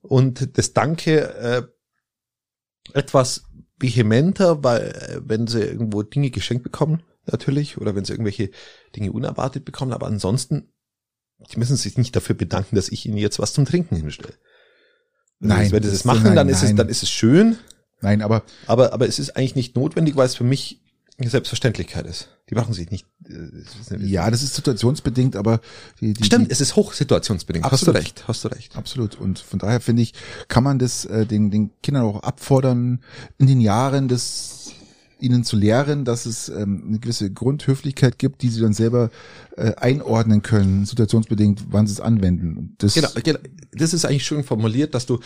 Und 0.01 0.57
das 0.57 0.73
Danke 0.73 1.33
äh, 1.35 1.63
etwas 2.93 3.43
vehementer, 3.79 4.63
weil 4.63 4.81
äh, 4.81 5.21
wenn 5.25 5.47
sie 5.47 5.61
irgendwo 5.61 6.03
Dinge 6.03 6.29
geschenkt 6.29 6.63
bekommen, 6.63 7.03
natürlich, 7.25 7.77
oder 7.77 7.95
wenn 7.95 8.05
sie 8.05 8.13
irgendwelche 8.13 8.51
Dinge 8.95 9.11
unerwartet 9.11 9.65
bekommen, 9.65 9.93
aber 9.93 10.07
ansonsten, 10.07 10.71
die 11.51 11.59
müssen 11.59 11.75
sich 11.75 11.97
nicht 11.97 12.15
dafür 12.15 12.35
bedanken, 12.35 12.75
dass 12.75 12.89
ich 12.89 13.05
ihnen 13.05 13.17
jetzt 13.17 13.39
was 13.39 13.53
zum 13.53 13.65
Trinken 13.65 13.95
hinstelle. 13.95 14.35
Nein, 15.39 15.71
wenn 15.71 15.83
sie 15.83 15.89
das 15.89 15.99
ist- 15.99 16.05
machen, 16.05 16.23
nein, 16.23 16.35
dann 16.35 16.49
ist 16.49 16.59
es, 16.63 16.69
nein. 16.69 16.77
dann 16.77 16.89
ist 16.89 17.03
es 17.03 17.09
schön, 17.09 17.57
Nein, 18.03 18.21
aber 18.21 18.43
aber, 18.67 18.93
aber 18.93 19.07
es 19.07 19.17
ist 19.17 19.35
eigentlich 19.35 19.55
nicht 19.55 19.75
notwendig, 19.75 20.15
weil 20.15 20.25
es 20.25 20.35
für 20.35 20.43
mich 20.43 20.79
eine 21.17 21.29
Selbstverständlichkeit 21.29 22.05
ist. 22.05 22.29
Die 22.49 22.55
machen 22.55 22.73
sich 22.73 22.89
nicht. 22.89 23.05
äh, 23.29 23.97
ja, 23.99 24.29
das 24.29 24.43
ist 24.43 24.55
situationsbedingt, 24.55 25.35
aber 25.35 25.61
die, 26.01 26.13
die, 26.13 26.23
Stimmt, 26.23 26.47
die, 26.47 26.51
es 26.51 26.59
ist 26.59 26.75
hochsituationsbedingt. 26.75 27.65
Hast 27.65 27.73
Absolut. 27.73 27.95
du 27.95 27.99
recht, 27.99 28.23
hast 28.27 28.43
du 28.43 28.47
recht. 28.49 28.75
Absolut. 28.75 29.19
Und 29.19 29.39
von 29.39 29.59
daher 29.59 29.79
finde 29.79 30.01
ich, 30.01 30.13
kann 30.47 30.63
man 30.63 30.79
das 30.79 31.05
äh, 31.05 31.25
den, 31.25 31.51
den 31.51 31.71
Kindern 31.81 32.03
auch 32.03 32.23
abfordern, 32.23 33.01
in 33.37 33.47
den 33.47 33.61
Jahren 33.61 34.07
das 34.07 34.71
ihnen 35.19 35.43
zu 35.45 35.55
lehren, 35.55 36.03
dass 36.03 36.25
es 36.25 36.49
ähm, 36.49 36.83
eine 36.87 36.99
gewisse 36.99 37.31
Grundhöflichkeit 37.31 38.19
gibt, 38.19 38.41
die 38.41 38.49
sie 38.49 38.59
dann 38.61 38.73
selber 38.73 39.09
äh, 39.55 39.73
einordnen 39.75 40.41
können, 40.41 40.85
situationsbedingt, 40.85 41.67
wann 41.69 41.87
sie 41.87 41.93
es 41.93 42.01
anwenden. 42.01 42.75
Das, 42.77 42.93
Genau, 42.93 43.09
genau, 43.23 43.39
das 43.71 43.93
ist 43.93 44.03
eigentlich 44.03 44.25
schön 44.25 44.43
formuliert, 44.43 44.93
dass 44.93 45.05
du, 45.05 45.19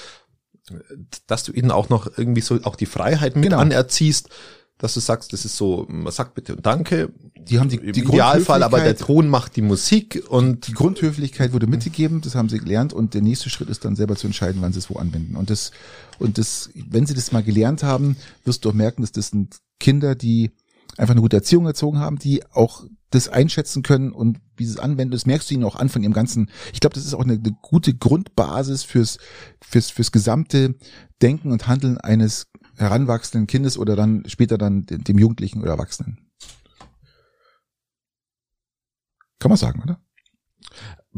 dass 1.27 1.43
du 1.43 1.51
ihnen 1.51 1.71
auch 1.71 1.89
noch 1.89 2.17
irgendwie 2.17 2.41
so 2.41 2.59
auch 2.63 2.75
die 2.75 2.85
Freiheit 2.85 3.35
mit 3.35 3.45
Genau. 3.45 3.57
anerziehst, 3.59 4.29
dass 4.79 4.93
du 4.93 4.99
sagst, 4.99 5.33
das 5.33 5.43
ist 5.43 5.57
so, 5.57 5.85
man 5.89 6.11
sagt 6.13 6.35
bitte 6.35 6.55
und 6.55 6.65
danke. 6.65 7.11
Die 7.39 7.57
haben 7.59 7.67
die- 7.69 7.91
die 7.91 8.01
Idealfall, 8.01 8.61
aber 8.61 8.79
der 8.79 8.95
Ton 8.95 9.27
macht 9.27 9.55
die 9.55 9.61
Musik 9.63 10.23
und 10.29 10.67
die 10.67 10.73
Grundhöflichkeit 10.73 11.51
wurde 11.53 11.65
mitgegeben, 11.65 12.21
das 12.21 12.35
haben 12.35 12.47
sie 12.49 12.59
gelernt 12.59 12.93
und 12.93 13.13
der 13.15 13.21
nächste 13.23 13.49
Schritt 13.49 13.69
ist 13.69 13.85
dann 13.85 13.95
selber 13.95 14.15
zu 14.15 14.27
entscheiden, 14.27 14.61
wann 14.61 14.73
sie 14.73 14.79
es 14.79 14.89
wo 14.89 14.97
anwenden. 14.97 15.35
Und 15.35 15.49
das, 15.49 15.71
und 16.19 16.37
das, 16.37 16.69
wenn 16.75 17.07
sie 17.07 17.15
das 17.15 17.31
mal 17.31 17.41
gelernt 17.41 17.81
haben, 17.81 18.17
wirst 18.43 18.65
du 18.65 18.69
auch 18.69 18.73
merken, 18.73 19.01
dass 19.01 19.11
das 19.11 19.29
sind 19.29 19.55
Kinder, 19.79 20.13
die 20.13 20.51
einfach 20.97 21.13
eine 21.13 21.21
gute 21.21 21.37
Erziehung 21.37 21.65
erzogen 21.65 21.99
haben, 21.99 22.19
die 22.19 22.43
auch 22.51 22.83
das 23.09 23.29
einschätzen 23.29 23.83
können 23.83 24.11
und 24.11 24.39
wie 24.57 24.65
sie 24.65 24.71
es 24.71 24.79
anwenden. 24.79 25.11
Das 25.11 25.25
merkst 25.25 25.49
du 25.49 25.53
ihnen 25.53 25.63
auch 25.63 25.75
an 25.75 25.89
von 25.89 26.03
ihrem 26.03 26.13
ganzen. 26.13 26.49
Ich 26.73 26.79
glaube, 26.79 26.93
das 26.95 27.05
ist 27.05 27.13
auch 27.13 27.23
eine, 27.23 27.33
eine 27.33 27.57
gute 27.61 27.93
Grundbasis 27.93 28.83
fürs, 28.83 29.17
fürs, 29.61 29.89
fürs 29.89 30.11
gesamte 30.11 30.75
Denken 31.21 31.51
und 31.51 31.67
Handeln 31.67 31.97
eines 31.97 32.47
heranwachsenden 32.75 33.47
Kindes 33.47 33.77
oder 33.77 33.95
dann 33.95 34.23
später 34.27 34.57
dann 34.57 34.85
dem 34.85 35.03
dem 35.03 35.17
Jugendlichen 35.17 35.61
oder 35.61 35.71
Erwachsenen. 35.71 36.19
Kann 39.39 39.49
man 39.49 39.57
sagen, 39.57 39.81
oder? 39.83 40.01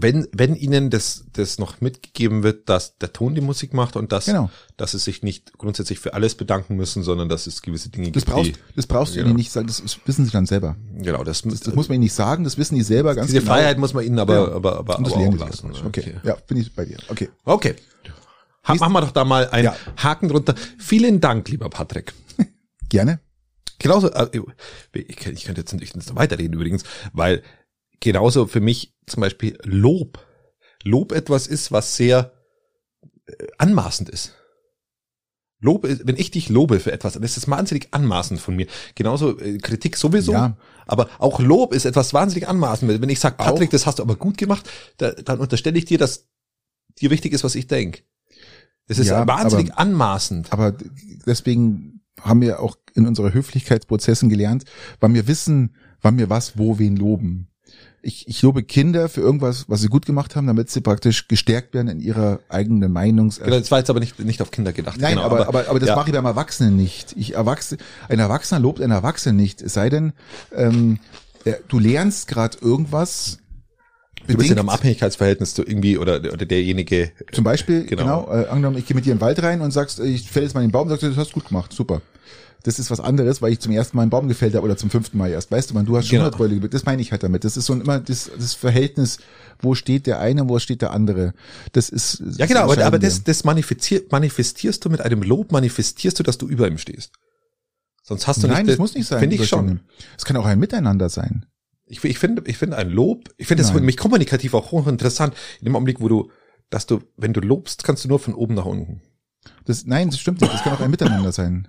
Wenn, 0.02 0.28
wenn 0.32 0.56
ihnen 0.56 0.89
das, 0.89 1.26
das 1.34 1.60
noch 1.60 1.82
mitgegeben 1.82 2.43
wird, 2.43 2.70
dass 2.70 2.97
der 2.97 3.14
Ton 3.14 3.36
die 3.36 3.41
Musik 3.41 3.74
macht 3.74 3.95
und 3.95 4.12
dass, 4.12 4.26
Genau. 4.26 4.50
dass 4.78 4.91
sie 4.91 5.00
sich 5.00 5.24
nicht 5.24 5.58
grundsätzlich 5.58 6.00
für 6.00 6.14
alles 6.14 6.36
bedanken 6.36 6.76
müssen, 6.76 7.04
sondern 7.04 7.30
dass 7.30 7.47
es 7.47 7.62
gewisse 7.62 7.89
Dinge 7.89 8.12
Das 8.12 8.24
gibt, 8.26 8.36
brauchst, 8.36 8.52
das 8.76 8.88
brauchst 8.88 9.14
du 9.14 9.18
Genau. 9.18 9.30
ihnen 9.30 9.38
nicht 9.38 9.52
sagen, 9.52 9.68
das 9.68 9.82
wissen 10.06 10.26
sie 10.26 10.32
dann 10.32 10.45
selber. 10.45 10.76
genau, 10.97 11.24
das, 11.24 11.41
Das, 11.43 11.60
das 11.62 11.74
muss 11.76 11.88
man 11.89 11.95
ihnen 11.95 12.04
nicht 12.04 12.14
sagen, 12.14 12.43
das 12.43 12.58
wissen 12.58 12.76
die 12.76 12.84
selber 12.84 13.16
ganz 13.16 13.28
diese 13.28 13.39
genau. 13.39 13.54
Freiheit 13.54 13.78
muss 13.78 13.93
man 13.93 14.06
ihnen 14.06 14.20
aber, 14.20 14.34
Ja. 14.34 14.52
aber, 14.56 14.78
aber, 14.80 15.00
aber 15.00 15.10
lernen 15.10 15.41
auch 15.41 15.47
lassen. 15.47 15.72
lassen. 15.72 15.88
Okay. 15.88 16.16
ja, 16.24 16.36
bin 16.47 16.58
ich 16.58 16.74
bei 16.76 16.86
dir. 16.86 16.97
Okay. 17.10 17.30
Okay. 17.45 17.76
Ha, 18.68 18.76
machen 18.76 18.93
wir 18.93 19.02
doch 19.02 19.12
da 19.12 19.24
mal 19.26 19.50
einen 19.50 19.66
Ja. 19.66 19.76
Haken 19.97 20.28
drunter. 20.30 20.54
Vielen 20.78 21.20
Dank, 21.22 21.50
lieber 21.50 21.70
Patrick. 21.70 22.14
Gerne. 22.89 23.20
Genauso, 23.80 24.10
äh, 24.12 24.28
ich, 24.93 25.16
könnte 25.16 25.62
jetzt 25.62 25.74
nicht 25.74 26.16
weiterreden 26.16 26.54
übrigens, 26.54 26.84
weil 27.14 27.41
genauso 28.00 28.47
für 28.47 28.62
mich 28.62 28.93
zum 29.08 29.22
Beispiel 29.22 29.58
Lob, 29.64 30.26
Lob 30.84 31.12
etwas 31.12 31.47
ist, 31.47 31.72
was 31.72 31.95
sehr 31.95 32.32
äh, 33.28 33.34
anmaßend 33.58 34.10
ist. 34.10 34.36
Lob, 35.62 35.84
ist- 35.86 36.08
wenn 36.08 36.16
ich 36.16 36.32
dich 36.32 36.47
lobe 36.47 36.80
für 36.80 36.93
etwas, 36.93 37.14
dann 37.14 37.24
ist 37.24 37.36
das 37.36 37.50
wahnsinnig 37.50 37.89
anmaßend 37.91 38.39
von 38.39 38.56
mir. 38.56 38.68
Genauso 38.95 39.38
äh, 39.39 39.58
Kritik 39.58 39.97
sowieso, 39.97 40.32
Ja. 40.32 40.56
aber 40.88 41.10
auch 41.20 41.39
Lob 41.41 41.74
ist 41.74 41.84
etwas 41.86 42.14
wahnsinnig 42.14 42.47
anmaßend. 42.47 43.02
Wenn 43.02 43.10
ich 43.10 43.20
sage, 43.20 43.36
Patrick, 43.38 43.68
Auch- 43.68 43.72
das 43.72 43.86
hast 43.86 44.00
du 44.00 44.04
aber 44.04 44.16
gut 44.16 44.38
gemacht, 44.38 44.70
da, 44.97 45.12
dann 45.12 45.39
unterstelle 45.39 45.78
ich 45.78 45.84
dir, 45.86 45.97
dass 45.97 46.30
dir 47.02 47.10
wichtig 47.10 47.34
ist, 47.34 47.43
was 47.43 47.56
ich 47.56 47.68
denk. 47.68 48.04
Es 48.88 49.00
ist 49.00 49.08
Ja, 49.08 49.28
wahnsinnig 49.28 49.72
aber- 49.74 49.80
anmaßend. 49.82 50.54
Aber 50.54 50.76
deswegen 51.26 52.04
haben 52.22 52.39
wir 52.41 52.62
auch 52.62 52.78
in 52.95 53.06
unseren 53.06 53.34
Höflichkeitsprozessen 53.34 54.30
gelernt, 54.30 54.64
wann 55.02 55.14
wir 55.14 55.28
wissen, 55.28 55.76
wann 56.02 56.18
wir 56.18 56.30
was, 56.30 56.58
wo, 56.58 56.80
wen 56.80 56.95
loben. 56.95 57.49
Ich, 58.02 58.28
ich 58.30 58.42
lobe 58.42 58.64
Kinder 58.64 59.10
für 59.10 59.20
irgendwas, 59.20 59.66
was 59.68 59.82
sie 59.82 59.88
gut 59.90 60.06
gemacht 60.06 60.36
haben, 60.38 60.48
damit 60.48 60.70
sie 60.70 60.80
praktisch 60.80 61.28
gestärkt 61.28 61.74
werden 61.74 61.90
in 61.90 62.00
ihrer 62.00 62.40
eigenen 62.48 62.94
Meinungs. 62.94 63.40
Genau, 63.40 63.60
das 63.60 63.72
war 63.72 63.80
jetzt 63.80 63.90
aber 63.90 64.00
nicht, 64.00 64.18
nicht 64.20 64.42
auf 64.42 64.52
Kinder 64.52 64.72
gedacht. 64.72 65.00
Nein, 65.02 65.16
genau, 65.16 65.26
aber, 65.26 65.48
aber, 65.50 65.68
aber 65.68 65.80
das 65.80 65.90
ja. 65.90 65.96
mache 65.98 66.10
ich 66.10 66.16
beim 66.16 66.24
Erwachsenen 66.26 66.78
nicht. 66.78 67.14
Ich 67.18 67.34
erwachse, 67.36 67.78
ein 68.08 68.20
Erwachsener 68.20 68.62
lobt 68.62 68.80
einen 68.82 68.94
Erwachsenen 68.94 69.36
nicht. 69.36 69.62
Es 69.62 69.74
sei 69.74 69.90
denn, 69.90 70.14
ähm, 70.56 71.00
äh, 71.44 71.56
du 71.68 71.78
lernst 71.78 72.30
gerade 72.30 72.58
irgendwas. 72.62 73.40
Du 74.28 74.38
bist 74.38 74.50
in 74.52 74.58
einem 74.58 74.68
bedingt- 74.68 74.74
Abhängigkeitsverhältnis 74.76 75.54
zu 75.54 75.64
irgendwie 75.64 75.98
oder, 75.98 76.18
oder 76.20 76.46
derjenige. 76.46 77.12
Zum 77.34 77.44
Beispiel, 77.44 77.84
Genau. 77.86 78.26
genau, 78.26 78.34
äh, 78.44 78.48
angenommen, 78.48 78.78
ich 78.78 78.86
gehe 78.86 78.96
mit 78.96 79.06
dir 79.06 79.12
in 79.12 79.18
den 79.18 79.22
Wald 79.22 79.42
rein 79.44 79.60
und 79.60 79.72
sagst, 79.72 80.00
äh, 80.00 80.06
ich 80.06 80.30
fäll 80.30 80.44
jetzt 80.44 80.54
mal 80.54 80.62
in 80.62 80.68
den 80.68 80.72
Baum, 80.72 80.88
sagst 80.88 81.04
du, 81.04 81.10
das 81.10 81.18
hast 81.18 81.32
du 81.32 81.34
gut 81.36 81.48
gemacht, 81.50 81.74
super. 81.74 82.02
Das 82.64 82.78
ist 82.78 82.91
was 82.91 82.99
anderes, 82.99 83.41
weil 83.41 83.53
ich 83.53 83.60
zum 83.60 83.72
ersten 83.72 83.95
Mal 83.95 84.03
einen 84.03 84.10
Baum 84.10 84.28
gefällt 84.28 84.53
habe 84.53 84.66
oder 84.66 84.76
zum 84.76 84.89
fünften 84.89 85.18
Mal 85.18 85.30
erst. 85.32 85.49
Weißt 85.49 85.70
du, 85.70 85.74
man, 85.74 85.86
du 85.86 85.95
hast 85.95 86.07
schon 86.07 86.18
Genau. 86.20 86.26
100 86.32 86.38
Bäume. 86.49 86.70
Das 86.70 86.86
meine 86.86 87.01
ich 87.01 87.12
halt 87.12 87.24
damit. 87.24 87.45
Das 87.45 87.55
ist 87.55 87.66
so 87.66 87.74
immer 87.74 87.99
das, 87.99 88.30
das 88.38 88.53
Verhältnis, 88.53 89.20
wo 89.62 89.76
steht 89.76 90.07
der 90.07 90.20
eine, 90.20 90.47
wo 90.49 90.60
steht 90.60 90.82
der 90.82 90.91
andere. 90.91 91.34
Das 91.72 91.89
ist 91.89 92.22
Ja, 92.38 92.45
genau, 92.47 92.64
aber, 92.70 92.84
aber 92.84 92.99
das, 92.99 93.24
das 93.24 93.45
manifestier, 93.45 94.03
manifestierst 94.12 94.84
du 94.84 94.89
mit 94.89 94.99
einem 95.01 95.22
Lob, 95.24 95.51
manifestierst 95.53 96.20
du, 96.20 96.24
dass 96.24 96.38
du 96.38 96.47
über 96.49 96.68
ihm 96.68 96.78
stehst. 96.78 97.12
Sonst 98.03 98.28
hast 98.28 98.43
du 98.43 98.47
Nein, 98.47 98.66
nicht. 98.66 98.72
das 98.74 98.78
muss 98.80 98.93
nicht 98.93 99.07
sein. 99.07 99.20
Finde 99.20 99.36
ich 99.38 99.47
schon. 99.47 99.80
Es 100.18 100.26
kann 100.26 100.36
auch 100.36 100.45
ein 100.45 100.60
Miteinander 100.60 101.10
sein. 101.10 101.45
Ich, 101.86 102.03
ich 102.03 102.20
finde, 102.20 102.43
ich 102.45 102.57
finde 102.57 102.78
ein 102.78 102.89
Lob, 102.89 103.30
ich 103.38 103.47
finde 103.47 103.64
das 103.64 103.72
für 103.72 103.78
Nein. 103.78 103.86
mich 103.86 103.97
kommunikativ 103.97 104.53
auch 104.53 104.72
hochinteressant. 104.72 105.34
In 105.60 105.66
dem 105.66 105.76
Augenblick, 105.76 106.01
wo 106.01 106.07
du, 106.07 106.32
dass 106.70 106.86
du, 106.88 107.01
wenn 107.18 107.34
du 107.34 107.39
lobst, 107.39 107.84
kannst 107.84 108.03
du 108.03 108.10
nur 108.10 108.20
von 108.20 108.34
oben 108.34 108.53
nach 108.55 108.66
unten. 108.66 109.01
Das, 109.66 109.86
nein, 109.86 110.10
das 110.10 110.20
stimmt 110.20 110.41
nicht. 110.41 110.53
Das 110.53 110.64
kann 110.64 110.74
auch 110.74 110.82
ein 110.82 110.91
Miteinander 110.91 111.32
sein. 111.32 111.68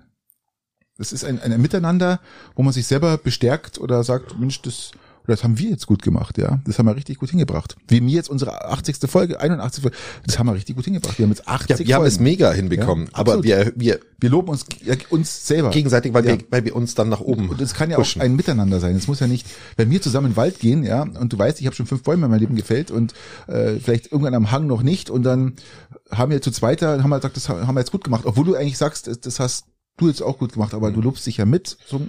Das 0.97 1.11
ist 1.13 1.23
ein, 1.23 1.39
ein 1.41 1.59
Miteinander, 1.61 2.19
wo 2.55 2.63
man 2.63 2.73
sich 2.73 2.85
selber 2.85 3.17
bestärkt 3.17 3.79
oder 3.79 4.03
sagt, 4.03 4.37
Mensch, 4.39 4.61
das, 4.61 4.91
das 5.25 5.43
haben 5.43 5.57
wir 5.57 5.69
jetzt 5.69 5.87
gut 5.87 6.01
gemacht, 6.01 6.37
ja. 6.37 6.59
Das 6.65 6.77
haben 6.77 6.85
wir 6.87 6.95
richtig 6.95 7.17
gut 7.19 7.29
hingebracht. 7.29 7.75
Wie 7.87 8.01
mir 8.01 8.11
jetzt 8.11 8.29
unsere 8.29 8.65
80. 8.69 8.97
Folge, 9.09 9.39
81. 9.39 9.81
Folge, 9.83 9.97
das 10.25 10.37
haben 10.37 10.47
wir 10.47 10.53
richtig 10.53 10.75
gut 10.75 10.85
hingebracht. 10.85 11.17
Wir 11.17 11.23
haben 11.23 11.31
jetzt 11.31 11.47
80 11.47 11.69
Ja, 11.69 11.87
wir 11.87 11.95
haben 11.95 12.01
Folgen. 12.01 12.13
es 12.15 12.19
mega 12.19 12.51
hinbekommen, 12.51 13.05
Ja, 13.05 13.11
aber 13.13 13.41
wir, 13.43 13.71
wir 13.75 13.99
wir 14.19 14.29
loben 14.29 14.49
uns, 14.49 14.65
uns 15.09 15.47
selber. 15.47 15.71
gegenseitig, 15.71 16.13
weil 16.13 16.25
Ja. 16.25 16.37
wir, 16.37 16.45
weil 16.51 16.65
wir 16.65 16.75
uns 16.75 16.93
dann 16.93 17.09
nach 17.09 17.21
oben. 17.21 17.49
Und 17.49 17.59
es 17.61 17.73
kann 17.73 17.89
ja 17.89 17.95
pushen. 17.97 18.21
auch 18.21 18.25
ein 18.25 18.35
Miteinander 18.35 18.79
sein. 18.79 18.95
Es 18.95 19.07
muss 19.07 19.19
ja 19.21 19.27
nicht, 19.27 19.47
wenn 19.77 19.89
wir 19.89 20.01
zusammen 20.01 20.27
in 20.27 20.31
den 20.33 20.37
Wald 20.37 20.59
gehen, 20.59 20.83
ja, 20.83 21.01
und 21.03 21.31
du 21.33 21.39
weißt, 21.39 21.59
ich 21.61 21.65
habe 21.65 21.75
schon 21.75 21.87
fünf 21.87 22.03
Bäume 22.03 22.25
in 22.25 22.31
meinem 22.31 22.41
Leben 22.41 22.55
gefällt 22.55 22.91
und 22.91 23.13
äh, 23.47 23.79
vielleicht 23.79 24.11
irgendwann 24.11 24.35
am 24.35 24.51
Hang 24.51 24.67
noch 24.67 24.83
nicht 24.83 25.09
und 25.09 25.23
dann 25.23 25.53
haben 26.11 26.31
wir 26.31 26.41
zu 26.41 26.51
zweiter, 26.51 27.01
haben 27.01 27.09
wir 27.09 27.17
gesagt, 27.17 27.37
das 27.37 27.49
haben 27.49 27.73
wir 27.73 27.79
jetzt 27.81 27.91
gut 27.91 28.03
gemacht, 28.03 28.25
obwohl 28.25 28.45
du 28.45 28.55
eigentlich 28.55 28.77
sagst, 28.77 29.09
das 29.25 29.39
hast 29.39 29.65
du 29.97 30.07
jetzt 30.07 30.21
auch 30.21 30.37
gut 30.37 30.53
gemacht, 30.53 30.73
aber 30.73 30.91
du 30.91 31.01
lobst 31.01 31.25
dich 31.25 31.37
ja 31.37 31.45
mit. 31.45 31.77
So, 31.85 32.01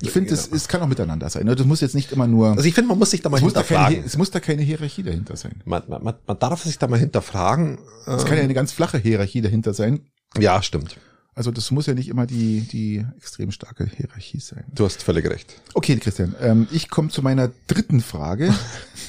ich 0.00 0.10
finde, 0.10 0.30
das 0.30 0.48
es 0.48 0.68
kann 0.68 0.82
auch 0.82 0.86
miteinander 0.86 1.28
sein. 1.30 1.46
Ne? 1.46 1.54
Das 1.54 1.66
muss 1.66 1.80
jetzt 1.80 1.94
nicht 1.94 2.12
immer 2.12 2.26
nur, 2.26 2.50
Also 2.50 2.64
ich 2.64 2.74
finde, 2.74 2.88
man 2.88 2.98
muss 2.98 3.10
sich 3.10 3.22
da 3.22 3.28
mal 3.28 3.36
es 3.36 3.52
da 3.52 3.62
keine, 3.62 3.66
hinterfragen. 3.66 4.04
es 4.04 4.16
muss 4.16 4.30
da 4.30 4.40
keine 4.40 4.62
Hierarchie 4.62 5.02
dahinter 5.02 5.36
sein. 5.36 5.62
Man, 5.64 5.82
man, 5.88 6.02
man, 6.02 6.38
darf 6.38 6.62
sich 6.62 6.78
da 6.78 6.88
mal 6.88 6.98
hinterfragen. 6.98 7.78
Es 8.06 8.24
kann 8.24 8.36
ja 8.36 8.42
eine 8.42 8.54
ganz 8.54 8.72
flache 8.72 8.98
Hierarchie 8.98 9.40
dahinter 9.40 9.74
sein. 9.74 10.00
Ja, 10.38 10.62
stimmt. 10.62 10.96
Also 11.34 11.50
das 11.50 11.70
muss 11.70 11.86
ja 11.86 11.94
nicht 11.94 12.08
immer 12.08 12.26
die, 12.26 12.60
die 12.60 13.06
extrem 13.16 13.50
starke 13.52 13.86
Hierarchie 13.86 14.40
sein. 14.40 14.64
Du 14.74 14.84
hast 14.84 15.02
völlig 15.02 15.28
recht. 15.28 15.60
Okay, 15.74 15.96
Christian, 15.96 16.34
ähm, 16.40 16.68
ich 16.70 16.90
komme 16.90 17.08
zu 17.08 17.22
meiner 17.22 17.50
dritten 17.66 18.00
Frage. 18.00 18.52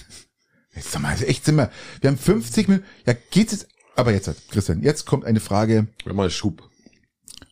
Jetzt 0.76 0.92
sag 0.92 1.02
mal, 1.02 1.22
echt 1.24 1.44
sind 1.44 1.56
wir, 1.56 1.70
wir 2.00 2.10
haben 2.10 2.18
50 2.18 2.70
Minuten, 2.70 2.86
ja 3.06 3.14
geht's 3.32 3.52
jetzt, 3.52 3.68
aber 3.98 4.14
jetzt, 4.14 4.32
Christian, 4.52 4.82
jetzt 4.82 5.06
kommt 5.06 5.26
eine 5.26 5.42
Frage. 5.42 5.88
Wir 6.06 6.14
mal 6.14 6.30
Schub. 6.30 6.71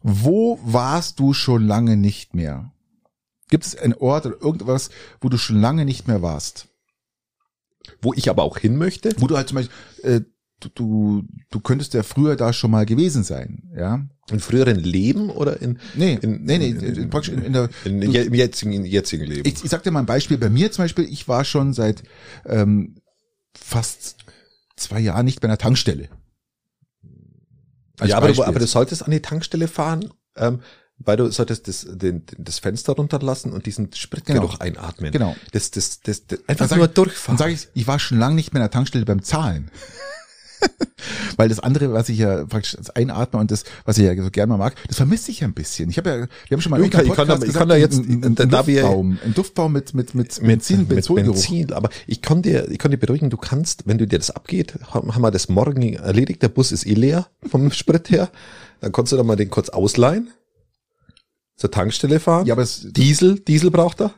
Wo 0.02 0.60
warst 0.64 1.20
du 1.20 1.34
schon 1.34 1.66
lange 1.68 1.98
nicht 1.98 2.34
mehr? 2.34 2.72
Gibt 3.50 3.66
es 3.66 3.76
einen 3.76 3.94
Ort 3.96 4.26
oder 4.26 4.42
irgendwas, 4.42 4.90
wo 5.22 5.30
du 5.30 5.38
schon 5.38 5.60
lange 5.60 5.84
nicht 5.86 6.08
mehr 6.08 6.22
warst? 6.22 6.68
Wo 8.02 8.14
ich 8.14 8.30
aber 8.30 8.44
auch 8.44 8.58
hin 8.58 8.78
möchte. 8.78 9.10
Wo 9.18 9.28
du 9.28 9.36
halt 9.36 9.48
zum 9.50 9.56
Beispiel, 9.56 9.76
äh, 10.04 10.22
du, 10.60 10.70
du, 10.70 11.24
du 11.50 11.60
könntest 11.60 11.94
ja 11.94 12.04
früher 12.04 12.36
da 12.36 12.54
schon 12.54 12.72
mal 12.72 12.86
gewesen 12.86 13.24
sein, 13.24 13.72
ja? 13.76 14.06
In 14.30 14.40
früheren 14.40 14.78
Leben 14.78 15.32
oder 15.32 15.60
in, 15.62 15.80
Nee, 15.96 16.20
In- 16.22 16.44
nee, 16.44 16.60
nee, 16.60 16.70
in- 16.70 16.80
in- 16.96 17.10
praktisch 17.10 17.34
in, 17.34 17.42
in 17.42 17.54
der, 17.54 17.70
in, 17.86 18.00
du- 18.02 18.12
im 18.22 18.34
jetzigen, 18.36 18.74
im 18.74 18.86
jetzigen 18.86 19.24
Leben? 19.26 19.48
Ich, 19.48 19.64
ich 19.64 19.70
sag 19.70 19.82
dir 19.84 19.90
mal 19.92 20.02
ein 20.02 20.06
Beispiel. 20.06 20.38
Bei 20.38 20.50
mir 20.52 20.72
zum 20.72 20.84
Beispiel, 20.84 21.06
ich 21.06 21.28
war 21.28 21.44
schon 21.46 21.74
seit 21.74 22.04
ähm, 22.46 22.98
fast 23.58 24.18
zwei 24.76 25.00
Jahren 25.00 25.26
nicht 25.26 25.44
an 25.44 25.50
der 25.50 25.58
Tankstelle. 25.58 26.10
Als 28.00 28.10
ja, 28.10 28.18
aber 28.18 28.32
du, 28.32 28.44
aber 28.44 28.60
du 28.60 28.68
solltest 28.68 29.04
an 29.04 29.12
die 29.12 29.22
Tankstelle 29.22 29.68
fahren, 29.68 30.10
ähm, 30.36 30.62
weil 30.98 31.16
du 31.18 31.32
solltest 31.32 31.68
das, 31.68 31.86
den, 31.90 32.24
das 32.38 32.60
Fenster 32.60 32.94
runterlassen 32.94 33.54
und 33.54 33.66
diesen 33.66 33.94
Spritgeruch 33.94 34.60
einatmen. 34.60 35.12
Genau. 35.12 35.36
Das, 35.54 35.72
das, 35.72 36.02
das, 36.02 36.28
das 36.28 36.40
einfach 36.48 36.68
sag 36.68 36.78
nur 36.78 36.88
ich- 36.88 36.94
durchfahren. 36.94 37.38
Dann 37.38 37.46
sage 37.50 37.54
ich, 37.54 37.68
ich 37.74 37.88
war 37.88 38.00
schon 38.00 38.20
lange 38.20 38.36
nicht 38.36 38.54
mehr 38.54 38.62
an 38.62 38.66
der 38.66 38.72
Tankstelle 38.72 39.06
beim 39.06 39.24
Zahlen. 39.24 39.72
Weil 41.38 41.48
das 41.50 41.60
andere, 41.60 41.94
was 41.94 42.10
ich 42.10 42.18
ja 42.20 42.46
praktisch 42.46 42.78
als 42.78 42.90
einatme 42.92 43.40
und 43.40 43.50
das, 43.52 43.64
was 43.86 43.98
ich 43.98 44.06
ja 44.06 44.22
so 44.22 44.30
gerne 44.30 44.52
mal 44.52 44.58
mag, 44.58 44.76
das 44.88 44.98
vermisse 44.98 45.32
ich 45.32 45.40
ja 45.40 45.48
ein 45.48 45.54
bisschen. 45.54 45.90
Ich 45.90 45.98
habe 45.98 46.10
ja, 46.10 46.16
wir 46.18 46.28
haben 46.52 46.62
schon 46.62 46.70
mal 46.72 46.84
Ich 46.84 46.92
kann- 46.92 47.06
ich 47.06 47.14
kann 47.14 47.28
da- 47.28 47.40
ich 47.42 47.54
kann 47.54 47.70
da 47.70 47.76
jetzt- 47.78 47.98
ein, 48.00 48.24
ein, 48.26 48.36
da- 48.36 48.44
ein 48.44 48.50
da 48.50 48.68
wir- 48.68 48.82
Duftbaum, 48.82 49.20
ein 49.26 49.34
Duftbaum 49.34 49.72
mit 49.74 49.94
mit 49.94 50.14
mit 50.16 50.42
Benzin, 50.42 50.80
mit 50.80 50.90
Benzolgeruch. 50.90 51.34
Benzin. 51.36 51.72
Aber 51.74 51.90
ich 52.08 52.22
kann 52.22 52.42
dir, 52.42 52.70
ich 52.70 52.78
kann 52.78 52.92
dir 52.92 52.98
beruhigen, 52.98 53.30
du 53.30 53.38
kannst, 53.38 53.88
wenn 53.88 53.98
du 53.98 54.06
dir 54.08 54.20
das 54.20 54.32
abgeht, 54.32 54.74
haben 54.92 55.16
haben 55.16 55.22
wir 55.22 55.32
das 55.32 55.48
morgen 55.50 55.94
erledigt. 55.94 56.42
Der 56.42 56.50
Bus 56.50 56.72
ist 56.72 56.86
eh 56.86 56.94
leer 56.94 57.28
vom 57.50 57.72
Sprit 57.72 58.10
her. 58.10 58.30
Dann 58.82 58.92
kannst 58.92 59.12
du 59.12 59.18
da 59.18 59.24
mal 59.24 59.36
den 59.36 59.50
kurz 59.50 59.70
ausleihen, 59.70 60.30
zur 61.56 61.72
Tankstelle 61.72 62.20
fahren. 62.20 62.46
Ja, 62.46 62.54
aber 62.54 62.64
es, 62.64 62.88
Diesel, 62.92 63.40
Diesel 63.40 63.72
braucht 63.72 64.02
er. 64.02 64.14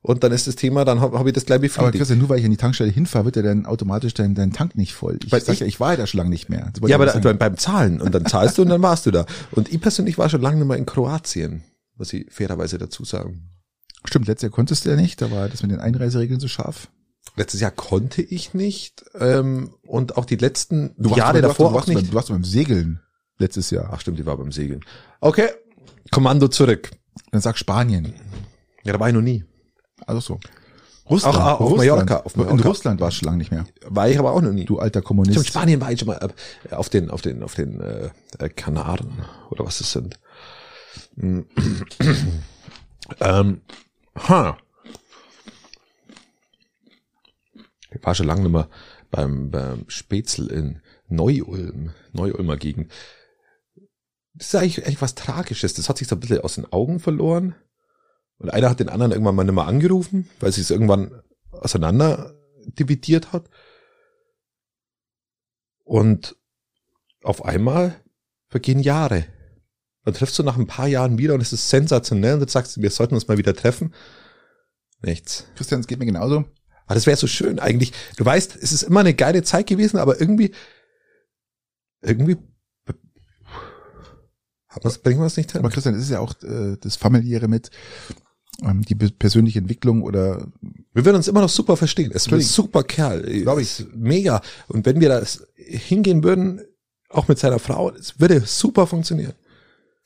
Und 0.00 0.22
dann 0.22 0.30
ist 0.32 0.46
das 0.46 0.54
Thema, 0.54 0.84
dann 0.84 1.00
habe 1.00 1.18
hab 1.18 1.26
ich 1.26 1.32
das 1.32 1.44
gleich 1.44 1.56
aber 1.56 1.62
befriedigt. 1.62 1.96
Christian, 1.96 2.18
nur 2.20 2.28
weil 2.28 2.38
ich 2.38 2.44
an 2.44 2.50
die 2.52 2.56
Tankstelle 2.56 2.90
hinfahre, 2.90 3.24
wird 3.24 3.36
ja 3.36 3.42
dann 3.42 3.66
automatisch 3.66 4.14
dein, 4.14 4.34
dein 4.34 4.52
Tank 4.52 4.76
nicht 4.76 4.94
voll. 4.94 5.18
Ich 5.24 5.32
Weil 5.32 5.40
sag 5.40 5.54
ich- 5.54 5.60
ja, 5.60 5.66
ich 5.66 5.80
war 5.80 5.90
ja 5.92 5.96
da 5.96 6.06
schon 6.06 6.18
lange 6.18 6.30
nicht 6.30 6.48
mehr. 6.48 6.72
Ja, 6.86 6.96
aber 6.96 7.14
ich 7.14 7.20
da, 7.20 7.32
beim 7.32 7.56
Zahlen. 7.56 8.00
Und 8.00 8.14
dann 8.14 8.24
zahlst 8.24 8.58
du 8.58 8.62
und 8.62 8.68
dann 8.68 8.80
warst 8.80 9.06
du 9.06 9.10
da. 9.10 9.26
Und 9.50 9.72
ich 9.72 9.80
persönlich 9.80 10.16
war 10.16 10.28
schon 10.28 10.40
lange 10.40 10.58
nicht 10.58 10.68
mehr 10.68 10.76
in 10.76 10.86
Kroatien, 10.86 11.62
was 11.96 12.12
ich 12.12 12.32
fairerweise 12.32 12.78
dazu 12.78 13.04
sagen. 13.04 13.50
Stimmt, 14.04 14.28
letztes 14.28 14.42
Jahr 14.44 14.52
konntest 14.52 14.84
du 14.84 14.90
ja 14.90 14.96
nicht, 14.96 15.20
da 15.20 15.30
war 15.32 15.48
das 15.48 15.62
mit 15.62 15.72
den 15.72 15.80
Einreiseregeln 15.80 16.38
so 16.38 16.46
scharf. 16.46 16.88
Letztes 17.36 17.60
Jahr 17.60 17.72
konnte 17.72 18.22
ich 18.22 18.54
nicht. 18.54 19.04
Ähm, 19.18 19.74
und 19.82 20.16
auch 20.16 20.24
die 20.24 20.36
letzten 20.36 20.94
Du 20.96 21.10
warst, 21.10 21.18
Jahre 21.18 21.42
du 21.42 21.48
warst, 21.48 21.58
davor 21.58 21.70
du 21.70 21.74
warst, 21.74 21.84
auch 21.84 21.88
nicht. 21.88 22.02
Beim, 22.02 22.10
du 22.10 22.14
warst 22.14 22.28
beim 22.28 22.44
Segeln 22.44 23.00
letztes 23.38 23.70
Jahr. 23.70 23.90
Ach 23.92 24.00
stimmt, 24.00 24.18
die 24.18 24.26
war 24.26 24.36
beim 24.36 24.52
Segeln. 24.52 24.80
Okay, 25.20 25.48
Kommando 26.12 26.48
zurück. 26.48 26.90
Dann 27.32 27.40
sag 27.40 27.58
Spanien. 27.58 28.14
Ja, 28.84 28.92
da 28.92 29.00
war 29.00 29.08
ich 29.08 29.14
noch 29.14 29.20
nie. 29.20 29.44
Also 30.08 30.20
so. 30.20 30.40
Russland. 31.08 31.36
Auch- 31.36 31.40
auch 31.40 31.60
auf 31.60 31.70
Russland. 31.72 31.88
Mallorca, 31.88 32.16
auf 32.18 32.34
In 32.34 32.42
Mallorca. 32.42 32.68
Russland 32.68 33.00
warst 33.00 33.16
du 33.16 33.18
schon 33.20 33.26
lange 33.26 33.38
nicht 33.38 33.50
mehr. 33.50 33.66
War 33.86 34.08
ich 34.08 34.18
aber 34.18 34.32
auch 34.32 34.42
noch 34.42 34.52
nie. 34.52 34.64
Du 34.64 34.78
alter 34.78 35.00
Stimmt, 35.00 35.06
Kommunist. 35.06 35.46
Spanien 35.46 35.80
war 35.80 35.92
ich 35.92 35.98
schon 36.00 36.08
mal 36.08 36.18
äh, 36.70 36.74
auf 36.74 36.88
den, 36.88 37.10
auf 37.10 37.22
den, 37.22 37.42
auf 37.42 37.54
den 37.54 37.80
äh, 37.80 38.10
äh, 38.38 38.48
Kanaren 38.48 39.24
oder 39.50 39.64
was 39.64 39.80
es 39.80 39.92
sind. 39.92 40.18
Mm. 41.16 41.40
ähm, 43.20 43.60
ha. 44.16 44.58
Ich 47.90 48.04
war 48.04 48.14
schon 48.14 48.26
lange 48.26 48.42
nicht 48.42 48.52
mehr 48.52 48.68
beim, 49.10 49.50
beim 49.50 49.84
Spätzl 49.88 50.48
in 50.48 50.80
Neu-Ulm, 51.08 51.92
Neu-Ulmer 52.12 52.56
Gegend. 52.58 52.92
Das 54.34 54.48
ist 54.48 54.54
eigentlich, 54.54 54.84
eigentlich 54.84 55.00
was 55.00 55.14
Tragisches. 55.14 55.74
Das 55.74 55.88
hat 55.88 55.96
sich 55.98 56.06
so 56.06 56.16
ein 56.16 56.20
bisschen 56.20 56.40
aus 56.42 56.56
den 56.56 56.70
Augen 56.70 57.00
verloren. 57.00 57.54
Und 58.38 58.50
einer 58.50 58.70
hat 58.70 58.80
den 58.80 58.88
anderen 58.88 59.12
irgendwann 59.12 59.34
mal 59.34 59.44
nicht 59.44 59.54
mehr 59.54 59.66
angerufen, 59.66 60.28
weil 60.40 60.52
sie 60.52 60.60
es 60.60 60.70
irgendwann 60.70 61.22
auseinander 61.50 62.34
dividiert 62.78 63.32
hat. 63.32 63.48
Und 65.84 66.36
auf 67.22 67.44
einmal 67.44 67.96
vergehen 68.48 68.80
Jahre. 68.80 69.26
Dann 70.04 70.14
triffst 70.14 70.38
du 70.38 70.42
nach 70.42 70.56
ein 70.56 70.66
paar 70.66 70.86
Jahren 70.86 71.18
wieder 71.18 71.34
und 71.34 71.40
es 71.40 71.52
ist 71.52 71.68
sensationell 71.68 72.34
und 72.34 72.40
jetzt 72.40 72.52
sagst 72.52 72.76
du, 72.76 72.82
wir 72.82 72.90
sollten 72.90 73.14
uns 73.14 73.28
mal 73.28 73.38
wieder 73.38 73.54
treffen. 73.54 73.92
Nichts. 75.02 75.46
Christian, 75.56 75.80
es 75.80 75.86
geht 75.86 75.98
mir 75.98 76.06
genauso. 76.06 76.44
Aber 76.86 76.94
das 76.94 77.06
wäre 77.06 77.16
so 77.16 77.26
schön 77.26 77.58
eigentlich. 77.58 77.92
Du 78.16 78.24
weißt, 78.24 78.56
es 78.56 78.72
ist 78.72 78.84
immer 78.84 79.00
eine 79.00 79.14
geile 79.14 79.42
Zeit 79.42 79.66
gewesen, 79.66 79.98
aber 79.98 80.20
irgendwie, 80.20 80.54
irgendwie 82.00 82.38
hat 84.68 84.84
man's, 84.84 84.98
bringen 84.98 85.20
wir 85.20 85.26
es 85.26 85.36
nicht 85.36 85.52
hin. 85.52 85.60
Aber 85.60 85.70
Christian, 85.70 85.94
es 85.94 86.02
ist 86.02 86.10
ja 86.10 86.20
auch 86.20 86.34
äh, 86.42 86.76
das 86.80 86.96
familiäre 86.96 87.48
mit, 87.48 87.70
die 88.60 88.94
be- 88.94 89.10
persönliche 89.10 89.60
Entwicklung 89.60 90.02
oder 90.02 90.46
Wir 90.92 91.04
würden 91.04 91.16
uns 91.16 91.28
immer 91.28 91.40
noch 91.40 91.48
super 91.48 91.76
verstehen. 91.76 92.10
Es 92.12 92.26
ist 92.26 92.32
ein 92.32 92.40
super 92.40 92.82
Kerl. 92.82 93.22
Glaub 93.42 93.58
ich. 93.60 93.86
Mega. 93.94 94.40
Und 94.66 94.84
wenn 94.84 95.00
wir 95.00 95.08
das 95.08 95.46
hingehen 95.54 96.24
würden, 96.24 96.60
auch 97.08 97.28
mit 97.28 97.38
seiner 97.38 97.58
Frau, 97.60 97.90
es 97.92 98.18
würde 98.20 98.40
super 98.44 98.86
funktionieren. 98.86 99.32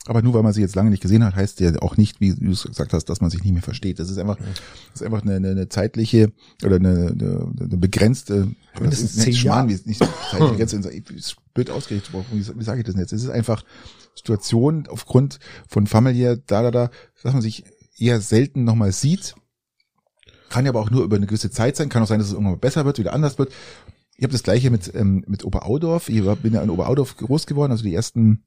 aber 0.06 0.20
nur 0.20 0.34
weil 0.34 0.42
man 0.42 0.52
sie 0.52 0.60
jetzt 0.60 0.74
lange 0.74 0.90
nicht 0.90 1.00
gesehen 1.02 1.24
hat, 1.24 1.34
heißt 1.34 1.60
ja 1.60 1.72
auch 1.80 1.96
nicht, 1.96 2.20
wie 2.20 2.34
du 2.34 2.50
es 2.50 2.64
gesagt 2.64 2.92
hast, 2.92 3.06
dass 3.06 3.20
man 3.20 3.30
sich 3.30 3.42
nicht 3.42 3.52
mehr 3.54 3.62
versteht. 3.62 3.98
Das 3.98 4.10
ist 4.10 4.18
einfach, 4.18 4.36
das 4.36 5.00
ist 5.00 5.02
einfach 5.02 5.22
eine, 5.22 5.36
eine, 5.36 5.50
eine 5.50 5.68
zeitliche 5.68 6.30
oder 6.64 6.76
eine, 6.76 7.08
eine, 7.18 7.52
eine 7.58 7.76
begrenzte 7.78 8.48
das 8.80 9.00
ist 9.00 9.16
nicht 9.16 9.24
zehn 9.24 9.34
Schmarrn, 9.34 9.68
wie, 9.68 9.78
nicht 9.84 10.02
zeitliche 10.30 10.56
Grenze, 10.56 10.90
ist 10.90 11.36
blöd 11.54 11.70
ausgerichtet, 11.70 12.12
wie, 12.32 12.38
wie 12.58 12.64
sage 12.64 12.80
ich 12.80 12.84
das 12.86 12.94
denn 12.94 13.02
jetzt? 13.02 13.12
Es 13.12 13.22
ist 13.22 13.30
einfach 13.30 13.64
Situation 14.14 14.86
aufgrund 14.88 15.38
von 15.68 15.86
familiär, 15.86 16.36
da, 16.36 16.62
da, 16.62 16.70
da, 16.70 16.90
dass 17.22 17.32
man 17.32 17.42
sich 17.42 17.64
eher 18.02 18.20
selten 18.20 18.64
nochmal 18.64 18.92
sieht. 18.92 19.34
Kann 20.48 20.64
ja 20.64 20.70
aber 20.70 20.80
auch 20.80 20.90
nur 20.90 21.04
über 21.04 21.16
eine 21.16 21.26
gewisse 21.26 21.50
Zeit 21.50 21.76
sein. 21.76 21.88
Kann 21.88 22.02
auch 22.02 22.06
sein, 22.06 22.18
dass 22.18 22.28
es 22.28 22.34
irgendwann 22.34 22.58
besser 22.58 22.84
wird, 22.84 22.98
wieder 22.98 23.14
anders 23.14 23.38
wird. 23.38 23.52
Ich 24.16 24.24
habe 24.24 24.32
das 24.32 24.42
gleiche 24.42 24.70
mit, 24.70 24.94
ähm, 24.94 25.24
mit 25.26 25.44
Oberaudorf. 25.44 26.08
Ich 26.08 26.22
bin 26.42 26.52
ja 26.52 26.62
in 26.62 26.70
Oberaudorf 26.70 27.16
groß 27.16 27.46
geworden, 27.46 27.72
also 27.72 27.84
die 27.84 27.94
ersten 27.94 28.44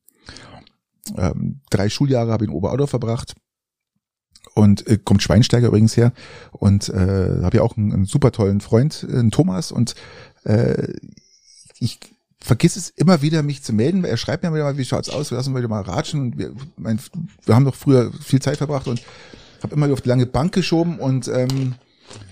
ähm, 1.18 1.62
drei 1.70 1.90
Schuljahre 1.90 2.32
habe 2.32 2.46
ich 2.46 2.50
in 2.50 2.56
Oberaudorf 2.56 2.90
verbracht. 2.90 3.36
Und 4.54 4.88
äh, 4.88 4.98
kommt 4.98 5.24
Schweinsteiger 5.24 5.68
übrigens 5.68 5.98
her. 5.98 6.14
Und 6.52 6.90
äh, 6.90 7.42
habe 7.42 7.58
ja 7.58 7.64
auch 7.64 7.76
einen, 7.76 7.92
einen 7.92 8.06
super 8.06 8.32
tollen 8.32 8.62
Freund, 8.62 9.06
äh, 9.10 9.18
einen 9.18 9.32
Thomas. 9.32 9.72
Und 9.72 9.96
äh, 10.44 10.94
ich 11.80 12.00
vergiss 12.40 12.76
es 12.76 12.90
immer 12.90 13.22
wieder, 13.22 13.44
mich 13.44 13.64
zu 13.64 13.74
melden. 13.74 14.04
Er 14.06 14.18
schreibt 14.18 14.44
mir 14.44 14.54
wieder 14.54 14.64
mal, 14.64 14.78
wie 14.78 14.86
schaut's 14.86 15.10
aus, 15.10 15.32
lassen 15.32 15.56
wir 15.56 15.68
mal 15.68 15.82
ratschen. 15.82 16.22
Und 16.22 16.38
wir, 16.38 16.54
mein, 16.78 17.00
wir 17.46 17.56
haben 17.56 17.66
doch 17.66 17.76
früher 17.76 18.14
viel 18.14 18.42
Zeit 18.42 18.58
verbracht 18.58 18.88
und 18.88 19.02
habe 19.64 19.76
immer 19.76 19.86
wieder 19.88 19.94
auf 19.94 20.02
die 20.02 20.10
lange 20.10 20.26
Bank 20.26 20.54
geschoben 20.54 21.00
und 21.00 21.28
ähm, 21.28 21.76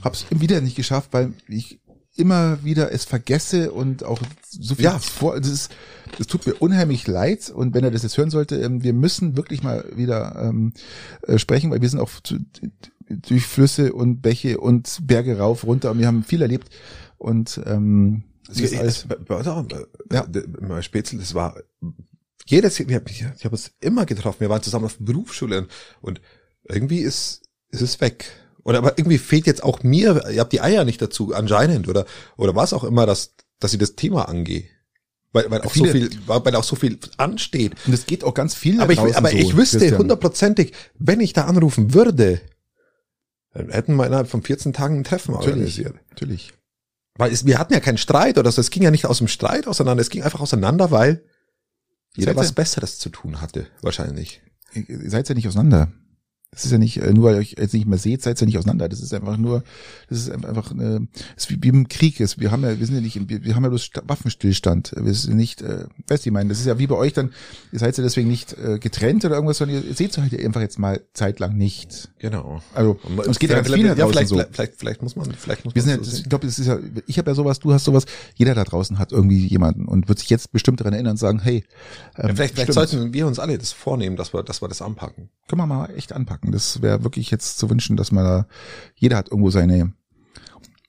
habe 0.04 0.16
es 0.16 0.26
wieder 0.30 0.62
nicht 0.62 0.76
geschafft, 0.76 1.10
weil 1.12 1.34
ich 1.48 1.80
immer 2.16 2.64
wieder 2.64 2.92
es 2.92 3.06
vergesse 3.06 3.72
und 3.72 4.04
auch 4.04 4.22
so 4.50 4.76
viel 4.76 4.86
Ja. 4.86 5.00
vor. 5.00 5.40
Das 5.40 5.50
ist, 5.50 5.72
das 6.18 6.28
tut 6.28 6.46
mir 6.46 6.54
unheimlich 6.54 7.08
leid. 7.08 7.50
Und 7.50 7.74
wenn 7.74 7.84
er 7.84 7.92
das 7.92 8.04
jetzt 8.04 8.18
hören 8.18 8.30
sollte, 8.30 8.58
ähm, 8.58 8.84
wir 8.84 8.94
müssen 8.94 9.36
wirklich 9.36 9.64
mal 9.64 9.86
wieder 9.96 10.36
ähm, 10.40 10.74
äh, 11.24 11.40
sprechen, 11.40 11.72
weil 11.72 11.82
wir 11.82 11.90
sind 11.90 12.00
auch 12.00 12.12
zu, 12.24 12.38
durch 13.10 13.46
Flüsse 13.46 13.94
und 13.94 14.22
Bäche 14.22 14.60
und 14.60 15.00
Berge 15.08 15.40
rauf, 15.40 15.66
runter 15.66 15.92
und 15.92 16.00
wir 16.00 16.08
haben 16.08 16.24
viel 16.24 16.42
erlebt. 16.42 16.70
Und 17.18 17.60
ähm, 17.66 18.24
das 18.48 18.60
ist 18.60 18.78
alles, 18.78 19.08
ja. 19.30 19.44
Ja. 20.12 20.28
ja. 20.70 20.82
Spätzl, 20.82 21.18
das 21.18 21.34
war 21.34 21.56
jedes 22.46 22.80
ich 22.80 22.94
habe 22.94 23.10
ich 23.10 23.24
hab 23.24 23.52
uns 23.54 23.72
immer 23.80 24.06
getroffen, 24.06 24.42
wir 24.42 24.50
waren 24.50 24.62
zusammen 24.62 24.86
auf 24.86 24.98
der 24.98 25.06
Berufsschule 25.06 25.60
und, 25.60 25.70
und 26.02 26.22
irgendwie 26.68 27.00
ist, 27.00 27.42
ist 27.70 27.82
es 27.82 28.02
weg. 28.02 28.26
Oder 28.64 28.78
aber 28.78 28.98
irgendwie 28.98 29.18
fehlt 29.18 29.46
jetzt 29.46 29.64
auch 29.64 29.84
mir, 29.84 30.30
ihr 30.32 30.40
habt 30.40 30.54
die 30.54 30.62
Eier 30.62 30.86
nicht 30.86 31.02
dazu, 31.02 31.34
anscheinend, 31.34 31.88
oder, 31.88 32.06
oder 32.38 32.56
was 32.56 32.72
auch 32.74 32.84
immer, 32.84 33.06
dass, 33.06 33.36
dass 33.60 33.74
ich 33.74 33.80
das 33.80 33.96
Thema 33.96 34.30
angehe. 34.30 34.64
Weil, 35.34 35.50
weil 35.50 35.62
auch 35.64 35.72
Viele- 35.72 35.88
so 35.88 35.92
viel, 35.98 36.10
weil 36.28 36.56
auch 36.56 36.64
so 36.64 36.76
viel 36.76 37.00
ansteht. 37.18 37.74
und 37.88 37.94
es 37.94 38.06
geht 38.06 38.24
auch 38.24 38.34
ganz 38.36 38.54
viel 38.54 38.80
Aber 38.80 38.94
ich, 38.94 39.00
aber 39.00 39.32
so, 39.32 39.38
ich 39.38 39.58
wüsste 39.58 39.98
hundertprozentig, 39.98 40.74
wenn 40.98 41.20
ich 41.20 41.34
da 41.34 41.46
anrufen 41.46 41.94
würde, 41.94 42.40
dann 43.54 43.70
hätten 43.70 43.96
wir 43.96 44.06
innerhalb 44.06 44.28
von 44.30 44.44
14 44.44 44.74
Tagen 44.74 45.00
ein 45.00 45.04
Treffen 45.04 45.32
Natürlich, 45.34 45.54
organisiert. 45.54 45.96
natürlich. 46.10 46.54
Weil 47.16 47.32
es, 47.32 47.46
wir 47.46 47.60
hatten 47.60 47.74
ja 47.74 47.80
keinen 47.80 47.98
Streit 47.98 48.38
oder 48.38 48.52
so, 48.52 48.62
es 48.62 48.70
ging 48.70 48.84
ja 48.84 48.92
nicht 48.92 49.06
aus 49.06 49.18
dem 49.20 49.28
Streit 49.28 49.68
auseinander, 49.68 50.02
es 50.02 50.10
ging 50.10 50.24
einfach 50.24 50.40
auseinander, 50.40 50.90
weil 50.92 51.24
jeder 52.16 52.36
was 52.36 52.54
Besseres 52.54 53.00
zu 53.00 53.10
tun 53.10 53.42
hatte, 53.42 53.68
wahrscheinlich. 53.82 54.42
Ihr 54.74 55.10
seid 55.10 55.28
ja 55.30 55.36
nicht 55.36 55.48
auseinander. 55.48 55.92
Das 56.54 56.66
ist 56.66 56.72
ja 56.72 56.78
nicht, 56.78 56.98
äh, 56.98 57.12
nur 57.14 57.26
weil 57.26 57.36
ihr 57.36 57.40
euch 57.40 57.56
jetzt 57.58 57.74
nicht 57.74 57.88
mehr 57.88 57.98
seht, 57.98 58.22
seid 58.22 58.38
ihr 58.38 58.42
ja 58.42 58.46
nicht 58.46 58.58
auseinander. 58.58 58.88
Das 58.88 59.02
ist 59.02 59.14
einfach 59.14 59.38
nur, 59.38 59.64
das 60.10 60.20
ist 60.20 60.32
einfach 60.32 60.72
das 60.78 61.02
ist 61.38 61.50
wie, 61.50 61.62
wie 61.62 61.70
im 61.70 61.88
Krieg 61.88 62.20
ist. 62.20 62.40
Wir 62.40 62.52
haben 62.52 62.64
ja, 62.64 62.80
wir 62.80 62.86
sind 62.86 62.96
ja 62.96 63.02
nicht, 63.02 63.30
wir, 63.30 63.44
wir 63.44 63.56
haben 63.56 63.64
ja 63.64 63.70
bloß 63.70 63.84
Sta- 63.84 64.04
Waffenstillstand. 64.06 64.94
Wir 64.98 65.14
sind 65.14 65.36
nicht, 65.36 65.62
äh, 65.62 65.86
weißt 66.08 66.26
du, 66.26 66.30
ich 66.30 66.34
meine, 66.34 66.50
das 66.50 66.60
ist 66.60 66.66
ja 66.66 66.78
wie 66.80 66.88
bei 66.88 66.96
euch 66.96 67.14
dann, 67.14 67.32
ihr 67.72 67.80
seid 67.80 67.98
ja 67.98 68.04
deswegen 68.04 68.30
nicht 68.30 68.54
äh, 68.58 68.80
getrennt 68.80 69.26
oder 69.26 69.36
irgendwas, 69.36 69.58
sondern 69.58 69.84
ihr 69.84 69.94
seht 69.96 70.18
euch 70.18 70.32
halt 70.32 70.46
einfach 70.46 70.62
jetzt 70.62 70.80
mal 70.80 71.02
zeitlang 71.14 71.58
nicht. 71.58 72.10
Genau. 72.20 72.62
Also, 72.74 73.00
es 73.28 73.40
geht 73.40 73.50
ja 73.50 73.58
ganz 73.58 73.68
vielleicht, 73.68 73.84
vielen 73.84 73.98
da 73.98 74.04
ja, 74.04 74.08
vielleicht, 74.08 74.30
so. 74.30 74.42
vielleicht, 74.52 74.74
vielleicht, 74.78 75.02
muss 75.02 75.16
man, 75.16 75.32
vielleicht 75.34 75.66
muss 75.66 75.76
Wir 75.76 75.82
man 75.84 75.90
sind 75.92 76.06
ja, 76.06 76.12
so 76.12 76.18
ich 76.18 76.30
glaube, 76.30 76.48
es 76.48 76.60
ist 76.60 76.68
ja, 76.68 76.78
ich 77.08 77.18
habe 77.18 77.32
ja 77.32 77.36
sowas, 77.36 77.60
du 77.60 77.74
hast 77.74 77.84
sowas, 77.86 78.06
jeder 78.36 78.54
da 78.56 78.64
draußen 78.64 79.00
hat 79.00 79.12
irgendwie 79.12 79.48
jemanden 79.48 79.86
und 79.86 80.08
wird 80.08 80.20
sich 80.20 80.30
jetzt 80.30 80.52
bestimmt 80.52 80.80
daran 80.80 80.94
erinnern 80.94 81.12
und 81.12 81.18
sagen, 81.18 81.40
hey, 81.40 81.64
ähm, 82.18 82.30
ja, 82.30 82.36
vielleicht, 82.36 82.54
vielleicht 82.56 82.74
sollten 82.74 83.14
wir 83.14 83.28
uns 83.28 83.40
alle 83.40 83.58
das 83.58 83.72
vornehmen, 83.72 84.16
dass 84.16 84.34
wir, 84.34 84.44
dass 84.44 84.62
wir 84.62 84.68
das 84.68 84.82
anpacken. 84.82 85.30
können 85.48 85.62
wir 85.62 85.66
mal 85.68 85.90
echt 85.96 86.14
anpacken. 86.14 86.43
Das 86.52 86.82
wäre 86.82 87.04
wirklich 87.04 87.32
jetzt 87.32 87.58
zu 87.58 87.70
wünschen, 87.70 87.98
dass 87.98 88.12
man 88.12 88.24
da, 88.24 88.48
jeder 88.96 89.18
hat 89.18 89.30
irgendwo 89.30 89.50
seine, 89.50 89.94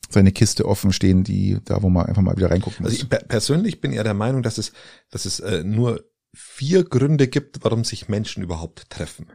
seine 0.08 0.32
Kiste 0.32 0.66
offen 0.66 0.92
stehen, 0.92 1.24
die, 1.24 1.58
da 1.64 1.82
wo 1.82 1.90
man 1.90 2.06
einfach 2.06 2.22
mal 2.22 2.36
wieder 2.36 2.50
reingucken 2.50 2.82
muss. 2.82 2.92
Also 2.92 3.02
ich 3.02 3.08
per- 3.08 3.24
persönlich 3.24 3.80
bin 3.80 3.92
ja 3.92 4.02
der 4.02 4.14
Meinung, 4.14 4.42
dass 4.42 4.58
es, 4.58 4.72
dass 5.10 5.24
es 5.24 5.40
äh, 5.40 5.64
nur 5.64 6.04
vier 6.34 6.84
Gründe 6.84 7.28
gibt, 7.28 7.62
warum 7.62 7.84
sich 7.84 8.08
Menschen 8.08 8.42
überhaupt 8.42 8.90
treffen. 8.90 9.30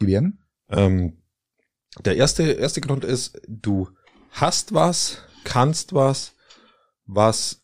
die 0.00 0.06
werden? 0.06 0.44
Ähm, 0.68 1.22
der 2.04 2.16
erste, 2.16 2.42
erste 2.42 2.80
Grund 2.80 3.04
ist, 3.04 3.40
du 3.46 3.88
hast 4.30 4.74
was, 4.74 5.18
kannst 5.44 5.94
was, 5.94 6.34
was 7.06 7.62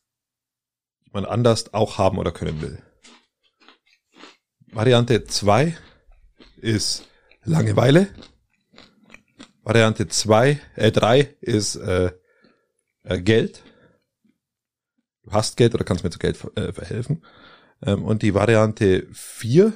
jemand 1.06 1.28
anders 1.28 1.74
auch 1.74 1.98
haben 1.98 2.18
oder 2.18 2.32
können 2.32 2.60
will. 2.62 2.82
Variante 4.72 5.24
zwei 5.24 5.76
ist 6.56 7.06
Langeweile. 7.44 8.08
Variante 9.62 10.08
zwei, 10.08 10.60
äh, 10.76 10.92
drei 10.92 11.34
ist 11.40 11.76
äh, 11.76 12.12
äh, 13.04 13.20
Geld. 13.20 13.62
du 15.24 15.32
hast 15.32 15.56
Geld 15.56 15.74
oder 15.74 15.84
kannst 15.84 16.04
mir 16.04 16.10
zu 16.10 16.18
Geld 16.18 16.36
ver- 16.36 16.52
äh, 16.56 16.72
verhelfen. 16.72 17.24
Ähm, 17.82 18.04
und 18.04 18.22
die 18.22 18.34
Variante 18.34 19.06
4 19.12 19.72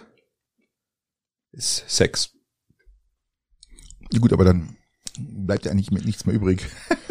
ist 1.52 1.88
Sex. 1.88 2.32
Ja, 4.12 4.20
gut, 4.20 4.32
aber 4.32 4.44
dann 4.44 4.76
bleibt 5.18 5.64
ja 5.64 5.70
eigentlich 5.72 5.90
mit 5.90 6.04
nichts 6.04 6.26
mehr 6.26 6.34
übrig. 6.34 6.66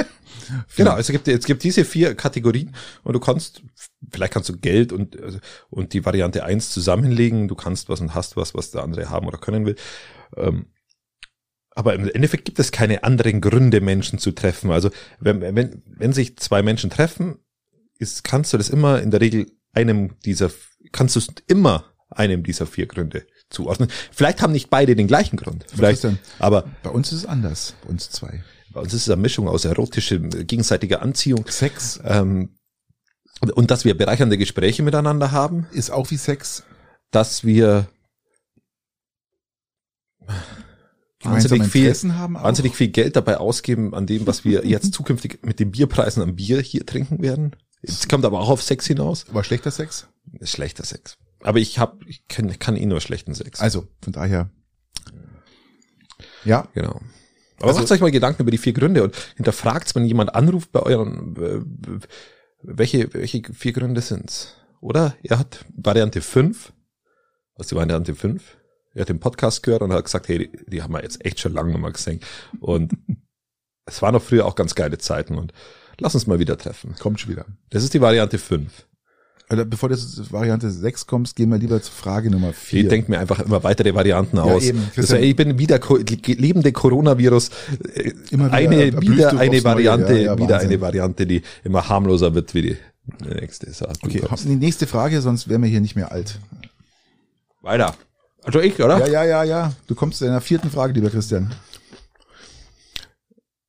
Genau, 0.78 0.92
also 0.92 1.12
es 1.12 1.12
gibt, 1.12 1.28
es 1.28 1.46
gibt 1.46 1.62
diese 1.64 1.84
vier 1.84 2.16
Kategorien 2.16 2.74
und 3.04 3.12
du 3.12 3.20
kannst, 3.20 3.64
vielleicht 4.10 4.32
kannst 4.32 4.48
du 4.48 4.58
Geld 4.58 4.94
und, 4.94 5.22
also, 5.22 5.40
und 5.70 5.92
die 5.92 6.06
Variante 6.06 6.46
1 6.46 6.70
zusammenlegen, 6.72 7.50
du 7.50 7.56
kannst 7.56 7.90
was 7.90 8.00
und 8.00 8.16
hast 8.16 8.38
was, 8.38 8.54
was 8.56 8.72
der 8.72 8.84
andere 8.84 9.10
haben 9.10 9.28
oder 9.28 9.40
können 9.40 9.66
will. 9.66 9.76
Ähm, 10.36 10.68
aber 11.72 11.94
im 11.94 12.10
Endeffekt 12.10 12.46
gibt 12.46 12.60
es 12.60 12.72
keine 12.72 13.04
anderen 13.04 13.40
Gründe, 13.40 13.82
Menschen 13.82 14.18
zu 14.18 14.32
treffen. 14.32 14.72
Also 14.72 14.90
wenn, 15.20 15.42
wenn, 15.42 15.84
wenn 15.86 16.14
sich 16.14 16.38
zwei 16.38 16.64
Menschen 16.64 16.90
treffen, 16.90 17.38
ist, 18.00 18.24
kannst 18.24 18.52
du 18.54 18.58
das 18.58 18.70
immer 18.70 19.02
in 19.02 19.12
der 19.12 19.22
Regel 19.22 19.52
einem 19.74 20.20
dieser, 20.26 20.52
kannst 20.92 21.16
du 21.16 21.20
es 21.20 21.28
immer 21.46 21.86
einem 22.10 22.42
dieser 22.44 22.66
vier 22.66 22.88
Gründe 22.88 23.28
zuordnen. 23.50 23.90
Vielleicht 24.12 24.42
haben 24.42 24.54
nicht 24.54 24.70
beide 24.70 24.96
den 24.96 25.08
gleichen 25.08 25.38
Grund. 25.38 25.66
Vielleicht, 25.74 26.06
aber 26.40 26.66
Bei 26.84 26.90
uns 26.90 27.12
ist 27.12 27.20
es 27.20 27.26
anders, 27.26 27.76
bei 27.84 27.90
uns 27.90 28.10
zwei. 28.10 28.44
bei 28.72 28.82
uns 28.82 28.94
ist 28.94 29.04
es 29.04 29.10
eine 29.10 29.22
Mischung 29.22 29.48
aus 29.48 29.66
erotischer, 29.66 30.18
gegenseitiger 30.18 31.02
Anziehung, 31.02 31.46
Sex 31.48 32.00
ähm, 32.04 32.56
und 33.54 33.70
dass 33.70 33.86
wir 33.86 33.96
bereichernde 33.96 34.38
Gespräche 34.38 34.82
miteinander 34.82 35.32
haben, 35.32 35.68
ist 35.72 35.92
auch 35.92 36.10
wie 36.10 36.18
Sex. 36.18 36.64
dass 37.12 37.44
wir 37.44 37.88
wahnsinnig 41.22 41.64
viel, 41.68 41.90
wahnsinnig 41.94 42.76
viel 42.76 42.90
Geld 42.90 43.16
dabei 43.16 43.38
ausgeben 43.38 43.94
an 43.94 44.06
dem, 44.08 44.28
was 44.28 44.46
wir 44.46 44.66
jetzt 44.66 44.94
zukünftig 44.94 45.40
mit 45.44 45.60
den 45.60 45.72
Bierpreisen 45.72 46.22
am 46.24 46.36
Bier 46.36 46.62
hier 46.62 46.86
trinken 46.86 47.22
werden. 47.22 47.56
Es 47.82 48.08
kommt 48.08 48.26
aber 48.26 48.40
auch 48.40 48.50
auf 48.50 48.62
Sex 48.62 48.86
hinaus. 48.88 49.26
War 49.34 49.44
schlechter 49.44 49.72
Sex? 49.72 50.08
Schlechter 50.42 50.84
Sex. 50.84 51.18
Aber 51.42 51.60
ich 51.60 51.80
hab, 51.80 52.04
ich 52.08 52.28
kann, 52.28 52.58
kann 52.60 52.76
eh 52.76 52.86
nur 52.86 53.02
schlechten 53.02 53.34
Sex. 53.34 53.60
Also, 53.60 53.88
von 54.02 54.14
daher. 54.14 54.50
Ja, 56.44 56.68
Genau. 56.74 57.02
Aber 57.60 57.70
Also- 57.70 57.82
macht 57.82 57.92
euch 57.92 58.02
mal 58.02 58.12
Gedanken 58.12 58.44
über 58.44 58.52
die 58.52 58.58
vier 58.60 58.74
Gründe 58.74 59.04
und 59.04 59.16
hinterfragt, 59.36 59.96
wenn 59.96 60.06
jemand 60.06 60.36
anruft 60.36 60.72
bei 60.72 60.82
euren, 60.82 61.36
welche, 62.62 63.12
welche 63.14 63.42
vier 63.54 63.74
Gründe 63.74 64.02
sind's? 64.02 64.56
Oder 64.80 65.16
er 65.24 65.40
hat 65.40 65.66
Variante 65.76 66.22
5, 66.22 66.72
was 67.56 67.66
ist 67.66 67.72
die 67.72 67.76
Variante 67.76 68.14
5? 68.14 68.58
Er 68.98 69.02
hat 69.02 69.10
den 69.10 69.20
Podcast 69.20 69.64
gehört 69.64 69.82
und 69.84 69.94
hat 69.94 70.04
gesagt, 70.06 70.28
hey, 70.28 70.40
die, 70.50 70.70
die 70.72 70.82
haben 70.82 70.94
wir 70.94 71.04
jetzt 71.04 71.24
echt 71.26 71.40
schon 71.40 71.54
lange 71.54 71.72
noch 71.72 71.80
mal 71.80 71.92
gesehen. 71.92 72.20
Und 72.60 72.94
es 73.86 74.02
waren 74.02 74.14
doch 74.14 74.24
früher 74.24 74.46
auch 74.46 74.56
ganz 74.56 74.76
geile 74.76 74.98
Zeiten 74.98 75.38
und 75.38 75.54
lass 76.00 76.16
uns 76.16 76.28
mal 76.28 76.40
wieder 76.40 76.58
treffen. 76.58 76.96
kommt 77.00 77.20
schon 77.20 77.32
wieder. 77.32 77.46
Das 77.70 77.84
ist 77.84 77.94
die 77.94 78.02
Variante 78.02 78.38
5. 78.38 78.86
Oder 79.50 79.64
bevor 79.64 79.88
du 79.88 79.98
zu 79.98 80.30
Variante 80.34 80.70
6 80.70 81.08
kommst, 81.08 81.38
gehen 81.38 81.50
wir 81.50 81.58
lieber 81.58 81.82
zur 81.82 81.94
Frage 81.94 82.30
Nummer 82.30 82.50
Ich 82.50 82.56
4. 82.58 82.90
denke 82.90 83.10
mir 83.12 83.20
einfach 83.20 83.40
immer 83.40 83.64
weitere 83.64 83.94
Varianten 83.96 84.40
aus. 84.40 84.66
Das 84.68 84.76
Christian- 84.94 85.20
war, 85.20 85.26
ich 85.26 85.36
bin 85.38 85.58
wieder 85.58 85.80
lebende 86.26 86.72
Coronavirus. 86.74 87.50
äh, 87.94 88.12
Immer 88.32 88.48
wieder 88.48 88.54
eine, 88.54 89.02
wieder 89.02 89.38
eine. 89.40 89.64
Variante, 89.64 90.14
Ja, 90.18 90.20
ja, 90.34 90.38
wieder 90.38 90.56
Wahnsinn. 90.56 90.70
eine 90.70 90.82
Variante, 90.82 91.26
die 91.26 91.44
immer 91.64 91.88
harmloser 91.88 92.36
wird 92.36 92.54
wie 92.56 92.62
die 92.64 92.78
nächste. 93.26 93.72
So, 93.72 93.86
du 93.86 93.92
Okay, 94.04 94.20
kommst. 94.20 94.44
die 94.44 94.56
nächste 94.56 94.86
Frage, 94.86 95.22
sonst 95.22 95.48
wären 95.48 95.62
wir 95.62 95.70
hier 95.70 95.80
nicht 95.82 95.96
mehr 95.96 96.12
alt. 96.12 96.40
Weiter. 97.62 97.96
Also 98.48 98.62
ich, 98.62 98.82
oder? 98.82 98.98
Ja, 99.00 99.08
ja, 99.08 99.24
ja, 99.26 99.44
ja. 99.44 99.74
Du 99.88 99.96
kommst 99.96 100.20
zu 100.20 100.26
deiner 100.26 100.40
vierten 100.40 100.72
Frage, 100.72 100.94
lieber 100.94 101.10
Christian. 101.10 101.54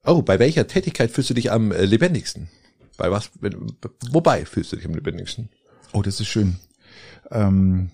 Oh, 0.05 0.23
bei 0.23 0.39
welcher 0.39 0.69
Tätigkeit 0.69 1.11
fühlst 1.11 1.31
du 1.31 1.35
dich 1.35 1.51
am 1.51 1.73
äh, 1.73 1.85
lebendigsten? 1.85 2.49
Bei 2.97 3.11
was? 3.11 3.31
wenn- 3.41 3.77
Wobei 4.13 4.45
fühlst 4.47 4.71
du 4.73 4.77
dich 4.77 4.87
am 4.87 4.95
lebendigsten? 4.95 5.49
Oh, 5.93 6.03
das 6.03 6.21
ist 6.21 6.29
schön. 6.29 6.59
Ähm, 7.33 7.91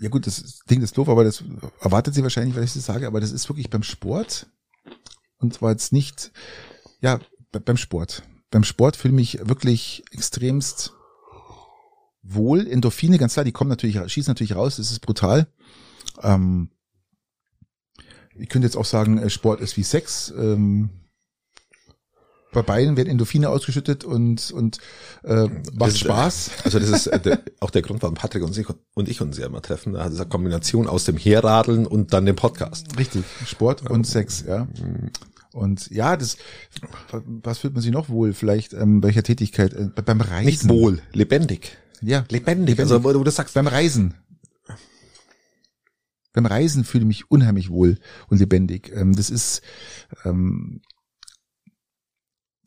ja 0.00 0.08
gut, 0.08 0.28
das 0.28 0.60
Ding 0.70 0.82
ist 0.82 0.96
doof, 0.96 1.08
aber 1.08 1.24
das 1.24 1.42
erwartet 1.80 2.14
sie 2.14 2.22
wahrscheinlich, 2.22 2.54
weil 2.54 2.62
ich 2.64 2.74
das 2.74 2.84
sage, 2.86 3.08
aber 3.08 3.20
das 3.20 3.32
ist 3.32 3.48
wirklich 3.48 3.70
beim 3.70 3.82
Sport. 3.82 4.46
Und 5.38 5.52
zwar 5.52 5.72
jetzt 5.72 5.92
nicht, 5.92 6.30
ja, 7.00 7.18
be- 7.50 7.58
beim 7.60 7.76
Sport. 7.76 8.22
Beim 8.52 8.62
Sport 8.62 8.96
fühle 8.96 9.14
ich 9.20 9.34
mich 9.34 9.48
wirklich 9.48 10.04
extremst 10.12 10.92
wohl. 12.22 12.66
Endorphine, 12.66 13.18
ganz 13.18 13.34
klar, 13.34 13.44
die 13.44 13.52
kommen 13.52 13.70
natürlich, 13.70 13.98
schießen 14.12 14.30
natürlich 14.30 14.54
raus, 14.54 14.76
das 14.76 14.90
ist 14.90 15.00
brutal. 15.00 15.48
Ähm, 16.22 16.70
ich 18.34 18.48
könnte 18.48 18.66
jetzt 18.66 18.76
auch 18.76 18.84
sagen, 18.84 19.18
äh, 19.18 19.30
Sport 19.30 19.60
ist 19.60 19.76
wie 19.76 19.82
Sex. 19.82 20.32
Ähm, 20.36 20.90
bei 22.52 22.62
beiden 22.62 22.98
werden 22.98 23.08
Endorphine 23.08 23.48
ausgeschüttet 23.48 24.04
und, 24.04 24.50
und 24.50 24.78
äh, 25.24 25.44
macht 25.44 25.80
Das 25.80 25.88
ist, 25.88 25.98
Spaß. 26.00 26.50
Also 26.64 26.78
das 26.78 26.90
ist 26.90 27.06
äh, 27.06 27.18
der, 27.18 27.40
auch 27.60 27.70
der 27.70 27.80
Grund, 27.80 28.02
warum 28.02 28.14
Patrick 28.14 28.42
und 28.42 28.56
ich, 28.56 28.66
und 28.94 29.08
ich 29.08 29.22
uns 29.22 29.38
ja 29.38 29.46
immer 29.46 29.62
treffen. 29.62 29.96
Also 29.96 30.18
eine 30.18 30.28
Kombination 30.28 30.86
aus 30.86 31.04
dem 31.04 31.16
Herradeln 31.16 31.86
und 31.86 32.12
dann 32.12 32.26
dem 32.26 32.36
Podcast. 32.36 32.98
Richtig, 32.98 33.24
Sport 33.46 33.90
und 33.90 34.06
Sex, 34.06 34.44
ja. 34.46 34.68
Und 35.52 35.90
ja, 35.90 36.16
das, 36.16 36.36
was 37.10 37.58
fühlt 37.58 37.72
man 37.72 37.82
sich 37.82 37.92
noch 37.92 38.08
wohl? 38.08 38.34
Vielleicht 38.34 38.74
ähm, 38.74 39.00
bei 39.00 39.08
welcher 39.08 39.22
Tätigkeit? 39.22 39.72
Äh, 39.72 39.88
beim 40.04 40.20
Reisen. 40.20 40.46
Nicht 40.46 40.68
wohl, 40.68 41.00
lebendig. 41.12 41.78
Ja, 42.02 42.24
Lebendig. 42.28 42.78
Also 42.80 43.04
wo 43.04 43.12
du 43.12 43.24
das 43.24 43.36
sagst, 43.36 43.54
beim 43.54 43.66
Reisen. 43.66 44.14
Beim 46.32 46.46
Reisen 46.46 46.84
fühle 46.84 47.02
ich 47.02 47.08
mich 47.08 47.30
unheimlich 47.30 47.70
wohl 47.70 47.98
und 48.28 48.38
lebendig. 48.38 48.90
Ähm, 48.94 49.14
das 49.14 49.30
ist 49.30 49.62
ähm, 50.24 50.80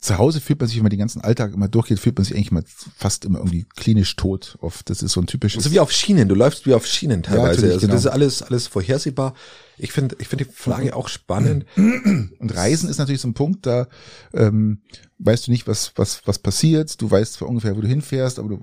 zu 0.06 0.18
Hause 0.18 0.40
fühlt 0.40 0.60
man 0.60 0.68
sich, 0.68 0.76
wenn 0.76 0.84
man 0.84 0.90
den 0.90 0.98
ganzen 0.98 1.20
Alltag 1.20 1.52
immer 1.52 1.68
durchgeht, 1.68 1.98
fühlt 1.98 2.16
man 2.16 2.24
sich 2.24 2.34
eigentlich 2.34 2.52
mal 2.52 2.64
fast 2.96 3.24
immer 3.24 3.38
irgendwie 3.38 3.66
klinisch 3.76 4.16
tot. 4.16 4.56
Oft. 4.60 4.88
Das 4.88 5.02
ist 5.02 5.12
so 5.12 5.20
ein 5.20 5.26
typisches. 5.26 5.64
So 5.64 5.70
wie 5.72 5.80
auf 5.80 5.92
Schienen, 5.92 6.28
du 6.28 6.34
läufst 6.34 6.66
wie 6.66 6.74
auf 6.74 6.86
Schienen 6.86 7.22
teilweise. 7.22 7.48
natürlich, 7.48 7.74
also 7.74 7.86
genau. 7.86 7.94
das 7.94 8.04
ist 8.04 8.10
alles, 8.10 8.42
alles 8.42 8.66
vorhersehbar. 8.66 9.34
Ich 9.78 9.92
finde, 9.92 10.16
ich 10.18 10.28
finde 10.28 10.44
die 10.44 10.52
Frage 10.52 10.96
auch 10.96 11.08
spannend. 11.08 11.66
Und 11.76 12.54
Reisen 12.54 12.88
ist 12.88 12.98
natürlich 12.98 13.20
so 13.20 13.28
ein 13.28 13.34
Punkt, 13.34 13.66
da 13.66 13.88
ähm, 14.32 14.80
weißt 15.18 15.46
du 15.46 15.50
nicht, 15.50 15.66
was, 15.66 15.92
was, 15.96 16.22
was 16.26 16.38
passiert. 16.38 17.00
Du 17.02 17.10
weißt 17.10 17.34
zwar 17.34 17.48
ungefähr, 17.48 17.76
wo 17.76 17.80
du 17.80 17.88
hinfährst, 17.88 18.38
aber 18.38 18.48
du 18.48 18.62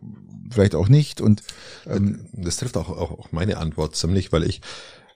vielleicht 0.49 0.75
auch 0.75 0.87
nicht. 0.87 1.21
Und 1.21 1.43
ähm, 1.85 2.25
Das 2.33 2.57
trifft 2.57 2.77
auch, 2.77 2.89
auch, 2.89 3.11
auch 3.11 3.31
meine 3.31 3.57
Antwort 3.57 3.95
ziemlich, 3.95 4.31
weil 4.31 4.43
ich 4.43 4.61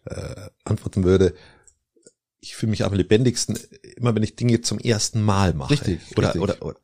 äh, 0.06 0.50
antworten 0.66 1.04
würde, 1.04 1.34
ich 2.40 2.56
fühle 2.56 2.70
mich 2.70 2.86
am 2.86 2.94
lebendigsten, 2.94 3.58
immer 3.96 4.16
wenn 4.16 4.24
ich 4.24 4.36
Dinge 4.36 4.62
zum 4.62 4.80
ersten 4.80 5.22
Mal 5.22 5.54
mache. 5.54 5.72
Richtig, 5.72 6.00
Oder, 6.16 6.28
richtig. 6.28 6.42
oder, 6.42 6.62
oder 6.62 6.80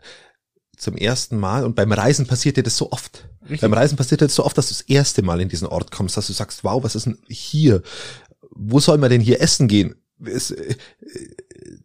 zum 0.78 0.98
ersten 0.98 1.38
Mal. 1.40 1.64
Und 1.66 1.76
beim 1.76 1.92
Reisen 1.92 2.28
passiert 2.28 2.58
dir 2.58 2.64
das 2.64 2.78
so 2.78 2.92
oft. 2.92 3.30
Richtig. 3.44 3.62
Beim 3.62 3.74
Reisen 3.74 3.96
passiert 3.98 4.22
dir 4.22 4.28
das 4.28 4.36
so 4.36 4.46
oft, 4.46 4.58
dass 4.58 4.68
du 4.68 4.74
das 4.74 4.82
erste 4.82 5.22
Mal 5.22 5.42
in 5.42 5.50
diesen 5.50 5.68
Ort 5.68 5.92
kommst, 5.92 6.18
dass 6.18 6.28
du 6.28 6.34
sagst, 6.34 6.64
wow, 6.64 6.84
was 6.84 6.96
ist 6.96 7.06
denn 7.06 7.18
hier? 7.28 7.82
Wo 8.52 8.80
soll 8.80 8.98
man 8.98 9.10
denn 9.10 9.22
hier 9.22 9.42
essen 9.42 9.68
gehen? 9.68 9.96
Äh, 10.24 10.32
äh, 10.32 10.76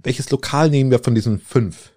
welches 0.03 0.31
Lokal 0.31 0.71
nehmen 0.71 0.91
wir 0.91 0.99
von 0.99 1.15
diesen 1.15 1.39
fünf? 1.41 1.93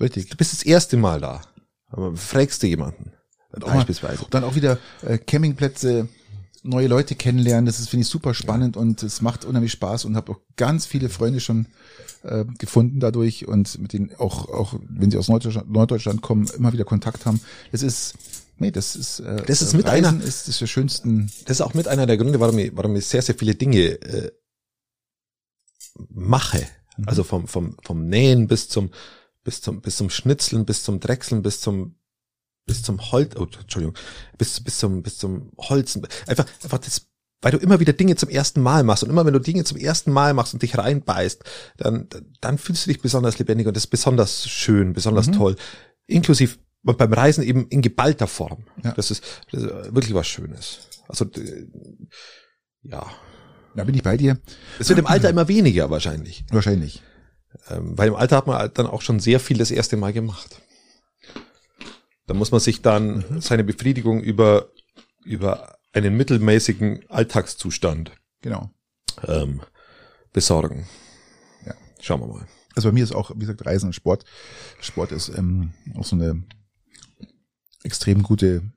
richtig. 0.00 0.28
Du 0.28 0.36
bist 0.36 0.52
das 0.52 0.62
erste 0.62 0.96
Mal 0.96 1.20
da. 1.20 1.42
Aber 1.88 2.14
fragst 2.16 2.62
du 2.62 2.66
jemanden? 2.66 3.12
Beispielsweise. 3.50 4.26
Dann 4.30 4.44
auch 4.44 4.54
wieder 4.54 4.78
äh, 5.02 5.18
Campingplätze, 5.18 6.08
neue 6.62 6.88
Leute 6.88 7.14
kennenlernen. 7.14 7.66
Das 7.66 7.78
ist 7.80 7.88
finde 7.88 8.02
ich 8.02 8.08
super 8.08 8.34
spannend 8.34 8.76
und 8.76 9.02
es 9.02 9.20
macht 9.22 9.44
unheimlich 9.44 9.72
Spaß 9.72 10.04
und 10.04 10.16
habe 10.16 10.32
auch 10.32 10.40
ganz 10.56 10.86
viele 10.86 11.08
Freunde 11.08 11.40
schon 11.40 11.66
äh, 12.22 12.44
gefunden 12.58 13.00
dadurch 13.00 13.46
und 13.46 13.78
mit 13.78 13.92
denen 13.92 14.14
auch 14.16 14.48
auch 14.48 14.74
wenn 14.88 15.10
sie 15.10 15.18
aus 15.18 15.28
Norddeutschland, 15.28 15.70
Norddeutschland 15.70 16.22
kommen 16.22 16.48
immer 16.56 16.72
wieder 16.72 16.84
Kontakt 16.84 17.26
haben. 17.26 17.40
Das 17.72 17.82
ist 17.82 18.14
nee, 18.58 18.70
das 18.70 18.96
ist 18.96 19.20
äh, 19.20 19.42
Das 19.46 19.62
ist 19.62 19.74
mit 19.74 19.86
Reisen 19.86 20.06
einer- 20.16 20.24
ist 20.24 20.48
das 20.48 20.58
der 20.58 20.66
schönsten 20.66 21.30
Das 21.44 21.58
ist 21.58 21.60
auch 21.60 21.74
mit 21.74 21.86
einer 21.88 22.06
der 22.06 22.16
Gründe, 22.16 22.40
warum 22.40 22.58
ich, 22.58 22.72
warum 22.76 22.96
ich 22.96 23.06
sehr, 23.06 23.22
sehr 23.22 23.34
viele 23.36 23.54
Dinge 23.54 24.00
äh, 24.02 24.32
mache. 26.10 26.66
Mhm. 26.96 27.08
Also 27.08 27.24
vom, 27.24 27.46
vom, 27.46 27.76
vom 27.82 28.08
Nähen 28.08 28.48
bis 28.48 28.68
zum, 28.68 28.90
bis 29.44 29.60
zum, 29.60 29.80
bis 29.80 29.96
zum 29.96 30.10
Schnitzeln, 30.10 30.64
bis 30.64 30.82
zum 30.82 31.00
Drechseln, 31.00 31.42
bis 31.42 31.60
zum, 31.60 31.94
bis 32.68 32.84
zum 32.84 33.00
Holz, 33.10 33.34
oh, 33.36 33.46
Entschuldigung, 33.60 33.96
bis, 34.38 34.60
bis 34.60 34.78
zum, 34.78 35.02
bis 35.02 35.18
zum 35.18 35.50
Holzen. 35.58 36.06
Einfach, 36.28 36.46
einfach 36.62 36.78
das, 36.78 37.08
weil 37.42 37.50
du 37.52 37.58
immer 37.58 37.80
wieder 37.80 37.92
Dinge 37.92 38.14
zum 38.14 38.28
ersten 38.28 38.60
Mal 38.60 38.84
machst 38.84 39.02
und 39.02 39.10
immer 39.10 39.26
wenn 39.26 39.32
du 39.32 39.40
Dinge 39.40 39.64
zum 39.64 39.76
ersten 39.78 40.12
Mal 40.12 40.34
machst 40.34 40.54
und 40.54 40.62
dich 40.62 40.78
reinbeißt, 40.78 41.42
dann, 41.78 42.08
dann 42.40 42.58
fühlst 42.58 42.86
du 42.86 42.90
dich 42.90 43.02
besonders 43.02 43.38
lebendig 43.40 43.66
und 43.66 43.76
das 43.76 43.84
ist 43.84 43.90
besonders 43.90 44.48
schön, 44.48 44.92
besonders 44.92 45.26
Mhm. 45.26 45.32
toll. 45.32 45.56
Inklusiv 46.06 46.58
beim 46.82 47.12
Reisen 47.12 47.42
eben 47.42 47.66
in 47.68 47.82
geballter 47.82 48.28
Form. 48.28 48.64
Ja. 48.84 48.92
Das, 48.92 49.10
ist, 49.10 49.24
das 49.50 49.62
ist 49.62 49.70
wirklich 49.94 50.14
was 50.14 50.28
Schönes. 50.28 50.78
Also, 51.08 51.26
ja. 52.82 53.06
Da 53.74 53.84
bin 53.84 53.94
ich 53.94 54.02
bei 54.02 54.16
dir. 54.16 54.38
Es 54.78 54.88
wird 54.88 54.98
im 54.98 55.06
Alter 55.08 55.28
immer 55.30 55.48
weniger 55.48 55.90
wahrscheinlich. 55.90 56.44
Wahrscheinlich. 56.50 57.02
Ähm, 57.70 57.96
weil 57.96 58.08
im 58.08 58.14
Alter 58.14 58.36
hat 58.36 58.46
man 58.46 58.70
dann 58.74 58.86
auch 58.86 59.02
schon 59.02 59.20
sehr 59.20 59.40
viel 59.40 59.58
das 59.58 59.70
erste 59.70 59.96
Mal 59.96 60.12
gemacht. 60.12 60.60
Da 62.28 62.34
muss 62.34 62.52
man 62.52 62.60
sich 62.60 62.82
dann 62.82 63.24
Mhm. 63.28 63.40
seine 63.40 63.64
Befriedigung 63.64 64.20
über, 64.22 64.68
über 65.24 65.78
einen 65.92 66.16
mittelmäßigen 66.16 67.08
Alltagszustand 67.10 68.12
Genau. 68.42 68.70
ähm, 69.26 69.62
besorgen. 70.32 70.86
Ja. 71.66 71.74
Schauen 72.00 72.20
wir 72.20 72.26
mal. 72.28 72.46
Also 72.76 72.90
bei 72.90 72.92
mir 72.92 73.02
ist 73.02 73.12
auch, 73.14 73.32
wie 73.34 73.40
gesagt, 73.40 73.66
Reisen 73.66 73.86
und 73.86 73.92
Sport. 73.94 74.24
Sport 74.80 75.10
ist 75.10 75.30
ähm, 75.30 75.72
auch 75.96 76.04
so 76.04 76.14
eine 76.14 76.44
extrem 77.82 78.22
gute 78.22 78.70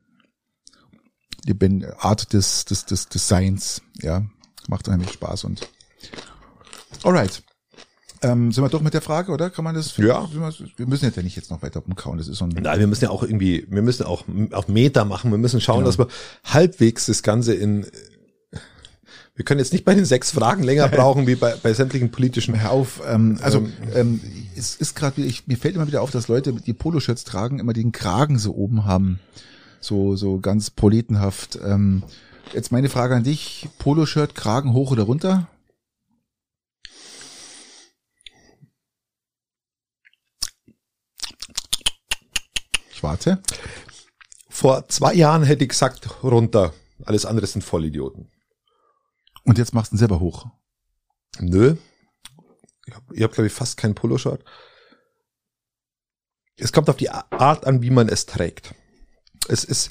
Art 1.99 2.33
des, 2.33 2.65
des, 2.65 2.85
des 2.85 3.09
Designs. 3.09 3.81
Ja, 4.01 4.25
macht 4.67 4.87
unheimlich 4.87 5.11
Spaß 5.11 5.43
und 5.43 5.67
alright. 7.03 7.43
Ähm, 8.23 8.51
sind 8.51 8.63
wir 8.63 8.69
doch 8.69 8.81
mit 8.81 8.93
der 8.93 9.01
Frage, 9.01 9.31
oder? 9.31 9.49
Kann 9.49 9.63
man 9.63 9.73
das? 9.75 9.97
Ja. 9.97 10.27
Wir 10.77 10.85
müssen 10.87 11.05
jetzt 11.05 11.17
ja 11.17 11.23
nicht 11.23 11.35
jetzt 11.35 11.49
noch 11.49 11.61
weiter 11.63 11.81
umkauen. 11.85 12.17
Das 12.19 12.27
ist 12.27 12.37
so 12.37 12.45
ein. 12.45 12.49
Nein, 12.49 12.79
wir 12.79 12.87
müssen 12.87 13.03
ja 13.05 13.09
auch 13.09 13.23
irgendwie, 13.23 13.65
wir 13.69 13.81
müssen 13.81 14.05
auch 14.05 14.25
auf 14.51 14.67
Meter 14.67 15.05
machen. 15.05 15.31
Wir 15.31 15.37
müssen 15.39 15.59
schauen, 15.59 15.79
Genau. 15.79 15.87
dass 15.87 15.97
wir 15.97 16.07
halbwegs 16.45 17.07
das 17.07 17.23
Ganze 17.23 17.53
in, 17.55 17.85
wir 19.35 19.45
können 19.45 19.59
jetzt 19.59 19.73
nicht 19.73 19.85
bei 19.85 19.95
den 19.95 20.05
sechs 20.05 20.31
Fragen 20.31 20.61
länger 20.61 20.87
brauchen, 20.87 21.25
wie 21.25 21.35
bei, 21.35 21.55
bei 21.63 21.73
sämtlichen 21.73 22.11
politischen. 22.11 22.59
Hör 22.61 22.71
auf, 22.71 23.01
ähm, 23.07 23.39
also 23.41 23.59
Ähm. 23.59 23.71
ähm, 23.95 24.21
es 24.55 24.75
ist 24.75 24.95
gerade, 24.95 25.21
mir 25.47 25.57
fällt 25.57 25.75
immer 25.75 25.87
wieder 25.87 26.01
auf, 26.01 26.11
dass 26.11 26.27
Leute, 26.27 26.53
die 26.53 26.73
Poloshirts 26.73 27.23
tragen, 27.23 27.59
immer 27.59 27.73
den 27.73 27.91
Kragen 27.91 28.37
so 28.37 28.53
oben 28.53 28.85
haben, 28.85 29.19
so 29.79 30.15
so 30.15 30.39
ganz 30.39 30.69
proletenhaft. 30.69 31.57
Ähm, 31.65 32.03
jetzt 32.53 32.71
meine 32.71 32.89
Frage 32.89 33.15
an 33.15 33.23
dich: 33.23 33.67
Poloshirt, 33.79 34.35
Kragen 34.35 34.73
hoch 34.73 34.91
oder 34.91 35.03
runter? 35.03 35.47
Ich 43.01 43.03
warte. 43.03 43.41
Vor 44.47 44.87
zwei 44.87 45.15
Jahren 45.15 45.41
hätte 45.41 45.63
ich 45.63 45.69
gesagt, 45.69 46.23
runter. 46.23 46.71
Alles 47.03 47.25
andere 47.25 47.47
sind 47.47 47.63
Vollidioten. 47.63 48.29
Und 49.43 49.57
jetzt 49.57 49.73
machst 49.73 49.91
du 49.91 49.95
ihn 49.95 49.97
selber 49.97 50.19
hoch. 50.19 50.45
Nö. 51.39 51.77
Ich 52.85 52.93
habe, 52.93 53.23
hab, 53.23 53.31
glaube 53.31 53.47
ich, 53.47 53.53
fast 53.53 53.77
keinen 53.77 53.95
Poloshirt. 53.95 54.45
Es 56.57 56.71
kommt 56.71 56.91
auf 56.91 56.97
die 56.97 57.09
Art 57.09 57.65
an, 57.65 57.81
wie 57.81 57.89
man 57.89 58.07
es 58.07 58.27
trägt. 58.27 58.75
Es 59.47 59.63
ist, 59.63 59.89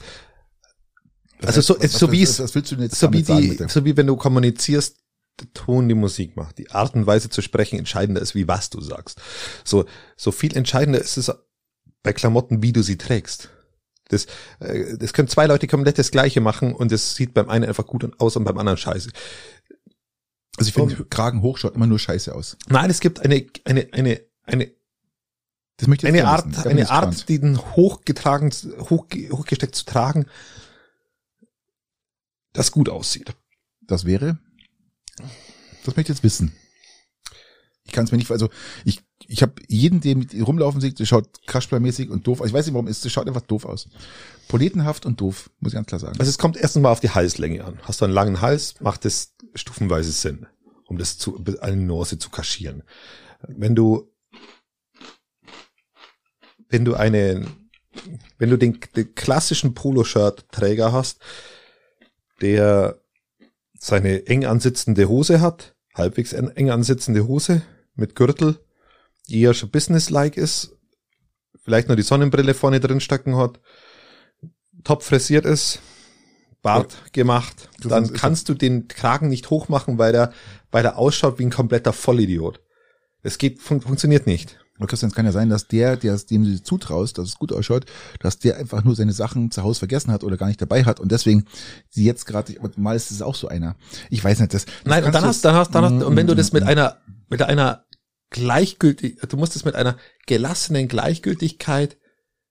also 1.42 1.62
so, 1.62 1.76
es, 1.80 1.94
so 1.94 2.12
wie 2.12 2.22
was, 2.22 2.30
es, 2.30 2.38
was 2.38 2.54
willst 2.54 2.70
du 2.70 2.76
jetzt 2.76 2.94
so 2.94 3.12
wie 3.12 3.24
sagen, 3.24 3.40
die, 3.40 3.48
bitte? 3.48 3.68
so 3.68 3.84
wie 3.84 3.96
wenn 3.96 4.06
du 4.06 4.14
kommunizierst, 4.14 4.98
der 5.40 5.52
Ton 5.52 5.88
die 5.88 5.96
Musik 5.96 6.36
macht. 6.36 6.58
Die 6.58 6.70
Art 6.70 6.94
und 6.94 7.08
Weise 7.08 7.28
zu 7.28 7.42
sprechen 7.42 7.76
entscheidender 7.76 8.22
ist, 8.22 8.36
wie 8.36 8.46
was 8.46 8.70
du 8.70 8.80
sagst. 8.80 9.20
So, 9.64 9.86
so 10.16 10.30
viel 10.30 10.56
entscheidender 10.56 11.00
ist 11.00 11.16
es 11.16 11.32
bei 12.02 12.12
Klamotten, 12.12 12.62
wie 12.62 12.72
du 12.72 12.82
sie 12.82 12.96
trägst. 12.96 13.50
Das, 14.08 14.26
äh, 14.58 14.96
das 14.98 15.12
können 15.12 15.28
zwei 15.28 15.46
Leute 15.46 15.66
komplett 15.66 15.98
das 15.98 16.10
Gleiche 16.10 16.40
machen 16.40 16.74
und 16.74 16.92
es 16.92 17.14
sieht 17.14 17.34
beim 17.34 17.48
einen 17.48 17.64
einfach 17.64 17.86
gut 17.86 18.10
aus 18.20 18.36
und 18.36 18.44
beim 18.44 18.58
anderen 18.58 18.76
scheiße. 18.76 19.10
Also 20.56 20.68
ich 20.68 20.74
finde, 20.74 21.04
Kragen 21.06 21.42
hoch 21.42 21.58
schaut 21.58 21.74
immer 21.74 21.86
nur 21.86 21.98
scheiße 21.98 22.34
aus. 22.34 22.56
Nein, 22.68 22.90
es 22.90 23.00
gibt 23.00 23.20
eine, 23.20 23.46
eine, 23.64 23.88
eine, 23.92 24.20
eine, 24.44 24.70
Das 25.76 25.88
möchte 25.88 26.06
ich 26.06 26.12
eine 26.12 26.26
Art, 26.26 26.66
eine. 26.66 26.90
Art, 26.90 27.28
den 27.28 27.58
hochgetragen, 27.58 28.50
hoch, 28.90 29.06
hochgesteckt 29.30 29.74
zu 29.74 29.84
tragen, 29.84 30.26
das 32.52 32.72
gut 32.72 32.88
aussieht. 32.88 33.32
Das 33.80 34.04
wäre? 34.04 34.38
Das 35.84 35.96
möchte 35.96 36.12
ich 36.12 36.18
jetzt 36.18 36.24
wissen. 36.24 36.52
Ich 37.84 37.92
kann 37.92 38.04
es 38.04 38.12
mir 38.12 38.18
nicht, 38.18 38.30
also 38.30 38.50
ich, 38.84 39.02
ich 39.32 39.42
habe 39.42 39.54
jeden, 39.68 40.00
der 40.00 40.16
mit 40.16 40.34
rumlaufen 40.34 40.80
sieht, 40.80 40.98
der 40.98 41.06
schaut 41.06 41.28
Crashplay-mäßig 41.46 42.10
und 42.10 42.26
doof 42.26 42.40
aus. 42.40 42.48
Ich 42.48 42.52
weiß 42.52 42.66
nicht, 42.66 42.74
warum 42.74 42.88
es, 42.88 43.00
das 43.00 43.12
schaut 43.12 43.28
einfach 43.28 43.42
doof 43.42 43.64
aus. 43.64 43.88
Poletenhaft 44.48 45.06
und 45.06 45.20
doof, 45.20 45.50
muss 45.60 45.70
ich 45.72 45.76
ganz 45.76 45.86
klar 45.86 46.00
sagen. 46.00 46.18
Also 46.18 46.28
es 46.28 46.36
kommt 46.36 46.56
erstens 46.56 46.82
mal 46.82 46.90
auf 46.90 46.98
die 46.98 47.10
Halslänge 47.10 47.64
an. 47.64 47.78
Hast 47.82 48.00
du 48.00 48.06
einen 48.06 48.14
langen 48.14 48.40
Hals, 48.40 48.80
macht 48.80 49.04
es 49.04 49.34
stufenweise 49.54 50.10
Sinn, 50.10 50.46
um 50.86 50.98
das 50.98 51.16
zu, 51.16 51.40
eine 51.60 51.76
Nuance 51.76 52.18
zu 52.18 52.28
kaschieren. 52.30 52.82
Wenn 53.46 53.76
du, 53.76 54.10
wenn 56.68 56.84
du 56.84 56.94
einen, 56.94 57.70
wenn 58.38 58.50
du 58.50 58.56
den, 58.56 58.80
den 58.96 59.14
klassischen 59.14 59.74
Poloshirt-Träger 59.74 60.92
hast, 60.92 61.20
der 62.40 63.00
seine 63.78 64.26
eng 64.26 64.44
ansitzende 64.44 65.08
Hose 65.08 65.40
hat, 65.40 65.76
halbwegs 65.94 66.32
en- 66.32 66.50
eng 66.56 66.70
ansitzende 66.70 67.28
Hose 67.28 67.62
mit 67.94 68.16
Gürtel, 68.16 68.58
die 69.30 69.40
eher 69.40 69.54
schon 69.54 69.70
businesslike 69.70 70.38
ist, 70.40 70.76
vielleicht 71.64 71.88
noch 71.88 71.96
die 71.96 72.02
Sonnenbrille 72.02 72.54
vorne 72.54 72.80
drin 72.80 73.00
stecken 73.00 73.36
hat, 73.36 73.60
top 74.84 75.02
frisiert 75.02 75.46
ist, 75.46 75.80
Bart 76.62 77.12
gemacht, 77.12 77.70
Das 77.78 77.88
dann 77.88 78.12
kannst 78.12 78.48
du 78.48 78.54
den 78.54 78.88
Kragen 78.88 79.28
nicht 79.28 79.48
hochmachen, 79.48 79.98
weil 79.98 80.12
der, 80.12 80.32
weil 80.70 80.82
der 80.82 80.98
ausschaut 80.98 81.38
wie 81.38 81.44
ein 81.44 81.50
kompletter 81.50 81.92
Vollidiot. 81.92 82.60
Es 83.22 83.38
geht, 83.38 83.60
fun 83.60 83.80
funktioniert 83.80 84.26
nicht. 84.26 84.58
Aber 84.76 84.86
Christian, 84.86 85.10
es 85.10 85.14
kann 85.14 85.26
ja 85.26 85.32
sein, 85.32 85.50
dass 85.50 85.68
der, 85.68 85.96
der 85.96 86.14
es 86.14 86.24
dem 86.26 86.42
du 86.42 86.62
zutraust, 86.62 87.18
dass 87.18 87.28
es 87.28 87.34
gut 87.36 87.52
ausschaut, 87.52 87.84
dass 88.20 88.38
der 88.38 88.56
einfach 88.56 88.82
nur 88.82 88.96
seine 88.96 89.12
Sachen 89.12 89.50
zu 89.50 89.62
Hause 89.62 89.78
vergessen 89.78 90.10
hat 90.10 90.24
oder 90.24 90.38
gar 90.38 90.46
nicht 90.46 90.60
dabei 90.60 90.84
hat 90.84 91.00
und 91.00 91.12
deswegen 91.12 91.44
sie 91.90 92.04
jetzt 92.04 92.24
gerade, 92.24 92.54
mal 92.76 92.96
ist 92.96 93.10
es 93.10 93.20
auch 93.20 93.34
so 93.34 93.48
einer. 93.48 93.76
Ich 94.08 94.24
weiß 94.24 94.40
nicht, 94.40 94.54
das. 94.54 94.64
das 94.64 94.74
Nein, 94.84 95.04
und 95.04 95.14
dann 95.14 95.22
du 95.22 95.28
hast, 95.28 95.44
dann 95.44 95.54
hast, 95.54 95.74
dann 95.74 95.84
hast, 95.84 96.02
und 96.02 96.16
wenn 96.16 96.26
du 96.26 96.34
das 96.34 96.52
mit 96.52 96.64
mm. 96.64 96.68
einer, 96.68 96.96
mit 97.28 97.42
einer 97.42 97.84
gleichgültig, 98.30 99.18
du 99.20 99.36
musst 99.36 99.56
es 99.56 99.64
mit 99.64 99.74
einer 99.74 99.96
gelassenen 100.26 100.88
Gleichgültigkeit 100.88 101.98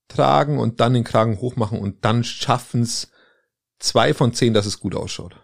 tragen 0.07 0.59
und 0.59 0.79
dann 0.79 0.93
den 0.93 1.03
Kragen 1.03 1.39
hochmachen 1.39 1.79
und 1.79 2.03
dann 2.05 2.23
schaffen's 2.23 3.11
zwei 3.79 4.13
von 4.13 4.33
zehn, 4.33 4.53
dass 4.53 4.65
es 4.65 4.79
gut 4.79 4.95
ausschaut. 4.95 5.35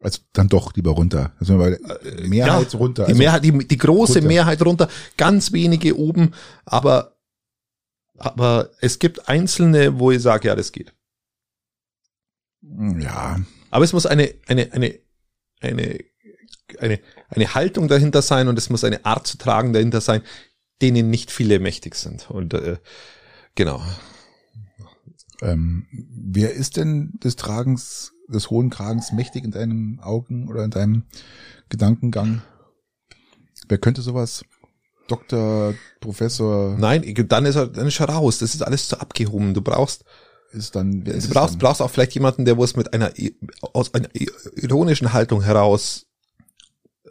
Also 0.00 0.20
dann 0.32 0.48
doch 0.48 0.74
lieber 0.74 0.90
runter. 0.90 1.32
Also 1.38 1.58
der 1.58 1.78
Mehrheit 2.26 2.72
ja, 2.72 2.78
runter. 2.78 3.04
Die 3.04 3.12
Also, 3.12 3.18
Mehrheit, 3.18 3.44
die, 3.44 3.56
die 3.66 3.78
große 3.78 4.14
runter. 4.14 4.28
Mehrheit 4.28 4.62
runter, 4.62 4.88
ganz 5.16 5.52
wenige 5.52 5.96
oben, 5.96 6.34
aber, 6.64 7.16
aber 8.18 8.70
es 8.80 8.98
gibt 8.98 9.28
einzelne, 9.28 10.00
wo 10.00 10.10
ich 10.10 10.20
sage, 10.20 10.48
ja, 10.48 10.56
das 10.56 10.72
geht. 10.72 10.92
ja, 12.62 13.40
Aber 13.70 13.84
es 13.84 13.92
muss 13.92 14.06
eine, 14.06 14.34
eine, 14.46 14.72
eine, 14.72 14.98
eine, 15.60 15.98
eine, 16.78 17.00
eine 17.28 17.54
Haltung 17.54 17.88
dahinter 17.88 18.22
sein 18.22 18.48
und 18.48 18.58
es 18.58 18.70
muss 18.70 18.84
eine 18.84 19.04
Art 19.04 19.26
zu 19.26 19.38
tragen 19.38 19.72
dahinter 19.72 20.00
sein, 20.00 20.22
denen 20.80 21.10
nicht 21.10 21.30
viele 21.30 21.58
mächtig 21.58 21.94
sind. 21.94 22.30
Und 22.30 22.54
äh, 22.54 22.78
genau. 23.54 23.82
Ähm, 25.40 25.86
wer 25.92 26.52
ist 26.52 26.76
denn 26.76 27.18
des 27.22 27.36
Tragens, 27.36 28.12
des 28.28 28.50
hohen 28.50 28.70
Kragens 28.70 29.12
mächtig 29.12 29.44
in 29.44 29.50
deinen 29.50 30.00
Augen 30.00 30.48
oder 30.48 30.64
in 30.64 30.70
deinem 30.70 31.04
Gedankengang? 31.68 32.42
Wer 33.68 33.78
könnte 33.78 34.02
sowas? 34.02 34.44
Doktor, 35.08 35.74
Professor, 36.00 36.76
Nein, 36.78 37.02
dann 37.28 37.44
ist 37.44 37.56
er, 37.56 37.66
dann 37.66 37.86
ist 37.86 38.00
er 38.00 38.08
raus. 38.08 38.38
Das 38.38 38.54
ist 38.54 38.62
alles 38.62 38.88
zu 38.88 39.00
abgehoben. 39.00 39.52
Du 39.52 39.60
brauchst, 39.60 40.04
ist 40.52 40.76
dann, 40.76 41.04
du 41.04 41.12
brauchst, 41.28 41.54
dann? 41.54 41.58
brauchst 41.58 41.82
auch 41.82 41.90
vielleicht 41.90 42.14
jemanden, 42.14 42.44
der 42.44 42.56
wo 42.56 42.64
es 42.64 42.76
mit 42.76 42.92
einer, 42.94 43.12
aus 43.72 43.92
einer 43.94 44.08
ironischen 44.56 45.12
Haltung 45.12 45.42
heraus 45.42 46.06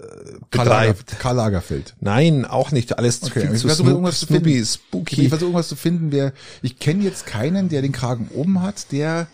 äh, 0.02 0.40
Karl, 0.50 0.68
Lager, 0.68 0.94
betreibt. 0.94 1.20
Karl 1.20 1.36
Lagerfeld. 1.36 1.96
Nein, 2.00 2.46
auch 2.46 2.72
nicht. 2.72 2.98
Alles 2.98 3.20
zu 3.22 3.28
Okay, 3.28 3.42
viel 3.42 3.54
ich 3.54 3.62
zu 3.62 3.68
versuche 3.68 3.90
irgendwas 3.90 4.20
zu 4.20 4.28
finden. 4.28 4.50
Ich 4.50 4.70
spooky. 4.70 5.30
versuche 5.30 5.48
irgendwas 5.48 5.68
zu 5.68 5.76
finden, 5.76 6.12
wer, 6.12 6.34
ich 6.62 6.80
kenne 6.80 7.04
jetzt 7.04 7.26
keinen, 7.26 7.70
der 7.70 7.82
den 7.82 7.92
Kragen 7.92 8.30
oben 8.34 8.62
hat, 8.62 8.92
der, 8.92 9.28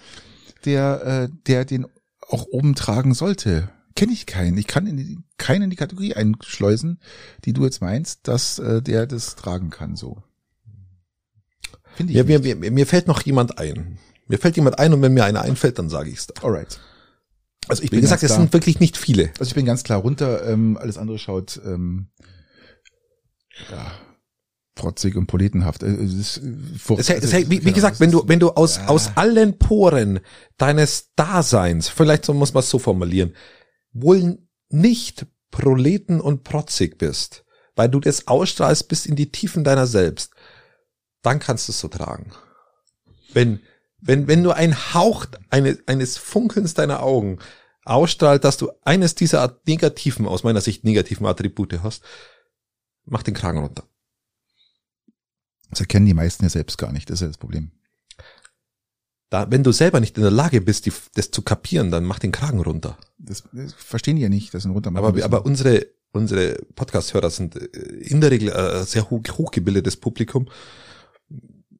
der, 0.65 1.05
äh, 1.05 1.29
der 1.47 1.65
den 1.65 1.87
auch 2.29 2.45
oben 2.51 2.75
tragen 2.75 3.13
sollte. 3.13 3.69
Kenne 3.95 4.13
ich 4.13 4.25
keinen. 4.25 4.57
Ich 4.57 4.67
kann 4.67 4.85
in 4.85 4.97
die, 4.97 5.19
keinen 5.37 5.63
in 5.63 5.69
die 5.69 5.75
Kategorie 5.75 6.13
einschleusen, 6.13 6.99
die 7.45 7.53
du 7.53 7.63
jetzt 7.63 7.81
meinst, 7.81 8.27
dass 8.27 8.59
äh, 8.59 8.81
der 8.81 9.07
das 9.07 9.35
tragen 9.35 9.69
kann, 9.69 9.95
so. 9.95 10.21
Finde 11.95 12.13
ich. 12.13 12.23
Mir, 12.25 12.39
mir, 12.39 12.55
mir, 12.55 12.71
mir 12.71 12.85
fällt 12.85 13.07
noch 13.07 13.23
jemand 13.23 13.57
ein. 13.57 13.97
Mir 14.27 14.37
fällt 14.37 14.55
jemand 14.55 14.77
ein 14.77 14.93
und 14.93 15.01
wenn 15.01 15.13
mir 15.13 15.23
einer 15.23 15.41
einfällt, 15.41 15.79
dann 15.79 15.89
sage 15.89 16.09
ich 16.09 16.19
es 16.19 16.27
da. 16.27 16.43
Alright. 16.43 16.79
Also 17.69 17.83
ich 17.83 17.91
Wie 17.91 17.95
bin 17.95 18.01
gesagt, 18.01 18.23
es 18.23 18.33
sind 18.33 18.53
wirklich 18.53 18.79
nicht 18.79 18.97
viele. 18.97 19.31
also 19.39 19.49
ich 19.49 19.55
bin 19.55 19.65
ganz 19.65 19.83
klar 19.83 19.99
runter, 19.99 20.47
ähm, 20.47 20.77
alles 20.77 20.97
andere 20.97 21.19
schaut 21.19 21.59
ähm, 21.65 22.07
ja, 23.71 23.91
protzig 24.75 25.15
und 25.15 25.27
poletenhaft. 25.27 25.83
Äh, 25.83 25.87
Es 25.95 26.13
ist, 26.13 26.37
äh, 26.37 26.93
Es, 26.97 27.09
es, 27.09 27.23
also, 27.33 27.37
wie, 27.37 27.49
wie 27.49 27.59
genau, 27.59 27.73
gesagt, 27.73 27.95
es 27.95 27.99
wenn 27.99 28.11
du, 28.11 28.23
wenn 28.27 28.39
du 28.39 28.51
aus, 28.51 28.77
Ja. 28.77 28.87
aus 28.87 29.11
allen 29.15 29.57
Poren 29.57 30.19
deines 30.57 31.11
Daseins, 31.15 31.89
vielleicht 31.89 32.25
so 32.25 32.33
muss 32.33 32.53
man 32.53 32.61
es 32.61 32.69
so 32.69 32.79
formulieren, 32.79 33.33
wohl 33.91 34.37
nicht 34.69 35.25
proleten 35.51 36.21
und 36.21 36.43
protzig 36.43 36.97
bist, 36.97 37.43
weil 37.75 37.89
du 37.89 37.99
das 37.99 38.27
ausstrahlst 38.27 38.87
bis 38.87 39.05
in 39.05 39.15
die 39.15 39.31
Tiefen 39.31 39.63
deiner 39.63 39.87
selbst, 39.87 40.31
dann 41.21 41.39
kannst 41.39 41.67
du 41.67 41.71
es 41.71 41.79
so 41.79 41.87
tragen. 41.87 42.31
Wenn, 43.33 43.59
wenn, 43.99 44.27
wenn 44.27 44.41
nur 44.41 44.55
ein 44.55 44.93
Hauch 44.93 45.25
eine, 45.49 45.77
eines 45.85 46.17
Funkelns 46.17 46.73
deiner 46.73 47.01
Augen 47.01 47.39
ausstrahlt, 47.83 48.43
dass 48.43 48.57
du 48.57 48.71
eines 48.83 49.15
dieser 49.15 49.41
Art 49.41 49.65
negativen, 49.67 50.27
aus 50.27 50.43
meiner 50.43 50.61
Sicht 50.61 50.83
negativen 50.83 51.25
Attribute 51.25 51.81
hast, 51.81 52.03
mach 53.05 53.23
den 53.23 53.33
Kragen 53.33 53.59
runter. 53.59 53.83
Das 55.69 55.79
erkennen 55.79 56.05
die 56.05 56.13
meisten 56.13 56.43
ja 56.43 56.49
selbst 56.49 56.77
gar 56.77 56.91
nicht, 56.91 57.09
das 57.09 57.15
ist 57.15 57.21
ja 57.21 57.27
das 57.27 57.37
Problem. 57.37 57.71
Da, 59.29 59.51
wenn 59.51 59.63
du 59.63 59.73
selber 59.73 59.99
nicht 59.99 60.15
in 60.15 60.23
der 60.23 60.31
Lage 60.31 60.61
bist, 60.61 60.85
die, 60.85 60.93
das 61.15 61.31
zu 61.31 61.41
kapieren, 61.41 61.91
dann 61.91 62.05
mach 62.05 62.19
den 62.19 62.31
Kragen 62.31 62.61
runter. 62.61 62.97
Das, 63.17 63.43
das 63.51 63.73
verstehen 63.73 64.15
die 64.15 64.21
ja 64.21 64.29
nicht, 64.29 64.53
das 64.53 64.63
sind 64.63 64.71
runter 64.71 64.91
Aber, 64.95 65.21
aber 65.23 65.45
unsere, 65.45 65.87
unsere 66.11 66.55
Podcast-Hörer 66.75 67.29
sind 67.29 67.55
äh, 67.55 67.65
in 67.99 68.21
der 68.21 68.31
Regel 68.31 68.49
äh, 68.49 68.83
sehr 68.83 69.09
hoch, 69.09 69.21
hochgebildetes 69.29 69.97
Publikum. 69.97 70.47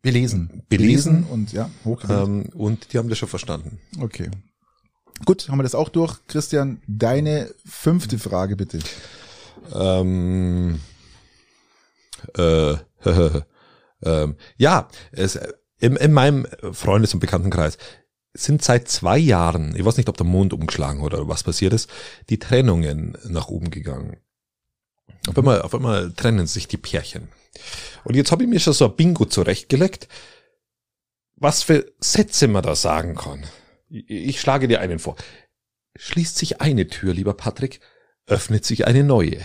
Belesen. 0.02 0.64
Belesen. 0.70 1.24
und 1.26 1.52
ja. 1.52 1.70
Ähm, 2.10 2.50
und 2.54 2.94
die 2.94 2.98
haben 2.98 3.10
das 3.10 3.18
schon 3.18 3.30
verstanden. 3.30 3.80
Okay. 4.00 4.30
Gut, 5.26 5.50
haben 5.50 5.58
wir 5.58 5.64
das 5.64 5.76
auch 5.76 5.90
durch. 5.90 6.16
Christian, 6.28 6.82
deine 6.88 7.50
fünfte 7.66 8.20
Frage 8.20 8.56
bitte. 8.56 8.80
Ähm, 9.74 10.80
äh, 12.38 12.76
ähm, 14.04 14.36
ja, 14.58 14.88
es, 15.12 15.40
in, 15.80 15.96
in 15.96 16.14
meinem 16.14 16.48
Freundes- 16.72 17.14
und 17.14 17.20
Bekanntenkreis 17.20 17.78
sind 18.34 18.64
seit 18.64 18.88
zwei 18.88 19.18
Jahren, 19.18 19.76
ich 19.76 19.84
weiß 19.84 19.98
nicht, 19.98 20.10
ob 20.10 20.18
der 20.18 20.26
Mond 20.26 20.54
umgeschlagen 20.54 21.02
oder 21.02 21.28
was 21.28 21.44
passiert 21.44 21.74
ist, 21.74 21.90
die 22.30 22.38
Trennungen 22.38 23.18
nach 23.28 23.48
oben 23.48 23.72
gegangen. 23.72 24.18
Auf 25.28 25.38
einmal, 25.38 25.62
auf 25.62 25.74
einmal 25.74 26.12
trennen 26.14 26.46
sich 26.46 26.68
die 26.68 26.78
Pärchen. 26.78 27.30
Und 28.04 28.16
jetzt 28.16 28.32
habe 28.32 28.44
ich 28.44 28.50
mir 28.50 28.60
schon 28.60 28.74
so 28.74 28.86
ein 28.86 28.96
Bingo 28.96 29.26
zurechtgelegt, 29.26 30.08
was 31.36 31.64
für 31.64 31.86
Sätze 32.00 32.48
man 32.48 32.64
da 32.64 32.76
sagen 32.76 33.16
kann. 33.16 33.46
Ich, 33.90 34.42
schlage 34.42 34.68
dir 34.68 34.82
einen 34.82 35.00
vor. 35.00 35.16
Schließt 35.96 36.38
sich 36.38 36.62
eine 36.62 36.88
Tür, 36.88 37.14
lieber 37.14 37.34
Patrick, 37.34 37.80
öffnet 38.26 38.66
sich 38.66 38.86
eine 38.86 39.04
neue. 39.04 39.40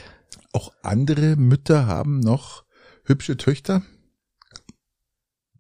Auch 0.53 0.73
andere 0.83 1.37
Mütter 1.37 1.87
haben 1.87 2.21
noch 2.21 2.65
hübsche 3.05 3.37
Töchter? 3.37 3.83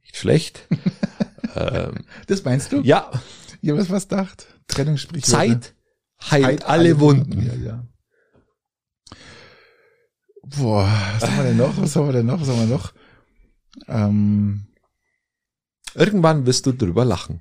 Nicht 0.02 0.16
schlecht. 0.16 0.66
ähm, 1.56 2.04
Das 2.26 2.44
meinst 2.44 2.72
du? 2.72 2.80
ja, 2.80 3.10
habe 3.62 3.80
was 3.80 3.90
was 3.90 4.08
gedacht. 4.08 4.46
Trennungssprich. 4.68 5.24
Zeit 5.24 5.74
heilt 6.30 6.64
alle 6.64 7.00
Wunden. 7.00 7.46
Ja, 7.46 7.54
ja. 7.54 7.86
Boah, 10.42 10.88
was 11.14 11.28
haben 11.30 11.36
wir 11.36 11.44
denn 11.44 11.56
noch? 11.56 11.76
Was 11.76 11.96
haben 11.96 12.06
wir 12.06 12.12
denn 12.12 12.26
noch? 12.26 12.40
Was 12.40 12.48
haben 12.48 12.58
wir 12.68 12.74
noch? 12.76 12.92
Ähm, 13.86 14.66
Irgendwann 15.94 16.46
wirst 16.46 16.66
du 16.66 16.72
drüber 16.72 17.04
lachen. 17.04 17.40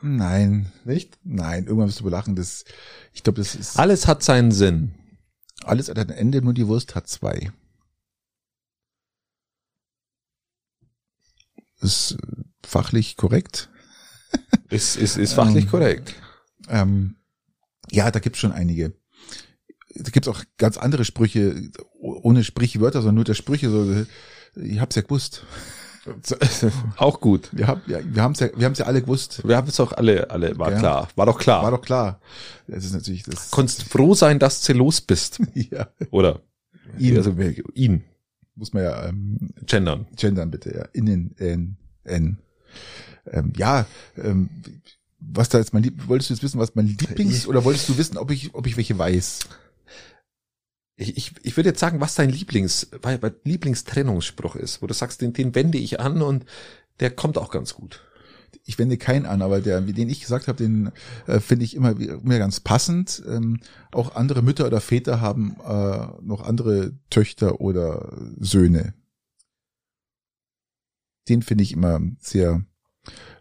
nein, 0.00 0.72
Nicht? 0.84 1.18
nein, 1.22 1.64
irgendwann 1.66 1.88
wirst 1.88 2.00
du 2.00 2.04
belachen. 2.04 2.34
Das, 2.36 2.64
ich 3.12 3.22
glaube, 3.22 3.38
das 3.40 3.54
ist 3.54 3.78
Alles 3.78 4.08
hat 4.08 4.22
seinen 4.22 4.50
Sinn. 4.50 4.94
alles 5.64 5.88
hat 5.88 5.98
ein 5.98 6.10
Ende, 6.10 6.42
nur 6.42 6.54
die 6.54 6.66
Wurst 6.66 6.94
hat 6.94 7.06
zwei. 7.08 7.52
Ist 11.80 12.12
äh, 12.12 12.42
fachlich 12.64 13.16
korrekt. 13.16 13.68
Ist, 14.70 14.96
ist, 14.96 15.16
ist 15.16 15.34
fachlich 15.34 15.64
Ähm, 15.64 15.70
korrekt. 15.70 16.14
Ähm, 16.68 17.16
ja, 17.90 18.10
da 18.10 18.18
gibt's 18.20 18.38
schon 18.38 18.52
einige. 18.52 18.94
Da 19.94 20.10
gibt's 20.10 20.28
auch 20.28 20.42
ganz 20.58 20.76
andere 20.78 21.04
Sprüche, 21.04 21.70
ohne 22.00 22.44
Sprichwörter, 22.44 23.00
sondern 23.00 23.16
nur 23.16 23.24
der 23.24 23.34
Sprüche. 23.34 23.70
So, 23.70 24.04
ich 24.60 24.80
hab's 24.80 24.96
ja 24.96 25.02
gewusst. 25.02 25.44
Auch 26.96 27.20
gut. 27.20 27.48
Wir 27.52 27.68
haben 27.68 27.82
ja, 27.86 28.00
wir 28.04 28.22
haben's 28.22 28.40
ja, 28.40 28.48
wir 28.56 28.64
haben's 28.64 28.78
ja 28.78 28.86
alle 28.86 29.02
gewusst. 29.02 29.46
Wir 29.46 29.56
haben 29.56 29.68
es 29.68 29.78
auch 29.78 29.92
alle, 29.92 30.30
alle, 30.30 30.58
war 30.58 30.72
Ja. 30.72 30.78
klar. 30.78 31.08
War 31.14 31.26
doch 31.26 31.38
klar. 31.38 31.62
War 31.62 31.70
doch 31.70 31.80
klar. 31.82 32.20
Das 32.66 32.84
ist 32.84 32.92
natürlich 32.92 33.22
das. 33.22 33.50
Konntest 33.52 33.84
froh 33.84 34.14
sein, 34.14 34.38
dass 34.40 34.62
du 34.62 34.72
los 34.72 35.00
bist. 35.00 35.40
ja, 35.54 35.88
Oder? 36.10 36.40
Ihn. 36.98 37.16
Also, 37.16 37.34
ihn. 37.74 38.02
muss 38.56 38.72
man 38.72 38.82
ja 38.82 39.06
ähm, 39.08 39.50
Gendern. 39.66 40.06
gendern 40.16 40.50
bitte. 40.50 40.74
Ja, 40.74 40.84
innen, 40.92 41.36
n, 41.38 41.76
n. 42.04 42.38
Ähm, 43.30 43.52
ja, 43.56 43.86
ähm, 44.16 44.48
was 45.20 45.50
da 45.50 45.58
jetzt 45.58 45.72
mein 45.72 45.84
Lieb 45.84 46.08
wolltest 46.08 46.30
du 46.30 46.34
jetzt 46.34 46.42
wissen, 46.42 46.58
was 46.58 46.74
mein 46.74 46.88
Lieblings 46.88 47.46
oder 47.46 47.64
wolltest 47.64 47.88
du 47.88 47.96
wissen, 47.96 48.18
ob 48.18 48.32
ich 48.32 48.54
ob 48.54 48.66
ich 48.66 48.76
welche 48.76 48.98
weiß? 48.98 49.40
Ich, 51.02 51.16
ich, 51.16 51.34
ich 51.42 51.56
würde 51.56 51.70
jetzt 51.70 51.80
sagen, 51.80 52.00
was 52.00 52.14
dein 52.14 52.30
Lieblings, 52.30 52.88
Lieblingstrennungsspruch 53.44 54.56
ist, 54.56 54.82
wo 54.82 54.86
du 54.86 54.94
sagst, 54.94 55.20
den, 55.20 55.32
den 55.32 55.54
wende 55.54 55.78
ich 55.78 55.98
an 56.00 56.22
und 56.22 56.44
der 57.00 57.10
kommt 57.10 57.38
auch 57.38 57.50
ganz 57.50 57.74
gut. 57.74 58.04
ich 58.64 58.78
wende 58.78 58.96
keinen 58.96 59.26
an, 59.26 59.42
aber 59.42 59.60
der, 59.60 59.80
den 59.80 60.08
ich 60.08 60.20
gesagt 60.20 60.46
habe, 60.46 60.58
den 60.58 60.92
äh, 61.26 61.40
finde 61.40 61.64
ich 61.64 61.74
immer, 61.74 61.98
immer 61.98 62.38
ganz 62.38 62.60
passend. 62.60 63.22
Ähm, 63.26 63.60
auch 63.90 64.14
andere 64.14 64.42
Mütter 64.42 64.66
oder 64.66 64.80
Väter 64.80 65.20
haben 65.20 65.56
äh, 65.66 66.06
noch 66.22 66.42
andere 66.42 66.92
Töchter 67.10 67.60
oder 67.60 68.16
Söhne. 68.38 68.94
Den 71.28 71.42
finde 71.42 71.64
ich 71.64 71.72
immer 71.72 72.00
sehr 72.20 72.64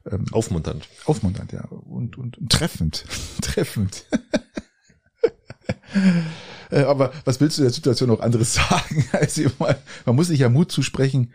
ähm, 0.09 0.25
Aufmunternd. 0.31 0.87
aufmunternd, 1.05 1.51
ja. 1.51 1.65
Und, 1.65 2.17
und, 2.17 2.39
und 2.39 2.51
treffend. 2.51 3.05
treffend. 3.41 4.05
Äh, 6.71 6.83
Aber 6.83 7.11
was 7.25 7.39
willst 7.39 7.57
du 7.57 7.61
der 7.61 7.71
Situation 7.71 8.09
noch 8.09 8.21
anderes 8.21 8.53
sagen? 8.55 9.05
Also 9.11 9.43
man, 9.59 9.75
man 10.05 10.15
muss 10.15 10.27
sich 10.27 10.39
ja 10.39 10.49
Mut 10.49 10.71
zusprechen, 10.71 11.31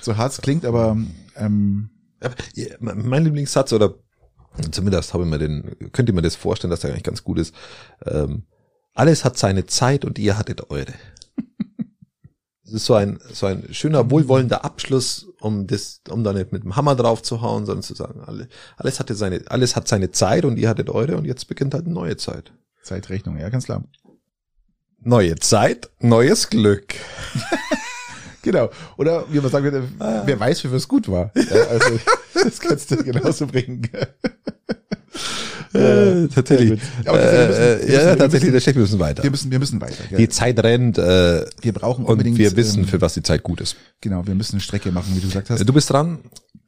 so 0.00 0.16
hart 0.16 0.32
es 0.32 0.40
klingt, 0.42 0.64
aber 0.64 0.96
ähm, 1.36 1.90
Mein 2.80 3.24
Lieblingssatz 3.24 3.72
oder 3.72 3.94
zumindest 4.70 5.14
habe 5.14 5.24
ich 5.24 5.30
mir 5.30 5.38
den, 5.38 5.76
könnt 5.92 6.08
ihr 6.08 6.14
mir 6.14 6.22
das 6.22 6.36
vorstellen, 6.36 6.70
dass 6.70 6.80
der 6.80 6.90
eigentlich 6.90 7.04
ganz 7.04 7.24
gut 7.24 7.38
ist. 7.38 7.54
Ähm, 8.04 8.44
alles 8.94 9.24
hat 9.24 9.38
seine 9.38 9.66
Zeit 9.66 10.04
und 10.04 10.18
ihr 10.18 10.36
hattet 10.36 10.70
eure. 10.70 10.92
Das 12.64 12.82
ist 12.82 12.86
so 12.86 12.94
ein, 12.94 13.18
so 13.32 13.46
ein 13.46 13.64
schöner, 13.74 14.12
wohlwollender 14.12 14.64
Abschluss, 14.64 15.26
um 15.40 15.66
das, 15.66 16.02
um 16.08 16.22
da 16.22 16.32
nicht 16.32 16.52
mit 16.52 16.62
dem 16.62 16.76
Hammer 16.76 16.94
drauf 16.94 17.20
zu 17.20 17.40
hauen, 17.40 17.66
sondern 17.66 17.82
zu 17.82 17.94
sagen, 17.94 18.20
alle, 18.20 18.48
alles 18.76 19.00
hatte 19.00 19.16
seine, 19.16 19.42
alles 19.48 19.74
hat 19.74 19.88
seine 19.88 20.12
Zeit 20.12 20.44
und 20.44 20.56
ihr 20.56 20.68
hattet 20.68 20.88
eure 20.88 21.16
und 21.16 21.24
jetzt 21.24 21.48
beginnt 21.48 21.74
halt 21.74 21.86
eine 21.86 21.94
neue 21.94 22.16
Zeit. 22.16 22.52
Zeitrechnung, 22.84 23.38
ja, 23.38 23.48
ganz 23.48 23.64
klar. 23.64 23.82
Neue 25.02 25.36
Zeit, 25.36 25.90
neues 26.00 26.48
Glück. 26.50 26.94
Genau. 28.42 28.70
Oder 28.96 29.26
wie 29.30 29.38
man 29.38 29.50
sagen 29.50 29.64
würde, 29.64 29.86
wer 29.98 30.40
weiß, 30.40 30.64
wie 30.64 30.74
es 30.74 30.88
gut 30.88 31.10
war. 31.10 31.30
Ja, 31.34 31.62
also 31.68 32.00
das 32.42 32.58
kannst 32.58 32.90
du 32.90 32.96
genauso 33.04 33.46
bringen. 33.46 33.82
Äh, 35.74 36.26
tatsächlich. 36.28 36.30
tatsächlich 36.34 36.70
müssen- 36.70 36.80
äh, 37.04 37.06
wir 37.06 37.70
ja, 37.70 37.84
müssen- 37.84 37.90
ja, 37.92 38.16
tatsächlich, 38.16 38.50
der 38.52 38.60
Stech, 38.60 38.74
wir 38.76 38.80
müssen 38.80 38.98
weiter. 38.98 39.22
Wir 39.22 39.30
müssen, 39.30 39.50
wir 39.50 39.58
müssen 39.58 39.80
weiter. 39.82 40.02
Gell? 40.08 40.16
Die 40.18 40.28
Zeit 40.30 40.58
rennt 40.64 40.96
äh, 40.96 41.44
wir 41.60 41.72
brauchen 41.74 42.06
und 42.06 42.12
unbedingt. 42.12 42.38
wir 42.38 42.56
wissen, 42.56 42.84
ähm, 42.84 42.88
für 42.88 43.02
was 43.02 43.12
die 43.12 43.22
Zeit 43.22 43.42
gut 43.42 43.60
ist. 43.60 43.76
genau, 44.00 44.26
wir 44.26 44.34
müssen 44.34 44.54
eine 44.54 44.62
Strecke 44.62 44.90
machen, 44.90 45.14
wie 45.14 45.20
du 45.20 45.26
gesagt 45.26 45.50
hast. 45.50 45.62
Du 45.62 45.72
bist 45.74 45.90
dran. 45.90 46.20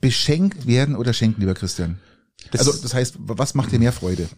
Beschenkt 0.03 0.67
werden 0.67 0.95
oder 0.95 1.15
schenken, 1.15 1.41
lieber 1.41 1.55
Christian. 1.55 1.99
Das 2.51 2.67
also 2.69 2.83
das 2.83 2.93
heißt, 2.93 3.15
was 3.19 3.55
macht 3.55 3.73
dir 3.73 3.79
mehr 3.79 3.93
Freude? 3.93 4.29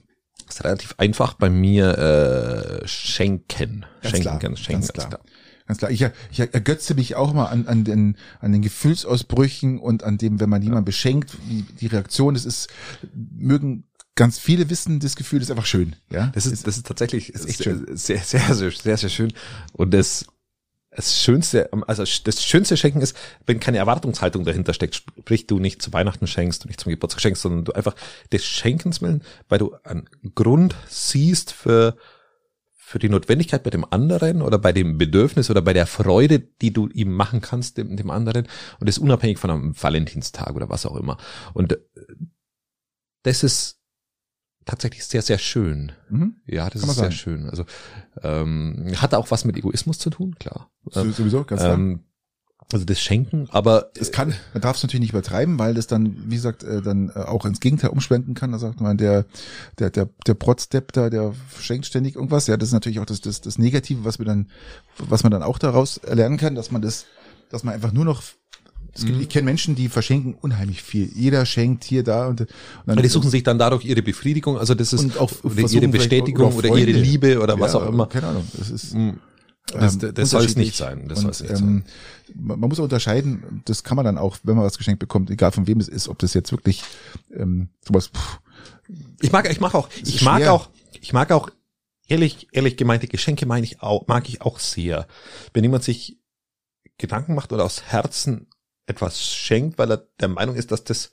Ist 0.55 0.65
relativ 0.65 0.95
einfach 0.99 1.35
bei 1.35 1.51
mir 1.51 1.99
äh, 1.99 2.87
schenken. 2.87 3.85
Ganz 4.03 4.11
schenken, 4.11 4.23
klar, 4.23 4.39
ganz, 4.39 4.61
schenken, 4.61 4.87
ganz 4.87 4.93
klar. 4.93 5.21
Ganz 5.67 5.79
klar. 5.79 5.91
Ich, 5.91 6.07
ich 6.31 6.39
ergötze 6.39 6.95
mich 6.95 7.17
auch 7.17 7.33
mal 7.33 7.47
an, 7.47 7.67
an, 7.67 7.85
den, 7.85 8.17
an 8.41 8.53
den 8.53 8.63
Gefühlsausbrüchen 8.63 9.79
und 9.81 10.05
an 10.05 10.18
dem, 10.18 10.39
wenn 10.39 10.51
man 10.51 10.63
jemanden 10.63 10.85
beschenkt, 10.85 11.37
wie 11.49 11.63
die 11.63 11.87
Reaktion, 11.87 12.35
das 12.35 12.45
ist, 12.45 12.68
mögen 13.13 13.85
ganz 14.14 14.39
viele 14.39 14.71
wissen, 14.71 15.01
das 15.01 15.17
Gefühl 15.17 15.43
ist 15.43 15.51
einfach 15.51 15.67
schön. 15.67 15.97
Ja, 16.11 16.29
Das 16.29 16.47
ist, 16.47 16.67
das 16.67 16.76
ist 16.76 16.87
tatsächlich 16.87 17.31
ist 17.31 17.49
echt 17.49 17.64
schön. 17.64 17.85
sehr, 17.97 18.21
sehr, 18.21 18.55
sehr, 18.55 18.71
sehr, 18.71 18.97
sehr 18.97 19.09
schön. 19.09 19.33
Und 19.72 19.93
das, 19.93 20.26
das 20.95 21.21
Schönste, 21.21 21.71
also 21.87 22.04
das 22.25 22.45
schönste 22.45 22.76
Schenken 22.76 23.00
ist, 23.00 23.16
wenn 23.46 23.61
keine 23.61 23.79
Erwartungshaltung 23.79 24.45
dahinter 24.45 24.75
steckt, 24.75 24.95
sprich 24.95 25.46
du 25.46 25.58
nicht 25.58 25.83
zu 25.83 25.92
Weihnachten 25.92 26.26
schenkst, 26.26 26.64
du 26.64 26.68
nicht 26.68 26.80
zum 26.80 26.91
Geburtstag 26.91 27.21
schenkst, 27.21 27.42
sondern 27.42 27.64
du 27.64 27.72
einfach 27.72 27.95
des 28.33 28.45
Schenkens 28.45 29.03
willen, 29.03 29.22
weil 29.49 29.58
du 29.58 29.75
einen 29.83 30.08
Grund 30.34 30.75
siehst 30.88 31.53
für, 31.53 31.96
für 32.72 32.99
die 32.99 33.08
Notwendigkeit 33.08 33.62
bei 33.62 33.71
dem 33.71 33.84
anderen 33.91 34.41
oder 34.41 34.58
bei 34.58 34.72
dem 34.72 34.96
Bedürfnis 34.99 35.50
oder 35.50 35.62
bei 35.62 35.72
der 35.72 35.87
Freude, 35.87 36.38
die 36.38 36.72
du 36.72 36.88
ihm 36.88 37.12
machen 37.12 37.41
kannst, 37.41 37.76
dem, 37.79 37.96
dem 37.96 38.11
anderen. 38.11 38.46
Und 38.79 38.88
das 38.88 38.99
unabhängig 38.99 39.38
von 39.38 39.50
einem 39.50 39.75
Valentinstag 39.80 40.54
oder 40.54 40.68
was 40.68 40.87
auch 40.87 40.96
immer. 40.96 41.18
Und 41.54 41.72
äh, 41.72 41.79
das 43.25 43.42
ist 43.42 43.80
tatsächlich 44.64 45.04
sehr, 45.04 45.22
sehr 45.22 45.38
schön. 45.38 45.92
Mhm. 46.08 46.36
Ja, 46.46 46.68
das 46.70 46.80
Kann 46.82 46.91
ist 46.91 46.96
sehr 46.96 47.04
sagen. 47.04 47.14
schön. 47.14 47.49
Also 47.50 47.64
ähm, 48.22 48.92
hat 48.96 49.14
auch 49.14 49.30
was 49.30 49.45
mit 49.45 49.57
Egoismus 49.57 49.99
zu 49.99 50.11
tun, 50.11 50.34
klar. 50.38 50.70
So- 50.91 51.11
sowieso, 51.11 51.45
ganz 51.45 51.61
klar. 51.62 51.74
Ähm, 51.74 52.00
also 52.72 52.86
das 52.86 52.99
Schenken, 52.99 53.46
aber 53.50 53.91
Es 53.99 54.11
kann, 54.11 54.34
man 54.54 54.62
darf 54.62 54.76
es 54.78 54.82
natürlich 54.82 55.03
nicht 55.03 55.11
übertreiben, 55.12 55.58
weil 55.58 55.74
das 55.74 55.86
dann, 55.86 56.16
wie 56.30 56.34
gesagt, 56.36 56.64
äh, 56.64 56.80
dann 56.80 57.11
äh, 57.11 57.18
auch 57.18 57.45
ins 57.45 57.61
Gegenteil 57.61 57.91
umschwenken 57.91 58.32
kann. 58.34 58.53
Da 58.53 58.58
sagt 58.58 58.80
man, 58.80 58.96
der, 58.96 59.26
der, 59.78 59.91
der, 59.91 60.08
der 60.26 60.34
Protzdepp 60.34 60.91
da, 60.92 61.11
der 61.11 61.34
schenkt 61.61 61.84
ständig 61.84 62.14
irgendwas. 62.16 62.46
Ja, 62.46 62.57
das 62.57 62.70
ist 62.70 62.72
natürlich 62.72 63.00
auch 63.00 63.04
das, 63.04 63.20
das, 63.20 63.42
das 63.42 63.58
Negative, 63.58 64.04
was 64.04 64.18
wir 64.18 64.24
dann, 64.24 64.49
was 64.96 65.22
man 65.24 65.30
dann 65.30 65.42
auch 65.42 65.58
daraus 65.58 65.99
erlernen 65.99 66.38
kann, 66.38 66.54
dass 66.54 66.70
man 66.70 66.80
das, 66.80 67.04
dass 67.50 67.64
man 67.64 67.74
einfach 67.74 67.92
nur 67.92 68.07
noch, 68.07 68.22
es 68.93 69.03
Mhm. 69.03 69.07
gibt, 69.07 69.21
ich 69.23 69.29
kenne 69.29 69.45
Menschen, 69.47 69.75
die 69.75 69.89
verschenken 69.89 70.35
unheimlich 70.35 70.83
viel. 70.83 71.11
Jeder 71.15 71.47
schenkt 71.47 71.85
hier, 71.85 72.03
da 72.03 72.27
und, 72.29 72.43
und 72.43 72.49
dann 72.87 73.03
die 73.03 73.09
suchen 73.09 73.31
sich 73.31 73.43
dann 73.43 73.59
dadurch 73.59 73.85
ihre 73.85 74.03
Befriedigung, 74.03 74.59
also 74.59 74.75
das 74.75 74.93
ist 74.93 75.01
und 75.01 75.19
auch 75.19 75.33
oder 75.43 75.61
ihre 75.71 75.89
Bestätigung 75.89 76.53
auch 76.53 76.57
oder, 76.57 76.77
ihre. 76.77 76.91
Liebe 76.93 77.41
oder 77.41 77.59
was 77.59 77.73
Ja, 77.73 77.81
auch 77.81 77.89
immer. 77.89 78.07
Keine 78.07 78.29
Ahnung. 78.29 78.47
Das 78.57 78.71
ist. 78.71 78.95
Das, 79.73 79.95
ähm, 80.03 80.15
das 80.15 80.31
soll 80.31 80.45
es 80.45 80.57
nicht 80.57 80.77
sein. 80.77 81.09
Das 81.09 81.19
und, 81.19 81.23
soll 81.23 81.31
es 81.31 81.41
nicht 81.41 81.51
ähm, 81.63 81.85
sein. 81.85 81.85
Man 82.59 82.61
muss 82.61 82.79
unterscheiden, 82.79 83.63
das 83.65 83.83
kann 83.83 83.97
man 83.97 84.05
dann 84.05 84.19
auch, 84.19 84.37
wenn 84.43 84.57
man 84.57 84.65
was 84.65 84.77
geschenkt 84.77 85.01
bekommt, 85.01 85.31
egal 85.31 85.53
von 85.53 85.67
wem 85.67 85.81
es 85.81 85.89
ist, 85.89 86.09
ob 86.09 86.19
das 86.19 86.35
jetzt 86.35 86.53
wirklich 86.53 86.83
ähm, 87.35 87.69
sowas, 87.81 88.09
pff, 88.09 88.41
Ich 89.23 89.33
mag, 89.33 89.51
ich 89.51 89.61
mag 89.61 89.75
auch, 89.75 89.89
ich 90.05 90.21
mag 90.23 90.41
schwer. 90.43 90.53
auch, 90.53 90.69
ich 91.01 91.13
mag 91.15 91.33
auch 91.33 91.49
ehrlich, 92.09 92.49
ehrlich 92.53 92.77
gemeinte 92.77 93.09
Geschenke 93.09 93.47
meine 93.47 93.65
ich 93.65 93.81
auch, 93.81 94.07
mag 94.07 94.29
ich 94.29 94.43
auch 94.43 94.59
sehr. 94.59 95.07
Wenn 95.55 95.65
jemand 95.65 95.83
sich 95.83 96.19
Gedanken 96.99 97.35
macht 97.35 97.51
oder 97.53 97.65
aus 97.65 97.83
Herzen 97.85 98.47
etwas 98.87 99.23
schenkt, 99.23 99.79
weil 99.79 99.91
er 99.91 100.07
der 100.21 100.29
Meinung 100.29 100.57
ist, 100.57 100.71
dass 100.73 100.85
das 100.85 101.11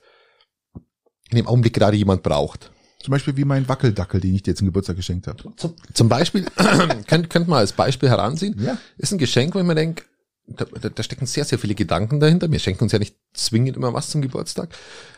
in 1.30 1.36
dem 1.36 1.46
Augenblick 1.46 1.74
gerade 1.74 1.96
jemand 1.96 2.22
braucht. 2.22 2.70
Zum 3.02 3.10
Beispiel 3.10 3.36
wie 3.36 3.44
mein 3.44 3.68
Wackeldackel, 3.68 4.20
den 4.20 4.34
ich 4.34 4.42
dir 4.42 4.54
zum 4.54 4.66
Geburtstag 4.66 4.96
geschenkt 4.96 5.26
habe. 5.26 5.42
Zum, 5.56 5.74
zum 5.92 6.08
Beispiel, 6.08 6.44
könnt, 7.08 7.30
könnt 7.30 7.48
mal 7.48 7.58
als 7.58 7.72
Beispiel 7.72 8.08
heranziehen, 8.08 8.60
Ja. 8.62 8.78
ist 8.96 9.12
ein 9.12 9.18
Geschenk, 9.18 9.54
wo 9.54 9.58
ich 9.58 9.64
mir 9.64 9.74
denke, 9.74 10.04
da, 10.46 10.64
da, 10.64 10.88
da 10.88 11.02
stecken 11.02 11.26
sehr, 11.26 11.44
sehr 11.44 11.58
viele 11.58 11.74
Gedanken 11.74 12.20
dahinter. 12.20 12.50
Wir 12.50 12.58
schenken 12.58 12.84
uns 12.84 12.92
ja 12.92 12.98
nicht 12.98 13.16
zwingend 13.32 13.76
immer 13.76 13.92
was 13.94 14.10
zum 14.10 14.22
Geburtstag. 14.22 14.70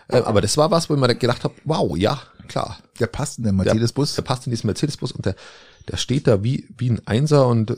Äh, 0.08 0.18
aber 0.18 0.40
das 0.40 0.56
war 0.56 0.70
was, 0.70 0.88
wo 0.88 0.94
ich 0.94 1.00
mir 1.00 1.14
gedacht 1.14 1.44
habe, 1.44 1.54
wow, 1.64 1.96
ja, 1.96 2.22
klar. 2.46 2.78
Der 3.00 3.06
passt 3.06 3.38
in 3.38 3.44
den 3.44 3.56
Mercedes-Bus. 3.56 4.14
Der 4.14 4.22
passt 4.22 4.46
in 4.46 4.50
diesen 4.50 4.66
Mercedes-Bus 4.66 5.12
und 5.12 5.26
der, 5.26 5.34
der 5.88 5.96
steht 5.96 6.26
da 6.26 6.44
wie, 6.44 6.68
wie 6.76 6.90
ein 6.90 7.06
Einser 7.06 7.48
und 7.48 7.76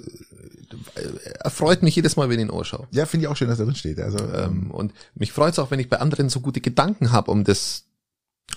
äh, 0.95 1.09
er 1.41 1.51
freut 1.51 1.83
mich 1.83 1.97
jedes 1.97 2.17
Mal, 2.17 2.29
wenn 2.29 2.39
ich 2.39 2.47
ihn 2.47 2.51
anschaue. 2.51 2.87
Ja, 2.91 3.07
finde 3.07 3.25
ich 3.27 3.29
auch 3.29 3.37
schön, 3.37 3.49
dass 3.49 3.59
er 3.59 3.67
drin 3.67 3.75
steht. 3.75 3.99
Also, 4.01 4.19
Ähm, 4.19 4.71
und 4.71 4.93
mich 5.15 5.33
freut 5.33 5.53
es 5.53 5.59
auch, 5.59 5.71
wenn 5.71 5.81
ich 5.81 5.89
bei 5.89 5.99
anderen 5.99 6.29
so 6.29 6.41
gute 6.41 6.61
Gedanken 6.61 7.13
habe, 7.13 7.31
um 7.31 7.45
das 7.45 7.85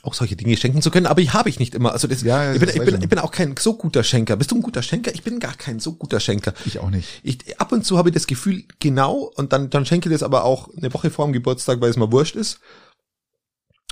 auch 0.03 0.13
solche 0.13 0.35
Dinge 0.35 0.55
schenken 0.55 0.81
zu 0.81 0.91
können, 0.91 1.07
aber 1.07 1.19
ich 1.21 1.33
habe 1.33 1.49
ich 1.49 1.59
nicht 1.59 1.75
immer. 1.75 1.91
Also 1.91 2.07
das, 2.07 2.21
Ja, 2.21 2.43
ja, 2.43 2.53
ich, 2.53 2.59
bin, 2.59 2.69
ich, 2.69 2.79
bin, 2.79 3.01
ich. 3.01 3.09
bin 3.09 3.19
auch 3.19 3.31
kein 3.31 3.55
so 3.57 3.73
guter 3.73 4.03
Schenker. 4.03 4.37
Bist 4.37 4.51
du 4.51 4.55
ein 4.55 4.61
guter 4.61 4.81
Schenker? 4.81 5.13
Ich 5.13 5.23
bin 5.23 5.39
gar 5.39 5.55
kein 5.55 5.79
so 5.79 5.93
guter 5.93 6.19
Schenker. 6.19 6.53
ich 6.65 6.79
auch 6.79 6.89
nicht. 6.89 7.07
Ich, 7.23 7.59
ab 7.59 7.71
und 7.71 7.83
zu 7.85 7.97
habe 7.97 8.09
ich 8.09 8.13
das 8.13 8.27
Gefühl, 8.27 8.63
genau, 8.79 9.31
und 9.35 9.51
dann, 9.51 9.69
dann 9.69 9.85
schenke 9.85 10.07
ich 10.07 10.13
das 10.13 10.23
aber 10.23 10.43
auch 10.43 10.69
eine 10.77 10.93
Woche 10.93 11.09
vor 11.09 11.25
dem 11.25 11.33
Geburtstag, 11.33 11.81
weil 11.81 11.89
es 11.89 11.97
mir 11.97 12.11
wurscht 12.11 12.35
ist. 12.35 12.59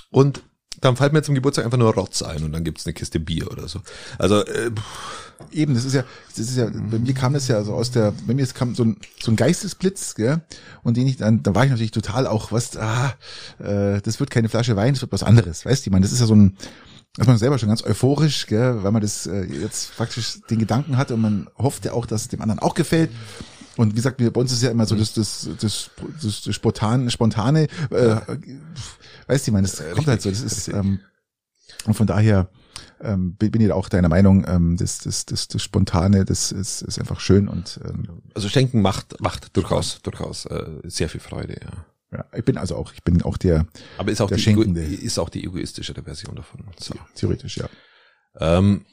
Und 0.10 0.42
dann 0.80 0.96
fällt 0.96 1.14
mir 1.14 1.24
zum 1.24 1.36
Geburtstag 1.36 1.66
einfach 1.66 1.78
nur 1.80 1.94
Rotz 1.94 2.22
ein 2.22 2.44
und 2.44 2.52
dann 2.54 2.64
gibt's 2.64 2.86
eine 2.86 2.94
Kiste 2.94 3.20
Bier 3.20 3.52
oder 3.52 3.68
so. 3.68 3.82
Also, 4.20 4.46
äh, 4.46 4.72
Eben, 5.52 5.76
das 5.76 5.86
ist 5.86 5.94
ja, 5.94 6.04
das 6.36 6.50
ist 6.50 6.58
ja, 6.58 6.70
bei 6.70 7.00
mir 7.00 7.14
kam 7.14 7.34
das 7.34 7.48
ja 7.48 7.64
so 7.64 7.74
aus 7.74 7.92
der, 7.92 8.14
bei 8.26 8.34
mir 8.34 8.46
kam 8.48 8.76
so 8.76 8.84
ein, 8.84 8.98
so 9.22 9.32
ein 9.32 9.36
Geistesblitz, 9.36 10.16
gell, 10.16 10.42
und 10.84 10.98
den 10.98 11.08
ich 11.08 11.18
dann, 11.18 11.44
da 11.44 11.54
war 11.56 11.64
ich 11.64 11.72
natürlich 11.72 11.92
total 11.92 12.28
auch, 12.28 12.52
was, 12.52 12.76
ah, 12.78 13.14
äh, 13.60 14.02
das 14.02 14.20
wird 14.20 14.30
keine 14.30 14.50
Flasche 14.50 14.76
Wein, 14.76 14.94
das 14.94 15.02
wird 15.02 15.12
was 15.12 15.24
anderes, 15.24 15.66
weißt? 15.66 15.86
Du, 15.86 15.90
ich 15.90 15.92
meine, 15.92 16.04
das 16.04 16.12
ist 16.12 16.20
ja 16.20 16.26
so 16.26 16.36
ein, 16.36 16.58
dass 17.16 17.28
man 17.28 17.38
selber 17.38 17.58
schon 17.58 17.70
ganz 17.70 17.84
euphorisch, 17.84 18.48
gell, 18.48 18.84
weil 18.84 18.92
man 18.92 19.02
das 19.02 19.26
äh, 19.26 19.44
jetzt 19.44 19.96
praktisch 19.96 20.40
den 20.50 20.60
Gedanken 20.60 20.98
hat 20.98 21.12
und 21.12 21.22
man 21.22 21.50
hofft 21.58 21.86
ja 21.86 21.94
auch, 21.94 22.06
dass 22.06 22.24
es 22.24 22.28
dem 22.28 22.42
anderen 22.42 22.60
auch 22.60 22.74
gefällt. 22.74 23.12
Und 23.76 23.92
wie 23.92 23.96
gesagt, 23.96 24.18
bei 24.18 24.42
uns 24.42 24.52
ist 24.52 24.64
ja 24.64 24.72
immer 24.72 24.88
so 24.88 24.96
das, 24.96 25.14
das, 25.14 25.50
das, 25.60 25.92
das, 26.22 26.42
das 26.42 26.56
spontane, 26.56 27.12
spontane, 27.12 27.68
äh, 27.92 28.16
weißt 29.28 29.48
du, 29.48 29.52
ich 29.52 29.54
meine, 29.54 29.68
das 29.68 29.84
kommt 29.94 30.08
halt 30.08 30.22
so, 30.22 30.30
das 30.30 30.42
ist, 30.42 30.68
ähm, 30.70 31.00
und 31.86 31.94
von 31.94 32.08
daher 32.08 32.50
ähm, 33.02 33.34
bin 33.36 33.62
ich 33.62 33.72
auch 33.72 33.90
deiner 33.90 34.10
Meinung, 34.10 34.46
ähm, 34.48 34.78
das, 34.78 35.00
das, 35.00 35.26
das, 35.26 35.48
das 35.48 35.62
Spontane, 35.64 36.26
das 36.26 36.52
ist, 36.52 36.82
ist 36.82 37.00
einfach 37.00 37.20
schön 37.20 37.48
und 37.48 37.80
ähm, 37.86 38.22
also 38.34 38.50
Schenken 38.50 38.82
macht, 38.82 39.20
macht 39.22 39.56
durchaus, 39.56 40.02
durchaus 40.02 40.46
äh, 40.46 40.66
sehr 40.84 41.10
viel 41.10 41.22
Freude, 41.22 41.60
ja. 41.62 42.18
ja, 42.18 42.26
ich 42.36 42.46
bin 42.46 42.58
also 42.58 42.76
auch, 42.76 42.94
ich 42.94 43.04
bin 43.04 43.22
auch 43.22 43.38
der, 43.38 43.66
Aber 43.98 44.12
ist 44.12 44.22
auch, 44.22 44.30
Der 44.30 44.38
die, 44.38 44.50
Ego, 44.50 44.62
Schenkende. 44.64 44.82
ist 44.84 45.20
auch 45.20 45.30
die 45.30 45.44
egoistischere 45.44 46.02
Version 46.04 46.36
davon. 46.36 46.62
So. 46.80 46.94
theoretisch, 47.16 47.58
ja. 47.58 47.70
Ähm, 48.40 48.86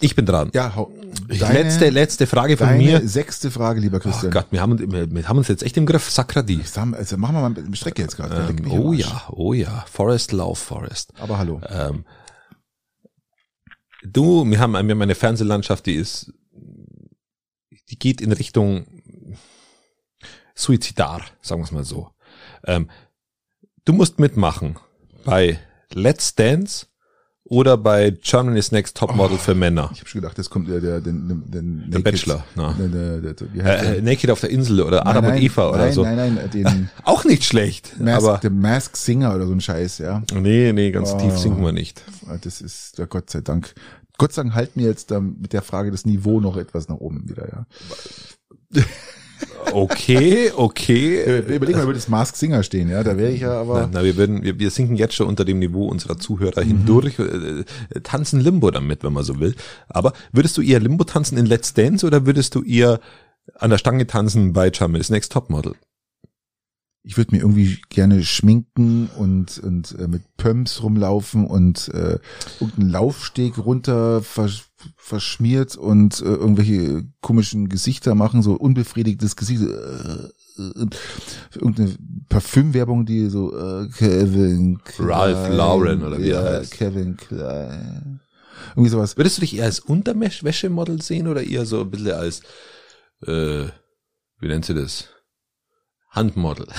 ich 0.00 0.14
bin 0.14 0.26
dran. 0.26 0.50
Ja, 0.54 0.76
hau, 0.76 0.92
letzte, 1.28 1.90
letzte 1.90 2.26
Frage 2.26 2.56
von 2.56 2.68
deine 2.68 2.82
mir. 2.82 3.08
sechste 3.08 3.50
Frage, 3.50 3.80
lieber 3.80 3.96
Oh 3.96 4.00
Christian. 4.00 4.30
Gott, 4.30 4.46
wir 4.50 4.60
haben, 4.60 4.78
wir, 4.92 5.10
wir 5.10 5.28
haben 5.28 5.38
uns 5.38 5.48
jetzt 5.48 5.62
echt 5.62 5.76
im 5.76 5.86
Griff. 5.86 6.08
Sakradi. 6.10 6.60
Also 6.92 7.16
machen 7.16 7.34
wir 7.34 7.48
mal 7.48 7.54
eine 7.56 7.76
Strecke 7.76 8.02
jetzt 8.02 8.16
gerade. 8.16 8.48
Ähm, 8.50 8.70
oh 8.70 8.92
ja, 8.92 9.24
oh 9.30 9.52
ja. 9.52 9.84
Forest 9.90 10.32
Love 10.32 10.56
Forest. 10.56 11.12
Aber 11.18 11.38
hallo. 11.38 11.60
Ähm, 11.68 12.04
du, 14.02 14.44
wir 14.44 14.58
haben, 14.58 14.72
wir 14.72 14.78
haben 14.78 15.02
eine 15.02 15.14
Fernsehlandschaft, 15.14 15.86
die 15.86 15.94
ist, 15.94 16.32
die 17.90 17.98
geht 17.98 18.20
in 18.20 18.32
Richtung 18.32 18.86
suizidar, 20.54 21.22
sagen 21.40 21.60
wir 21.60 21.64
es 21.64 21.72
mal 21.72 21.84
so. 21.84 22.10
Ähm, 22.64 22.90
du 23.84 23.92
musst 23.92 24.18
mitmachen 24.18 24.78
bei 25.24 25.58
Let's 25.92 26.34
Dance 26.34 26.86
oder 27.50 27.76
bei 27.78 28.10
Germany's 28.10 28.72
Next 28.72 28.96
Topmodel 28.96 29.38
für 29.38 29.54
Männer. 29.54 29.90
Ich 29.92 30.00
habe 30.00 30.08
schon 30.08 30.20
gedacht, 30.20 30.36
jetzt 30.36 30.50
kommt 30.50 30.68
der, 30.68 30.80
der, 30.80 31.00
der, 31.00 31.12
der, 31.14 31.62
Der 31.62 31.98
Bachelor, 32.00 32.44
na. 32.54 32.74
Der, 32.78 32.88
der, 33.20 33.32
der, 33.34 33.64
Äh, 33.64 33.98
äh, 33.98 34.02
Naked 34.02 34.30
auf 34.30 34.40
der 34.40 34.50
Insel 34.50 34.82
oder 34.82 34.98
Nein, 34.98 35.06
Adam 35.06 35.24
nein, 35.24 35.34
und 35.38 35.42
Eva 35.42 35.68
oder 35.70 35.78
nein, 35.78 35.92
so. 35.92 36.02
Nein, 36.02 36.16
nein, 36.34 36.50
den 36.52 36.90
Auch 37.04 37.24
nicht 37.24 37.44
schlecht. 37.44 37.98
Mask, 37.98 38.26
aber 38.26 38.38
der 38.38 38.50
Mask 38.50 38.96
Singer 38.96 39.34
oder 39.34 39.46
so 39.46 39.52
ein 39.52 39.60
Scheiß, 39.62 39.98
ja. 39.98 40.22
nee, 40.34 40.72
nee, 40.72 40.90
ganz 40.90 41.12
Oh. 41.12 41.18
tief 41.18 41.38
singen 41.38 41.62
wir 41.64 41.72
nicht. 41.72 42.02
Das 42.42 42.60
ist, 42.60 42.98
ja, 42.98 43.06
Gott 43.06 43.30
sei 43.30 43.40
Dank. 43.40 43.74
Gott 44.18 44.32
sei 44.32 44.42
Dank 44.42 44.54
halten 44.54 44.80
wir 44.80 44.88
jetzt 44.88 45.10
ähm, 45.12 45.36
mit 45.40 45.52
der 45.52 45.62
Frage 45.62 45.90
das 45.90 46.04
Niveau 46.04 46.40
noch 46.40 46.56
etwas 46.56 46.88
nach 46.88 46.96
oben 46.96 47.28
wieder, 47.28 47.48
ja. 47.48 48.82
Okay, 49.72 50.50
okay. 50.56 51.16
Äh, 51.16 51.38
Überleg 51.54 51.76
mal, 51.76 51.86
würde 51.86 51.98
das 51.98 52.08
Mask 52.08 52.36
Singer 52.36 52.62
stehen, 52.62 52.88
ja, 52.88 53.02
da 53.04 53.16
wäre 53.16 53.30
ich 53.30 53.42
ja 53.42 53.52
aber. 53.60 53.80
Na, 53.82 53.90
na, 53.92 54.04
wir, 54.04 54.16
würden, 54.16 54.42
wir, 54.42 54.58
wir 54.58 54.70
sinken 54.70 54.96
jetzt 54.96 55.14
schon 55.14 55.26
unter 55.26 55.44
dem 55.44 55.58
Niveau 55.58 55.86
unserer 55.86 56.16
Zuhörer 56.18 56.62
Mhm. 56.64 56.68
hindurch, 56.68 57.18
äh, 57.18 57.22
äh, 57.22 57.64
tanzen 58.02 58.40
Limbo 58.40 58.70
damit, 58.70 59.04
wenn 59.04 59.12
man 59.12 59.24
so 59.24 59.38
will. 59.40 59.54
Aber 59.88 60.12
würdest 60.32 60.56
du 60.56 60.62
eher 60.62 60.80
Limbo 60.80 61.04
tanzen 61.04 61.36
in 61.38 61.46
Let's 61.46 61.74
Dance 61.74 62.06
oder 62.06 62.24
würdest 62.26 62.54
du 62.54 62.62
eher 62.62 63.00
an 63.54 63.70
der 63.70 63.78
Stange 63.78 64.06
tanzen 64.06 64.52
bei 64.52 64.70
Germany's 64.70 65.10
Next 65.10 65.32
Topmodel? 65.32 65.74
Ich 67.04 67.16
würde 67.16 67.34
mir 67.34 67.40
irgendwie 67.40 67.78
gerne 67.88 68.22
schminken 68.22 69.08
und, 69.16 69.58
und 69.58 69.96
äh, 69.98 70.08
mit 70.08 70.22
Pumps 70.36 70.82
rumlaufen 70.82 71.46
und 71.46 71.88
äh, 71.94 72.18
irgendeinen 72.60 72.90
Laufsteg 72.90 73.56
runter 73.58 74.20
versch 74.22 74.64
verschmiert 74.96 75.76
und 75.76 76.20
äh, 76.20 76.24
irgendwelche 76.24 77.04
komischen 77.20 77.68
Gesichter 77.68 78.14
machen, 78.14 78.42
so 78.42 78.54
unbefriedigtes 78.54 79.36
Gesicht. 79.36 79.62
Äh, 79.62 80.28
äh, 80.58 80.86
irgendeine 81.54 81.96
Parfümwerbung, 82.28 83.06
die 83.06 83.28
so 83.28 83.56
äh, 83.56 83.88
Kevin 83.88 84.80
Klein, 84.84 85.08
Ralph 85.08 85.56
Lauren 85.56 86.02
oder 86.02 86.18
wie 86.18 86.30
er 86.30 86.44
ja, 86.44 86.58
heißt. 86.58 86.72
Kevin 86.72 87.16
Klein. 87.16 88.20
Irgendwie 88.70 88.90
sowas. 88.90 89.16
Würdest 89.16 89.36
du 89.36 89.40
dich 89.40 89.56
eher 89.56 89.64
als 89.64 89.80
Unterwäschemodel 89.80 91.00
sehen 91.00 91.28
oder 91.28 91.42
eher 91.42 91.64
so 91.64 91.80
ein 91.80 91.90
bisschen 91.90 92.12
als, 92.12 92.42
äh, 93.22 93.66
wie 94.40 94.48
nennt 94.48 94.64
sie 94.64 94.74
das? 94.74 95.08
Handmodel. 96.10 96.66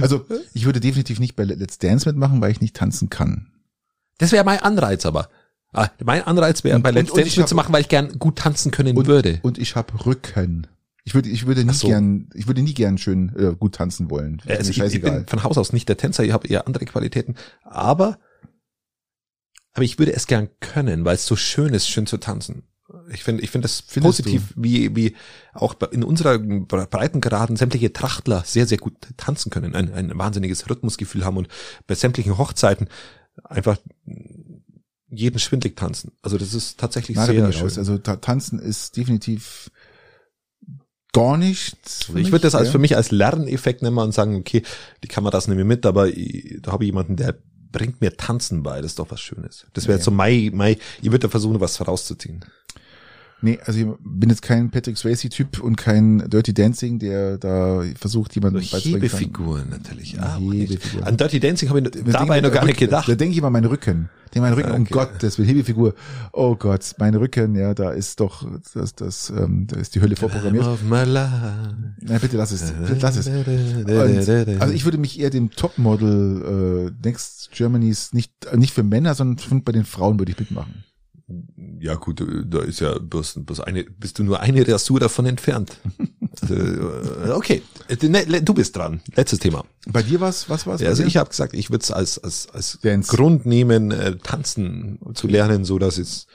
Also 0.00 0.26
ich 0.54 0.64
würde 0.64 0.80
definitiv 0.80 1.20
nicht 1.20 1.36
bei 1.36 1.44
Let's 1.44 1.78
Dance 1.78 2.08
mitmachen, 2.08 2.40
weil 2.40 2.50
ich 2.50 2.60
nicht 2.60 2.74
tanzen 2.74 3.10
kann. 3.10 3.52
Das 4.18 4.32
wäre 4.32 4.44
mein 4.44 4.60
Anreiz 4.60 5.06
aber. 5.06 5.28
Ah, 5.72 5.88
mein 6.04 6.22
Anreiz 6.22 6.64
wäre, 6.64 6.78
bei 6.80 6.90
Let's 6.90 7.12
Dance 7.12 7.40
mitzumachen, 7.40 7.72
weil 7.72 7.80
ich 7.80 7.88
gern 7.88 8.18
gut 8.18 8.36
tanzen 8.36 8.70
können 8.70 8.96
Und, 8.96 9.06
würde. 9.06 9.40
und 9.42 9.56
ich 9.58 9.74
habe 9.74 10.04
Rücken. 10.04 10.66
Ich 11.04 11.14
würde, 11.14 11.30
ich 11.30 11.46
würde 11.46 11.64
nie 11.64 11.72
so. 11.72 11.88
gern, 11.88 12.28
ich 12.34 12.46
würde 12.46 12.62
nie 12.62 12.74
gern 12.74 12.98
schön 12.98 13.34
äh, 13.36 13.54
gut 13.56 13.74
tanzen 13.74 14.10
wollen. 14.10 14.40
Äh, 14.46 14.58
Also 14.58 14.70
ich, 14.70 14.78
ich 14.80 15.00
bin 15.00 15.26
von 15.26 15.42
Haus 15.42 15.56
aus 15.58 15.72
nicht 15.72 15.88
der 15.88 15.96
Tänzer, 15.96 16.24
ich 16.24 16.32
habe 16.32 16.46
eher 16.46 16.66
andere 16.66 16.84
Qualitäten, 16.84 17.36
aber 17.64 18.18
aber 19.74 19.84
ich 19.84 19.98
würde 19.98 20.12
es 20.12 20.26
gern 20.26 20.50
können, 20.60 21.04
weil 21.06 21.14
es 21.14 21.26
so 21.26 21.34
schön 21.34 21.72
ist, 21.72 21.88
schön 21.88 22.06
zu 22.06 22.18
tanzen. 22.18 22.64
Ich 23.10 23.24
finde, 23.24 23.42
ich 23.42 23.50
finde 23.50 23.64
das 23.64 23.80
Findest 23.80 24.18
positiv, 24.22 24.52
wie 24.54 24.94
wie 24.94 25.16
auch 25.54 25.74
in 25.92 26.04
unserer 26.04 26.38
Breitengraden 26.38 27.56
sämtliche 27.56 27.92
Trachtler 27.94 28.42
sehr 28.44 28.66
sehr 28.66 28.76
gut 28.78 28.94
tanzen 29.16 29.48
können, 29.50 29.74
ein, 29.74 29.92
ein 29.92 30.16
wahnsinniges 30.18 30.68
Rhythmusgefühl 30.68 31.24
haben 31.24 31.38
und 31.38 31.48
bei 31.86 31.94
sämtlichen 31.94 32.36
Hochzeiten 32.36 32.88
einfach 33.44 33.78
jeden 35.08 35.38
schwindlig 35.38 35.76
tanzen. 35.76 36.12
Also 36.22 36.38
das 36.38 36.54
ist 36.54 36.78
tatsächlich 36.78 37.16
bin 37.16 37.26
sehr 37.26 37.48
ich 37.48 37.54
schön. 37.56 37.64
raus. 37.64 37.78
Also 37.78 37.98
ta 37.98 38.16
tanzen 38.16 38.58
ist 38.58 38.96
definitiv 38.96 39.70
gar 41.12 41.36
nichts. 41.36 42.06
ich 42.08 42.14
mich, 42.14 42.32
würde 42.32 42.42
das 42.42 42.54
als 42.54 42.68
ja. 42.68 42.72
für 42.72 42.78
mich 42.78 42.96
als 42.96 43.10
Lerneffekt 43.10 43.82
nehmen 43.82 43.98
und 43.98 44.14
sagen, 44.14 44.36
okay, 44.36 44.62
die 45.04 45.08
Kameras 45.08 45.46
nehmen 45.46 45.58
wir 45.58 45.64
mit, 45.66 45.84
aber 45.84 46.08
ich, 46.08 46.58
da 46.62 46.72
habe 46.72 46.84
ich 46.84 46.88
jemanden, 46.88 47.16
der 47.16 47.36
bringt 47.70 48.00
mir 48.00 48.16
Tanzen 48.16 48.62
bei, 48.62 48.80
das 48.80 48.92
ist 48.92 48.98
doch 48.98 49.10
was 49.10 49.20
Schönes. 49.20 49.66
Das 49.74 49.84
wäre 49.84 49.94
Ja. 49.94 49.96
jetzt 49.96 50.04
so 50.04 50.10
Mai, 50.10 50.50
Mai, 50.52 50.78
ich 51.00 51.10
würde 51.10 51.20
da 51.20 51.28
versuchen, 51.28 51.60
was 51.60 51.76
vorauszuziehen. 51.76 52.44
Nee, 53.44 53.58
also 53.64 53.78
ich 53.80 53.86
bin 54.04 54.30
jetzt 54.30 54.42
kein 54.42 54.70
Patrick 54.70 54.96
Swayze-Typ 54.96 55.60
und 55.60 55.76
kein 55.76 56.30
Dirty 56.30 56.54
Dancing, 56.54 57.00
der 57.00 57.38
da 57.38 57.82
versucht, 57.98 58.34
jemanden 58.36 58.60
So. 58.60 58.76
Hebefiguren 58.78 59.68
natürlich. 59.68 60.18
Ah, 60.20 60.38
Hebefigur. 60.38 61.00
okay. 61.00 61.08
An 61.08 61.16
Dirty 61.16 61.40
Dancing 61.40 61.68
habe 61.68 61.80
ich 61.80 61.84
Da 61.90 61.90
dabei 61.90 62.40
denke 62.40 62.48
noch 62.48 62.54
gar 62.54 62.62
ich- 62.62 62.68
nicht 62.68 62.78
gedacht. 62.78 63.08
Da 63.08 63.16
denke 63.16 63.32
ich 63.32 63.38
immer 63.38 63.48
an 63.48 63.52
meinen 63.54 63.64
Rücken. 63.66 64.08
Den 64.34 64.40
mein 64.42 64.54
Rücken, 64.54 64.70
um 64.70 64.82
Okay. 64.82 64.94
Gott, 64.94 65.10
das 65.18 65.38
will 65.38 65.44
Hebefigur. 65.46 65.94
Oh 66.32 66.54
Gott, 66.56 66.94
mein 66.98 67.14
Rücken, 67.14 67.54
ja, 67.54 67.74
da 67.74 67.90
ist 67.90 68.18
doch, 68.20 68.46
das, 68.72 68.94
das, 68.94 69.28
ähm, 69.28 69.66
da 69.66 69.76
ist 69.78 69.94
die 69.94 70.00
Hölle 70.00 70.16
vorprogrammiert. 70.16 70.64
Nein, 70.88 72.18
bitte 72.20 72.36
lass 72.38 72.52
es, 72.52 72.72
bitte 72.72 72.98
lass 73.02 73.16
es. 73.16 73.26
Und, 73.26 74.60
also 74.60 74.72
ich 74.72 74.84
würde 74.84 74.96
mich 74.98 75.18
eher 75.20 75.30
dem 75.30 75.50
Topmodel 75.50 76.92
äh, 77.02 77.06
Next 77.06 77.50
Germany's 77.52 78.12
nicht 78.14 78.32
äh, 78.50 78.56
nicht 78.56 78.72
für 78.72 78.82
Männer, 78.82 79.14
sondern 79.14 79.62
bei 79.64 79.72
den 79.72 79.84
Frauen 79.84 80.18
würde 80.18 80.32
ich 80.32 80.38
mitmachen. 80.38 80.84
Ja 81.80 81.94
gut, 81.94 82.24
da 82.46 82.60
ist 82.60 82.80
ja 82.80 82.98
bloß, 82.98 83.40
bloß 83.44 83.60
eine, 83.60 83.84
bist 83.84 84.18
du 84.18 84.24
nur 84.24 84.40
eine 84.40 84.66
Rasur 84.66 85.00
davon 85.00 85.26
entfernt. 85.26 85.76
Äh, 86.48 87.30
okay. 87.30 87.62
Äh, 87.88 88.08
ne, 88.08 88.42
Du 88.42 88.54
bist 88.54 88.74
dran. 88.74 89.02
Letztes 89.14 89.38
Thema. 89.38 89.64
Bei 89.86 90.02
dir 90.02 90.18
was? 90.20 90.48
Was 90.48 90.66
war's? 90.66 90.80
Ja, 90.80 90.88
also 90.88 91.04
ich 91.04 91.18
habe 91.18 91.28
gesagt, 91.28 91.52
ich 91.52 91.70
würde 91.70 91.82
es 91.82 91.90
als, 91.90 92.18
als, 92.18 92.48
als 92.48 92.78
Dance. 92.80 93.14
Grund 93.14 93.44
nehmen, 93.44 93.90
äh, 93.90 94.16
tanzen 94.16 94.98
zu 95.12 95.28
lernen, 95.28 95.66
so 95.66 95.78
dass 95.78 95.98
es 95.98 96.26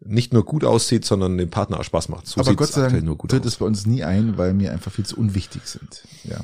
nicht 0.00 0.32
nur 0.32 0.44
gut 0.44 0.64
aussieht, 0.64 1.04
sondern 1.04 1.38
dem 1.38 1.50
Partner 1.50 1.80
auch 1.80 1.84
Spaß 1.84 2.10
macht. 2.10 2.26
So 2.26 2.40
Aber 2.40 2.54
Gott 2.54 2.72
sei 2.72 2.88
Dank 2.88 3.28
tritt 3.28 3.46
es 3.46 3.56
bei 3.56 3.64
uns 3.64 3.86
nie 3.86 4.04
ein, 4.04 4.36
weil 4.36 4.58
wir 4.58 4.72
einfach 4.72 4.92
viel 4.92 5.06
zu 5.06 5.16
unwichtig 5.16 5.62
sind. 5.64 6.02
Ja. 6.24 6.40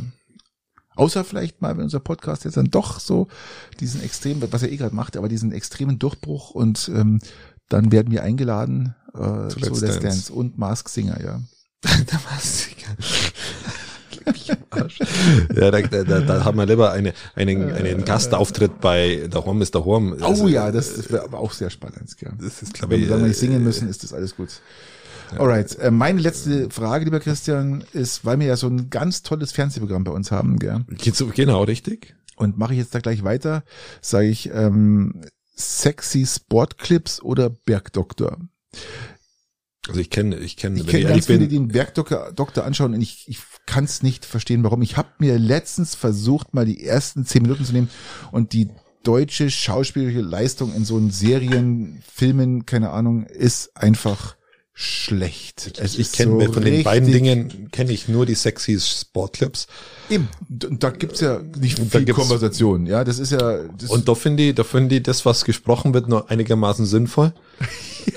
Außer 0.97 1.25
vielleicht 1.25 1.63
mal, 1.63 1.77
wenn 1.77 1.85
unser 1.85 2.01
Podcast 2.01 2.45
jetzt 2.45 2.57
dann 2.57 2.71
doch 2.71 3.01
so 3.01 3.29
diesen 3.79 4.03
extremen, 4.03 4.43
was 4.51 4.63
er 4.63 4.73
eh 4.73 4.77
gerade 4.77 4.95
macht, 4.95 5.17
aber 5.17 5.29
diesen 5.29 5.53
extremen 5.53 5.99
Durchbruch 5.99 6.51
und 6.51 6.91
ähm, 6.95 7.21
dann 7.71 7.91
werden 7.93 8.13
wir 8.13 8.23
eingeladen 8.23 8.95
äh, 9.15 9.49
zu 9.49 9.59
Let's 9.59 9.81
Let's 9.81 9.81
Dance. 9.81 10.01
Dance. 10.01 10.33
und 10.33 10.59
Mask 10.59 10.91
Singer, 10.91 11.19
ja. 11.23 11.41
da 11.83 12.21
war's 12.31 12.69
ja, 15.55 15.71
da, 15.71 15.81
da, 15.81 16.21
da, 16.21 16.45
haben 16.45 16.59
wir 16.59 16.67
lieber 16.67 16.93
eine, 16.93 17.15
einen, 17.35 17.73
einen 17.73 18.05
Gastauftritt 18.05 18.81
bei 18.81 19.29
Der 19.33 19.45
Horm 19.45 19.63
ist 19.63 19.75
der 19.75 19.85
Horm. 19.85 20.17
Oh 20.21 20.25
Also, 20.25 20.49
ja, 20.49 20.71
das, 20.71 20.95
das 20.95 21.11
wäre 21.11 21.25
aber 21.25 21.39
auch 21.39 21.53
sehr 21.53 21.71
spannend. 21.71 22.15
Ja. 22.21 22.31
Das 22.39 22.63
ist, 22.63 22.75
glaube 22.75 22.95
Wenn 22.95 23.03
ich, 23.03 23.09
wir 23.09 23.17
dann 23.17 23.27
nicht 23.27 23.37
äh, 23.37 23.41
singen 23.41 23.65
müssen, 23.65 23.89
ist 23.89 24.05
das 24.05 24.13
alles 24.13 24.37
gut. 24.37 24.61
Alright, 25.37 25.79
äh, 25.79 25.91
meine 25.91 26.21
letzte 26.21 26.71
Frage, 26.71 27.05
lieber 27.05 27.21
Christian, 27.21 27.85
ist, 27.93 28.25
weil 28.25 28.39
wir 28.41 28.47
ja 28.47 28.57
so 28.57 28.67
ein 28.67 28.91
ganz 28.91 29.23
tolles 29.23 29.53
Fernsehprogramm 29.53 30.05
bei 30.05 30.13
uns 30.13 30.31
haben, 30.31 30.59
gell? 30.59 30.85
Genau, 31.35 31.63
richtig. 31.63 32.15
Und 32.37 32.59
mache 32.59 32.73
ich 32.73 32.79
jetzt 32.79 32.95
da 32.95 32.99
gleich 33.01 33.23
weiter, 33.23 33.63
sage 34.01 34.29
ich 34.29 34.51
ähm, 34.53 35.23
sexy 35.61 36.27
Sportclips 36.27 37.23
oder 37.23 37.51
Bergdoktor. 37.51 38.39
Also 39.89 40.01
ich 40.01 40.11
kenne, 40.11 40.37
ich 40.37 40.57
kenne, 40.57 40.81
Ich 40.81 40.87
kenne 40.87 41.03
ich 41.03 41.09
ganz 41.09 41.27
viele, 41.27 41.49
die 41.49 41.49
den 41.49 41.69
Bergdoktor 41.69 42.33
Doktor 42.33 42.65
anschauen 42.65 42.95
und 42.95 43.01
ich, 43.01 43.25
ich 43.29 43.39
kann 43.67 43.85
es 43.85 44.03
nicht 44.03 44.25
verstehen, 44.25 44.63
warum. 44.63 44.83
Ich 44.83 44.97
habe 44.97 45.09
mir 45.19 45.39
letztens 45.39 45.95
versucht, 45.95 46.55
mal 46.55 46.67
die 46.67 46.85
ersten 46.85 47.25
zehn 47.25 47.43
Minuten 47.43 47.65
zu 47.65 47.73
nehmen 47.73 47.91
und 48.31 48.53
die 48.53 48.69
deutsche 49.03 49.51
schauspielerische 49.51 50.21
Leistung 50.21 50.75
in 50.75 50.85
so 50.85 50.97
einen 50.97 51.11
Serien, 51.11 52.03
Filmen, 52.07 52.67
keine 52.67 52.91
Ahnung, 52.91 53.25
ist 53.25 53.77
einfach 53.77 54.37
schlecht. 54.73 55.79
Es 55.79 55.99
ich 55.99 56.13
kenne 56.13 56.47
so 56.47 56.53
von 56.55 56.65
den 56.65 56.83
beiden 56.85 57.11
Dingen 57.11 57.69
kenne 57.71 57.93
ich 57.93 58.09
nur 58.09 58.25
die 58.27 58.35
sexy 58.35 58.79
Sportclips. 58.81 59.67
Eben, 60.09 60.29
da 60.49 60.91
gibt's 60.91 61.21
ja 61.21 61.41
nicht 61.59 61.79
viel 61.79 62.07
Konversation. 62.07 62.87
Ja, 62.87 63.05
das 63.05 63.19
ist 63.19 63.33
ja 63.33 63.59
das 63.79 63.91
Und 63.91 64.09
da 64.09 64.15
finde 64.15 64.45
ich, 64.45 64.55
da 64.55 64.65
finde 64.65 64.97
ich 64.97 65.03
das, 65.03 65.27
was 65.27 65.45
gesprochen 65.45 65.93
wird, 65.95 66.09
noch 66.09 66.29
einigermaßen 66.29 66.87
sinnvoll. 66.87 67.33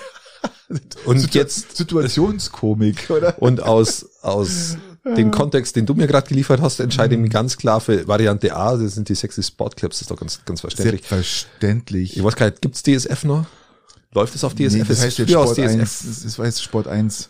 Und 1.06 1.20
Situ- 1.20 1.38
jetzt 1.38 1.78
Situationskomik, 1.78 3.10
oder? 3.12 3.40
und 3.42 3.62
aus 3.62 4.06
aus 4.22 4.78
dem 5.06 5.30
Kontext, 5.32 5.76
den 5.76 5.86
du 5.86 5.94
mir 5.94 6.08
gerade 6.08 6.28
geliefert 6.28 6.62
hast, 6.62 6.80
entscheide 6.80 7.14
ich 7.14 7.18
Mhm. 7.18 7.24
mich 7.24 7.32
ganz 7.32 7.58
klar 7.58 7.80
für 7.82 8.08
Variante 8.08 8.56
A. 8.56 8.76
Das 8.78 8.96
sind 8.96 9.10
die 9.10 9.16
sexy 9.16 9.44
Sportclips. 9.44 9.98
Das 9.98 10.02
ist 10.04 10.12
doch 10.12 10.18
ganz 10.18 10.40
ganz 10.46 10.62
verständlich. 10.62 11.02
Selbstverständlich. 11.08 12.18
Ich 12.18 12.24
weiß 12.24 12.36
gar 12.36 12.46
nicht, 12.48 12.62
gibt's 12.62 12.82
DSF 12.84 13.24
noch? 13.26 13.46
Läuft 14.14 14.36
es 14.36 14.44
auf 14.44 14.54
DSF? 14.54 14.74
Nee, 14.74 14.84
das 14.84 15.02
heißt 15.02 15.18
jetzt 15.18 15.32
Sport 15.32 15.60
1. 15.60 15.78
Das 15.78 16.04
ist, 16.26 16.40
weiß 16.40 16.62
Sport 16.62 16.88
1. 16.88 17.30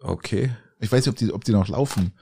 Okay. 0.00 0.50
Ich 0.80 0.90
weiß 0.90 1.06
nicht, 1.06 1.12
ob 1.12 1.16
die, 1.16 1.32
ob 1.32 1.44
die 1.44 1.52
noch 1.52 1.68
laufen. 1.68 2.12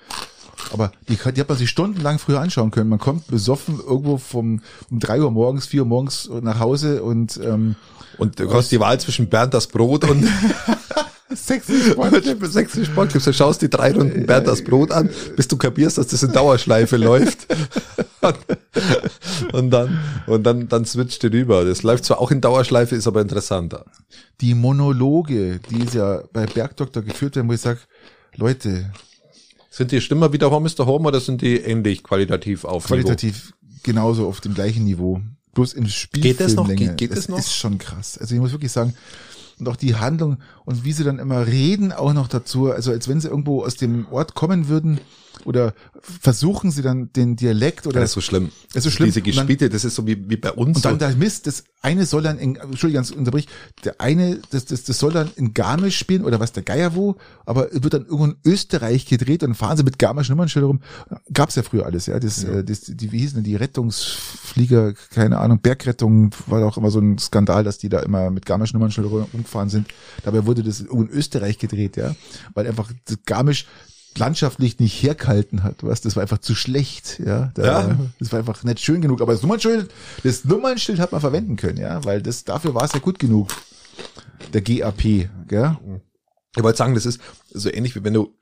Aber 0.72 0.92
die, 1.08 1.16
die 1.16 1.40
hat 1.40 1.48
man 1.48 1.58
sich 1.58 1.70
stundenlang 1.70 2.18
früher 2.18 2.40
anschauen 2.40 2.70
können. 2.70 2.90
Man 2.90 2.98
kommt 2.98 3.26
besoffen 3.26 3.78
irgendwo 3.78 4.18
vom, 4.18 4.60
um 4.90 5.00
drei 5.00 5.20
Uhr 5.20 5.30
morgens, 5.30 5.66
vier 5.66 5.82
Uhr 5.82 5.88
morgens 5.88 6.30
nach 6.42 6.60
Hause 6.60 7.02
und 7.02 7.40
ähm, 7.42 7.76
Und 8.18 8.38
du 8.38 8.52
hast 8.52 8.70
die 8.70 8.80
Wahl 8.80 9.00
zwischen 9.00 9.28
Bernd 9.28 9.54
das 9.54 9.66
Brot 9.66 10.04
und 10.04 10.26
sexy 11.34 11.94
sexy 12.50 12.84
Sportclips. 12.84 13.24
Du 13.24 13.32
schaust 13.32 13.62
die 13.62 13.70
drei 13.70 13.92
Runden 13.92 14.26
Bernd 14.26 14.46
das 14.46 14.62
Brot 14.62 14.90
an, 14.90 15.08
bis 15.36 15.48
du 15.48 15.56
kapierst, 15.56 15.98
dass 15.98 16.08
das 16.08 16.22
in 16.22 16.32
Dauerschleife 16.32 16.96
läuft. 16.98 17.46
Und 19.52 19.70
dann, 19.70 19.98
und 20.26 20.44
dann, 20.44 20.68
dann 20.68 20.84
switcht 20.84 21.22
du 21.22 21.28
rüber. 21.28 21.64
Das 21.64 21.82
läuft 21.82 22.04
zwar 22.04 22.20
auch 22.20 22.30
in 22.30 22.40
Dauerschleife, 22.40 22.94
ist 22.94 23.06
aber 23.06 23.22
interessanter. 23.22 23.86
Die 24.40 24.54
Monologe, 24.54 25.60
die 25.70 25.84
ist 25.84 25.94
ja 25.94 26.22
bei 26.32 26.46
Bergdoktor 26.46 27.02
geführt 27.02 27.36
werden, 27.36 27.48
wo 27.48 27.52
ich 27.52 27.60
sage, 27.60 27.80
Leute, 28.36 28.90
Sind 29.70 29.92
die 29.92 30.00
Stimmer 30.00 30.32
wieder 30.32 30.50
Home 30.50 30.68
Mr. 30.68 30.84
Home 30.86 31.06
oder 31.08 31.20
sind 31.20 31.42
die 31.42 31.56
ähnlich 31.56 32.02
qualitativ 32.02 32.64
auf 32.64 32.86
qualitativ 32.86 33.52
genauso 33.84 34.26
auf 34.26 34.40
dem 34.40 34.52
gleichen 34.54 34.84
Niveau. 34.84 35.20
Bloß 35.54 35.72
im 35.74 35.88
Spiel. 35.88 36.22
Geht 36.22 36.40
das 36.40 36.54
noch? 36.54 36.68
Geht- 36.68 36.96
geht 36.96 37.10
das 37.12 37.20
das 37.20 37.28
noch? 37.28 37.38
ist 37.38 37.54
schon 37.54 37.78
krass. 37.78 38.18
Also 38.18 38.34
ich 38.34 38.40
muss 38.40 38.52
wirklich 38.52 38.72
sagen, 38.72 38.94
und 39.58 39.68
auch 39.68 39.76
die 39.76 39.94
Handlung 39.94 40.38
und 40.64 40.84
wie 40.84 40.92
sie 40.92 41.04
dann 41.04 41.18
immer 41.18 41.46
reden 41.46 41.92
auch 41.92 42.12
noch 42.12 42.28
dazu, 42.28 42.70
also 42.72 42.90
als 42.92 43.08
wenn 43.08 43.20
sie 43.20 43.28
irgendwo 43.28 43.62
aus 43.64 43.76
dem 43.76 44.06
Ort 44.10 44.34
kommen 44.34 44.68
würden 44.68 45.00
oder 45.46 45.74
versuchen 46.00 46.70
sie 46.70 46.82
dann 46.82 47.12
den 47.12 47.36
Dialekt 47.36 47.86
oder 47.86 48.00
Das 48.00 48.10
ist 48.10 48.14
so 48.14 48.20
schlimm. 48.20 48.50
Das 48.72 48.76
ist 48.76 48.84
so 48.84 48.90
schlimm. 48.90 49.06
Diese 49.06 49.22
Gespielte, 49.22 49.68
das 49.68 49.84
ist 49.84 49.94
so 49.94 50.06
wie, 50.06 50.28
wie 50.28 50.36
bei 50.36 50.52
uns. 50.52 50.76
und 50.76 50.84
dann 50.84 50.94
so. 50.94 50.98
der 50.98 51.16
Mist, 51.16 51.46
das 51.46 51.64
eine 51.82 52.06
soll 52.06 52.22
dann 52.22 52.38
in, 52.38 52.56
Entschuldigung, 52.56 53.02
ganz 53.02 53.10
unterbrich, 53.10 53.48
der 53.84 54.00
eine, 54.00 54.40
das, 54.50 54.66
das, 54.66 54.84
das 54.84 54.98
soll 54.98 55.12
dann 55.12 55.30
in 55.36 55.54
Garmisch 55.54 55.98
spielen 55.98 56.24
oder 56.24 56.40
was 56.40 56.52
der 56.52 56.62
Geier 56.62 56.94
wo, 56.94 57.16
aber 57.46 57.68
wird 57.72 57.94
dann 57.94 58.02
irgendwo 58.02 58.26
in 58.26 58.36
Österreich 58.44 59.06
gedreht 59.06 59.42
und 59.42 59.50
dann 59.50 59.54
fahren 59.54 59.76
sie 59.76 59.82
mit 59.82 59.98
Garmisch 59.98 60.28
Nummernschilder 60.28 60.66
rum. 60.66 60.80
Gab's 61.32 61.54
ja 61.54 61.62
früher 61.62 61.86
alles, 61.86 62.06
ja, 62.06 62.20
das, 62.20 62.44
äh, 62.44 62.64
das 62.64 62.82
die, 62.82 63.12
wie 63.12 63.18
hießen 63.18 63.36
denn 63.36 63.44
die 63.44 63.56
Rettungsflieger, 63.56 64.92
keine 65.10 65.38
Ahnung, 65.38 65.60
Bergrettung, 65.60 66.30
war 66.46 66.64
auch 66.66 66.76
immer 66.76 66.90
so 66.90 67.00
ein 67.00 67.18
Skandal, 67.18 67.64
dass 67.64 67.78
die 67.78 67.88
da 67.88 68.00
immer 68.00 68.30
mit 68.30 68.44
Garmisch 68.44 68.72
Nummernschilder 68.74 69.08
rumgefahren 69.08 69.70
sind. 69.70 69.88
Dabei 70.22 70.46
wurde 70.46 70.62
das 70.62 70.80
irgendwo 70.80 71.02
in 71.02 71.10
Österreich 71.10 71.58
gedreht, 71.58 71.96
ja, 71.96 72.14
weil 72.54 72.66
einfach 72.66 72.92
das 73.06 73.18
Garmisch 73.24 73.66
landschaftlich 74.16 74.78
nicht 74.78 75.02
hergehalten 75.02 75.62
hat, 75.62 75.76
was 75.82 76.00
das 76.00 76.16
war 76.16 76.22
einfach 76.22 76.38
zu 76.38 76.54
schlecht, 76.54 77.20
ja. 77.24 77.52
Da, 77.54 77.64
Ja. 77.88 77.98
Das 78.18 78.32
war 78.32 78.38
einfach 78.40 78.62
nicht 78.64 78.80
schön 78.80 79.00
genug, 79.00 79.20
aber 79.22 79.32
das 79.32 79.42
Nummernschild, 79.42 79.90
das 80.24 80.44
Nummernschild 80.44 80.98
hat 80.98 81.12
man 81.12 81.20
verwenden 81.20 81.56
können, 81.56 81.78
ja, 81.78 82.04
weil 82.04 82.20
das 82.22 82.44
dafür 82.44 82.74
war 82.74 82.84
es 82.84 82.92
ja 82.92 82.98
gut 83.00 83.18
genug. 83.18 83.48
Der 84.52 84.60
GAP, 84.62 85.28
gell? 85.48 85.76
Ich 86.56 86.62
wollte 86.62 86.78
sagen, 86.78 86.94
das 86.94 87.06
ist 87.06 87.20
so 87.52 87.70
ähnlich 87.72 87.94
wie 87.94 88.02
wenn 88.02 88.14
du, 88.14 88.34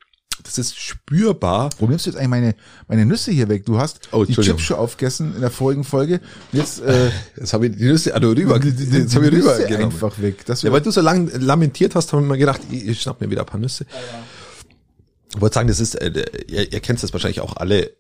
das 0.45 0.57
ist 0.57 0.79
spürbar. 0.79 1.69
Wo 1.79 1.87
nimmst 1.87 2.07
du 2.07 2.11
jetzt 2.11 2.17
eigentlich 2.17 2.29
meine, 2.31 2.55
meine 2.87 3.05
Nüsse 3.05 3.33
hier 3.33 3.49
weg? 3.49 3.67
Du 3.67 3.79
hast 3.79 4.09
Oh, 4.13 4.25
die. 4.25 4.35
Chips 4.35 4.63
schon 4.63 4.77
aufgegessen 4.79 5.35
in 5.35 5.41
der 5.41 5.51
vorigen 5.51 5.83
Folge. 5.85 6.21
Jetzt 6.53 6.81
äh, 6.81 7.11
Jetzt 7.37 7.53
habe 7.53 7.67
ich 7.67 7.77
die 7.77 7.85
Nüsse, 7.85 8.15
also 8.15 8.31
rüber, 8.31 8.59
die, 8.61 8.73
die, 8.73 8.87
die, 8.87 8.97
jetzt 8.99 9.15
habe 9.17 9.27
ich 9.27 9.33
Nüsse 9.33 9.57
rüber 9.59 9.67
genommen. 9.67 9.85
einfach 9.93 10.19
weg. 10.23 10.45
Ja, 10.63 10.73
weil 10.73 10.81
du 10.81 10.91
so 10.93 11.01
lang 11.01 11.29
lamentiert 11.41 11.95
hast, 11.97 12.13
habe 12.13 12.23
ich 12.23 12.29
mir 12.29 12.39
gedacht, 12.39 12.61
ich, 12.71 12.87
ich 12.87 13.03
schnapp 13.03 13.21
mir 13.21 13.29
wieder 13.31 13.43
ein 13.43 13.47
paar 13.47 13.61
Nüsse. 13.61 13.85
Ich 15.35 15.41
wollte 15.41 15.55
sagen, 15.55 15.69
das 15.69 15.81
ist, 15.81 15.95
äh, 15.95 16.25
ihr, 16.49 16.73
ihr 16.73 16.81
kennt 16.81 17.03
das 17.03 17.13
wahrscheinlich 17.13 17.41
auch 17.41 17.57
alle. 17.57 17.93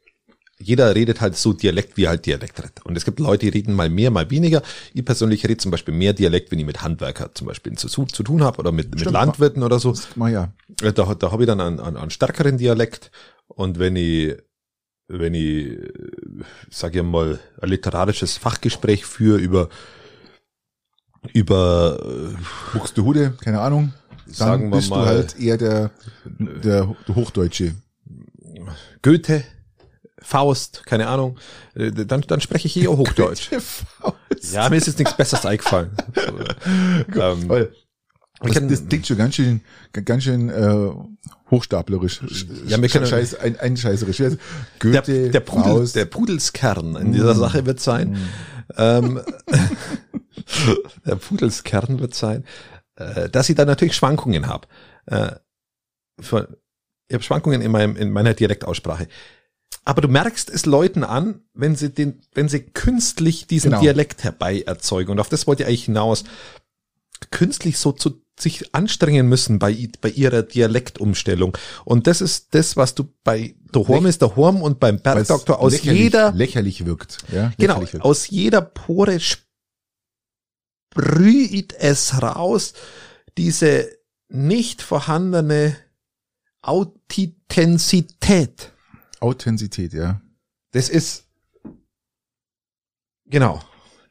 Jeder 0.61 0.93
redet 0.95 1.21
halt 1.21 1.37
so 1.37 1.53
Dialekt, 1.53 1.97
wie 1.97 2.05
er 2.05 2.11
halt 2.11 2.27
Dialekt 2.27 2.59
redet. 2.59 2.85
Und 2.85 2.97
es 2.97 3.05
gibt 3.05 3.21
Leute, 3.21 3.47
die 3.47 3.51
reden 3.51 3.75
mal 3.75 3.89
mehr, 3.89 4.11
mal 4.11 4.29
weniger. 4.31 4.63
Ich 4.93 5.05
persönlich 5.05 5.45
rede 5.45 5.59
zum 5.59 5.71
Beispiel 5.71 5.95
mehr 5.95 6.15
Dialekt, 6.15 6.51
wenn 6.51 6.59
ich 6.59 6.67
mit 6.67 6.83
Handwerker 6.83 7.33
zum 7.35 7.47
Beispiel 7.47 7.75
zu, 7.75 7.89
zu 7.89 8.23
tun 8.25 8.43
habe 8.43 8.59
oder 8.59 8.73
mit, 8.73 8.91
mit 8.91 9.01
Stimmt. 9.01 9.13
Landwirten 9.13 9.63
oder 9.63 9.79
so. 9.79 9.95
mal 10.17 10.33
ja. 10.33 10.53
Äh, 10.83 10.93
Da, 10.93 11.15
da 11.15 11.31
habe 11.31 11.45
ich 11.45 11.47
dann 11.47 11.61
einen, 11.61 11.79
einen, 11.79 11.97
einen 11.97 12.11
stärkeren 12.11 12.59
Dialekt. 12.59 13.13
Und 13.47 13.79
wenn 13.79 13.95
ich, 13.95 14.37
wenn 15.07 15.35
ich, 15.35 15.79
sag 16.71 16.97
ich 16.97 17.03
mal, 17.03 17.39
ein 17.61 17.69
literarisches 17.69 18.37
Fachgespräch 18.37 19.07
führe 19.07 19.39
über, 19.39 19.69
über, 21.35 22.01
äh, 22.03 22.77
Buxtehude, 22.77 23.35
keine 23.41 23.61
Ahnung. 23.61 23.93
Sagen 24.29 24.71
wir 24.71 24.77
bist 24.79 24.91
mal- 24.91 25.01
du 25.03 25.07
halt 25.07 25.39
eher 25.39 25.57
der, 25.57 25.91
der 26.39 26.95
Hochdeutsche. 27.15 27.75
Goethe, 29.03 29.45
Faust, 30.21 30.83
keine 30.85 31.07
Ahnung, 31.09 31.39
äh, 31.75 31.91
dann, 31.93 32.23
dann 32.23 32.41
spreche 32.41 32.67
ich 32.67 32.77
eher 32.77 32.91
Hochdeutsch. 32.97 33.51
ja, 34.53 34.69
mir 34.69 34.77
ist 34.77 34.87
jetzt 34.89 34.99
nichts 34.99 35.17
Besseres 35.17 35.47
eingefallen. 35.47 35.91
ähm, 37.15 37.49
Weil 37.49 37.71
wir 37.71 37.73
das, 38.43 38.53
können- 38.53 38.69
das 38.69 38.87
klingt 38.89 39.07
schon 39.07 39.17
ganz 39.17 39.35
schön, 39.37 39.61
ganz 40.05 40.25
schön 40.25 40.49
äh, 40.51 40.91
hochstaplerisch. 41.51 42.21
Ja, 42.67 42.81
wir 42.83 42.89
können- 42.89 43.07
Scheiß, 43.07 43.37
ein, 43.37 43.59
einscheißerisch. 43.59 44.21
Also 44.21 44.37
der, 44.83 44.93
Goethe, 45.03 45.31
der, 45.31 45.41
Pudel, 45.41 45.65
Faust, 45.65 45.97
der 45.97 46.05
Pudelskern 46.05 46.97
in 46.97 47.13
dieser 47.13 47.35
Sache 47.35 47.65
wird 47.67 47.81
sein, 47.81 48.17
ähm, 48.77 49.21
der 51.07 51.17
Pudelskern 51.17 52.01
wird 52.01 52.15
sein, 52.15 52.45
äh, 52.99 53.29
dass 53.29 53.49
ich 53.49 53.55
da 53.57 53.65
natürlich 53.65 53.97
Schwankungen 53.97 54.47
habe. 54.47 54.69
Äh, 55.07 55.33
von- 56.21 56.47
ich 57.09 57.15
habe 57.15 57.25
Schwankungen 57.25 57.63
in, 57.63 57.71
meinem, 57.71 57.97
in 57.97 58.11
meiner 58.11 58.35
Dialektaussprache. 58.35 59.09
Aber 59.85 60.03
du 60.03 60.09
merkst 60.09 60.51
es 60.51 60.67
Leuten 60.67 61.03
an, 61.05 61.41
wenn 61.55 61.75
sie 61.75 61.89
den, 61.91 62.21
wenn 62.35 62.49
sie 62.51 62.61
künstlich 62.61 63.47
diesen 63.47 63.71
Genau. 63.71 63.81
Dialekt 63.83 64.23
herbei 64.25 64.61
erzeugen. 64.67 65.13
Und 65.13 65.21
auf 65.21 65.31
das 65.31 65.47
wollte 65.47 65.63
ich 65.63 65.69
eigentlich 65.69 65.85
hinaus. 65.87 66.25
Künstlich 67.31 67.79
so 67.79 67.93
zu 67.93 68.21
sich 68.39 68.75
anstrengen 68.75 69.27
müssen 69.29 69.59
bei, 69.59 69.89
bei 70.01 70.11
ihrer 70.11 70.43
Dialektumstellung. 70.43 71.57
Und 71.85 72.07
das 72.07 72.21
ist 72.21 72.55
das, 72.55 72.77
was 72.77 72.95
du 72.95 73.09
bei 73.25 73.55
der 73.75 73.89
Horm 73.89 74.07
ist 74.07 74.23
der 74.23 74.37
Horm 74.37 74.63
und 74.63 74.79
beim 74.79 75.01
Bergdoktor 75.01 75.59
aus 75.59 75.73
lächerlich, 75.73 76.01
jeder, 76.01 76.33
lächerlich 76.33 76.85
wirkt. 76.87 77.19
Ja, 77.33 77.53
genau, 77.59 77.75
lächerlich 77.75 77.95
wirkt. 77.95 78.05
aus 78.05 78.29
jeder 78.29 78.61
Pore 78.61 79.19
sprüht 80.99 81.75
es 81.75 82.21
raus, 82.21 82.75
diese 83.37 83.89
nicht 84.29 84.83
vorhandene 84.83 85.77
Authentizität. 86.63 88.73
Authentizität, 89.21 89.95
ja. 89.95 90.21
Das 90.73 90.89
ist, 90.89 91.27
genau. 93.27 93.63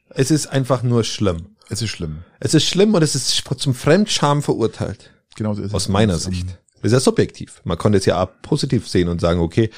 Es 0.09 0.31
ist 0.31 0.47
einfach 0.47 0.83
nur 0.83 1.03
schlimm. 1.03 1.57
Es 1.69 1.81
ist 1.81 1.89
schlimm. 1.89 2.23
Es 2.39 2.53
ist 2.53 2.65
schlimm 2.65 2.93
und 2.93 3.03
es 3.03 3.15
ist 3.15 3.43
zum 3.57 3.73
Fremdscham 3.73 4.41
verurteilt. 4.41 5.11
Genau 5.35 5.53
so 5.53 5.61
ist 5.61 5.73
Aus 5.73 5.83
es. 5.83 5.89
meiner 5.89 6.13
Und, 6.15 6.25
ähm, 6.25 6.33
Sicht. 6.33 6.57
Das 6.75 6.85
ist 6.85 6.93
ja 6.93 6.99
subjektiv. 6.99 7.61
Man 7.65 7.77
konnte 7.77 7.97
es 7.97 8.05
ja 8.05 8.23
auch 8.23 8.29
positiv 8.41 8.87
sehen 8.87 9.09
und 9.09 9.19
sagen, 9.19 9.41
okay, 9.41 9.69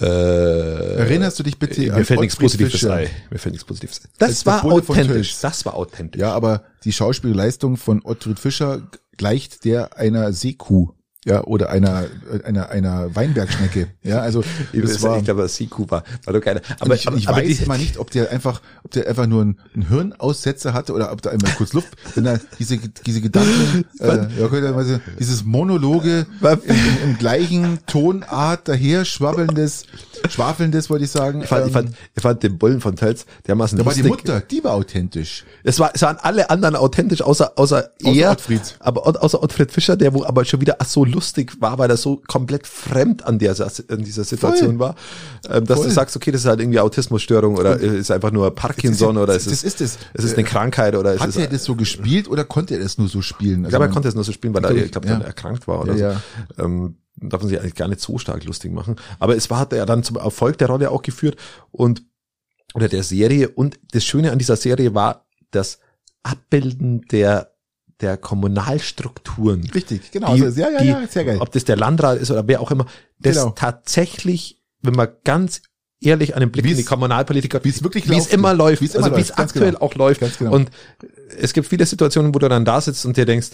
äh, 0.00 0.96
Erinnerst 0.96 1.38
du 1.38 1.42
dich 1.42 1.58
bitte 1.58 1.80
mir 1.82 1.94
an 1.94 2.04
fällt 2.04 2.20
nichts 2.20 2.36
Positives 2.36 2.72
Fischer? 2.72 2.94
ein. 2.94 3.08
Mir 3.30 3.38
fällt 3.38 3.52
nichts 3.52 3.66
Positives 3.66 4.00
ein. 4.04 4.08
Das 4.18 4.44
der 4.44 4.52
war 4.52 4.64
authentisch. 4.64 5.40
Das 5.40 5.64
war 5.64 5.74
authentisch. 5.74 6.20
Ja, 6.20 6.32
aber 6.32 6.64
die 6.84 6.92
Schauspielleistung 6.92 7.76
von 7.76 8.02
Ottfried 8.04 8.38
Fischer 8.38 8.82
gleicht 9.16 9.64
der 9.64 9.96
einer 9.96 10.32
Seekuh. 10.32 10.90
Ja, 11.24 11.42
oder 11.44 11.70
einer, 11.70 12.04
einer, 12.44 12.68
einer 12.68 13.14
Weinbergschnecke. 13.16 13.88
Ja, 14.02 14.18
also, 14.20 14.44
Ich, 14.72 14.80
das 14.82 15.02
war, 15.02 15.16
ich 15.18 15.24
glaube, 15.24 15.48
Siku 15.48 15.86
war, 15.88 16.04
war 16.24 16.34
doch 16.34 16.40
geil. 16.40 16.60
aber 16.80 16.82
Aber, 16.82 16.94
ich, 16.94 17.06
aber, 17.08 17.16
ich 17.16 17.28
aber 17.28 17.38
weiß 17.38 17.56
die, 17.58 17.64
immer 17.64 17.78
nicht, 17.78 17.96
ob 17.98 18.10
der 18.10 18.30
einfach, 18.30 18.60
ob 18.82 18.90
der 18.90 19.08
einfach 19.08 19.26
nur 19.26 19.40
einen, 19.42 19.58
einen 19.74 19.88
Hirnaussetzer 19.88 20.74
hatte 20.74 20.92
oder 20.92 21.12
ob 21.12 21.22
da 21.22 21.30
einmal 21.30 21.50
kurz 21.52 21.72
Luft, 21.72 21.88
wenn 22.14 22.26
er 22.26 22.40
diese, 22.58 22.76
diese 22.78 23.20
Gedanken, 23.22 23.84
äh, 24.00 24.26
ja, 24.38 24.98
dieses 25.18 25.44
Monologe 25.44 26.26
im, 26.42 26.48
im, 26.66 26.76
im 27.04 27.18
gleichen 27.18 27.78
Tonart 27.86 28.68
daher 28.68 29.04
schwabbelndes, 29.04 29.84
schwafelndes, 30.28 30.90
wollte 30.90 31.04
ich 31.04 31.10
sagen. 31.10 31.42
ich, 31.42 31.48
fand, 31.48 31.66
ich, 31.66 31.72
fand, 31.72 31.90
ich 32.14 32.22
fand 32.22 32.42
den 32.42 32.58
Bullen 32.58 32.80
von 32.80 32.96
Tölz 32.96 33.24
dermaßen 33.46 33.78
da 33.78 33.86
war 33.86 33.94
die. 33.94 34.02
Mutter, 34.02 34.40
die 34.40 34.62
war 34.62 34.72
authentisch. 34.74 35.44
Es, 35.62 35.78
war, 35.78 35.90
es 35.94 36.02
waren 36.02 36.16
alle 36.20 36.50
anderen 36.50 36.76
authentisch, 36.76 37.22
außer, 37.22 37.52
außer, 37.56 37.90
er, 38.02 38.32
Ottfried. 38.32 38.76
aber 38.80 39.06
au- 39.06 39.12
außer 39.18 39.42
Ottfried 39.42 39.70
Fischer, 39.72 39.96
der 39.96 40.12
wo 40.14 40.24
aber 40.24 40.44
schon 40.44 40.60
wieder 40.60 40.76
ach, 40.78 40.86
so 40.86 41.04
lustig 41.14 41.60
war, 41.60 41.78
weil 41.78 41.88
er 41.88 41.96
so 41.96 42.20
komplett 42.26 42.66
fremd 42.66 43.24
an, 43.24 43.38
der, 43.38 43.54
an 43.88 44.04
dieser 44.04 44.24
Situation 44.24 44.76
Voll. 44.76 44.78
war, 44.80 44.94
ähm, 45.48 45.64
dass 45.64 45.78
Voll. 45.78 45.86
du 45.88 45.92
sagst, 45.92 46.16
okay, 46.16 46.30
das 46.32 46.42
ist 46.42 46.46
halt 46.46 46.60
irgendwie 46.60 46.80
Autismusstörung 46.80 47.56
oder 47.56 47.78
ist 47.78 48.10
einfach 48.10 48.30
nur 48.32 48.54
Parkinson 48.54 49.16
oder 49.16 49.34
ist 49.34 49.46
das 49.46 49.52
es, 49.54 49.64
ist 49.64 49.80
es. 49.80 49.98
es 50.12 50.24
ist 50.24 50.34
eine 50.34 50.44
Krankheit 50.44 50.94
oder 50.96 51.14
ist 51.14 51.20
Hat 51.20 51.30
es, 51.30 51.36
er 51.36 51.46
das 51.46 51.64
so 51.64 51.74
gespielt 51.76 52.28
oder 52.28 52.44
konnte 52.44 52.74
er 52.74 52.80
das 52.80 52.98
nur 52.98 53.08
so 53.08 53.22
spielen? 53.22 53.60
ich 53.60 53.66
Also 53.66 53.70
glaube, 53.70 53.84
er 53.84 53.88
man- 53.88 53.94
konnte 53.94 54.08
es 54.08 54.14
nur 54.14 54.24
so 54.24 54.32
spielen, 54.32 54.52
weil 54.54 54.64
er, 54.64 54.74
ich 54.76 54.92
glaube, 54.92 55.08
Ja. 55.08 55.18
erkrankt 55.20 55.66
war 55.68 55.80
oder 55.80 55.94
Ja, 55.94 56.20
so. 56.56 56.62
Ähm, 56.64 56.96
darf 57.16 57.40
man 57.40 57.48
sich 57.48 57.60
eigentlich 57.60 57.76
gar 57.76 57.88
nicht 57.88 58.00
so 58.00 58.18
stark 58.18 58.44
lustig 58.44 58.72
machen. 58.72 58.96
Aber 59.20 59.36
es 59.36 59.48
war, 59.48 59.60
hat 59.60 59.72
er 59.72 59.86
dann 59.86 60.02
zum 60.02 60.16
Erfolg 60.16 60.58
der 60.58 60.66
Rolle 60.68 60.90
auch 60.90 61.02
geführt 61.02 61.36
und, 61.70 62.02
oder 62.74 62.88
der 62.88 63.04
Serie. 63.04 63.48
Und 63.50 63.78
das 63.92 64.04
Schöne 64.04 64.32
an 64.32 64.38
dieser 64.38 64.56
Serie 64.56 64.94
war 64.94 65.24
das 65.52 65.78
Abbilden 66.24 67.02
der, 67.12 67.53
der 68.04 68.16
Kommunalstrukturen. 68.18 69.68
Richtig, 69.74 70.10
genau. 70.12 70.34
Die- 70.36 70.42
also, 70.42 70.60
ja, 70.60 70.70
ja, 70.70 70.78
die- 70.80 70.86
ja, 70.88 71.06
sehr 71.08 71.24
geil. 71.24 71.38
Ob 71.40 71.50
das 71.52 71.64
der 71.64 71.76
Landrat 71.76 72.18
ist 72.20 72.30
oder 72.30 72.46
wer 72.46 72.60
auch 72.60 72.70
immer, 72.70 72.86
das 73.18 73.36
Genau. 73.36 73.50
tatsächlich, 73.50 74.60
wenn 74.82 74.94
man 74.94 75.08
ganz 75.24 75.62
ehrlich 76.00 76.36
einen 76.36 76.50
Blick 76.52 76.64
Wie's- 76.64 76.72
in 76.72 76.76
die 76.78 76.84
Kommunalpolitik 76.84 77.54
hat, 77.54 77.64
wie's 77.64 77.82
wirklich 77.82 78.04
wie 78.08 78.12
es 78.12 78.24
läuft. 78.24 78.32
immer 78.34 78.52
läuft, 78.54 78.82
Wie's 78.82 78.94
immer 78.94 79.04
also 79.06 79.16
wie 79.16 79.22
es 79.22 79.30
aktuell 79.32 79.72
genau. 79.72 79.80
auch 79.84 79.94
läuft. 79.94 80.20
Genau. 80.38 80.52
Und 80.52 80.70
es 81.38 81.52
gibt 81.54 81.66
viele 81.66 81.86
Situationen, 81.86 82.34
wo 82.34 82.38
du 82.38 82.48
dann 82.48 82.64
da 82.64 82.80
sitzt 82.80 83.04
und 83.06 83.16
dir 83.16 83.24
denkst, 83.24 83.52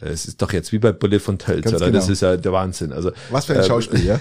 es 0.00 0.26
ist 0.26 0.40
doch 0.42 0.52
jetzt 0.52 0.72
wie 0.72 0.78
bei 0.78 0.92
Bullet 0.92 1.18
von 1.20 1.38
Tölz, 1.38 1.66
oder? 1.66 1.78
genau. 1.86 1.92
Das 1.98 2.08
ist 2.08 2.22
ja 2.22 2.36
der 2.36 2.52
Wahnsinn. 2.52 2.92
Also 2.92 3.10
Was 3.30 3.46
für 3.46 3.54
ein 3.54 3.60
ähm, 3.60 3.66
Schauspiel, 3.66 4.04
ja? 4.04 4.20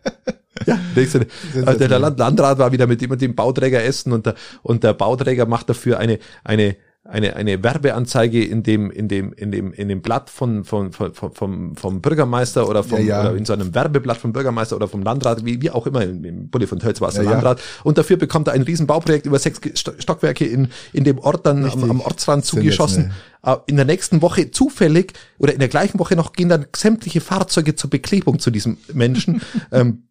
ja, 0.66 0.78
Sensationell. 0.94 1.28
also 1.68 1.86
der 1.88 1.98
Land 1.98 2.18
Landrat 2.18 2.58
war 2.58 2.72
wieder 2.72 2.86
mit 2.86 3.00
dem, 3.00 3.10
und 3.10 3.20
dem 3.20 3.34
Bauträger 3.34 3.82
essen 3.82 4.12
und 4.12 4.26
der, 4.26 4.34
und 4.62 4.82
der 4.84 4.92
Bauträger 4.94 5.46
macht 5.46 5.68
dafür 5.70 5.98
eine, 5.98 6.18
eine, 6.44 6.76
eine, 7.08 7.36
eine 7.36 7.62
Werbeanzeige 7.62 8.44
in 8.44 8.62
dem, 8.62 8.90
in 8.90 9.08
dem, 9.08 9.32
in 9.32 9.50
dem, 9.50 9.72
in 9.72 9.88
dem 9.88 10.02
Blatt 10.02 10.28
von, 10.28 10.62
von, 10.64 10.92
von, 10.92 11.12
vom, 11.14 11.74
vom 11.74 12.02
Bürgermeister 12.02 12.68
oder 12.68 12.84
vom, 12.84 12.98
Ja, 12.98 13.04
ja. 13.04 13.20
oder 13.22 13.36
in 13.36 13.46
so 13.46 13.54
einem 13.54 13.74
Werbeblatt 13.74 14.18
vom 14.18 14.34
Bürgermeister 14.34 14.76
oder 14.76 14.88
vom 14.88 15.02
Landrat, 15.02 15.42
wie, 15.42 15.62
wie 15.62 15.70
auch 15.70 15.86
immer, 15.86 16.02
im, 16.02 16.50
Bulli 16.50 16.66
von 16.66 16.78
Tölz 16.78 17.00
war 17.00 17.08
es 17.08 17.14
der 17.14 17.24
Ja, 17.24 17.30
ja. 17.30 17.36
Landrat. 17.36 17.62
Und 17.82 17.96
dafür 17.96 18.18
bekommt 18.18 18.48
er 18.48 18.52
ein 18.52 18.60
riesen 18.60 18.86
Bauprojekt 18.86 19.24
über 19.24 19.38
sechs 19.38 19.58
Stockwerke 19.98 20.44
in, 20.44 20.68
in 20.92 21.04
dem 21.04 21.18
Ort 21.18 21.46
dann 21.46 21.64
am, 21.64 21.70
Richtig. 21.70 21.90
am 21.90 22.00
Ortsrand 22.02 22.44
zugeschossen. 22.44 23.12
Äh, 23.42 23.56
In 23.66 23.76
der 23.76 23.86
nächsten 23.86 24.20
Woche 24.20 24.50
zufällig 24.50 25.14
oder 25.38 25.54
in 25.54 25.60
der 25.60 25.68
gleichen 25.68 25.98
Woche 25.98 26.14
noch 26.14 26.34
gehen 26.34 26.50
dann 26.50 26.66
sämtliche 26.76 27.22
Fahrzeuge 27.22 27.74
zur 27.74 27.88
Beklebung 27.88 28.38
zu 28.38 28.50
diesem 28.50 28.76
Menschen. 28.92 29.40
ähm, 29.72 30.02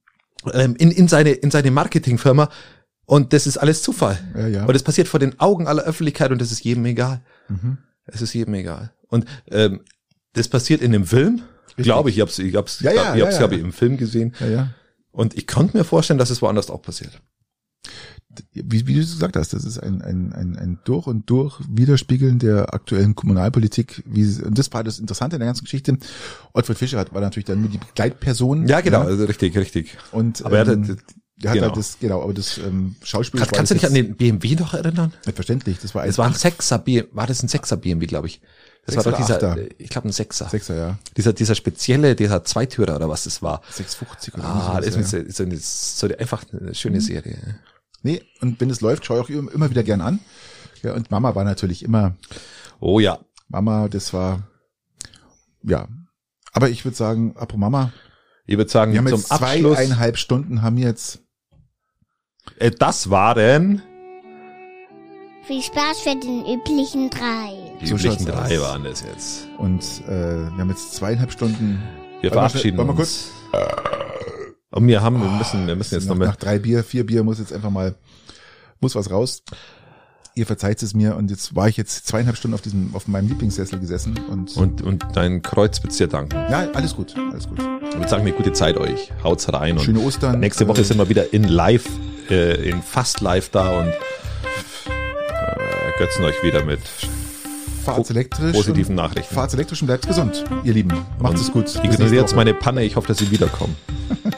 ähm, 0.54 0.76
in, 0.78 0.92
in 0.92 1.08
seine, 1.08 1.32
in 1.32 1.52
seine 1.52 1.70
Marketingfirma. 1.72 2.50
Und 3.10 3.32
das 3.32 3.48
ist 3.48 3.58
alles 3.58 3.82
Zufall. 3.82 4.20
Ja, 4.36 4.48
ja. 4.48 4.66
Und 4.66 4.74
das 4.74 4.84
passiert 4.84 5.08
vor 5.08 5.22
den 5.22 5.40
Augen 5.40 5.66
aller 5.66 5.84
Öffentlichkeit 5.84 6.30
und 6.32 6.42
das 6.42 6.52
ist 6.52 6.62
jedem 6.64 6.86
egal. 6.86 7.22
Mhm. 7.48 7.78
Es 8.06 8.22
ist 8.22 8.34
jedem 8.34 8.54
egal. 8.54 8.92
Und 9.08 9.26
ähm, 9.50 9.80
das 10.34 10.50
passiert 10.50 10.82
in 10.82 10.92
dem 10.92 11.06
Film, 11.06 11.42
glaube 11.78 12.10
ich. 12.10 12.18
Ich 12.18 12.22
hab's, 12.22 12.38
ich 12.38 12.54
hab's, 12.54 12.82
Ja, 12.82 12.92
ja, 12.92 13.16
ich 13.16 13.22
hab's, 13.22 13.40
ja, 13.40 13.46
ja. 13.46 13.52
ich, 13.52 13.60
im 13.62 13.72
Film 13.72 13.96
gesehen. 13.96 14.36
Ja, 14.42 14.48
ja. 14.48 14.74
Und 15.12 15.38
ich 15.38 15.48
konnte 15.48 15.78
mir 15.78 15.86
vorstellen, 15.86 16.20
dass 16.20 16.30
es 16.30 16.42
woanders 16.42 16.70
auch 16.70 16.82
passiert. 16.82 17.22
Wie, 18.52 18.86
wie 18.86 18.96
du 18.96 19.00
es 19.00 19.14
gesagt 19.14 19.38
hast, 19.38 19.54
das 19.54 19.64
ist 19.64 19.80
ein, 19.80 20.02
ein, 20.02 20.34
ein, 20.34 20.58
ein 20.58 20.80
durch 20.84 21.08
und 21.08 21.30
durch 21.30 21.62
Widerspiegeln 21.70 22.40
der 22.40 22.74
aktuellen 22.74 23.16
Kommunalpolitik. 23.16 24.04
Wie, 24.06 24.26
und 24.44 24.60
das 24.60 24.72
war 24.74 24.84
das 24.84 25.00
Interessante 25.00 25.38
in 25.38 25.40
der 25.40 25.48
ganzen 25.48 25.64
Geschichte. 25.64 25.98
Ottfried 26.52 26.78
Fischer 26.78 27.00
hat, 27.00 27.14
war 27.14 27.22
natürlich 27.22 27.46
dann 27.46 27.62
nur 27.62 27.70
die 27.70 27.78
Begleitperson. 27.78 28.68
Ja, 28.68 28.82
genau, 28.82 29.04
also 29.04 29.24
richtig, 29.24 29.58
richtig. 29.58 29.98
Und 30.12 30.46
Aber 30.46 30.58
er 30.58 30.68
ähm, 30.68 30.82
hat, 30.82 30.90
der 30.90 30.98
hat 31.46 31.54
genau. 31.54 31.68
halt 31.68 31.78
das, 31.78 32.00
genau, 32.00 32.24
aber 32.24 32.34
das 32.34 32.58
ähm, 32.58 32.96
Schauspiel. 33.04 33.40
Kann, 33.40 33.50
kannst 33.50 33.72
du 33.72 33.76
dich 33.76 33.86
an 33.86 33.94
den 33.94 34.16
BMW 34.16 34.56
noch 34.56 34.74
erinnern? 34.74 35.14
Selbstverständlich, 35.24 35.78
das 35.80 35.94
war 35.94 36.04
ein 36.04 36.10
Es 36.10 36.18
war 36.18 36.26
ein 36.26 36.34
Sechser 36.34 36.80
BMW, 36.80 37.08
war 37.12 37.28
das 37.28 37.44
ein 37.44 37.48
Sechser 37.48 37.78
BMW, 37.78 38.08
glaube 38.08 38.28
ich. 38.28 38.42
Das 38.86 38.96
Sechser 38.96 39.12
war 39.12 39.12
doch 39.12 39.26
dieser, 39.26 39.36
Achter? 39.36 39.58
äh, 39.58 39.70
ich 39.78 39.90
glaube 39.90 40.08
ein 40.08 40.12
Sechser. 40.12 40.50
Sechser, 40.50 40.76
ja. 40.76 40.98
Dieser, 41.16 41.34
dieser 41.34 41.56
spezielle, 41.56 42.16
dieser 42.16 42.44
Zweitürer 42.44 42.96
oder 42.96 43.10
was 43.10 43.26
das 43.26 43.42
war. 43.42 43.62
650 43.70 44.34
oder 44.34 44.46
Ah, 44.46 44.82
das 44.82 44.96
ist 44.96 45.14
ja. 45.14 45.24
so, 45.30 45.44
eine, 45.44 45.58
so 45.58 46.08
eine, 46.08 46.20
einfach 46.20 46.44
eine 46.52 46.74
schöne 46.74 47.02
Serie. 47.02 47.38
Nee, 48.02 48.24
und 48.42 48.60
wenn 48.62 48.70
es 48.70 48.82
läuft, 48.82 49.06
schaue 49.06 49.20
ich 49.30 49.38
auch 49.38 49.52
immer 49.52 49.70
wieder 49.70 49.84
gern 49.84 50.02
an. 50.02 50.20
Ja, 50.84 50.94
und 50.94 51.12
Mama 51.12 51.36
war 51.36 51.44
natürlich 51.44 51.84
immer, 51.84 52.16
Oh 52.80 53.00
ja. 53.00 53.20
Mama, 53.50 53.88
das 53.88 54.14
war, 54.14 54.48
ja. 55.64 55.88
Aber 56.54 56.70
ich 56.70 56.86
würde 56.86 56.98
sagen, 56.98 57.32
apropos 57.36 57.58
Mama, 57.60 57.92
Ich 58.46 58.58
würde 58.58 58.72
sagen, 58.72 58.94
wir 58.94 59.00
haben 59.00 59.08
zum 59.08 59.20
jetzt 59.20 59.32
Abschluss, 59.32 59.76
zweieinhalb 59.76 60.18
Stunden, 60.18 60.62
haben 60.62 60.78
wir 60.78 60.86
jetzt 60.86 61.20
äh, 62.60 62.72
das 62.72 63.10
waren 63.10 63.82
Viel 65.44 65.62
Spaß 65.62 66.00
für 66.02 66.16
den 66.16 66.46
üblichen 66.46 67.10
drei. 67.10 67.54
die 67.82 67.88
So 67.88 67.96
üblichen 67.96 68.26
drei 68.26 68.58
aus. 68.58 68.62
waren 68.62 68.84
das 68.84 69.02
jetzt. 69.04 69.48
Und 69.58 69.82
äh, 70.08 70.10
wir 70.52 70.58
haben 70.58 70.70
jetzt 70.70 70.94
zweieinhalb 70.96 71.32
Stunden. 71.32 71.82
Wir 72.22 72.32
verabschieden 72.32 72.76
schnell- 72.78 72.88
wollen 72.88 72.98
wir 72.98 73.02
uns. 73.02 73.32
Und 74.72 74.88
wir 74.88 75.02
haben, 75.02 75.22
wir 75.22 75.30
müssen, 75.30 75.66
wir 75.66 75.76
müssen 75.76 75.96
jetzt 75.96 76.06
nach, 76.06 76.16
noch 76.16 76.20
mal. 76.20 76.26
nach 76.26 76.36
drei 76.36 76.60
Bier, 76.60 76.84
vier 76.84 77.06
Bier 77.06 77.24
muss 77.24 77.40
jetzt 77.40 77.54
einfach 77.54 77.70
mal, 77.70 77.96
muss 78.80 78.96
was 78.96 79.10
raus. 79.10 79.42
Ihr 80.38 80.46
verzeiht 80.46 80.84
es 80.84 80.94
mir 80.94 81.16
und 81.16 81.32
jetzt 81.32 81.56
war 81.56 81.68
ich 81.68 81.78
jetzt 81.78 82.06
zweieinhalb 82.06 82.38
Stunden 82.38 82.54
auf 82.54 82.62
diesem, 82.62 82.94
auf 82.94 83.08
meinem 83.08 83.28
Lieblingssessel 83.28 83.80
gesessen 83.80 84.20
und, 84.30 84.56
Und, 84.56 84.84
und 84.84 85.04
dein 85.16 85.42
Kreuz 85.42 85.82
wird's 85.82 85.98
dir 85.98 86.06
danken. 86.06 86.36
ja, 86.52 86.70
alles 86.76 86.96
gut, 86.96 87.16
alles 87.32 87.50
gut. 87.50 87.58
Ich 87.58 87.96
würde 87.96 88.08
sagen, 88.08 88.22
eine 88.22 88.34
gute 88.34 88.54
Zeit 88.54 88.78
euch. 88.78 89.12
Haut's 89.24 89.52
rein. 89.52 89.80
Schöne 89.80 90.00
Ostern. 90.00 90.40
nächste 90.40 90.68
Woche 90.68 90.82
Äh, 90.82 90.84
sind 90.84 91.00
wir 91.00 91.10
wieder 91.10 91.34
in 91.34 91.46
live, 91.46 91.88
äh, 92.30 92.70
in 92.70 92.84
fast 92.84 93.22
live 93.22 93.50
da 93.50 93.80
und 93.80 93.88
äh, 93.88 93.94
götzen 95.98 96.24
euch 96.24 96.36
wieder 96.44 96.64
mit 96.64 96.82
fahrt's 97.84 98.12
elektrisch. 98.12 98.56
positiven 98.56 98.94
Nachrichten. 98.94 99.34
Fahrt's 99.34 99.56
elektrisch 99.56 99.82
und 99.82 99.88
bleibt 99.88 100.06
gesund, 100.06 100.44
ihr 100.64 100.74
Lieben. 100.74 100.94
Macht 101.20 101.34
Und 101.34 101.40
es 101.42 101.52
gut. 101.52 101.74
Ignoriert 101.78 102.00
nächste 102.00 102.16
jetzt 102.16 102.36
meine 102.36 102.54
Panne. 102.54 102.84
Ich 102.84 102.96
hoffe, 102.96 103.08
dass 103.08 103.18
sie 103.18 103.32
wiederkommen. 103.32 103.76